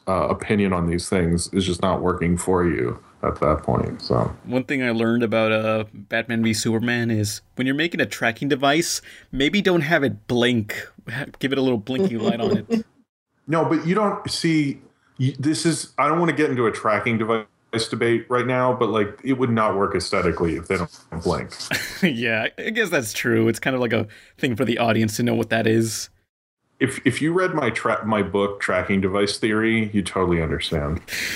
uh, 0.07 0.27
opinion 0.29 0.73
on 0.73 0.87
these 0.87 1.09
things 1.09 1.51
is 1.53 1.65
just 1.65 1.81
not 1.81 2.01
working 2.01 2.37
for 2.37 2.65
you 2.65 3.01
at 3.23 3.39
that 3.39 3.61
point 3.61 4.01
so 4.01 4.35
One 4.45 4.63
thing 4.63 4.81
I 4.81 4.89
learned 4.89 5.21
about 5.21 5.51
uh, 5.51 5.85
Batman 5.93 6.43
v 6.43 6.53
Superman 6.53 7.11
is 7.11 7.41
when 7.55 7.67
you're 7.67 7.75
making 7.75 8.01
a 8.01 8.05
tracking 8.07 8.47
device, 8.47 8.99
maybe 9.31 9.61
don't 9.61 9.81
have 9.81 10.03
it 10.03 10.27
blink. 10.27 10.87
Give 11.37 11.51
it 11.51 11.59
a 11.59 11.61
little 11.61 11.77
blinky 11.77 12.17
light 12.17 12.41
on 12.41 12.57
it. 12.57 12.85
No, 13.47 13.65
but 13.65 13.85
you 13.85 13.95
don't 13.95 14.29
see. 14.29 14.81
This 15.17 15.65
is. 15.65 15.93
I 15.97 16.07
don't 16.07 16.19
want 16.19 16.31
to 16.31 16.35
get 16.35 16.49
into 16.49 16.65
a 16.65 16.71
tracking 16.71 17.17
device 17.17 17.45
debate 17.89 18.25
right 18.29 18.45
now, 18.45 18.73
but 18.73 18.89
like 18.89 19.19
it 19.23 19.33
would 19.33 19.51
not 19.51 19.75
work 19.75 19.95
aesthetically 19.95 20.55
if 20.55 20.67
they 20.67 20.77
don't 20.77 21.23
blink. 21.23 21.51
yeah, 22.03 22.47
I 22.57 22.69
guess 22.71 22.89
that's 22.89 23.13
true. 23.13 23.47
It's 23.47 23.59
kind 23.59 23.75
of 23.75 23.81
like 23.81 23.93
a 23.93 24.07
thing 24.37 24.55
for 24.55 24.65
the 24.65 24.77
audience 24.77 25.17
to 25.17 25.23
know 25.23 25.35
what 25.35 25.49
that 25.49 25.67
is. 25.67 26.09
If 26.79 27.05
if 27.05 27.21
you 27.21 27.31
read 27.33 27.53
my 27.53 27.69
tra- 27.69 28.05
my 28.05 28.23
book 28.23 28.59
tracking 28.59 29.01
device 29.01 29.37
theory, 29.37 29.89
you 29.93 30.01
totally 30.01 30.41
understand. 30.41 31.01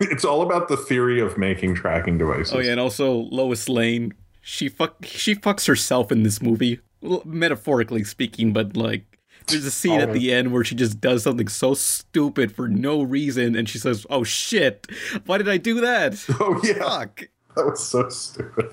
it's 0.00 0.24
all 0.24 0.42
about 0.42 0.68
the 0.68 0.76
theory 0.76 1.20
of 1.20 1.38
making 1.38 1.74
tracking 1.74 2.18
devices. 2.18 2.52
Oh 2.52 2.58
yeah, 2.58 2.72
and 2.72 2.80
also 2.80 3.12
Lois 3.12 3.68
Lane, 3.68 4.14
she 4.40 4.68
fuck 4.68 4.96
she 5.04 5.34
fucks 5.34 5.66
herself 5.66 6.12
in 6.12 6.22
this 6.22 6.42
movie, 6.42 6.80
metaphorically 7.24 8.04
speaking. 8.04 8.52
But 8.52 8.76
like, 8.76 9.17
there's 9.48 9.64
a 9.64 9.70
scene 9.70 10.00
at 10.00 10.10
Oh. 10.10 10.12
the 10.12 10.32
end 10.32 10.52
where 10.52 10.62
she 10.64 10.74
just 10.74 11.00
does 11.00 11.22
something 11.22 11.48
so 11.48 11.74
stupid 11.74 12.54
for 12.54 12.68
no 12.68 13.02
reason, 13.02 13.56
and 13.56 13.68
she 13.68 13.78
says, 13.78 14.06
"Oh 14.10 14.24
shit, 14.24 14.86
why 15.26 15.38
did 15.38 15.48
I 15.48 15.56
do 15.56 15.80
that? 15.80 16.24
Oh 16.40 16.60
yeah, 16.64 16.74
fuck, 16.78 17.28
that 17.56 17.66
was 17.66 17.84
so 17.86 18.08
stupid. 18.08 18.70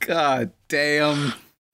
god 0.00 0.50
damn." 0.68 1.32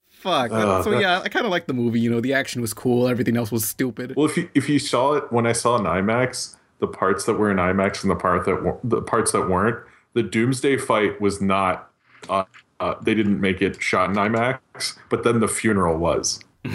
Fuck. 0.09 0.51
Uh, 0.51 0.83
so 0.83 0.99
yeah, 0.99 1.19
I 1.21 1.29
kind 1.29 1.45
of 1.45 1.51
like 1.51 1.65
the 1.65 1.73
movie. 1.73 1.99
You 1.99 2.11
know, 2.11 2.21
the 2.21 2.33
action 2.33 2.61
was 2.61 2.73
cool. 2.75 3.07
Everything 3.07 3.35
else 3.37 3.51
was 3.51 3.67
stupid. 3.67 4.15
Well, 4.15 4.27
if 4.27 4.37
you 4.37 4.49
if 4.53 4.69
you 4.69 4.77
saw 4.77 5.13
it 5.15 5.31
when 5.31 5.47
I 5.47 5.51
saw 5.51 5.77
it 5.77 5.79
in 5.79 5.85
IMAX, 5.85 6.55
the 6.79 6.87
parts 6.87 7.25
that 7.25 7.33
were 7.33 7.49
in 7.49 7.57
IMAX 7.57 8.03
and 8.03 8.11
the 8.11 8.15
part 8.15 8.45
that 8.45 8.79
the 8.83 9.01
parts 9.01 9.31
that 9.31 9.49
weren't, 9.49 9.83
the 10.13 10.21
Doomsday 10.21 10.77
fight 10.77 11.19
was 11.19 11.41
not. 11.41 11.91
Uh, 12.29 12.43
uh, 12.79 12.95
they 13.01 13.15
didn't 13.15 13.41
make 13.41 13.61
it 13.63 13.81
shot 13.81 14.09
in 14.11 14.15
IMAX, 14.15 14.95
but 15.09 15.23
then 15.23 15.39
the 15.39 15.47
funeral 15.47 15.97
was. 15.97 16.39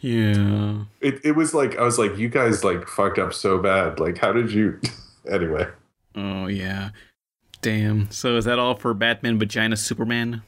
Yeah. 0.00 0.84
It 1.00 1.20
it 1.24 1.32
was 1.32 1.54
like 1.54 1.76
I 1.78 1.82
was 1.82 1.98
like, 1.98 2.16
you 2.16 2.28
guys 2.28 2.64
like 2.64 2.86
fucked 2.86 3.18
up 3.18 3.34
so 3.34 3.58
bad. 3.58 3.98
Like, 3.98 4.18
how 4.18 4.32
did 4.32 4.52
you? 4.52 4.80
anyway, 5.30 5.66
Oh 6.14 6.46
yeah. 6.46 6.90
Damn. 7.60 8.10
So 8.10 8.36
is 8.36 8.44
that 8.44 8.58
all 8.58 8.76
for 8.76 8.94
Batman 8.94 9.38
Vagina 9.38 9.76
Superman? 9.76 10.42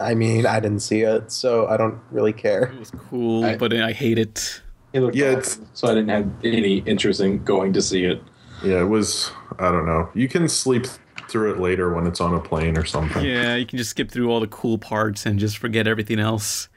I 0.00 0.14
mean, 0.14 0.44
I 0.44 0.58
didn't 0.58 0.80
see 0.80 1.02
it, 1.02 1.30
so 1.30 1.68
I 1.68 1.76
don't 1.76 2.00
really 2.10 2.32
care. 2.32 2.64
It 2.64 2.78
was 2.78 2.90
cool, 2.90 3.56
but 3.58 3.72
I 3.72 3.92
hate 3.92 4.18
it. 4.18 4.60
It 4.92 5.00
looked 5.00 5.16
Yeah, 5.16 5.36
awesome, 5.36 5.68
so 5.72 5.88
I 5.88 5.94
didn't 5.94 6.08
have 6.10 6.30
any 6.42 6.78
interest 6.78 7.20
in 7.20 7.42
going 7.44 7.72
to 7.74 7.82
see 7.82 8.04
it. 8.04 8.22
yeah, 8.64 8.80
it 8.80 8.88
was. 8.88 9.30
I 9.58 9.70
don't 9.70 9.86
know. 9.86 10.08
You 10.14 10.28
can 10.28 10.48
sleep 10.48 10.86
through 11.28 11.52
it 11.54 11.60
later 11.60 11.94
when 11.94 12.06
it's 12.06 12.20
on 12.20 12.34
a 12.34 12.40
plane 12.40 12.76
or 12.76 12.84
something. 12.84 13.24
Yeah, 13.24 13.54
you 13.54 13.66
can 13.66 13.78
just 13.78 13.90
skip 13.90 14.10
through 14.10 14.30
all 14.30 14.40
the 14.40 14.48
cool 14.48 14.78
parts 14.78 15.26
and 15.26 15.38
just 15.38 15.58
forget 15.58 15.86
everything 15.86 16.18
else. 16.18 16.68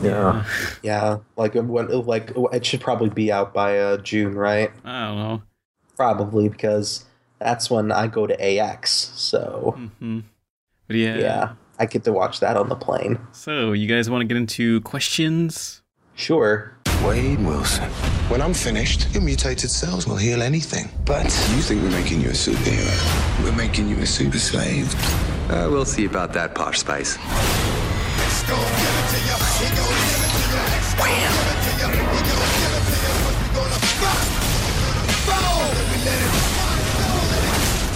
Yeah, 0.00 0.44
yeah. 0.82 1.18
Like 1.36 1.54
when, 1.54 1.88
like 1.88 2.32
it 2.52 2.64
should 2.64 2.80
probably 2.80 3.10
be 3.10 3.30
out 3.32 3.52
by 3.52 3.78
uh, 3.78 3.96
June, 3.98 4.34
right? 4.34 4.70
I 4.84 5.06
don't 5.08 5.18
know. 5.18 5.42
Probably 5.96 6.48
because 6.48 7.04
that's 7.38 7.70
when 7.70 7.92
I 7.92 8.06
go 8.06 8.26
to 8.26 8.34
AX. 8.40 8.90
So 9.14 9.74
hmm 9.98 10.20
But 10.86 10.96
yeah. 10.96 11.16
yeah, 11.18 11.52
I 11.78 11.86
get 11.86 12.04
to 12.04 12.12
watch 12.12 12.40
that 12.40 12.56
on 12.56 12.68
the 12.68 12.76
plane. 12.76 13.18
So 13.32 13.72
you 13.72 13.86
guys 13.86 14.08
want 14.10 14.22
to 14.22 14.26
get 14.26 14.36
into 14.36 14.80
questions? 14.82 15.82
Sure. 16.14 16.72
Wade 17.04 17.40
Wilson. 17.44 17.90
When 18.28 18.40
I'm 18.40 18.54
finished, 18.54 19.12
your 19.12 19.22
mutated 19.22 19.70
cells 19.70 20.06
will 20.06 20.16
heal 20.16 20.40
anything. 20.40 20.88
But 21.04 21.24
you 21.24 21.60
think 21.62 21.82
we're 21.82 21.90
making 21.90 22.20
you 22.20 22.28
a 22.28 22.32
superhero? 22.32 23.44
We're 23.44 23.56
making 23.56 23.88
you 23.88 23.96
a 23.96 24.06
super 24.06 24.38
slave. 24.38 24.94
Uh, 25.50 25.68
we'll 25.70 25.84
see 25.84 26.04
about 26.04 26.32
that, 26.34 26.54
Posh 26.54 26.78
Spice. 26.78 27.18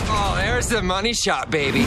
Oh, 0.09 0.35
there's 0.37 0.69
the 0.69 0.83
money 0.83 1.13
shot, 1.13 1.51
baby. 1.51 1.83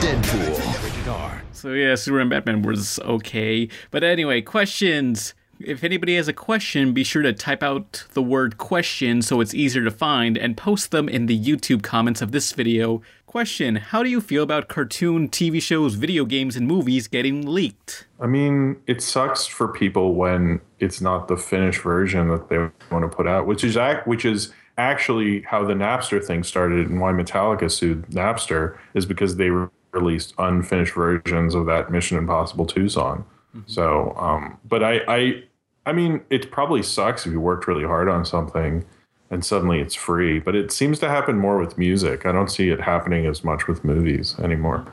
Deadpool. 0.00 0.82
Rated 0.82 1.08
R. 1.08 1.42
So 1.52 1.72
yeah, 1.72 1.94
Superman 1.94 2.28
Batman 2.28 2.62
was 2.62 2.98
okay. 3.00 3.68
But 3.90 4.04
anyway, 4.04 4.42
questions. 4.42 5.34
If 5.60 5.84
anybody 5.84 6.16
has 6.16 6.26
a 6.26 6.32
question, 6.32 6.92
be 6.92 7.04
sure 7.04 7.22
to 7.22 7.32
type 7.32 7.62
out 7.62 8.04
the 8.14 8.22
word 8.22 8.58
question 8.58 9.22
so 9.22 9.40
it's 9.40 9.54
easier 9.54 9.84
to 9.84 9.92
find 9.92 10.36
and 10.36 10.56
post 10.56 10.90
them 10.90 11.08
in 11.08 11.26
the 11.26 11.38
YouTube 11.38 11.82
comments 11.84 12.20
of 12.20 12.32
this 12.32 12.52
video. 12.52 13.00
Question 13.32 13.76
How 13.76 14.02
do 14.02 14.10
you 14.10 14.20
feel 14.20 14.42
about 14.42 14.68
cartoon, 14.68 15.26
TV 15.26 15.62
shows, 15.62 15.94
video 15.94 16.26
games, 16.26 16.54
and 16.54 16.68
movies 16.68 17.08
getting 17.08 17.46
leaked? 17.46 18.06
I 18.20 18.26
mean, 18.26 18.76
it 18.86 19.00
sucks 19.00 19.46
for 19.46 19.68
people 19.68 20.14
when 20.14 20.60
it's 20.80 21.00
not 21.00 21.28
the 21.28 21.38
finished 21.38 21.80
version 21.80 22.28
that 22.28 22.50
they 22.50 22.58
want 22.90 23.04
to 23.04 23.08
put 23.08 23.26
out, 23.26 23.46
which 23.46 23.64
is 23.64 23.74
act, 23.74 24.06
which 24.06 24.26
is 24.26 24.52
actually 24.76 25.40
how 25.48 25.64
the 25.64 25.72
Napster 25.72 26.22
thing 26.22 26.42
started 26.42 26.90
and 26.90 27.00
why 27.00 27.10
Metallica 27.12 27.70
sued 27.70 28.04
Napster 28.08 28.76
is 28.92 29.06
because 29.06 29.36
they 29.36 29.48
re- 29.48 29.68
released 29.92 30.34
unfinished 30.36 30.92
versions 30.92 31.54
of 31.54 31.64
that 31.64 31.90
Mission 31.90 32.18
Impossible 32.18 32.66
2 32.66 32.90
song. 32.90 33.24
So, 33.64 34.14
um, 34.18 34.58
but 34.68 34.82
I, 34.82 35.00
I, 35.08 35.44
I 35.86 35.92
mean, 35.92 36.20
it 36.28 36.50
probably 36.50 36.82
sucks 36.82 37.24
if 37.24 37.32
you 37.32 37.40
worked 37.40 37.66
really 37.66 37.84
hard 37.84 38.10
on 38.10 38.26
something 38.26 38.84
and 39.32 39.42
suddenly 39.44 39.80
it's 39.80 39.94
free, 39.94 40.38
but 40.38 40.54
it 40.54 40.70
seems 40.70 40.98
to 40.98 41.08
happen 41.08 41.38
more 41.38 41.58
with 41.58 41.78
music. 41.78 42.26
I 42.26 42.32
don't 42.32 42.50
see 42.50 42.68
it 42.68 42.80
happening 42.80 43.24
as 43.24 43.42
much 43.42 43.66
with 43.66 43.82
movies 43.82 44.38
anymore. 44.38 44.84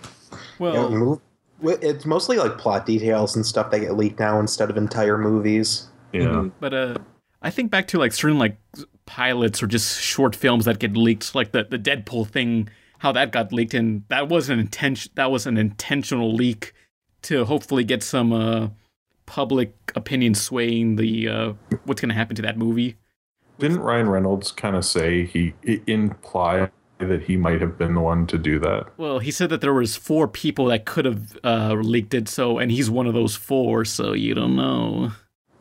Well, 0.57 1.19
Yeah, 1.61 1.75
it's 1.81 2.05
mostly 2.05 2.37
like 2.37 2.57
plot 2.57 2.85
details 2.85 3.35
and 3.35 3.45
stuff 3.45 3.69
that 3.71 3.81
get 3.81 3.97
leaked 3.97 4.17
now 4.17 4.39
instead 4.39 4.69
of 4.69 4.77
entire 4.77 5.17
movies. 5.17 5.87
Yeah. 6.13 6.47
But 6.61 6.73
uh, 6.73 6.95
I 7.41 7.49
think 7.49 7.69
back 7.69 7.89
to 7.89 7.99
like 7.99 8.13
certain 8.13 8.39
like 8.39 8.57
pilots 9.05 9.61
or 9.61 9.67
just 9.67 10.01
short 10.01 10.37
films 10.37 10.63
that 10.65 10.79
get 10.79 10.95
leaked, 10.95 11.35
like 11.35 11.51
the 11.51 11.65
the 11.65 11.77
Deadpool 11.77 12.29
thing, 12.29 12.69
how 12.99 13.11
that 13.11 13.33
got 13.33 13.51
leaked, 13.51 13.73
and 13.73 14.03
that 14.07 14.29
was 14.29 14.49
an 14.49 14.57
intention 14.57 15.11
that 15.15 15.31
was 15.31 15.47
an 15.47 15.57
intentional 15.57 16.33
leak 16.33 16.73
to 17.23 17.43
hopefully 17.43 17.83
get 17.83 18.01
some 18.03 18.31
uh, 18.31 18.69
public 19.25 19.73
opinion 19.95 20.33
swaying 20.33 20.95
the 20.95 21.27
uh, 21.27 21.53
what's 21.83 21.99
going 21.99 22.09
to 22.09 22.15
happen 22.15 22.37
to 22.37 22.41
that 22.41 22.57
movie. 22.57 22.95
Didn't 23.59 23.79
Ryan 23.79 24.09
Reynolds 24.09 24.51
kind 24.51 24.75
of 24.75 24.85
say 24.85 25.25
he 25.25 25.53
imply 25.85 26.71
that 26.97 27.23
he 27.23 27.37
might 27.37 27.61
have 27.61 27.77
been 27.77 27.93
the 27.93 28.01
one 28.01 28.27
to 28.27 28.37
do 28.37 28.59
that? 28.59 28.87
Well, 28.97 29.19
he 29.19 29.31
said 29.31 29.49
that 29.49 29.61
there 29.61 29.73
was 29.73 29.95
four 29.95 30.27
people 30.27 30.65
that 30.65 30.85
could 30.85 31.05
have 31.05 31.37
uh, 31.43 31.73
leaked 31.73 32.13
it, 32.13 32.27
so 32.27 32.57
and 32.57 32.71
he's 32.71 32.89
one 32.89 33.07
of 33.07 33.13
those 33.13 33.35
four, 33.35 33.85
so 33.85 34.13
you 34.13 34.33
don't 34.33 34.55
know. 34.55 35.11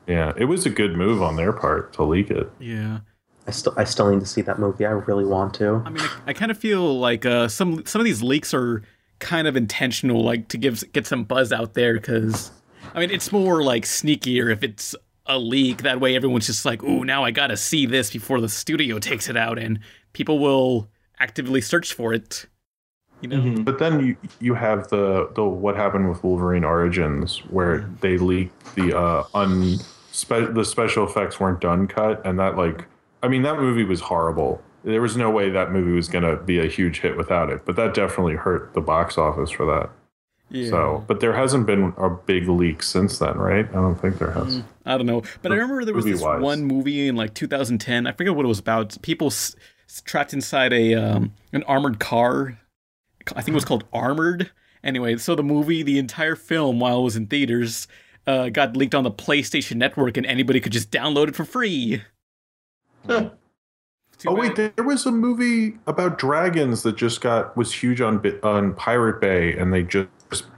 Yeah, 0.06 0.32
it 0.36 0.46
was 0.46 0.64
a 0.64 0.70
good 0.70 0.96
move 0.96 1.22
on 1.22 1.36
their 1.36 1.52
part 1.52 1.92
to 1.94 2.02
leak 2.02 2.30
it. 2.30 2.50
Yeah. 2.58 3.00
I 3.46 3.50
still 3.50 3.74
I 3.76 3.84
still 3.84 4.10
need 4.10 4.20
to 4.20 4.26
see 4.26 4.42
that 4.42 4.58
movie. 4.58 4.84
I 4.84 4.90
really 4.90 5.24
want 5.24 5.54
to. 5.54 5.82
I 5.86 5.90
mean, 5.90 6.02
I, 6.02 6.10
I 6.28 6.32
kind 6.34 6.50
of 6.50 6.58
feel 6.58 6.98
like 6.98 7.24
uh, 7.24 7.48
some 7.48 7.84
some 7.86 8.00
of 8.00 8.04
these 8.04 8.22
leaks 8.22 8.52
are 8.52 8.82
kind 9.20 9.48
of 9.48 9.56
intentional, 9.56 10.22
like 10.22 10.48
to 10.48 10.58
give 10.58 10.84
get 10.92 11.06
some 11.06 11.24
buzz 11.24 11.50
out 11.50 11.72
there. 11.72 11.94
Because 11.94 12.50
I 12.94 13.00
mean, 13.00 13.10
it's 13.10 13.32
more 13.32 13.62
like 13.62 13.84
sneakier 13.84 14.52
if 14.52 14.62
it's 14.62 14.94
a 15.28 15.38
leak. 15.38 15.82
That 15.82 16.00
way, 16.00 16.16
everyone's 16.16 16.46
just 16.46 16.64
like, 16.64 16.82
"Ooh, 16.82 17.04
now 17.04 17.24
I 17.24 17.30
gotta 17.30 17.56
see 17.56 17.86
this 17.86 18.10
before 18.10 18.40
the 18.40 18.48
studio 18.48 18.98
takes 18.98 19.28
it 19.28 19.36
out," 19.36 19.58
and 19.58 19.78
people 20.12 20.38
will 20.38 20.88
actively 21.20 21.60
search 21.60 21.92
for 21.92 22.12
it. 22.12 22.46
You 23.20 23.28
know, 23.28 23.62
But 23.62 23.78
then 23.78 24.04
you 24.04 24.16
you 24.40 24.54
have 24.54 24.88
the 24.88 25.28
the 25.34 25.44
what 25.44 25.76
happened 25.76 26.08
with 26.08 26.22
Wolverine 26.22 26.64
Origins, 26.64 27.38
where 27.50 27.88
they 28.00 28.16
leaked 28.16 28.74
the 28.76 28.96
uh 28.96 29.24
un 29.34 29.78
spe- 30.12 30.52
the 30.54 30.64
special 30.64 31.04
effects 31.04 31.40
weren't 31.40 31.60
done 31.60 31.88
cut, 31.88 32.24
and 32.24 32.38
that 32.38 32.56
like 32.56 32.86
I 33.22 33.28
mean 33.28 33.42
that 33.42 33.58
movie 33.58 33.84
was 33.84 34.00
horrible. 34.00 34.62
There 34.84 35.02
was 35.02 35.16
no 35.16 35.30
way 35.30 35.50
that 35.50 35.72
movie 35.72 35.92
was 35.92 36.08
gonna 36.08 36.36
be 36.36 36.60
a 36.60 36.66
huge 36.66 37.00
hit 37.00 37.16
without 37.16 37.50
it, 37.50 37.64
but 37.64 37.74
that 37.76 37.92
definitely 37.92 38.36
hurt 38.36 38.72
the 38.74 38.80
box 38.80 39.18
office 39.18 39.50
for 39.50 39.66
that. 39.66 39.90
Yeah. 40.50 40.70
So, 40.70 41.04
but 41.06 41.20
there 41.20 41.34
hasn't 41.34 41.66
been 41.66 41.92
a 41.98 42.08
big 42.08 42.48
leak 42.48 42.82
since 42.82 43.18
then, 43.18 43.36
right? 43.36 43.68
I 43.68 43.72
don't 43.74 43.96
think 44.00 44.18
there 44.18 44.30
has. 44.30 44.62
I 44.86 44.96
don't 44.96 45.06
know, 45.06 45.22
but 45.42 45.52
I 45.52 45.56
remember 45.56 45.84
there 45.84 45.94
was 45.94 46.04
this 46.06 46.14
Movie-wise. 46.22 46.40
one 46.40 46.64
movie 46.64 47.06
in 47.08 47.16
like 47.16 47.34
2010. 47.34 48.06
I 48.06 48.12
forget 48.12 48.34
what 48.34 48.44
it 48.44 48.48
was 48.48 48.58
about. 48.58 48.96
People 49.02 49.26
s- 49.26 49.54
s- 49.88 50.00
trapped 50.06 50.32
inside 50.32 50.72
a 50.72 50.94
um, 50.94 51.34
an 51.52 51.62
armored 51.64 52.00
car. 52.00 52.58
I 53.36 53.42
think 53.42 53.48
it 53.48 53.54
was 53.54 53.66
called 53.66 53.84
Armored. 53.92 54.50
Anyway, 54.82 55.18
so 55.18 55.34
the 55.34 55.42
movie, 55.42 55.82
the 55.82 55.98
entire 55.98 56.34
film, 56.36 56.80
while 56.80 57.00
it 57.00 57.02
was 57.02 57.16
in 57.16 57.26
theaters, 57.26 57.86
uh, 58.26 58.48
got 58.48 58.74
leaked 58.74 58.94
on 58.94 59.04
the 59.04 59.10
PlayStation 59.10 59.76
Network, 59.76 60.16
and 60.16 60.24
anybody 60.24 60.60
could 60.60 60.72
just 60.72 60.90
download 60.90 61.28
it 61.28 61.36
for 61.36 61.44
free. 61.44 62.02
Oh 64.26 64.34
wait, 64.34 64.56
there 64.56 64.72
was 64.84 65.06
a 65.06 65.12
movie 65.12 65.78
about 65.86 66.18
dragons 66.18 66.82
that 66.82 66.96
just 66.96 67.20
got 67.20 67.56
was 67.56 67.72
huge 67.72 68.00
on 68.00 68.20
on 68.42 68.74
Pirate 68.74 69.20
Bay, 69.20 69.56
and 69.56 69.72
they 69.72 69.82
just 69.84 70.08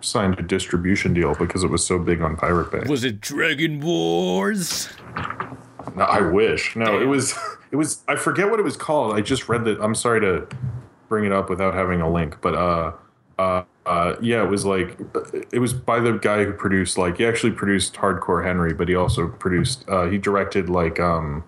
signed 0.00 0.38
a 0.38 0.42
distribution 0.42 1.14
deal 1.14 1.34
because 1.34 1.64
it 1.64 1.70
was 1.70 1.84
so 1.84 1.98
big 1.98 2.20
on 2.20 2.36
Pirate 2.36 2.70
Bay. 2.70 2.82
Was 2.88 3.04
it 3.04 3.20
Dragon 3.20 3.80
Wars? 3.80 4.88
No, 5.96 6.04
I 6.04 6.20
wish. 6.20 6.76
No, 6.76 7.00
it 7.00 7.06
was. 7.06 7.34
It 7.70 7.76
was. 7.76 8.02
I 8.08 8.16
forget 8.16 8.50
what 8.50 8.58
it 8.58 8.64
was 8.64 8.76
called. 8.76 9.14
I 9.14 9.20
just 9.20 9.48
read 9.48 9.64
that. 9.64 9.80
I'm 9.80 9.94
sorry 9.94 10.20
to 10.20 10.48
bring 11.08 11.24
it 11.24 11.32
up 11.32 11.48
without 11.48 11.74
having 11.74 12.00
a 12.00 12.10
link, 12.10 12.40
but 12.40 12.54
uh, 12.54 12.92
uh, 13.38 13.64
uh, 13.86 14.16
yeah, 14.20 14.42
it 14.42 14.48
was 14.48 14.64
like 14.64 14.98
it 15.52 15.58
was 15.58 15.72
by 15.72 15.98
the 16.00 16.12
guy 16.12 16.44
who 16.44 16.52
produced 16.52 16.98
like 16.98 17.16
he 17.16 17.24
actually 17.24 17.52
produced 17.52 17.94
Hardcore 17.94 18.44
Henry, 18.44 18.74
but 18.74 18.88
he 18.88 18.94
also 18.94 19.28
produced. 19.28 19.84
Uh, 19.88 20.08
he 20.08 20.18
directed 20.18 20.68
like 20.68 21.00
um, 21.00 21.44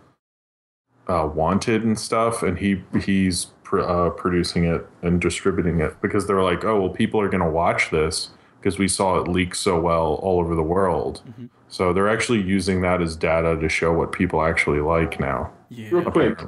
uh, 1.07 1.29
Wanted 1.33 1.85
and 1.85 1.99
stuff, 1.99 2.43
and 2.43 2.59
he 2.59 2.83
he's 3.01 3.49
pr- 3.73 3.81
uh, 3.81 4.11
producing 4.11 4.65
it 4.65 4.87
and 5.01 5.21
distributing 5.21 5.81
it 5.81 6.01
because 6.03 6.27
they're 6.27 6.43
like, 6.43 6.65
oh 6.65 6.81
well, 6.81 6.91
people 6.91 7.21
are 7.21 7.29
going 7.29 7.43
to 7.43 7.51
watch 7.51 7.91
this 7.91 8.31
because 8.61 8.79
we 8.79 8.87
saw 8.87 9.19
it 9.19 9.27
leak 9.27 9.55
so 9.55 9.81
well 9.81 10.21
all 10.23 10.39
over 10.41 10.55
the 10.55 10.63
world. 10.63 11.23
So 11.69 11.93
they're 11.93 12.09
actually 12.09 12.43
using 12.43 12.83
that 12.83 13.01
as 13.01 13.17
data 13.17 13.57
to 13.59 13.69
show 13.69 13.93
what 13.93 14.13
people 14.13 14.43
actually 14.43 14.81
like 14.81 15.19
now. 15.19 15.51
Real 15.71 16.05
quick, 16.11 16.41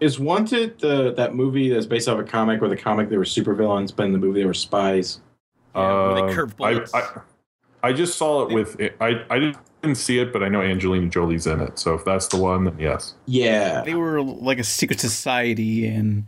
is 0.00 0.20
Wanted 0.20 0.78
the 0.78 1.14
that 1.14 1.34
movie 1.34 1.70
that's 1.70 1.86
based 1.86 2.08
off 2.08 2.18
a 2.18 2.24
comic 2.24 2.60
where 2.60 2.68
the 2.68 2.76
comic 2.76 3.08
they 3.08 3.16
were 3.16 3.24
supervillains, 3.24 3.94
but 3.96 4.04
in 4.04 4.12
the 4.12 4.18
movie 4.18 4.40
they 4.40 4.46
were 4.46 4.54
spies? 4.54 5.20
Um, 5.74 6.30
curve 6.30 6.54
I, 6.60 6.74
bullets. 6.74 6.94
I, 6.94 7.20
I 7.82 7.92
just 7.92 8.18
saw 8.18 8.46
it 8.46 8.52
with 8.52 8.76
I 9.00 9.24
I 9.30 9.38
didn't 9.38 9.96
see 9.96 10.18
it, 10.18 10.32
but 10.32 10.42
I 10.42 10.48
know 10.48 10.60
Angelina 10.60 11.08
Jolie's 11.08 11.46
in 11.46 11.60
it. 11.60 11.78
So 11.78 11.94
if 11.94 12.04
that's 12.04 12.28
the 12.28 12.36
one, 12.36 12.64
then 12.64 12.78
yes. 12.78 13.14
Yeah. 13.24 13.80
They 13.82 13.94
were 13.94 14.20
like 14.20 14.58
a 14.58 14.64
secret 14.64 15.00
society 15.00 15.86
and 15.86 16.26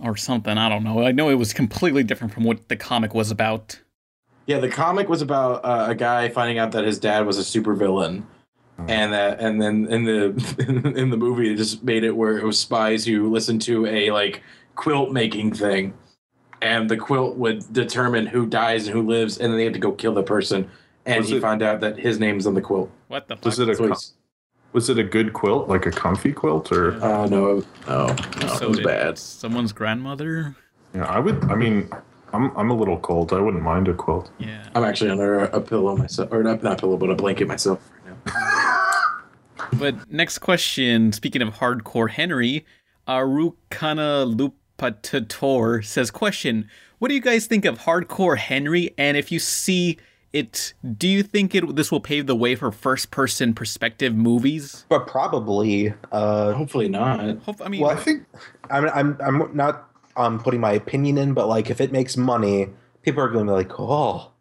or 0.00 0.16
something. 0.16 0.56
I 0.58 0.68
don't 0.68 0.84
know. 0.84 1.04
I 1.04 1.12
know 1.12 1.28
it 1.28 1.34
was 1.36 1.52
completely 1.52 2.02
different 2.02 2.32
from 2.32 2.44
what 2.44 2.68
the 2.68 2.76
comic 2.76 3.14
was 3.14 3.30
about. 3.30 3.80
Yeah, 4.46 4.58
the 4.58 4.68
comic 4.68 5.08
was 5.08 5.22
about 5.22 5.64
uh, 5.64 5.86
a 5.90 5.94
guy 5.94 6.28
finding 6.28 6.58
out 6.58 6.72
that 6.72 6.84
his 6.84 6.98
dad 6.98 7.26
was 7.26 7.38
a 7.38 7.42
supervillain, 7.42 8.24
and 8.88 9.12
that 9.12 9.38
and 9.40 9.62
then 9.62 9.86
in 9.88 10.04
the 10.04 10.92
in 10.96 11.10
the 11.10 11.16
movie 11.16 11.48
they 11.50 11.54
just 11.54 11.82
made 11.84 12.02
it 12.04 12.16
where 12.16 12.36
it 12.38 12.44
was 12.44 12.58
spies 12.58 13.04
who 13.04 13.30
listened 13.30 13.62
to 13.62 13.86
a 13.86 14.10
like 14.10 14.42
quilt 14.74 15.12
making 15.12 15.52
thing, 15.52 15.94
and 16.60 16.90
the 16.90 16.96
quilt 16.96 17.36
would 17.36 17.72
determine 17.72 18.26
who 18.26 18.46
dies 18.46 18.86
and 18.88 18.96
who 18.96 19.02
lives, 19.06 19.38
and 19.38 19.52
then 19.52 19.58
they 19.58 19.64
had 19.64 19.74
to 19.74 19.78
go 19.78 19.92
kill 19.92 20.12
the 20.14 20.22
person, 20.24 20.68
and 21.06 21.18
Was 21.20 21.28
he 21.28 21.36
it- 21.36 21.40
found 21.40 21.62
out 21.62 21.80
that 21.80 21.98
his 21.98 22.18
name's 22.18 22.46
on 22.46 22.54
the 22.54 22.60
quilt. 22.62 22.90
What 23.08 23.28
the 23.28 23.36
Was 23.44 23.60
it 23.60 23.68
a 23.68 23.74
So 23.76 23.80
com- 23.82 23.88
he's- 23.90 24.12
was 24.72 24.88
it 24.88 24.98
a 24.98 25.04
good 25.04 25.32
quilt, 25.32 25.68
like 25.68 25.86
a 25.86 25.90
comfy 25.90 26.32
quilt, 26.32 26.72
or? 26.72 26.94
Uh, 27.02 27.26
no, 27.26 27.64
no, 27.86 28.06
no, 28.06 28.46
So 28.58 28.66
it 28.66 28.68
was 28.68 28.80
bad. 28.80 29.18
Someone's 29.18 29.72
grandmother. 29.72 30.56
Yeah, 30.94 31.06
I 31.06 31.18
would. 31.18 31.42
I 31.44 31.54
mean, 31.54 31.90
I'm 32.32 32.56
I'm 32.56 32.70
a 32.70 32.76
little 32.76 32.98
cold. 32.98 33.32
I 33.32 33.40
wouldn't 33.40 33.62
mind 33.62 33.88
a 33.88 33.94
quilt. 33.94 34.30
Yeah. 34.38 34.64
I'm 34.74 34.84
actually 34.84 35.10
under 35.10 35.40
a, 35.40 35.56
a 35.56 35.60
pillow 35.60 35.96
myself, 35.96 36.30
or 36.32 36.42
not 36.42 36.62
not 36.62 36.78
pillow, 36.78 36.96
but 36.96 37.10
a 37.10 37.14
blanket 37.14 37.48
myself 37.48 37.80
right 38.04 38.16
now. 38.26 38.32
But 39.78 40.12
next 40.12 40.40
question. 40.40 41.12
Speaking 41.12 41.40
of 41.40 41.54
hardcore 41.54 42.10
Henry, 42.10 42.66
Arukana 43.08 44.52
Lupatator 44.78 45.82
says, 45.84 46.10
"Question: 46.10 46.68
What 46.98 47.08
do 47.08 47.14
you 47.14 47.22
guys 47.22 47.46
think 47.46 47.64
of 47.64 47.80
hardcore 47.80 48.36
Henry? 48.36 48.94
And 48.98 49.16
if 49.16 49.32
you 49.32 49.38
see 49.38 49.98
it, 50.32 50.74
do 50.96 51.06
you 51.08 51.22
think 51.22 51.54
it 51.54 51.76
this 51.76 51.92
will 51.92 52.00
pave 52.00 52.26
the 52.26 52.34
way 52.34 52.54
for 52.54 52.72
first-person 52.72 53.54
perspective 53.54 54.14
movies? 54.14 54.84
But 54.88 55.06
probably. 55.06 55.94
Uh, 56.10 56.52
Hopefully 56.52 56.88
not. 56.88 57.20
I 57.20 57.68
mean, 57.68 57.80
well, 57.80 57.90
I 57.90 57.96
think 57.96 58.24
I'm 58.70 58.88
I'm 58.88 59.18
I'm 59.20 59.56
not 59.56 59.88
um 60.16 60.38
putting 60.40 60.60
my 60.60 60.72
opinion 60.72 61.18
in, 61.18 61.34
but 61.34 61.48
like 61.48 61.70
if 61.70 61.80
it 61.80 61.92
makes 61.92 62.16
money, 62.16 62.68
people 63.02 63.22
are 63.22 63.28
going 63.28 63.46
to 63.46 63.52
be 63.52 63.56
like, 63.56 63.78
oh, 63.78 64.32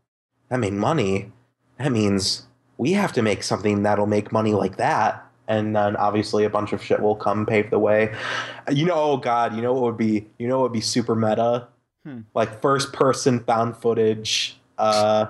that 0.49 0.59
made 0.59 0.73
money. 0.73 1.31
That 1.77 1.91
means 1.91 2.47
we 2.77 2.93
have 2.93 3.13
to 3.13 3.21
make 3.21 3.43
something 3.43 3.83
that'll 3.83 4.07
make 4.07 4.31
money 4.31 4.53
like 4.53 4.77
that. 4.77 5.25
And 5.47 5.75
then 5.75 5.95
obviously 5.97 6.45
a 6.45 6.49
bunch 6.49 6.71
of 6.71 6.81
shit 6.81 7.01
will 7.01 7.15
come 7.15 7.45
pave 7.45 7.69
the 7.69 7.79
way. 7.79 8.13
You 8.71 8.85
know, 8.85 8.95
oh 8.95 9.17
god, 9.17 9.55
you 9.55 9.61
know 9.61 9.73
what 9.73 9.83
would 9.83 9.97
be 9.97 10.27
you 10.39 10.47
know 10.47 10.59
what 10.59 10.71
would 10.71 10.73
be 10.73 10.81
super 10.81 11.15
meta? 11.15 11.67
Hmm. 12.05 12.21
Like 12.33 12.61
first 12.61 12.93
person 12.93 13.41
found 13.41 13.75
footage 13.77 14.57
uh 14.77 15.27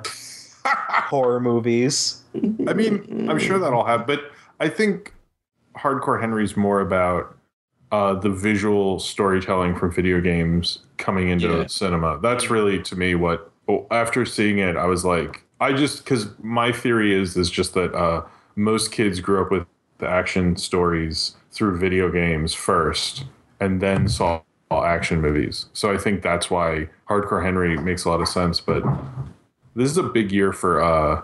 horror 0.65 1.39
movies. 1.39 2.21
I 2.67 2.73
mean, 2.73 3.29
I'm 3.29 3.39
sure 3.39 3.59
that'll 3.59 3.85
have, 3.85 4.07
but 4.07 4.31
I 4.59 4.69
think 4.69 5.13
Hardcore 5.77 6.19
Henry's 6.19 6.55
more 6.55 6.79
about 6.81 7.35
uh, 7.91 8.13
the 8.13 8.29
visual 8.29 8.99
storytelling 8.99 9.75
from 9.75 9.91
video 9.91 10.21
games 10.21 10.79
coming 10.97 11.29
into 11.29 11.47
Yeah. 11.47 11.67
cinema. 11.67 12.19
That's 12.21 12.49
really 12.49 12.81
to 12.83 12.95
me 12.95 13.15
what. 13.15 13.51
oh, 13.67 13.85
After 13.91 14.25
seeing 14.25 14.59
it, 14.59 14.77
I 14.77 14.85
was 14.85 15.03
like, 15.03 15.43
I 15.59 15.73
just 15.73 16.03
because 16.03 16.29
my 16.41 16.71
theory 16.71 17.13
is 17.13 17.35
is 17.37 17.49
just 17.49 17.73
that 17.73 17.93
uh, 17.93 18.23
most 18.55 18.91
kids 18.91 19.19
grew 19.19 19.41
up 19.41 19.51
with 19.51 19.65
the 19.97 20.07
action 20.07 20.55
stories 20.55 21.35
through 21.51 21.77
video 21.77 22.09
games 22.09 22.53
first, 22.53 23.25
and 23.59 23.81
then 23.81 24.07
saw 24.07 24.41
action 24.71 25.19
movies. 25.21 25.65
So 25.73 25.93
I 25.93 25.97
think 25.97 26.21
that's 26.21 26.49
why 26.49 26.87
Hardcore 27.09 27.43
Henry 27.43 27.77
makes 27.77 28.05
a 28.05 28.09
lot 28.09 28.21
of 28.21 28.27
sense. 28.29 28.59
But 28.61 28.83
this 29.75 29.89
is 29.89 29.97
a 29.97 30.03
big 30.03 30.31
year 30.31 30.51
for 30.53 30.81
uh, 30.81 31.21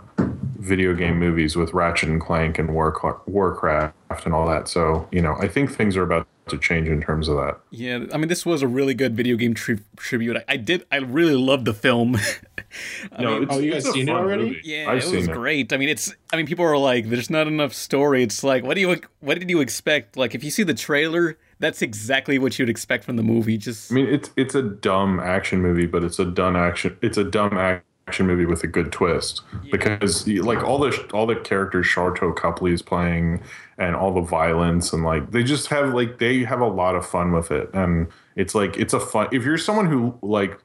video 0.58 0.94
game 0.94 1.18
movies 1.20 1.56
with 1.56 1.74
Ratchet 1.74 2.10
and 2.10 2.20
Clank 2.22 2.58
and 2.60 2.74
War- 2.74 3.22
Warcraft 3.28 3.94
and 4.26 4.34
all 4.34 4.48
that. 4.48 4.68
So 4.68 5.08
you 5.12 5.22
know, 5.22 5.36
I 5.40 5.48
think 5.48 5.72
things 5.72 5.96
are 5.98 6.04
about 6.04 6.28
to 6.48 6.58
change 6.58 6.88
in 6.88 7.02
terms 7.02 7.28
of 7.28 7.36
that. 7.36 7.60
Yeah, 7.72 8.06
I 8.14 8.18
mean, 8.18 8.30
this 8.30 8.46
was 8.46 8.62
a 8.62 8.68
really 8.70 8.94
good 8.94 9.18
video 9.18 9.36
game 9.36 9.54
tri- 9.54 9.80
tribute. 9.98 10.38
I, 10.38 10.44
I 10.48 10.56
did, 10.58 10.86
I 10.90 10.98
really 10.98 11.36
loved 11.36 11.66
the 11.66 11.74
film. 11.74 12.18
No, 13.18 13.32
mean- 13.36 13.44
it's- 13.44 13.58
Oh, 13.58 13.60
you 13.62 13.74
it's 13.74 13.86
guys 13.86 13.92
a 13.92 13.94
seen 13.94 14.10
it 14.10 14.12
already? 14.12 14.44
movie. 14.44 14.62
Yeah, 14.66 14.90
I've 14.90 14.98
it 15.00 15.04
seen 15.04 15.16
was 15.16 15.28
it. 15.30 15.34
great. 15.34 15.72
I 15.74 15.78
mean, 15.78 15.88
it's. 15.90 16.14
I 16.34 16.36
mean, 16.36 16.46
people 16.46 16.66
are 16.66 16.78
like, 16.78 17.10
"There's 17.10 17.30
not 17.30 17.48
enough 17.48 17.74
story." 17.74 18.24
It's 18.24 18.44
like, 18.44 18.64
what 18.66 18.76
do 18.76 18.82
you? 18.82 19.00
What 19.22 19.40
did 19.40 19.50
you 19.50 19.62
expect? 19.62 20.18
Like, 20.18 20.36
if 20.36 20.44
you 20.44 20.52
see 20.52 20.64
the 20.64 20.74
trailer, 20.74 21.38
that's 21.60 21.82
exactly 21.82 22.38
what 22.38 22.60
you'd 22.60 22.70
expect 22.70 23.06
from 23.06 23.16
the 23.16 23.24
movie. 23.24 23.58
Just 23.58 23.90
I 23.92 23.96
mean, 23.96 24.08
it's 24.08 24.32
it's 24.36 24.54
a 24.54 24.62
dumb 24.62 25.20
action 25.22 25.62
movie, 25.62 25.86
but 25.88 26.04
it's 26.04 26.20
a 26.20 26.26
dumb 26.26 26.56
action. 26.58 26.98
It's 27.02 27.18
a 27.18 27.24
dumb 27.24 27.58
action 27.58 27.84
movie 28.20 28.46
with 28.46 28.64
a 28.64 28.68
good 28.68 28.92
twist 28.92 29.42
because 29.72 30.28
like 30.28 30.64
all 30.64 30.80
the 30.80 31.10
all 31.14 31.26
the 31.26 31.36
characters 31.36 31.86
Sharlto 31.86 32.36
Copley 32.36 32.72
is 32.72 32.82
playing 32.82 33.42
and 33.78 33.96
all 33.96 34.14
the 34.14 34.22
violence 34.22 34.94
and 34.94 35.04
like 35.04 35.32
they 35.32 35.44
just 35.44 35.68
have 35.68 35.94
like 35.94 36.18
they 36.18 36.44
have 36.44 36.62
a 36.62 36.68
lot 36.68 36.96
of 36.96 37.06
fun 37.06 37.32
with 37.34 37.52
it 37.52 37.70
and 37.74 38.08
it's 38.36 38.56
like 38.56 38.78
it's 38.78 38.94
a 38.94 39.00
fun 39.00 39.28
if 39.32 39.44
you're 39.44 39.58
someone 39.58 39.88
who 39.88 40.18
like 40.22 40.58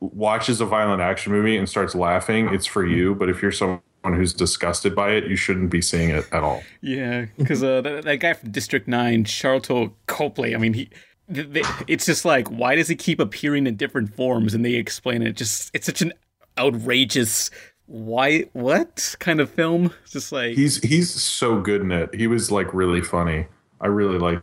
watches 0.00 0.60
a 0.60 0.66
violent 0.66 1.00
action 1.00 1.32
movie 1.32 1.56
and 1.56 1.68
starts 1.68 1.94
laughing 1.94 2.52
it's 2.52 2.66
for 2.66 2.86
you 2.86 3.14
but 3.14 3.30
if 3.30 3.40
you're 3.40 3.50
someone 3.50 3.80
who's 4.04 4.34
disgusted 4.34 4.94
by 4.94 5.12
it 5.12 5.26
you 5.26 5.36
shouldn't 5.36 5.70
be 5.70 5.80
seeing 5.80 6.10
it 6.10 6.26
at 6.30 6.42
all 6.42 6.62
yeah, 6.82 7.26
because 7.36 7.64
uh, 7.64 7.80
that, 7.80 8.04
that 8.04 8.16
guy 8.16 8.32
from 8.32 8.52
District 8.52 8.86
Nine, 8.86 9.24
Charlton 9.24 9.92
Copley. 10.06 10.54
I 10.54 10.58
mean, 10.58 10.74
he. 10.74 10.88
It's 11.28 12.06
just 12.06 12.24
like, 12.24 12.46
why 12.48 12.76
does 12.76 12.86
he 12.86 12.94
keep 12.94 13.18
appearing 13.18 13.66
in 13.66 13.74
different 13.74 14.14
forms? 14.14 14.54
And 14.54 14.64
they 14.64 14.74
explain 14.74 15.22
it. 15.22 15.32
Just, 15.32 15.72
it's 15.74 15.86
such 15.86 16.00
an 16.00 16.12
outrageous, 16.58 17.50
why, 17.86 18.42
what 18.52 19.16
kind 19.20 19.40
of 19.40 19.50
film? 19.50 19.92
Just 20.10 20.32
like, 20.32 20.54
he's 20.56 20.82
he's 20.82 21.10
so 21.10 21.60
good 21.60 21.80
in 21.82 21.92
it 21.92 22.14
he 22.14 22.26
was 22.26 22.50
like 22.50 22.72
really 22.74 23.00
funny 23.00 23.46
i 23.80 23.86
really 23.86 24.18
like 24.18 24.40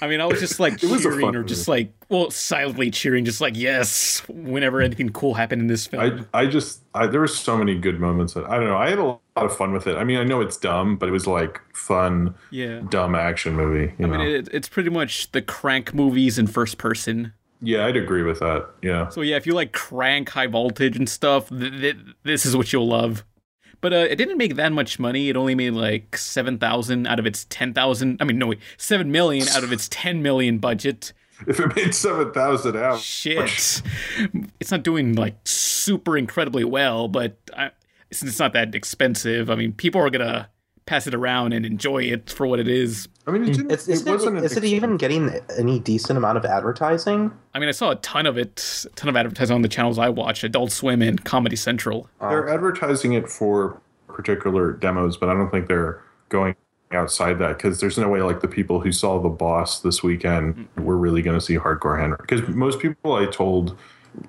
I 0.00 0.06
mean, 0.06 0.20
I 0.22 0.26
was 0.26 0.40
just 0.40 0.58
like 0.58 0.74
It 0.82 0.90
was 0.90 1.04
a 1.04 1.10
cheering, 1.10 1.36
or 1.36 1.42
just 1.42 1.68
like, 1.68 1.92
well, 2.08 2.30
silently 2.30 2.90
cheering, 2.90 3.24
just 3.26 3.40
like 3.40 3.54
yes, 3.54 4.22
whenever 4.28 4.80
anything 4.80 5.10
cool 5.10 5.34
happened 5.34 5.60
in 5.60 5.66
this 5.68 5.86
film. 5.86 6.26
I 6.32 6.40
I 6.42 6.46
just 6.46 6.80
I, 6.94 7.06
there 7.06 7.20
were 7.20 7.28
so 7.28 7.56
many 7.56 7.74
good 7.76 8.00
moments. 8.00 8.32
That, 8.34 8.44
I 8.48 8.56
don't 8.56 8.66
know. 8.66 8.78
I 8.78 8.88
had 8.88 8.98
a 8.98 9.04
lot 9.04 9.20
of 9.36 9.54
fun 9.54 9.72
with 9.72 9.86
it. 9.86 9.96
I 9.96 10.04
mean, 10.04 10.16
I 10.18 10.24
know 10.24 10.40
it's 10.40 10.56
dumb, 10.56 10.96
but 10.96 11.08
it 11.08 11.12
was 11.12 11.26
like 11.26 11.60
fun, 11.74 12.34
Yeah. 12.50 12.80
dumb 12.88 13.14
action 13.14 13.54
movie. 13.54 13.92
You 13.98 14.06
I 14.06 14.08
know? 14.08 14.18
mean, 14.18 14.28
it, 14.28 14.48
it's 14.52 14.68
pretty 14.70 14.88
much 14.90 15.30
the 15.32 15.42
Crank 15.42 15.92
movies 15.92 16.38
in 16.38 16.46
first 16.46 16.78
person. 16.78 17.34
Yeah, 17.60 17.86
I'd 17.86 17.96
agree 17.96 18.22
with 18.22 18.40
that. 18.40 18.68
Yeah. 18.82 19.08
So 19.08 19.22
yeah, 19.22 19.36
if 19.36 19.46
you 19.46 19.54
like 19.54 19.72
Crank, 19.72 20.28
High 20.30 20.46
Voltage, 20.46 20.96
and 20.96 21.08
stuff, 21.08 21.48
th- 21.48 21.72
th- 21.72 21.96
this 22.22 22.46
is 22.46 22.56
what 22.56 22.72
you'll 22.72 22.88
love. 22.88 23.24
But 23.80 23.92
uh, 23.92 24.06
it 24.08 24.16
didn't 24.16 24.38
make 24.38 24.56
that 24.56 24.72
much 24.72 24.98
money. 24.98 25.28
It 25.28 25.36
only 25.36 25.54
made 25.54 25.70
like 25.70 26.16
seven 26.16 26.58
thousand 26.58 27.06
out 27.06 27.18
of 27.18 27.26
its 27.26 27.46
ten 27.48 27.72
thousand. 27.72 28.18
I 28.20 28.24
mean, 28.24 28.38
no, 28.38 28.48
wait, 28.48 28.60
seven 28.76 29.12
million 29.12 29.48
out 29.48 29.64
of 29.64 29.72
its 29.72 29.88
ten 29.90 30.22
million 30.22 30.58
budget. 30.58 31.12
If 31.46 31.60
it 31.60 31.76
made 31.76 31.94
seven 31.94 32.32
thousand 32.32 32.76
out, 32.76 33.00
shit, 33.00 33.82
it's 34.60 34.70
not 34.70 34.82
doing 34.82 35.14
like 35.14 35.36
super 35.44 36.16
incredibly 36.16 36.64
well. 36.64 37.08
But 37.08 37.36
I, 37.56 37.70
since 38.10 38.30
it's 38.30 38.40
not 38.40 38.54
that 38.54 38.74
expensive, 38.74 39.50
I 39.50 39.54
mean, 39.54 39.72
people 39.72 40.00
are 40.00 40.10
gonna 40.10 40.48
pass 40.86 41.06
it 41.06 41.14
around 41.14 41.52
and 41.52 41.66
enjoy 41.66 42.02
it 42.04 42.30
for 42.30 42.46
what 42.46 42.58
it 42.58 42.68
is. 42.68 43.08
I 43.26 43.32
mean, 43.32 43.48
it, 43.48 43.70
It's, 43.70 43.88
isn't 43.88 44.36
it, 44.36 44.44
is 44.44 44.56
it 44.56 44.64
even 44.64 44.96
getting 44.96 45.40
any 45.58 45.80
decent 45.80 46.16
amount 46.16 46.38
of 46.38 46.44
advertising? 46.44 47.32
I 47.54 47.58
mean, 47.58 47.68
I 47.68 47.72
saw 47.72 47.90
a 47.90 47.96
ton 47.96 48.24
of 48.24 48.38
it, 48.38 48.84
a 48.86 48.90
ton 48.90 49.08
of 49.08 49.16
advertising 49.16 49.54
on 49.54 49.62
the 49.62 49.68
channels 49.68 49.98
I 49.98 50.08
watch, 50.08 50.44
Adult 50.44 50.70
Swim 50.70 51.02
and 51.02 51.24
Comedy 51.24 51.56
Central. 51.56 52.08
they're 52.20 52.48
oh, 52.48 52.54
advertising 52.54 53.14
it 53.14 53.28
for 53.28 53.80
particular 54.06 54.72
demos, 54.72 55.16
but 55.16 55.28
I 55.28 55.34
don't 55.34 55.50
think 55.50 55.66
they're 55.66 56.02
going 56.28 56.54
outside 56.92 57.38
that 57.38 57.56
because 57.56 57.80
there's 57.80 57.98
no 57.98 58.08
way 58.08 58.22
like 58.22 58.40
the 58.40 58.48
people 58.48 58.80
who 58.80 58.92
saw 58.92 59.20
the 59.20 59.28
boss 59.28 59.80
this 59.80 60.02
weekend 60.02 60.54
mm. 60.54 60.84
were 60.84 60.96
really 60.96 61.20
going 61.20 61.36
to 61.36 61.44
see 61.44 61.58
hardcore 61.58 61.98
henry 61.98 62.16
because 62.20 62.46
most 62.48 62.78
people 62.78 63.14
i 63.14 63.26
told 63.26 63.76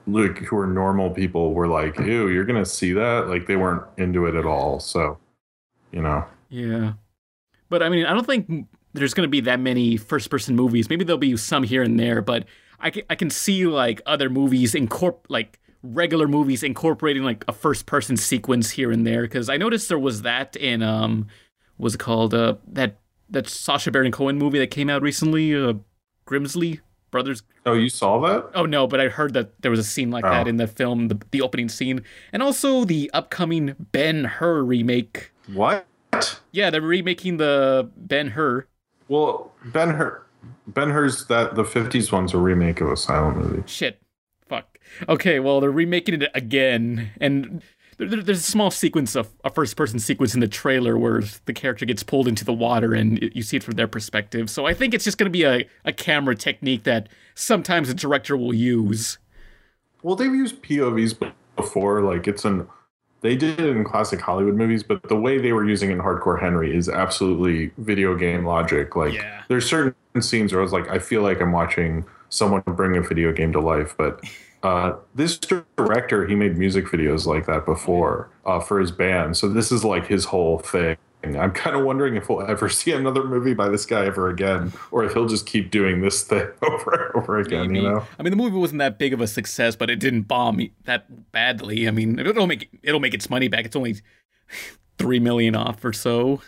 like 0.07 0.39
who 0.39 0.57
are 0.57 0.65
normal 0.65 1.11
people 1.11 1.53
were 1.53 1.67
like 1.67 1.97
ew 1.99 2.27
you're 2.29 2.45
going 2.45 2.61
to 2.61 2.69
see 2.69 2.93
that 2.93 3.27
like 3.27 3.45
they 3.45 3.55
weren't 3.55 3.83
into 3.97 4.25
it 4.25 4.33
at 4.33 4.45
all 4.45 4.79
so 4.79 5.17
you 5.91 6.01
know 6.01 6.25
Yeah. 6.49 6.93
But 7.69 7.83
I 7.83 7.89
mean, 7.89 8.05
I 8.05 8.13
don't 8.13 8.25
think 8.25 8.67
there's 8.93 9.13
going 9.13 9.27
to 9.27 9.31
be 9.31 9.41
that 9.41 9.59
many 9.59 9.97
first 9.97 10.29
person 10.29 10.55
movies. 10.55 10.89
Maybe 10.89 11.03
there'll 11.03 11.17
be 11.19 11.35
some 11.37 11.63
here 11.63 11.83
and 11.83 11.99
there, 11.99 12.21
but 12.21 12.45
I 12.79 12.89
can, 12.89 13.03
I 13.09 13.15
can 13.15 13.29
see 13.29 13.65
like 13.65 14.01
other 14.05 14.29
movies 14.29 14.73
incorp 14.73 15.17
like 15.29 15.59
regular 15.83 16.27
movies 16.27 16.63
incorporating 16.63 17.23
like 17.23 17.45
a 17.47 17.53
first 17.53 17.85
person 17.85 18.17
sequence 18.17 18.71
here 18.71 18.91
and 18.91 19.05
there 19.05 19.27
cuz 19.27 19.47
I 19.47 19.57
noticed 19.57 19.87
there 19.89 19.99
was 19.99 20.23
that 20.23 20.55
in 20.55 20.81
um 20.81 21.27
was 21.77 21.95
it 21.95 21.99
called 21.99 22.33
uh 22.33 22.55
that 22.67 22.97
that 23.29 23.47
Sacha 23.47 23.91
Baron 23.91 24.11
Cohen 24.11 24.37
movie 24.37 24.57
that 24.59 24.71
came 24.71 24.89
out 24.89 25.01
recently, 25.01 25.53
uh, 25.55 25.73
Grimsby 26.25 26.79
Brothers. 27.11 27.43
Oh, 27.65 27.73
you 27.73 27.89
saw 27.89 28.19
that? 28.21 28.49
Oh 28.55 28.65
no, 28.65 28.87
but 28.87 28.99
I 28.99 29.07
heard 29.09 29.33
that 29.33 29.61
there 29.61 29.71
was 29.71 29.79
a 29.79 29.83
scene 29.83 30.09
like 30.11 30.23
that 30.23 30.45
Oh. 30.45 30.49
in 30.49 30.57
the 30.57 30.67
film, 30.67 31.07
the, 31.09 31.19
the 31.31 31.41
opening 31.41 31.69
scene, 31.69 32.01
and 32.33 32.41
also 32.43 32.83
the 32.85 33.09
upcoming 33.13 33.75
Ben 33.91 34.23
Hur 34.25 34.63
remake. 34.63 35.31
What? 35.53 35.85
Yeah, 36.51 36.69
they're 36.69 36.81
remaking 36.81 37.37
the 37.37 37.89
Ben 37.95 38.29
Hur. 38.29 38.65
Well, 39.07 39.51
Ben 39.65 39.89
Hur, 39.91 40.23
Ben 40.67 40.89
Hur's 40.89 41.25
that 41.27 41.55
the 41.55 41.63
'50s 41.63 42.11
one's 42.11 42.33
a 42.33 42.37
remake 42.37 42.81
of 42.81 42.89
a 42.91 42.97
silent 42.97 43.37
movie. 43.37 43.63
Shit. 43.67 44.01
Fuck. 44.47 44.79
Okay, 45.09 45.39
well, 45.39 45.59
they're 45.59 45.71
remaking 45.71 46.21
it 46.21 46.31
again, 46.33 47.11
and 47.19 47.61
there, 47.97 48.07
there- 48.07 48.23
there's 48.23 48.39
a 48.39 48.43
small 48.43 48.71
sequence 48.71 49.15
of 49.15 49.29
a 49.43 49.49
first 49.49 49.75
person 49.75 49.99
sequence 49.99 50.33
in 50.33 50.39
the 50.39 50.47
trailer 50.47 50.97
where 50.97 51.21
the 51.45 51.53
character 51.53 51.85
gets 51.85 52.01
pulled 52.03 52.27
into 52.27 52.45
the 52.45 52.53
water 52.53 52.93
and 52.93 53.19
y- 53.21 53.29
you 53.33 53.43
see 53.43 53.57
it 53.57 53.63
from 53.63 53.73
their 53.75 53.87
perspective. 53.87 54.49
So 54.49 54.65
I 54.65 54.73
think 54.73 54.93
it's 54.93 55.03
just 55.03 55.17
going 55.17 55.25
to 55.31 55.37
be 55.37 55.43
a, 55.43 55.67
a 55.83 55.91
camera 55.91 56.35
technique 56.35 56.83
that 56.83 57.09
sometimes 57.35 57.89
a 57.89 57.93
director 57.93 58.37
will 58.37 58.53
use. 58.53 59.17
Well, 60.01 60.15
they've 60.15 60.33
used 60.33 60.61
POVs 60.63 61.33
before. 61.57 62.01
Like 62.01 62.27
it's 62.27 62.45
an 62.45 62.67
they 63.21 63.35
did 63.35 63.59
it 63.59 63.75
in 63.75 63.83
classic 63.83 64.21
Hollywood 64.21 64.55
movies, 64.55 64.83
but 64.83 65.01
the 65.03 65.15
way 65.15 65.39
they 65.39 65.53
were 65.53 65.67
using 65.67 65.89
it 65.89 65.93
in 65.93 65.99
Hardcore 65.99 66.39
Henry 66.39 66.75
is 66.75 66.87
absolutely 66.87 67.71
video 67.77 68.15
game 68.15 68.45
logic. 68.45 68.95
Like 68.95 69.13
there's 69.47 69.67
certain 69.67 69.95
scenes 70.21 70.53
where 70.53 70.61
I 70.61 70.63
was 70.63 70.73
like, 70.73 70.87
I 70.89 70.99
feel 70.99 71.21
like 71.23 71.41
I'm 71.41 71.51
watching 71.51 72.05
someone 72.29 72.61
bring 72.67 72.95
a 72.97 73.01
video 73.01 73.31
game 73.31 73.51
to 73.53 73.59
life. 73.59 73.95
But 73.97 74.21
uh, 74.63 74.93
this 75.15 75.37
director, 75.37 76.27
he 76.27 76.35
made 76.35 76.57
music 76.57 76.85
videos 76.85 77.25
like 77.25 77.45
that 77.45 77.65
before 77.65 78.29
uh, 78.45 78.59
for 78.59 78.79
his 78.79 78.91
band. 78.91 79.37
So 79.37 79.49
this 79.49 79.71
is 79.71 79.83
like 79.83 80.07
his 80.07 80.25
whole 80.25 80.59
thing. 80.59 80.97
I'm 81.35 81.51
kind 81.51 81.75
of 81.75 81.83
wondering 81.83 82.15
if 82.15 82.29
we'll 82.29 82.43
ever 82.43 82.69
see 82.77 82.91
another 82.91 83.23
movie 83.23 83.53
by 83.53 83.69
this 83.69 83.85
guy 83.85 84.05
ever 84.05 84.29
again, 84.29 84.71
or 84.91 85.03
if 85.03 85.13
he'll 85.13 85.27
just 85.27 85.45
keep 85.45 85.71
doing 85.71 86.01
this 86.01 86.23
thing 86.23 86.47
over 86.61 86.91
and 86.91 87.15
over 87.15 87.39
again. 87.39 87.73
You 87.73 87.81
know? 87.81 88.07
I 88.19 88.23
mean, 88.23 88.31
the 88.31 88.37
movie 88.37 88.57
wasn't 88.57 88.79
that 88.79 88.97
big 88.97 89.13
of 89.13 89.21
a 89.21 89.27
success, 89.27 89.75
but 89.75 89.89
it 89.89 89.99
didn't 89.99 90.23
bomb 90.23 90.61
that 90.85 91.31
badly. 91.31 91.87
I 91.87 91.91
mean, 91.91 92.19
it'll 92.19 92.47
make 92.47 92.69
it'll 92.83 92.99
make 92.99 93.13
its 93.13 93.29
money 93.29 93.47
back. 93.47 93.65
It's 93.65 93.75
only 93.75 93.97
three 94.97 95.19
million 95.19 95.55
off 95.55 95.83
or 95.83 95.93
so. 95.93 96.41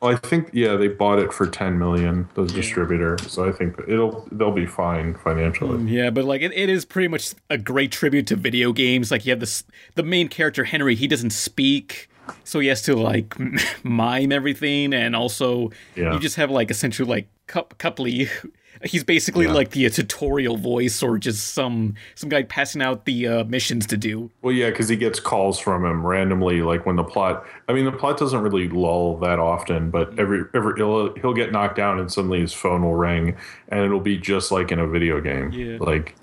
Well, 0.00 0.14
I 0.14 0.16
think 0.16 0.48
yeah, 0.54 0.76
they 0.76 0.88
bought 0.88 1.18
it 1.18 1.30
for 1.32 1.46
ten 1.46 1.78
million, 1.78 2.28
the 2.34 2.46
distributor. 2.46 3.18
So 3.18 3.46
I 3.46 3.52
think 3.52 3.78
it'll 3.86 4.26
they'll 4.32 4.50
be 4.50 4.64
fine 4.64 5.14
financially. 5.14 5.78
Mm, 5.78 5.90
yeah, 5.90 6.10
but 6.10 6.24
like 6.24 6.40
it, 6.40 6.52
it 6.54 6.70
is 6.70 6.86
pretty 6.86 7.08
much 7.08 7.34
a 7.50 7.58
great 7.58 7.92
tribute 7.92 8.26
to 8.28 8.36
video 8.36 8.72
games. 8.72 9.10
Like 9.10 9.26
you 9.26 9.30
have 9.30 9.40
this 9.40 9.62
the 9.96 10.02
main 10.02 10.28
character 10.28 10.64
Henry, 10.64 10.94
he 10.94 11.06
doesn't 11.06 11.30
speak, 11.30 12.08
so 12.44 12.60
he 12.60 12.68
has 12.68 12.82
to 12.82 12.94
like 12.96 13.34
mime 13.84 14.32
everything, 14.32 14.92
and 14.94 15.14
also 15.16 15.70
Yeah. 15.96 16.12
you 16.14 16.20
just 16.20 16.36
have 16.36 16.50
like 16.50 16.70
essentially 16.70 17.08
like 17.08 17.28
Cup 17.46 17.74
Cupley. 17.78 18.28
He's 18.84 19.04
basically 19.04 19.44
Yeah. 19.44 19.52
like 19.52 19.70
the 19.72 19.84
uh, 19.84 19.90
tutorial 19.90 20.56
voice, 20.56 21.02
or 21.02 21.18
just 21.18 21.52
some 21.52 21.96
some 22.14 22.30
guy 22.30 22.44
passing 22.44 22.80
out 22.80 23.04
the 23.04 23.26
uh, 23.28 23.44
missions 23.44 23.84
to 23.88 23.96
do. 23.98 24.30
Well, 24.40 24.54
yeah, 24.54 24.70
because 24.70 24.88
he 24.88 24.96
gets 24.96 25.20
calls 25.20 25.58
from 25.58 25.84
him 25.84 26.06
randomly, 26.06 26.62
like 26.62 26.86
when 26.86 26.96
the 26.96 27.04
plot. 27.04 27.44
I 27.68 27.74
mean, 27.74 27.84
the 27.84 27.92
plot 27.92 28.16
doesn't 28.16 28.40
really 28.40 28.68
lull 28.70 29.18
that 29.18 29.38
often, 29.38 29.90
but 29.90 30.18
every 30.18 30.44
every 30.54 30.74
he'll, 30.76 31.12
he'll 31.16 31.34
get 31.34 31.52
knocked 31.52 31.76
down, 31.76 31.98
and 31.98 32.10
suddenly 32.10 32.40
his 32.40 32.54
phone 32.54 32.82
will 32.82 32.94
ring, 32.94 33.36
and 33.68 33.80
it'll 33.80 34.00
be 34.00 34.16
just 34.16 34.50
like 34.50 34.72
in 34.72 34.78
a 34.78 34.86
video 34.86 35.20
game. 35.20 35.50
Yeah. 35.52 35.76
Like, 35.78 36.14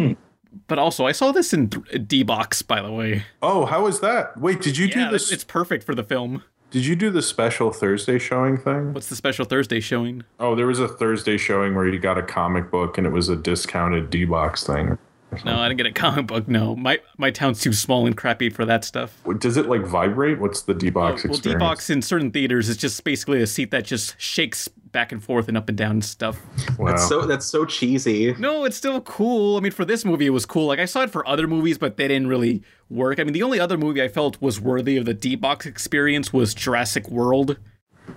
But 0.68 0.80
also, 0.80 1.06
I 1.06 1.11
saw 1.14 1.31
this 1.31 1.53
in 1.53 1.68
D 1.68 2.23
box, 2.23 2.61
by 2.61 2.81
the 2.81 2.91
way. 2.91 3.23
oh, 3.41 3.65
how 3.65 3.84
was 3.84 4.02
that? 4.02 4.38
Wait, 4.38 4.61
did 4.61 4.77
you 4.77 4.88
Yeah, 4.88 5.06
do 5.06 5.11
this? 5.11 5.31
It's 5.31 5.44
perfect 5.44 5.84
for 5.84 5.95
the 5.95 6.03
film. 6.03 6.44
Did 6.69 6.85
you 6.85 6.98
do 6.98 7.10
the 7.10 7.22
special 7.22 7.72
Thursday 7.72 8.19
showing 8.19 8.57
thing? 8.57 8.94
What's 8.94 9.07
the 9.07 9.15
special 9.15 9.45
Thursday 9.45 9.80
showing? 9.80 10.26
Oh, 10.38 10.53
there 10.53 10.68
was 10.68 10.80
a 10.81 10.88
Thursday 10.89 11.38
showing 11.38 11.76
where 11.76 11.88
you 11.88 11.98
got 11.98 12.18
a 12.18 12.22
comic 12.22 12.69
book, 12.69 12.98
and 12.98 13.07
it 13.07 13.11
was 13.11 13.30
a 13.30 13.38
discounted 13.38 14.10
D 14.10 14.26
box 14.26 14.65
thing. 14.65 14.98
No, 15.45 15.57
I 15.57 15.68
didn't 15.69 15.77
get 15.77 15.88
a 15.88 15.91
comic 15.94 16.27
book. 16.27 16.48
No, 16.49 16.76
my 16.76 16.99
my 17.18 17.31
town's 17.31 17.61
too 17.61 17.72
small 17.73 18.06
and 18.06 18.15
crappy 18.18 18.49
for 18.49 18.65
that 18.65 18.84
stuff. 18.84 19.18
Does 19.39 19.56
it 19.56 19.68
like 19.68 19.81
vibrate? 19.85 20.39
What's 20.39 20.61
the 20.64 20.73
D 20.73 20.89
box 20.89 21.23
Well, 21.23 21.34
experience? 21.34 21.61
D 21.61 21.65
box 21.65 21.89
in 21.89 22.02
certain 22.02 22.31
theaters 22.31 22.68
is 22.68 22.76
just 22.77 23.02
basically 23.06 23.41
a 23.41 23.48
seat 23.48 23.72
that 23.72 23.85
just 23.85 24.19
shakes 24.19 24.69
back 24.98 25.11
and 25.11 25.24
forth 25.24 25.48
and 25.48 25.56
up 25.56 25.69
and 25.69 25.78
down 25.78 25.91
and 25.91 26.03
stuff. 26.03 26.41
That's 26.80 27.07
so 27.07 27.28
that's 27.28 27.45
so 27.45 27.65
cheesy. 27.65 28.34
No, 28.40 28.65
it's 28.65 28.76
still 28.76 28.99
cool. 29.02 29.56
I 29.56 29.60
mean, 29.60 29.72
for 29.72 29.86
this 29.86 30.03
movie, 30.03 30.26
it 30.26 30.32
was 30.32 30.48
cool. 30.48 30.65
Like 30.65 30.80
I 30.80 30.86
saw 30.86 31.02
it 31.02 31.11
for 31.11 31.26
other 31.28 31.45
movies, 31.45 31.78
but 31.78 31.98
they 31.98 32.07
didn't 32.07 32.26
really 32.26 32.64
work. 32.90 33.19
I 33.19 33.24
mean, 33.24 33.34
the 33.34 33.44
only 33.44 33.60
other 33.60 33.78
movie 33.78 34.02
I 34.02 34.07
felt 34.07 34.41
was 34.41 34.60
worthy 34.60 34.98
of 34.98 35.06
the 35.06 35.14
D 35.14 35.36
box 35.36 35.68
experience 35.68 36.34
was 36.34 36.56
Jurassic 36.56 37.10
World, 37.10 37.60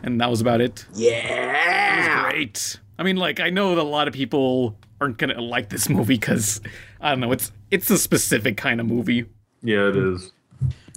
and 0.02 0.18
that 0.22 0.30
was 0.30 0.40
about 0.40 0.62
it. 0.62 0.86
Yeah, 0.94 1.96
it 1.96 1.98
was 1.98 2.32
great. 2.32 2.80
I 2.98 3.02
mean, 3.02 3.16
like 3.16 3.40
I 3.40 3.50
know 3.50 3.74
that 3.74 3.82
a 3.82 3.84
lot 3.84 4.08
of 4.08 4.14
people 4.14 4.78
aren't 5.02 5.18
gonna 5.18 5.38
like 5.38 5.68
this 5.68 5.90
movie 5.90 6.14
because 6.14 6.62
I 6.98 7.10
don't 7.10 7.20
know. 7.20 7.32
It's 7.32 7.52
it's 7.70 7.90
a 7.90 7.98
specific 7.98 8.56
kind 8.56 8.80
of 8.80 8.86
movie. 8.86 9.26
Yeah, 9.62 9.90
it 9.90 9.96
is. 9.96 10.32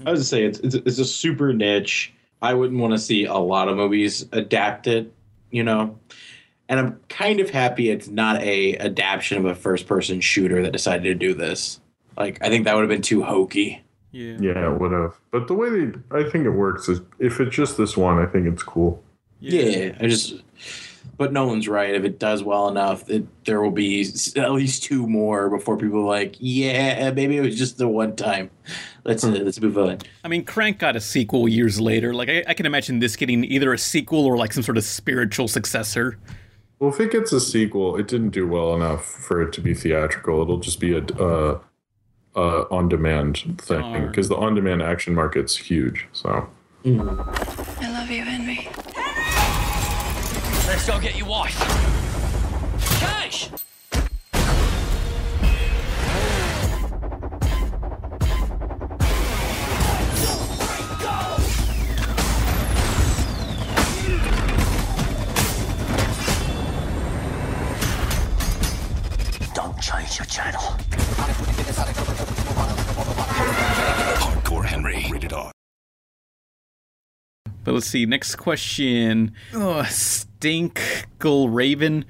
I 0.06 0.12
was 0.12 0.22
to 0.22 0.26
say 0.26 0.46
it's, 0.46 0.60
it's 0.60 0.76
it's 0.76 1.00
a 1.00 1.06
super 1.06 1.52
niche. 1.52 2.14
I 2.42 2.54
wouldn't 2.54 2.80
want 2.80 2.94
to 2.94 3.00
see 3.00 3.26
a 3.26 3.36
lot 3.36 3.68
of 3.68 3.76
movies 3.76 4.26
adapt 4.32 4.88
it, 4.88 5.12
you 5.54 5.64
know. 5.64 6.00
And 6.68 6.80
I'm 6.80 7.00
kind 7.08 7.40
of 7.40 7.50
happy 7.50 7.90
it's 7.90 8.08
not 8.08 8.42
a 8.42 8.78
adaptation 8.78 9.38
of 9.38 9.46
a 9.46 9.54
first 9.54 9.86
person 9.86 10.20
shooter 10.22 10.62
that 10.64 10.72
decided 10.72 11.04
to 11.04 11.14
do 11.14 11.34
this. 11.34 11.80
Like 12.18 12.44
I 12.44 12.50
think 12.50 12.66
that 12.66 12.76
would 12.76 12.82
have 12.82 12.90
been 12.90 13.02
too 13.02 13.22
hokey. 13.22 13.82
Yeah. 14.12 14.38
Yeah, 14.40 14.74
it 14.74 14.80
would 14.80 14.92
have. 14.92 15.16
But 15.32 15.48
the 15.48 15.54
way 15.54 15.70
they, 15.70 16.00
I 16.12 16.30
think 16.30 16.46
it 16.46 16.52
works 16.52 16.88
is 16.88 17.02
if 17.20 17.40
it's 17.40 17.56
just 17.56 17.78
this 17.78 17.98
one, 17.98 18.18
I 18.20 18.26
think 18.26 18.48
it's 18.48 18.64
cool. 18.64 19.04
Yeah. 19.40 19.96
I 20.00 20.08
just 20.08 20.42
but 21.18 21.32
Nolan's 21.32 21.68
right. 21.68 21.94
If 21.94 22.04
it 22.04 22.20
does 22.20 22.44
well 22.44 22.68
enough, 22.68 23.10
it, 23.10 23.26
there 23.46 23.62
will 23.62 23.72
be 23.72 24.02
at 24.36 24.52
least 24.52 24.84
two 24.84 25.08
more 25.08 25.50
before 25.50 25.78
people 25.78 26.00
are 26.00 26.08
like, 26.08 26.36
yeah, 26.40 27.12
maybe 27.12 27.38
it 27.38 27.42
was 27.42 27.58
just 27.58 27.78
the 27.78 27.88
one 27.88 28.16
time. 28.16 28.50
Let's 29.06 29.24
uh, 29.24 29.30
let's 29.30 29.60
move 29.62 29.78
on. 29.78 30.00
I 30.24 30.28
mean, 30.28 30.46
Crank 30.46 30.80
got 30.80 30.96
a 30.96 31.02
sequel 31.02 31.48
years 31.48 31.80
later. 31.80 32.14
Like 32.14 32.30
I, 32.30 32.44
I 32.48 32.54
can 32.54 32.66
imagine 32.66 33.00
this 33.00 33.16
getting 33.16 33.44
either 33.46 33.74
a 33.74 33.78
sequel 33.78 34.26
or 34.26 34.38
like 34.38 34.54
some 34.54 34.64
sort 34.64 34.78
of 34.78 34.84
spiritual 34.84 35.48
successor. 35.48 36.18
Well, 36.80 36.92
if 36.92 37.00
it 37.00 37.12
gets 37.12 37.32
a 37.32 37.40
sequel, 37.40 37.96
it 37.96 38.08
didn't 38.08 38.32
do 38.32 38.48
well 38.48 38.76
enough 38.76 39.06
for 39.06 39.42
it 39.42 39.54
to 39.54 39.62
be 39.62 39.74
theatrical. 39.74 40.42
It'll 40.42 40.58
just 40.58 40.80
be 40.82 40.94
a 40.98 41.04
uh, 41.04 41.60
uh, 42.36 42.66
on-demand 42.72 43.62
thing 43.62 44.08
because 44.08 44.28
the 44.28 44.36
on-demand 44.36 44.82
action 44.82 45.14
market's 45.14 45.56
huge. 45.56 46.08
So 46.12 46.50
I 46.86 46.90
love 46.90 48.12
you, 48.12 48.24
Henry. 48.24 48.43
Let's 50.86 50.98
go 50.98 51.02
get 51.02 51.16
your 51.18 51.28
wife. 51.28 51.58
Cash! 53.00 53.50
Don't 69.54 69.80
change 69.80 70.20
your 70.20 70.26
channel. 70.26 70.60
Hardcore 74.20 74.66
Henry. 74.66 75.06
Rated 75.10 75.32
R. 75.32 75.50
But 77.64 77.72
let's 77.76 77.88
see. 77.88 78.06
Next 78.06 78.36
question. 78.36 79.34
Oh, 79.54 79.86
Stinkle 80.44 81.48
Raven. 81.50 82.04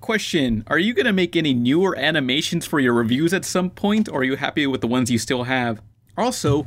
Question 0.00 0.62
Are 0.68 0.78
you 0.78 0.94
going 0.94 1.06
to 1.06 1.12
make 1.12 1.34
any 1.34 1.52
newer 1.52 1.98
animations 1.98 2.66
for 2.66 2.78
your 2.78 2.94
reviews 2.94 3.34
at 3.34 3.44
some 3.44 3.68
point, 3.68 4.08
or 4.08 4.20
are 4.20 4.24
you 4.24 4.36
happy 4.36 4.64
with 4.68 4.80
the 4.80 4.86
ones 4.86 5.10
you 5.10 5.18
still 5.18 5.42
have? 5.44 5.82
Also, 6.16 6.66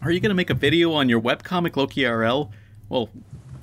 are 0.00 0.10
you 0.10 0.20
going 0.20 0.30
to 0.30 0.34
make 0.34 0.48
a 0.48 0.54
video 0.54 0.92
on 0.92 1.10
your 1.10 1.20
webcomic 1.20 1.76
Loki 1.76 2.06
RL? 2.06 2.50
Well, 2.88 3.10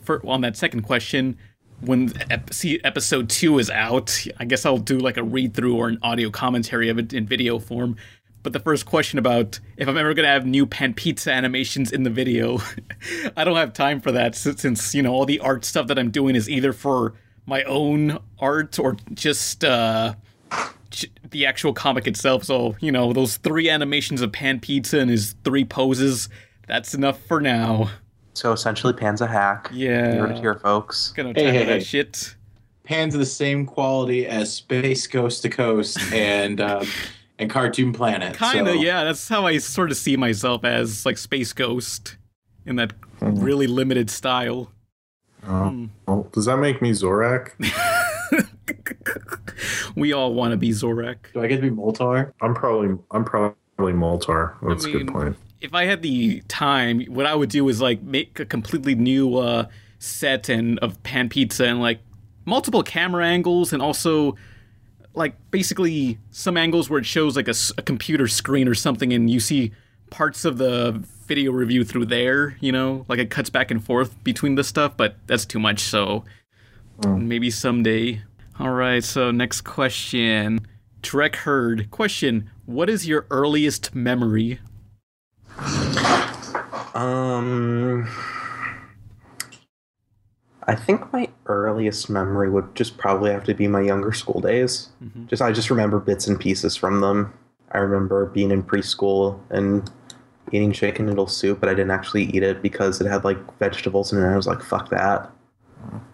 for, 0.03 0.23
on 0.27 0.41
that 0.41 0.55
second 0.55 0.83
question, 0.83 1.39
when 1.81 2.13
ep- 2.29 2.53
see, 2.53 2.79
episode 2.83 3.27
two 3.27 3.57
is 3.57 3.71
out, 3.71 4.27
I 4.37 4.45
guess 4.45 4.63
I'll 4.63 4.77
do 4.77 4.99
like 4.99 5.17
a 5.17 5.23
read 5.23 5.55
through 5.55 5.75
or 5.75 5.87
an 5.87 5.97
audio 6.03 6.29
commentary 6.29 6.89
of 6.89 6.99
it 6.99 7.13
in 7.13 7.25
video 7.25 7.57
form. 7.57 7.97
But 8.45 8.53
the 8.53 8.59
first 8.59 8.85
question 8.85 9.17
about 9.17 9.59
if 9.75 9.87
I'm 9.87 9.97
ever 9.97 10.13
gonna 10.13 10.27
have 10.27 10.45
new 10.45 10.67
pan 10.67 10.93
pizza 10.93 11.33
animations 11.33 11.91
in 11.91 12.03
the 12.03 12.11
video, 12.11 12.59
I 13.35 13.43
don't 13.43 13.55
have 13.55 13.73
time 13.73 13.99
for 13.99 14.11
that 14.11 14.35
since, 14.35 14.61
since 14.61 14.93
you 14.93 15.01
know 15.01 15.11
all 15.11 15.25
the 15.25 15.39
art 15.39 15.65
stuff 15.65 15.87
that 15.87 15.97
I'm 15.97 16.11
doing 16.11 16.35
is 16.35 16.47
either 16.47 16.71
for 16.71 17.15
my 17.47 17.63
own 17.63 18.19
art 18.37 18.77
or 18.77 18.97
just 19.15 19.65
uh, 19.65 20.13
j- 20.91 21.09
the 21.31 21.47
actual 21.47 21.73
comic 21.73 22.05
itself. 22.05 22.43
So 22.43 22.75
you 22.79 22.91
know 22.91 23.13
those 23.13 23.37
three 23.37 23.67
animations 23.67 24.21
of 24.21 24.31
pan 24.31 24.59
pizza 24.59 24.99
and 24.99 25.09
his 25.09 25.33
three 25.43 25.65
poses. 25.65 26.29
That's 26.67 26.93
enough 26.93 27.19
for 27.21 27.41
now. 27.41 27.89
So 28.35 28.51
essentially, 28.51 28.93
Pan's 28.93 29.21
a 29.21 29.27
hack. 29.27 29.71
Yeah. 29.73 30.13
You 30.13 30.19
heard 30.19 30.31
it 30.33 30.37
here, 30.39 30.53
folks. 30.53 31.13
Gonna 31.13 31.29
Hey, 31.29 31.45
tackle 31.45 31.51
hey, 31.51 31.65
that 31.65 31.77
hey. 31.79 31.83
shit. 31.83 32.35
Pan's 32.83 33.15
the 33.15 33.25
same 33.25 33.65
quality 33.65 34.27
as 34.27 34.53
Space 34.53 35.07
Coast 35.07 35.41
to 35.41 35.49
Coast 35.49 35.97
and 36.13 36.61
um, 36.61 36.85
and 37.39 37.49
Cartoon 37.49 37.93
Planet. 37.93 38.37
Kinda, 38.37 38.73
so- 38.73 38.81
yeah. 38.81 39.03
That's 39.03 39.27
how 39.27 39.45
I 39.45 39.57
sort 39.57 39.91
of 39.91 39.97
see 39.97 40.17
myself 40.17 40.63
as 40.63 41.05
like 41.05 41.17
Space 41.17 41.53
Ghost 41.53 42.17
in 42.65 42.75
that 42.77 42.93
really 43.21 43.67
limited 43.67 44.09
style. 44.09 44.71
Oh, 45.47 45.89
well, 46.07 46.27
does 46.31 46.45
that 46.45 46.57
make 46.57 46.81
me 46.81 46.91
Zorak? 46.91 47.51
We 49.95 50.11
all 50.11 50.33
want 50.33 50.51
to 50.51 50.57
be 50.57 50.69
Zorak. 50.69 51.17
Do 51.33 51.41
I 51.41 51.47
get 51.47 51.57
to 51.57 51.61
be 51.61 51.69
Moltar? 51.69 52.33
I'm 52.41 52.53
probably 52.53 52.97
I'm 53.11 53.23
probably 53.23 53.55
Moltar. 53.93 54.55
That's 54.67 54.85
a 54.85 54.89
mean, 54.89 54.97
good 54.97 55.07
point. 55.07 55.37
If 55.61 55.73
I 55.73 55.85
had 55.85 56.01
the 56.01 56.41
time, 56.47 57.01
what 57.05 57.25
I 57.25 57.33
would 57.33 57.49
do 57.49 57.67
is 57.69 57.81
like 57.81 58.01
make 58.01 58.39
a 58.39 58.45
completely 58.45 58.95
new 58.95 59.37
uh, 59.37 59.67
set 59.99 60.49
and 60.49 60.77
of 60.79 61.01
pan 61.03 61.29
pizza 61.29 61.65
and 61.65 61.79
like 61.79 61.99
multiple 62.45 62.83
camera 62.83 63.25
angles 63.25 63.71
and 63.71 63.81
also 63.81 64.35
like 65.15 65.35
basically 65.51 66.19
some 66.31 66.57
angles 66.57 66.89
where 66.89 66.99
it 66.99 67.05
shows 67.05 67.35
like 67.35 67.47
a 67.47 67.81
computer 67.81 68.27
screen 68.27 68.67
or 68.67 68.75
something 68.75 69.13
and 69.13 69.29
you 69.29 69.39
see 69.39 69.71
parts 70.09 70.45
of 70.45 70.57
the 70.57 71.03
video 71.25 71.51
review 71.51 71.83
through 71.83 72.05
there 72.05 72.57
you 72.59 72.71
know? 72.71 73.05
Like 73.07 73.19
it 73.19 73.29
cuts 73.29 73.49
back 73.49 73.71
and 73.71 73.83
forth 73.83 74.21
between 74.23 74.55
the 74.55 74.63
stuff 74.63 74.95
but 74.97 75.15
that's 75.27 75.45
too 75.45 75.59
much 75.59 75.79
so 75.79 76.23
maybe 77.05 77.49
someday. 77.49 78.21
All 78.59 78.71
right 78.71 79.03
so 79.03 79.31
next 79.31 79.61
question. 79.61 80.67
Trek 81.01 81.35
herd 81.37 81.91
question 81.91 82.49
what 82.65 82.89
is 82.89 83.07
your 83.07 83.27
earliest 83.29 83.93
memory? 83.93 84.59
Um, 86.95 88.07
I 90.67 90.75
think 90.75 91.11
my 91.13 91.29
earliest 91.45 92.09
memory 92.09 92.49
would 92.49 92.73
just 92.75 92.97
probably 92.97 93.31
have 93.31 93.43
to 93.45 93.53
be 93.53 93.67
my 93.67 93.81
younger 93.81 94.11
school 94.13 94.41
days. 94.41 94.89
Just 95.27 95.41
I 95.41 95.51
just 95.51 95.69
remember 95.69 95.99
bits 95.99 96.27
and 96.27 96.39
pieces 96.39 96.75
from 96.75 97.01
them. 97.01 97.33
I 97.71 97.77
remember 97.79 98.25
being 98.27 98.51
in 98.51 98.63
preschool 98.63 99.39
and 99.49 99.89
eating 100.51 100.71
chicken 100.71 101.05
noodle 101.05 101.27
soup, 101.27 101.59
but 101.59 101.69
I 101.69 101.73
didn't 101.73 101.91
actually 101.91 102.23
eat 102.25 102.41
it 102.43 102.61
because 102.61 102.99
it 103.01 103.07
had 103.07 103.23
like 103.23 103.37
vegetables 103.59 104.11
in 104.13 104.19
it. 104.23 104.25
I 104.27 104.35
was 104.35 104.47
like, 104.47 104.61
"Fuck 104.61 104.89
that." 104.89 105.29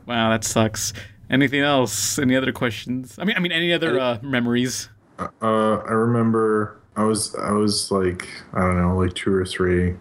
wow 0.06 0.30
that 0.32 0.44
sucks 0.44 0.92
anything 1.30 1.62
else 1.62 2.20
any 2.20 2.36
other 2.36 2.52
questions 2.52 3.18
i 3.20 3.24
mean 3.24 3.38
i 3.38 3.40
mean 3.40 3.54
any 3.54 3.72
other 3.72 3.98
uh, 3.98 4.18
memories 4.22 4.90
Uh, 5.18 5.78
I 5.88 5.92
remember 5.94 6.82
I 6.98 7.04
was 7.06 7.34
I 7.36 7.52
was 7.52 7.90
like 7.92 8.28
I 8.54 8.60
don't 8.60 8.82
know 8.82 8.98
like 8.98 9.14
two 9.14 9.32
or 9.34 9.46
three, 9.46 9.96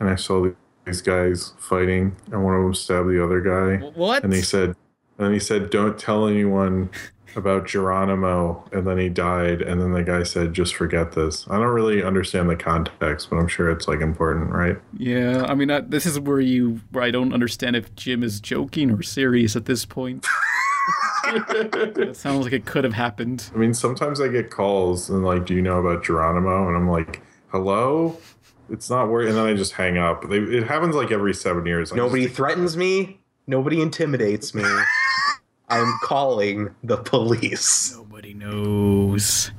and 0.00 0.08
I 0.08 0.14
saw 0.14 0.48
these 0.84 1.02
guys 1.02 1.52
fighting, 1.58 2.16
and 2.30 2.44
one 2.44 2.54
of 2.54 2.62
them 2.62 2.74
stabbed 2.74 3.08
the 3.08 3.22
other 3.24 3.40
guy. 3.40 3.84
What? 3.94 4.24
And 4.24 4.32
he 4.32 4.42
said, 4.42 4.76
and 5.18 5.32
he 5.32 5.40
said, 5.40 5.70
"Don't 5.70 5.98
tell 5.98 6.26
anyone 6.26 6.90
about 7.36 7.66
Geronimo." 7.66 8.64
And 8.72 8.86
then 8.86 8.98
he 8.98 9.08
died, 9.08 9.62
and 9.62 9.80
then 9.80 9.92
the 9.92 10.02
guy 10.02 10.22
said, 10.22 10.52
"Just 10.52 10.74
forget 10.74 11.12
this." 11.12 11.46
I 11.48 11.58
don't 11.58 11.68
really 11.68 12.02
understand 12.02 12.50
the 12.50 12.56
context, 12.56 13.30
but 13.30 13.36
I'm 13.36 13.48
sure 13.48 13.70
it's 13.70 13.88
like 13.88 14.00
important, 14.00 14.50
right? 14.50 14.78
Yeah, 14.96 15.44
I 15.48 15.54
mean, 15.54 15.70
uh, 15.70 15.82
this 15.86 16.06
is 16.06 16.20
where 16.20 16.40
you 16.40 16.80
where 16.90 17.04
I 17.04 17.10
don't 17.10 17.32
understand 17.32 17.76
if 17.76 17.94
Jim 17.94 18.22
is 18.22 18.40
joking 18.40 18.90
or 18.90 19.02
serious 19.02 19.56
at 19.56 19.64
this 19.64 19.84
point. 19.84 20.26
it 21.26 22.16
sounds 22.16 22.44
like 22.44 22.52
it 22.52 22.66
could 22.66 22.84
have 22.84 22.92
happened. 22.92 23.50
I 23.54 23.58
mean, 23.58 23.72
sometimes 23.72 24.20
I 24.20 24.28
get 24.28 24.50
calls 24.50 25.08
and 25.08 25.24
like, 25.24 25.46
"Do 25.46 25.54
you 25.54 25.62
know 25.62 25.80
about 25.80 26.04
Geronimo?" 26.04 26.68
And 26.68 26.76
I'm 26.76 26.88
like, 26.88 27.22
"Hello." 27.48 28.18
It's 28.70 28.88
not 28.88 29.08
working, 29.08 29.30
and 29.30 29.38
then 29.38 29.46
I 29.46 29.54
just 29.54 29.72
hang 29.72 29.98
up. 29.98 30.28
They, 30.28 30.38
it 30.38 30.66
happens 30.66 30.94
like 30.94 31.10
every 31.10 31.34
seven 31.34 31.66
years. 31.66 31.92
I 31.92 31.96
Nobody 31.96 32.26
threatens 32.26 32.76
me. 32.76 33.20
Nobody 33.46 33.82
intimidates 33.82 34.54
me. 34.54 34.64
I'm 35.68 35.98
calling 36.02 36.74
the 36.82 36.98
police. 36.98 37.94
Nobody 37.96 38.34
knows. 38.34 39.50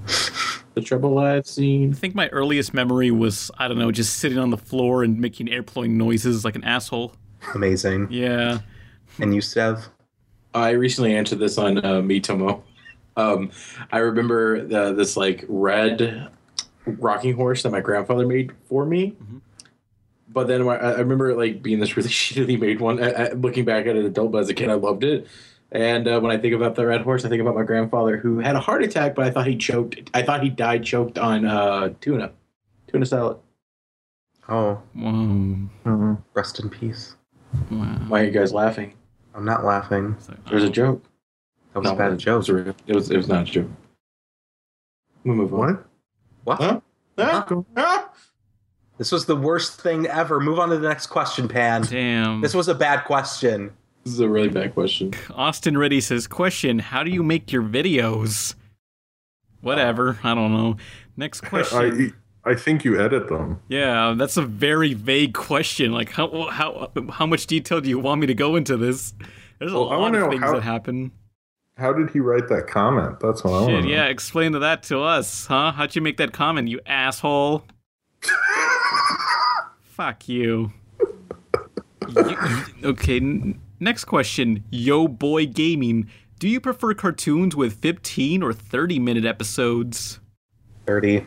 The 0.76 0.82
trouble 0.82 1.20
I've 1.20 1.48
seen. 1.48 1.94
I 1.94 1.96
think 1.96 2.16
my 2.16 2.28
earliest 2.30 2.74
memory 2.74 3.12
was 3.12 3.50
I 3.58 3.68
don't 3.68 3.80
know, 3.80 3.92
just 3.92 4.18
sitting 4.18 4.38
on 4.38 4.50
the 4.50 4.58
floor 4.58 5.04
and 5.04 5.20
making 5.20 5.50
airplane 5.50 5.98
noises 5.98 6.46
like 6.46 6.56
an 6.56 6.64
asshole. 6.64 7.14
Amazing. 7.54 8.08
Yeah. 8.12 8.60
And 9.20 9.34
you, 9.34 9.42
Sev? 9.42 9.90
I 10.54 10.72
recently 10.72 11.16
answered 11.16 11.40
this 11.40 11.58
on 11.58 11.78
uh, 11.80 12.02
Mitomo. 12.02 12.62
Um, 13.18 13.52
I 13.92 14.00
remember 14.00 14.66
the, 14.66 14.94
this 14.94 15.16
like 15.16 15.46
red 15.48 16.30
rocking 16.86 17.36
horse 17.36 17.64
that 17.64 17.72
my 17.72 17.82
grandfather 17.82 18.26
made 18.26 18.52
for 18.66 18.86
me. 18.86 19.16
But 20.30 20.48
then 20.48 20.68
I 20.68 20.76
I 20.76 21.00
remember 21.00 21.34
like 21.36 21.62
being 21.62 21.80
this 21.80 21.96
really 21.96 22.10
shittily 22.22 22.60
made 22.60 22.80
one. 22.80 23.02
I, 23.02 23.12
I, 23.12 23.32
looking 23.32 23.66
back 23.66 23.86
at 23.86 23.96
it 23.96 24.06
adult, 24.06 24.32
but 24.32 24.40
as 24.40 24.50
a 24.50 24.54
kid, 24.54 24.70
I 24.70 24.74
loved 24.74 25.04
it. 25.04 25.28
And 25.72 26.08
uh, 26.08 26.20
when 26.20 26.32
I 26.32 26.38
think 26.38 26.54
about 26.54 26.76
the 26.76 26.86
red 26.86 27.02
horse, 27.02 27.26
I 27.26 27.30
think 27.30 27.42
about 27.42 27.56
my 27.56 27.64
grandfather 27.64 28.18
who 28.18 28.40
had 28.40 28.56
a 28.56 28.60
heart 28.60 28.84
attack, 28.84 29.16
but 29.16 29.26
I 29.26 29.32
thought 29.32 29.48
he 29.48 29.58
choked. 29.58 30.10
I 30.14 30.22
thought 30.22 30.44
he 30.44 30.50
died 30.50 30.84
choked 30.84 31.18
on 31.18 31.46
uh, 31.46 31.90
tuna, 32.02 32.32
tuna 32.88 33.06
salad. 33.06 33.38
Oh. 34.48 34.82
Whoa. 34.94 36.18
Rest 36.34 36.60
in 36.60 36.70
peace. 36.70 37.16
Wow. 37.72 37.98
Why 38.08 38.22
are 38.22 38.24
you 38.26 38.32
guys 38.32 38.54
laughing? 38.54 38.94
I'm 39.34 39.46
not 39.46 39.66
laughing. 39.66 40.16
There's 40.50 40.64
a 40.64 40.70
joke. 40.70 41.04
That 41.74 41.80
was 41.82 41.92
a 41.92 41.96
bad 41.96 42.18
joke. 42.20 42.48
It 42.48 42.54
was, 42.54 42.70
it 42.88 42.96
was. 42.96 43.12
It 43.12 43.18
was 43.18 43.28
not 43.28 43.42
a 43.42 43.52
joke. 43.52 43.70
We 45.24 45.32
move 45.32 45.54
on. 45.54 45.60
What? 45.60 45.86
What? 46.46 46.62
Huh? 47.18 48.06
This 48.98 49.12
was 49.12 49.26
the 49.26 49.36
worst 49.36 49.82
thing 49.82 50.08
ever. 50.08 50.40
Move 50.40 50.58
on 50.60 50.70
to 50.70 50.78
the 50.78 50.88
next 50.88 51.08
question, 51.08 51.48
Pan. 51.50 51.82
Damn. 51.82 52.40
This 52.42 52.54
was 52.54 52.70
a 52.70 52.76
bad 52.76 53.04
question. 53.04 53.74
This 54.06 54.14
is 54.14 54.20
a 54.22 54.30
really 54.30 54.48
bad 54.48 54.74
question. 54.74 55.12
Austin 55.34 55.78
Reddy 55.78 56.00
says, 56.00 56.28
Question, 56.28 56.80
how 56.80 57.04
do 57.04 57.12
you 57.12 57.22
make 57.24 57.52
your 57.52 57.64
videos? 57.64 58.56
Whatever. 59.62 60.18
I 60.24 60.34
don't 60.36 60.54
know. 60.54 60.78
Next 61.18 61.42
question. 61.42 62.14
I 62.46 62.52
I 62.52 62.54
think 62.54 62.86
you 62.86 63.02
edit 63.02 63.28
them. 63.28 63.60
Yeah, 63.70 64.14
that's 64.16 64.38
a 64.38 64.44
very 64.44 64.94
vague 64.94 65.34
question. 65.34 65.92
Like, 65.92 66.12
how 66.12 66.50
how 66.52 66.92
how 67.10 67.26
much 67.26 67.48
detail 67.48 67.82
do 67.82 67.90
you 67.90 67.98
want 67.98 68.22
me 68.22 68.28
to 68.28 68.36
go 68.36 68.56
into 68.56 68.78
this? 68.78 69.14
There's 69.60 69.72
a 69.74 69.76
Well, 69.76 69.88
lot 69.90 70.00
wanna 70.00 70.20
of 70.20 70.24
know 70.26 70.30
things 70.30 70.44
how- 70.44 70.54
that 70.54 70.62
happen. 70.62 71.12
How 71.78 71.92
did 71.92 72.10
he 72.12 72.20
write 72.22 72.48
that 72.50 72.68
comment? 72.68 73.20
That's 73.20 73.44
what 73.44 73.52
I 73.54 73.62
want. 73.72 73.84
Shit, 73.84 73.92
yeah, 73.92 74.06
explain 74.06 74.54
to 74.54 74.60
that 74.60 74.84
to 74.84 75.02
us, 75.02 75.46
huh? 75.48 75.74
How'd 75.74 75.96
you 75.96 76.02
make 76.02 76.18
that 76.18 76.32
comment, 76.32 76.70
you 76.70 76.80
asshole? 76.86 77.66
Fuck 79.82 80.28
you. 80.30 80.72
You- 82.08 82.30
you- 82.30 82.88
okay, 82.90 83.18
n- 83.18 83.60
next 83.80 84.06
question. 84.06 84.64
Yo 84.70 85.08
Boy 85.08 85.46
Gaming. 85.46 86.10
Do 86.40 86.48
you 86.48 86.60
prefer 86.62 86.94
cartoons 86.94 87.56
with 87.56 87.74
15 87.82 88.44
or 88.44 88.54
30 88.54 89.00
minute 89.00 89.26
episodes? 89.26 90.20
30. 90.86 91.26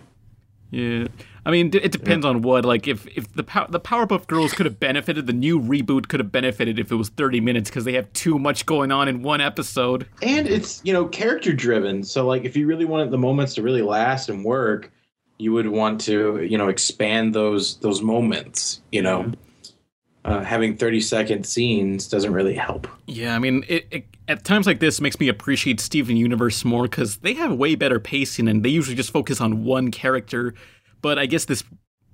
Yeah. 0.71 1.09
I 1.49 1.51
mean, 1.51 1.71
it 1.73 1.93
depends 1.93 2.27
on 2.27 2.43
what. 2.43 2.67
Like, 2.67 2.87
if 2.87 3.07
if 3.17 3.33
the 3.33 3.43
Pow- 3.43 3.67
the 3.69 3.81
Powerpuff 3.81 4.27
Girls 4.27 4.53
could 4.53 4.67
have 4.67 4.79
benefited, 4.79 5.27
the 5.27 5.33
new 5.33 5.59
reboot 5.59 6.09
could 6.09 6.21
have 6.21 6.31
benefited 6.31 6.79
if 6.79 6.93
it 6.93 6.97
was 6.97 7.09
30 7.09 7.41
minutes 7.41 7.71
because 7.71 7.85
they 7.85 7.95
have 7.95 8.13
too 8.13 8.39
much 8.39 8.67
going 8.67 8.93
on 8.93 9.09
in 9.09 9.23
one 9.23 9.41
episode. 9.41 10.07
and 10.21 10.47
it's 10.47 10.83
you 10.85 10.93
know 10.93 11.07
character 11.07 11.55
driven 11.55 12.03
so 12.05 12.27
like 12.27 12.45
if 12.45 12.55
you 12.55 12.67
really 12.67 12.85
wanted 12.85 13.11
the 13.11 13.17
moments 13.17 13.55
to 13.55 13.63
really 13.63 13.81
last 13.81 14.29
and 14.29 14.45
work 14.45 14.91
you 15.39 15.53
would 15.53 15.69
want 15.69 16.01
to 16.03 16.43
you 16.43 16.59
know 16.59 16.69
expand 16.69 17.35
those 17.35 17.77
those 17.79 18.03
moments 18.03 18.83
you 18.93 19.01
know 19.01 19.33
uh, 20.25 20.43
having 20.45 20.77
30 20.77 21.01
second 21.01 21.47
scenes 21.47 22.09
doesn't 22.09 22.33
really 22.35 22.55
help 22.55 22.87
Yeah, 23.07 23.35
I 23.35 23.39
mean, 23.39 23.65
it, 23.69 23.87
it 23.91 24.05
at 24.27 24.45
times 24.45 24.67
like 24.67 24.81
this 24.81 25.01
makes 25.01 25.19
me 25.19 25.29
appreciate 25.29 25.81
Steven 25.81 26.17
Universe 26.17 26.63
more 26.65 26.83
because 26.83 27.19
they 27.19 27.33
have 27.35 27.53
way 27.55 27.75
better 27.75 27.99
pacing 27.99 28.47
and 28.49 28.63
they 28.63 28.69
usually 28.69 28.97
just 28.97 29.11
focus 29.11 29.41
on 29.41 29.65
one 29.65 29.91
character. 29.91 30.53
But 31.01 31.19
I 31.19 31.27
guess 31.27 31.45
this 31.45 31.63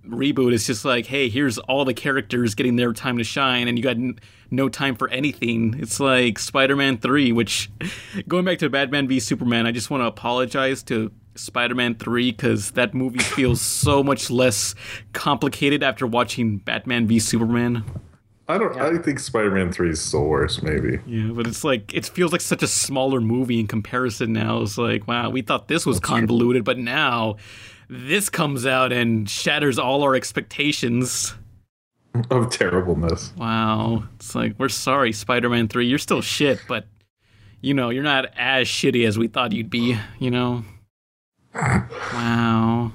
reboot 0.09 0.53
is 0.53 0.67
just 0.67 0.85
like, 0.85 1.07
hey, 1.07 1.29
here's 1.29 1.59
all 1.59 1.85
the 1.85 1.95
characters 1.95 2.55
getting 2.55 2.77
their 2.77 2.93
time 2.93 3.19
to 3.19 3.25
shine, 3.25 3.69
and 3.69 3.79
you 3.79 3.83
got 3.85 3.97
n- 3.97 4.19
no 4.51 4.69
time 4.69 4.95
for 4.95 5.09
anything. 5.09 5.75
It's 5.79 6.01
like 6.01 6.39
Spider 6.39 6.77
Man 6.77 6.99
3, 6.99 7.33
which, 7.33 7.71
going 8.29 8.45
back 8.45 8.59
to 8.59 8.71
Batman 8.71 9.09
v 9.09 9.21
Superman, 9.21 9.67
I 9.67 9.73
just 9.73 9.91
want 9.91 10.03
to 10.03 10.07
apologize 10.07 10.83
to 10.85 11.11
Spider 11.35 11.75
Man 11.75 11.95
3 11.95 12.33
because 12.33 12.73
that 12.73 12.95
movie 12.95 13.19
feels 13.23 13.61
so 13.61 14.03
much 14.03 14.31
less 14.31 14.75
complicated 15.13 15.83
after 15.83 16.07
watching 16.07 16.59
Batman 16.59 17.07
v 17.07 17.19
Superman. 17.19 17.85
I 18.47 18.59
don't. 18.59 18.79
I 18.79 18.99
think 18.99 19.21
Spider-Man 19.21 19.73
Three 19.73 19.89
is 19.89 20.03
still 20.03 20.27
worse. 20.27 20.61
Maybe. 20.61 20.99
Yeah, 21.07 21.31
but 21.33 21.47
it's 21.47 21.65
like 21.65 21.95
it 21.95 22.05
feels 22.05 22.31
like 22.31 22.43
such 22.43 22.63
a 22.63 22.67
smaller 22.67 23.19
movie 23.19 23.59
in 23.59 23.67
comparison 23.67 24.35
now. 24.35 24.61
It's 24.61 24.77
like, 24.77 25.09
wow, 25.09 25.31
we 25.31 25.41
thought 25.41 25.69
this 25.69 25.87
was 25.87 25.99
convoluted, 25.99 26.63
but 26.63 26.77
now 26.77 27.37
this 27.89 28.29
comes 28.29 28.67
out 28.67 28.93
and 28.93 29.29
shatters 29.29 29.79
all 29.79 30.03
our 30.03 30.15
expectations. 30.15 31.35
Of 32.31 32.51
terribleness. 32.51 33.33
Wow. 33.37 34.05
It's 34.17 34.35
like, 34.35 34.55
we're 34.59 34.69
sorry, 34.69 35.13
Spider 35.13 35.49
Man 35.49 35.69
3. 35.69 35.87
You're 35.87 35.99
still 35.99 36.23
shit, 36.23 36.61
but 36.69 36.87
you 37.61 37.75
know, 37.75 37.91
you're 37.91 38.03
not 38.03 38.27
as 38.37 38.69
shitty 38.69 39.07
as 39.07 39.19
we 39.19 39.27
thought 39.27 39.53
you'd 39.53 39.71
be, 39.71 39.97
you 40.19 40.31
know? 40.31 40.65
Wow. 41.55 42.93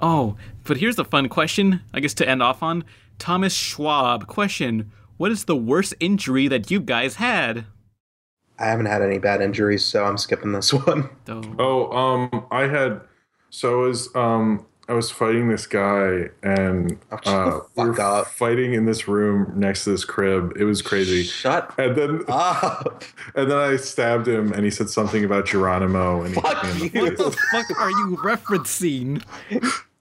Oh, 0.00 0.36
but 0.64 0.76
here's 0.76 0.98
a 0.98 1.04
fun 1.04 1.28
question, 1.28 1.80
I 1.94 2.00
guess 2.00 2.14
to 2.14 2.28
end 2.28 2.42
off 2.42 2.62
on. 2.62 2.84
Thomas 3.18 3.54
Schwab, 3.54 4.26
question 4.26 4.90
What 5.16 5.30
is 5.30 5.44
the 5.44 5.56
worst 5.56 5.94
injury 6.00 6.46
that 6.48 6.70
you 6.70 6.80
guys 6.80 7.16
had? 7.16 7.64
I 8.58 8.66
haven't 8.66 8.86
had 8.86 9.02
any 9.02 9.18
bad 9.18 9.40
injuries, 9.40 9.84
so 9.84 10.04
I'm 10.04 10.18
skipping 10.18 10.52
this 10.52 10.72
one. 10.86 11.08
Oh, 11.58 11.90
um, 11.96 12.46
I 12.50 12.62
had. 12.66 13.00
So 13.54 13.82
I 13.84 13.86
was 13.86 14.16
um, 14.16 14.64
I 14.88 14.94
was 14.94 15.10
fighting 15.10 15.48
this 15.48 15.66
guy, 15.66 16.30
and 16.42 16.98
uh, 17.10 17.60
we 17.76 17.84
were 17.90 18.24
fighting 18.24 18.72
in 18.72 18.86
this 18.86 19.06
room 19.06 19.52
next 19.54 19.84
to 19.84 19.90
this 19.90 20.06
crib. 20.06 20.54
It 20.56 20.64
was 20.64 20.80
crazy. 20.80 21.22
Shut 21.22 21.72
and 21.78 21.94
then 21.94 22.24
up. 22.28 23.04
And 23.34 23.50
then 23.50 23.58
I 23.58 23.76
stabbed 23.76 24.26
him, 24.26 24.52
and 24.54 24.64
he 24.64 24.70
said 24.70 24.88
something 24.88 25.22
about 25.22 25.46
Geronimo, 25.46 26.22
and 26.22 26.34
Fuck 26.34 26.64
hit 26.64 26.82
me 26.82 26.88
the 26.88 27.00
What 27.00 27.16
the 27.18 27.36
fuck 27.52 27.78
are 27.78 27.90
you 27.90 28.16
referencing? 28.22 29.22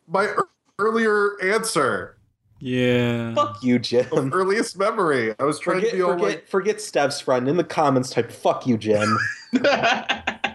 my 0.08 0.24
ear- 0.24 0.48
earlier 0.80 1.32
answer. 1.44 2.18
Yeah. 2.60 3.34
Fuck 3.34 3.62
you, 3.64 3.80
Jim. 3.80 4.08
Earliest 4.34 4.78
memory. 4.78 5.36
I 5.40 5.44
was 5.44 5.60
trying 5.60 5.78
Forget, 5.78 5.92
to 5.92 5.96
be 5.98 6.02
all 6.04 6.12
forget, 6.14 6.28
like, 6.28 6.48
forget 6.48 6.80
Stev's 6.82 7.20
friend 7.20 7.50
in 7.50 7.58
the 7.58 7.66
comments. 7.66 8.12
Type 8.12 8.32
"fuck 8.32 8.66
you, 8.66 8.78
Jim." 8.78 9.18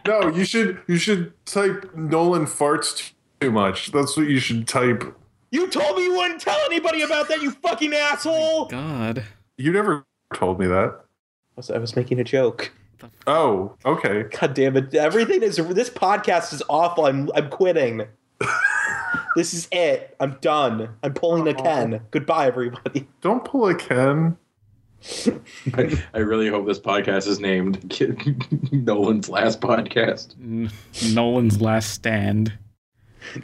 no, 0.06 0.28
you 0.28 0.44
should 0.44 0.80
you 0.86 0.96
should 0.96 1.32
type 1.46 1.94
Nolan 1.94 2.46
farts 2.46 3.12
too 3.40 3.50
much. 3.50 3.92
That's 3.92 4.16
what 4.16 4.26
you 4.28 4.38
should 4.38 4.66
type. 4.66 5.04
you 5.50 5.68
told 5.68 5.96
me 5.96 6.04
you 6.04 6.16
wouldn't 6.16 6.40
tell 6.40 6.58
anybody 6.66 7.02
about 7.02 7.28
that. 7.28 7.42
You 7.42 7.50
fucking 7.50 7.92
asshole. 7.94 8.66
God. 8.66 9.24
You 9.56 9.72
never 9.72 10.04
told 10.34 10.58
me 10.60 10.66
that. 10.66 11.00
I 11.00 11.56
was, 11.56 11.70
I 11.70 11.78
was 11.78 11.96
making 11.96 12.20
a 12.20 12.24
joke. 12.24 12.72
Oh, 13.26 13.74
okay. 13.84 14.24
God 14.24 14.54
damn 14.54 14.76
it! 14.76 14.94
Everything 14.94 15.42
is 15.42 15.56
this 15.56 15.90
podcast 15.90 16.52
is 16.52 16.62
awful. 16.68 17.06
I'm 17.06 17.30
I'm 17.34 17.50
quitting. 17.50 18.06
this 19.36 19.52
is 19.52 19.68
it. 19.72 20.16
I'm 20.20 20.38
done. 20.40 20.88
I'm 21.02 21.12
pulling 21.14 21.46
a 21.48 21.54
Ken. 21.54 22.00
Goodbye, 22.10 22.46
everybody. 22.46 23.06
Don't 23.20 23.44
pull 23.44 23.68
a 23.68 23.74
Ken. 23.74 24.36
I, 25.74 26.02
I 26.14 26.18
really 26.18 26.48
hope 26.48 26.66
this 26.66 26.80
podcast 26.80 27.26
is 27.26 27.38
named 27.38 27.78
Nolan's 28.72 29.28
last 29.28 29.60
podcast. 29.60 30.34
N- 30.40 30.70
Nolan's 31.12 31.60
last 31.60 31.90
stand. 31.92 32.52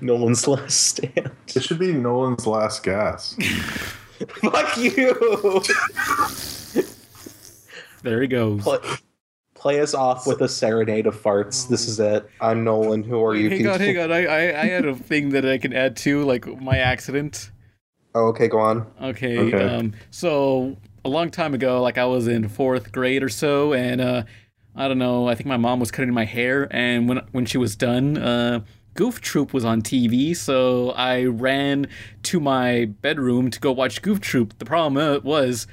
Nolan's 0.00 0.46
last 0.48 0.80
stand. 0.80 1.30
It 1.54 1.62
should 1.62 1.78
be 1.78 1.92
Nolan's 1.92 2.46
last 2.46 2.82
gas. 2.82 3.34
Fuck 4.28 4.76
you. 4.76 5.62
There 8.02 8.20
he 8.20 8.26
goes. 8.28 8.62
Play, 8.62 8.78
play 9.54 9.80
us 9.80 9.94
off 9.94 10.26
with 10.26 10.40
a 10.40 10.48
serenade 10.48 11.06
of 11.06 11.20
farts. 11.20 11.68
This 11.68 11.86
is 11.86 12.00
it. 12.00 12.28
I'm 12.40 12.64
Nolan. 12.64 13.02
Who 13.04 13.24
are 13.24 13.34
you? 13.34 13.50
Hang 13.50 13.66
on, 13.68 13.78
hang 13.80 13.98
on. 13.98 14.10
I, 14.12 14.26
I, 14.26 14.60
I 14.62 14.64
had 14.66 14.84
a 14.86 14.94
thing 14.96 15.30
that 15.30 15.44
I 15.44 15.58
can 15.58 15.72
add 15.72 15.96
to, 15.98 16.24
like 16.24 16.46
my 16.60 16.78
accident. 16.78 17.50
Oh, 18.14 18.26
okay, 18.26 18.48
go 18.48 18.58
on. 18.58 18.86
Okay. 19.00 19.38
Okay. 19.38 19.64
Um, 19.64 19.94
so 20.10 20.76
a 21.04 21.08
long 21.08 21.30
time 21.30 21.54
ago, 21.54 21.82
like 21.82 21.98
I 21.98 22.04
was 22.06 22.26
in 22.28 22.48
fourth 22.48 22.92
grade 22.92 23.22
or 23.22 23.28
so, 23.28 23.72
and 23.72 24.00
uh, 24.00 24.22
I 24.76 24.88
don't 24.88 24.98
know. 24.98 25.28
I 25.28 25.34
think 25.34 25.46
my 25.46 25.56
mom 25.56 25.80
was 25.80 25.90
cutting 25.90 26.12
my 26.14 26.24
hair, 26.24 26.68
and 26.70 27.08
when 27.08 27.18
when 27.32 27.46
she 27.46 27.58
was 27.58 27.76
done, 27.76 28.18
uh, 28.18 28.60
Goof 28.94 29.20
Troop 29.20 29.52
was 29.52 29.64
on 29.64 29.82
TV. 29.82 30.36
So 30.36 30.90
I 30.90 31.24
ran 31.24 31.86
to 32.24 32.40
my 32.40 32.86
bedroom 32.86 33.50
to 33.50 33.60
go 33.60 33.72
watch 33.72 34.02
Goof 34.02 34.20
Troop. 34.20 34.58
The 34.58 34.64
problem 34.64 34.96
uh, 34.96 35.20
was 35.20 35.66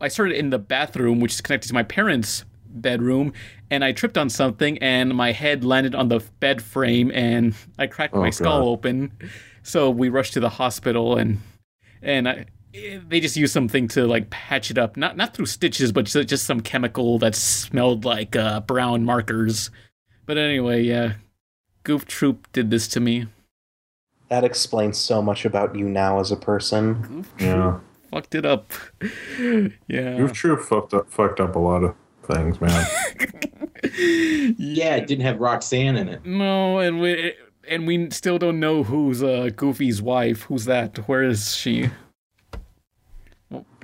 I 0.00 0.08
started 0.08 0.36
in 0.36 0.50
the 0.50 0.58
bathroom, 0.58 1.20
which 1.20 1.34
is 1.34 1.40
connected 1.40 1.68
to 1.68 1.74
my 1.74 1.82
parents' 1.82 2.44
bedroom, 2.66 3.32
and 3.70 3.84
I 3.84 3.92
tripped 3.92 4.16
on 4.16 4.30
something, 4.30 4.78
and 4.78 5.14
my 5.14 5.32
head 5.32 5.64
landed 5.64 5.94
on 5.94 6.08
the 6.08 6.20
bed 6.38 6.62
frame, 6.62 7.10
and 7.12 7.54
I 7.78 7.86
cracked 7.86 8.14
Oh, 8.14 8.20
my 8.20 8.30
skull 8.30 8.60
God. 8.60 8.68
open. 8.68 9.12
So 9.62 9.90
we 9.90 10.08
rushed 10.08 10.32
to 10.34 10.40
the 10.40 10.48
hospital, 10.48 11.16
and 11.16 11.40
and 12.02 12.28
I, 12.28 12.46
they 12.72 13.20
just 13.20 13.36
used 13.36 13.52
something 13.52 13.88
to 13.88 14.06
like 14.06 14.30
patch 14.30 14.70
it 14.70 14.78
up, 14.78 14.96
not 14.96 15.16
not 15.16 15.34
through 15.34 15.46
stitches, 15.46 15.92
but 15.92 16.06
just, 16.06 16.28
just 16.28 16.44
some 16.44 16.60
chemical 16.60 17.18
that 17.18 17.34
smelled 17.34 18.04
like 18.04 18.36
uh, 18.36 18.60
brown 18.60 19.04
markers. 19.04 19.70
But 20.26 20.38
anyway, 20.38 20.82
yeah, 20.82 21.14
Goof 21.84 22.06
Troop 22.06 22.50
did 22.52 22.70
this 22.70 22.86
to 22.88 23.00
me. 23.00 23.26
That 24.28 24.44
explains 24.44 24.96
so 24.96 25.20
much 25.20 25.44
about 25.44 25.74
you 25.74 25.88
now 25.88 26.20
as 26.20 26.30
a 26.30 26.36
person. 26.36 27.26
Yeah. 27.40 27.80
Fucked 28.12 28.36
it 28.36 28.46
up. 28.46 28.72
yeah. 29.88 30.16
Goof 30.16 30.32
Troop 30.32 30.60
fucked 30.60 30.94
up, 30.94 31.10
fucked 31.10 31.40
up 31.40 31.56
a 31.56 31.58
lot 31.58 31.82
of 31.82 31.94
things, 32.24 32.60
man. 32.60 32.86
Yeah, 33.82 34.96
it 34.96 35.06
didn't 35.06 35.24
have 35.24 35.40
Roxanne 35.40 35.96
in 35.96 36.08
it. 36.08 36.24
No, 36.24 36.78
and 36.78 37.00
we 37.00 37.34
and 37.68 37.86
we 37.86 38.10
still 38.10 38.38
don't 38.38 38.60
know 38.60 38.82
who's 38.82 39.22
uh, 39.22 39.50
Goofy's 39.56 40.02
wife. 40.02 40.42
Who's 40.42 40.66
that? 40.66 41.08
Where 41.08 41.22
is 41.22 41.54
she? 41.56 41.90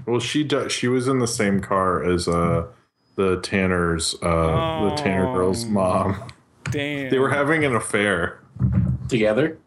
Well, 0.06 0.20
she 0.20 0.44
do, 0.44 0.68
she 0.68 0.88
was 0.88 1.08
in 1.08 1.18
the 1.18 1.26
same 1.26 1.60
car 1.60 2.02
as 2.04 2.28
uh 2.28 2.66
the 3.16 3.40
Tanner's 3.40 4.14
uh 4.22 4.88
the 4.90 4.94
Tanner 5.02 5.32
girl's 5.32 5.64
mom. 5.64 6.16
Damn. 6.70 7.10
They 7.10 7.18
were 7.18 7.30
having 7.30 7.64
an 7.64 7.74
affair 7.76 8.40
together. 9.08 9.58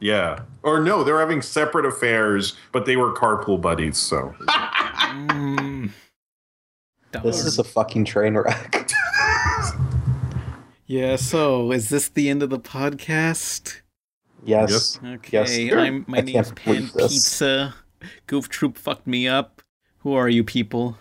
Yeah. 0.00 0.40
Or 0.62 0.80
no, 0.80 1.02
they 1.02 1.12
were 1.12 1.20
having 1.20 1.42
separate 1.42 1.86
affairs, 1.86 2.56
but 2.72 2.84
they 2.86 2.96
were 2.96 3.12
carpool 3.14 3.60
buddies. 3.60 3.96
So 3.98 4.34
Mm. 4.38 5.90
This 7.22 7.44
is 7.44 7.58
a 7.58 7.64
fucking 7.64 8.04
train 8.04 8.34
wreck. 8.34 8.90
Yeah. 10.86 11.16
So, 11.16 11.70
is 11.72 11.90
this 11.90 12.08
the 12.08 12.30
end 12.30 12.42
of 12.42 12.48
the 12.48 12.58
podcast? 12.58 13.80
Yes. 14.42 14.98
Okay. 15.04 15.28
Yes. 15.32 15.72
I'm, 15.74 16.04
my 16.08 16.18
I 16.18 16.20
name's 16.22 16.32
can't 16.48 16.56
Pan 16.56 16.74
believe 16.76 16.92
this. 16.94 17.12
Pizza. 17.12 17.74
Goof 18.26 18.48
Troop 18.48 18.76
fucked 18.78 19.06
me 19.06 19.26
up. 19.28 19.62
Who 19.98 20.14
are 20.14 20.28
you 20.28 20.44
people? 20.44 20.98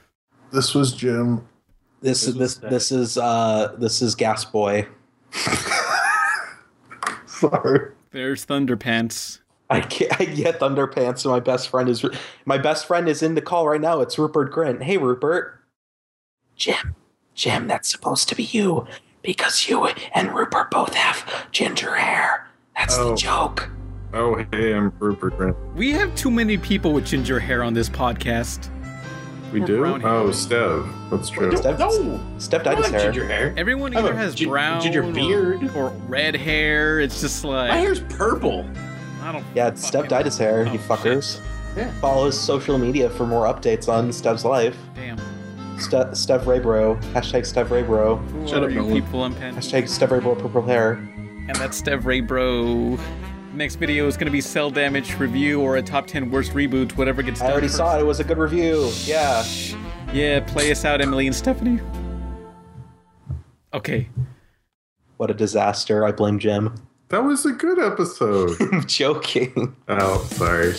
this 0.51 0.73
was 0.73 0.93
Jim. 0.93 1.47
This 2.01 2.27
is 2.27 2.35
this 2.35 2.55
this 2.55 2.91
is 2.91 3.17
uh 3.17 3.75
this 3.77 4.01
is 4.01 4.15
Gas 4.15 4.45
Boy. 4.45 4.87
Sorry. 7.25 7.91
There's 8.11 8.45
Thunderpants. 8.45 9.39
I 9.69 9.81
can't 9.81 10.19
I 10.19 10.25
get 10.25 10.59
Thunderpants. 10.59 11.25
And 11.25 11.31
my 11.33 11.39
best 11.39 11.69
friend 11.69 11.89
is 11.89 12.05
my 12.45 12.57
best 12.57 12.85
friend 12.87 13.07
is 13.09 13.21
in 13.21 13.35
the 13.35 13.41
call 13.41 13.67
right 13.67 13.81
now. 13.81 13.99
It's 14.01 14.17
Rupert 14.17 14.51
Grint. 14.53 14.83
Hey 14.83 14.97
Rupert. 14.97 15.53
Jim, 16.55 16.95
Jim, 17.35 17.67
that's 17.67 17.89
supposed 17.91 18.29
to 18.29 18.35
be 18.35 18.43
you 18.43 18.87
because 19.21 19.67
you 19.69 19.87
and 20.15 20.33
Rupert 20.33 20.71
both 20.71 20.93
have 20.95 21.47
ginger 21.51 21.95
hair. 21.95 22.47
That's 22.75 22.97
Oh. 22.97 23.11
the 23.11 23.15
joke. 23.15 23.69
Oh, 24.13 24.35
hey, 24.51 24.73
I'm 24.73 24.91
Rupert 24.99 25.37
Grant. 25.37 25.55
We 25.75 25.91
have 25.91 26.13
too 26.15 26.31
many 26.31 26.57
people 26.57 26.93
with 26.93 27.05
ginger 27.05 27.39
hair 27.39 27.61
on 27.63 27.73
this 27.73 27.89
podcast. 27.89 28.69
We 29.51 29.61
Or 29.61 29.65
do? 29.65 29.85
Oh, 29.85 30.29
Stev. 30.29 31.09
That's 31.09 31.29
true. 31.29 31.55
Steph, 31.55 31.79
No, 31.79 32.19
Steph 32.37 32.61
I 32.61 32.63
dyed 32.75 32.77
his 32.77 32.87
hair. 32.87 32.99
ginger 33.11 33.25
hair. 33.27 33.53
Everyone 33.57 33.95
either 33.95 34.13
has 34.15 34.35
gin- 34.35 34.49
brown 34.49 34.81
ginger 34.81 35.03
beard. 35.03 35.69
or, 35.75 35.89
red 36.07 36.35
hair. 36.35 36.99
It's 36.99 37.21
just 37.21 37.43
like 37.43 37.69
My 37.69 37.77
hair's 37.77 37.99
purple. 38.01 38.65
I 39.23 39.31
don't. 39.31 39.45
Yeah, 39.55 39.67
it's 39.67 39.85
Steph 39.85 40.07
dyed 40.07 40.25
his 40.25 40.37
hair, 40.37 40.63
you 40.65 40.71
Oh, 40.73 40.77
fuckers. 40.95 41.39
Yeah. 41.75 41.91
Follow 42.01 42.25
his 42.27 42.39
social 42.39 42.77
media 42.77 43.09
for 43.09 43.25
more 43.25 43.45
updates 43.45 43.87
on 43.87 44.11
Steph's 44.11 44.43
life. 44.45 44.75
Damn. 44.95 45.17
Ste- 45.79 46.15
Steph 46.15 46.43
Raybro. 46.45 46.99
Hashtag 47.13 47.45
Steph 47.45 47.67
Raybro. 47.69 48.19
Who 48.31 48.47
Shut 48.47 48.63
are 48.63 48.65
up, 48.67 48.71
you 48.71 48.83
people? 49.01 49.23
I'm 49.23 49.35
Pan. 49.35 49.55
Hashtag 49.55 49.87
Steph 49.87 50.09
Raybro 50.09 50.37
purple 50.39 50.63
hair. 50.65 50.93
And 50.93 51.55
that's 51.55 51.81
Stev 51.81 52.03
Ray 52.05 52.19
Bro. 52.21 52.97
Next 53.57 53.77
video 53.77 54.05
is 54.05 54.17
gonna 54.17 54.29
be 54.29 54.39
Cel 54.39 54.69
Damage 54.69 55.17
review 55.17 55.61
or 55.61 55.77
a 55.77 55.81
top 55.81 56.05
10 56.05 56.29
worst 56.29 56.51
reboots, 56.51 56.91
whatever 56.95 57.23
gets 57.23 57.41
I 57.41 57.49
already 57.49 57.65
first. 57.65 57.77
saw 57.77 57.97
it. 57.97 58.01
It 58.01 58.03
was 58.03 58.19
a 58.19 58.23
good 58.23 58.37
review. 58.37 58.91
Yeah. 59.03 59.43
Yeah, 60.13 60.41
play 60.41 60.69
us 60.69 60.85
out, 60.85 61.01
Emily 61.01 61.25
and 61.25 61.35
Stephanie. 61.35 61.79
Okay. 63.73 64.09
What 65.17 65.31
a 65.31 65.33
disaster. 65.33 66.05
I 66.05 66.11
blame 66.11 66.37
Jim. 66.37 66.75
That 67.09 67.23
was 67.23 67.47
a 67.47 67.51
good 67.51 67.79
episode. 67.79 68.51
I'm 68.71 68.85
joking. 68.85 69.75
oh, 69.87 70.23
sorry. 70.33 70.75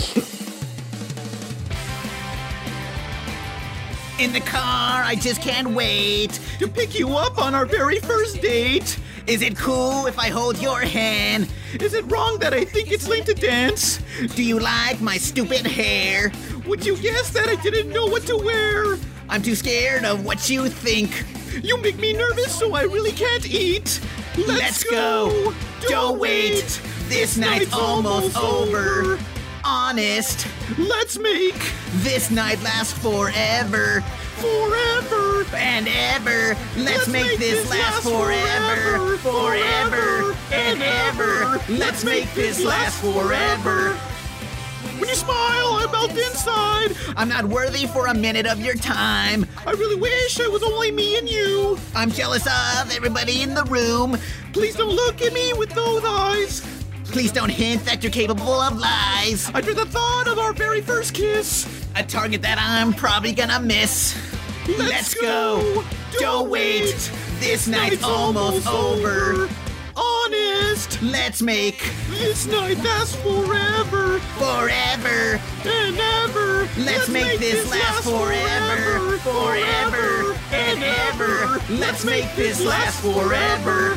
In 4.24 4.32
the 4.32 4.40
car, 4.40 5.02
I 5.02 5.16
just 5.16 5.42
can't 5.42 5.70
wait 5.70 6.38
to 6.60 6.68
pick 6.68 6.96
you 6.96 7.16
up 7.16 7.38
on 7.38 7.56
our 7.56 7.66
very 7.66 7.98
first 7.98 8.40
date. 8.40 9.00
Is 9.28 9.42
it 9.42 9.58
cool 9.58 10.06
if 10.06 10.18
I 10.18 10.30
hold 10.30 10.56
your 10.58 10.80
hand? 10.80 11.48
Is 11.78 11.92
it 11.92 12.10
wrong 12.10 12.38
that 12.38 12.54
I 12.54 12.64
think 12.64 12.90
it's 12.90 13.06
lame 13.06 13.24
to 13.24 13.34
dance? 13.34 14.00
Do 14.34 14.42
you 14.42 14.58
like 14.58 15.02
my 15.02 15.18
stupid 15.18 15.66
hair? 15.66 16.32
Would 16.66 16.86
you 16.86 16.96
guess 16.96 17.28
that 17.32 17.46
I 17.46 17.56
didn't 17.56 17.90
know 17.92 18.06
what 18.06 18.22
to 18.22 18.38
wear? 18.38 18.96
I'm 19.28 19.42
too 19.42 19.54
scared 19.54 20.06
of 20.06 20.24
what 20.24 20.48
you 20.48 20.70
think. 20.70 21.26
You 21.62 21.76
make 21.82 21.98
me 21.98 22.14
nervous, 22.14 22.58
so 22.58 22.72
I 22.72 22.84
really 22.84 23.12
can't 23.12 23.46
eat. 23.46 24.00
Let's, 24.46 24.82
go. 24.82 25.52
Don't 25.88 26.18
wait. 26.18 26.80
This 27.08 27.36
night's 27.36 27.74
almost 27.74 28.34
over. 28.38 29.18
Honest. 29.62 30.46
Let's 30.78 31.18
make 31.18 31.70
this 31.96 32.30
night 32.30 32.62
last 32.62 32.96
forever. 32.96 34.02
Forever 34.40 35.44
and 35.56 35.88
ever. 35.88 36.56
Let's, 36.76 37.08
make, 37.08 37.38
this 37.38 37.68
last 37.70 38.02
forever. 38.02 39.16
Forever 39.18 40.36
and 40.52 40.82
ever. 40.82 41.60
Let's 41.68 42.04
make 42.04 42.32
this 42.34 42.64
last 42.64 43.00
forever. 43.00 43.94
When 44.98 45.08
you 45.08 45.14
smile, 45.14 45.36
I 45.36 45.88
melt 45.90 46.10
inside. 46.10 46.96
I'm 47.16 47.28
not 47.28 47.44
worthy 47.44 47.86
for 47.86 48.06
a 48.06 48.14
minute 48.14 48.46
of 48.46 48.60
your 48.60 48.74
time. 48.74 49.46
I 49.66 49.72
really 49.72 50.00
wish 50.00 50.38
it 50.40 50.50
was 50.50 50.62
only 50.62 50.90
me 50.90 51.18
and 51.18 51.28
you. 51.28 51.78
I'm 51.94 52.10
jealous 52.10 52.46
of 52.46 52.90
everybody 52.94 53.42
in 53.42 53.54
the 53.54 53.64
room. 53.64 54.18
Please 54.52 54.76
don't 54.76 54.94
look 54.94 55.22
at 55.22 55.32
me 55.32 55.52
with 55.52 55.70
those 55.70 56.02
eyes. 56.04 56.77
Please 57.10 57.32
don't 57.32 57.50
hint 57.50 57.84
that 57.84 58.02
you're 58.02 58.12
capable 58.12 58.52
of 58.60 58.78
lies. 58.78 59.50
Under 59.54 59.74
the 59.74 59.86
thought 59.86 60.28
of 60.28 60.38
our 60.38 60.52
very 60.52 60.80
first 60.80 61.14
kiss. 61.14 61.66
A 61.96 62.02
target 62.02 62.42
that 62.42 62.58
I'm 62.60 62.92
probably 62.92 63.32
gonna 63.32 63.60
miss. 63.60 64.16
Let's, 64.78 65.14
go. 65.14 65.84
Don't 66.18 66.50
wait. 66.50 67.10
This 67.40 67.66
night's 67.66 68.02
almost 68.02 68.66
over. 68.66 69.48
Honest. 69.96 71.00
Let's 71.02 71.40
make 71.40 71.82
This 72.10 72.46
night 72.46 72.76
lasts 72.78 73.16
forever 73.16 74.18
forever. 74.38 75.40
and 75.64 75.96
ever. 75.98 76.68
Let's 76.78 77.08
make 77.08 77.38
this 77.38 77.70
last 77.70 78.04
forever, 78.04 79.18
forever, 79.18 80.34
and 80.52 80.82
ever. 80.82 81.60
Let's 81.70 82.04
make 82.04 82.32
this 82.36 82.64
last 82.64 83.00
forever, 83.00 83.96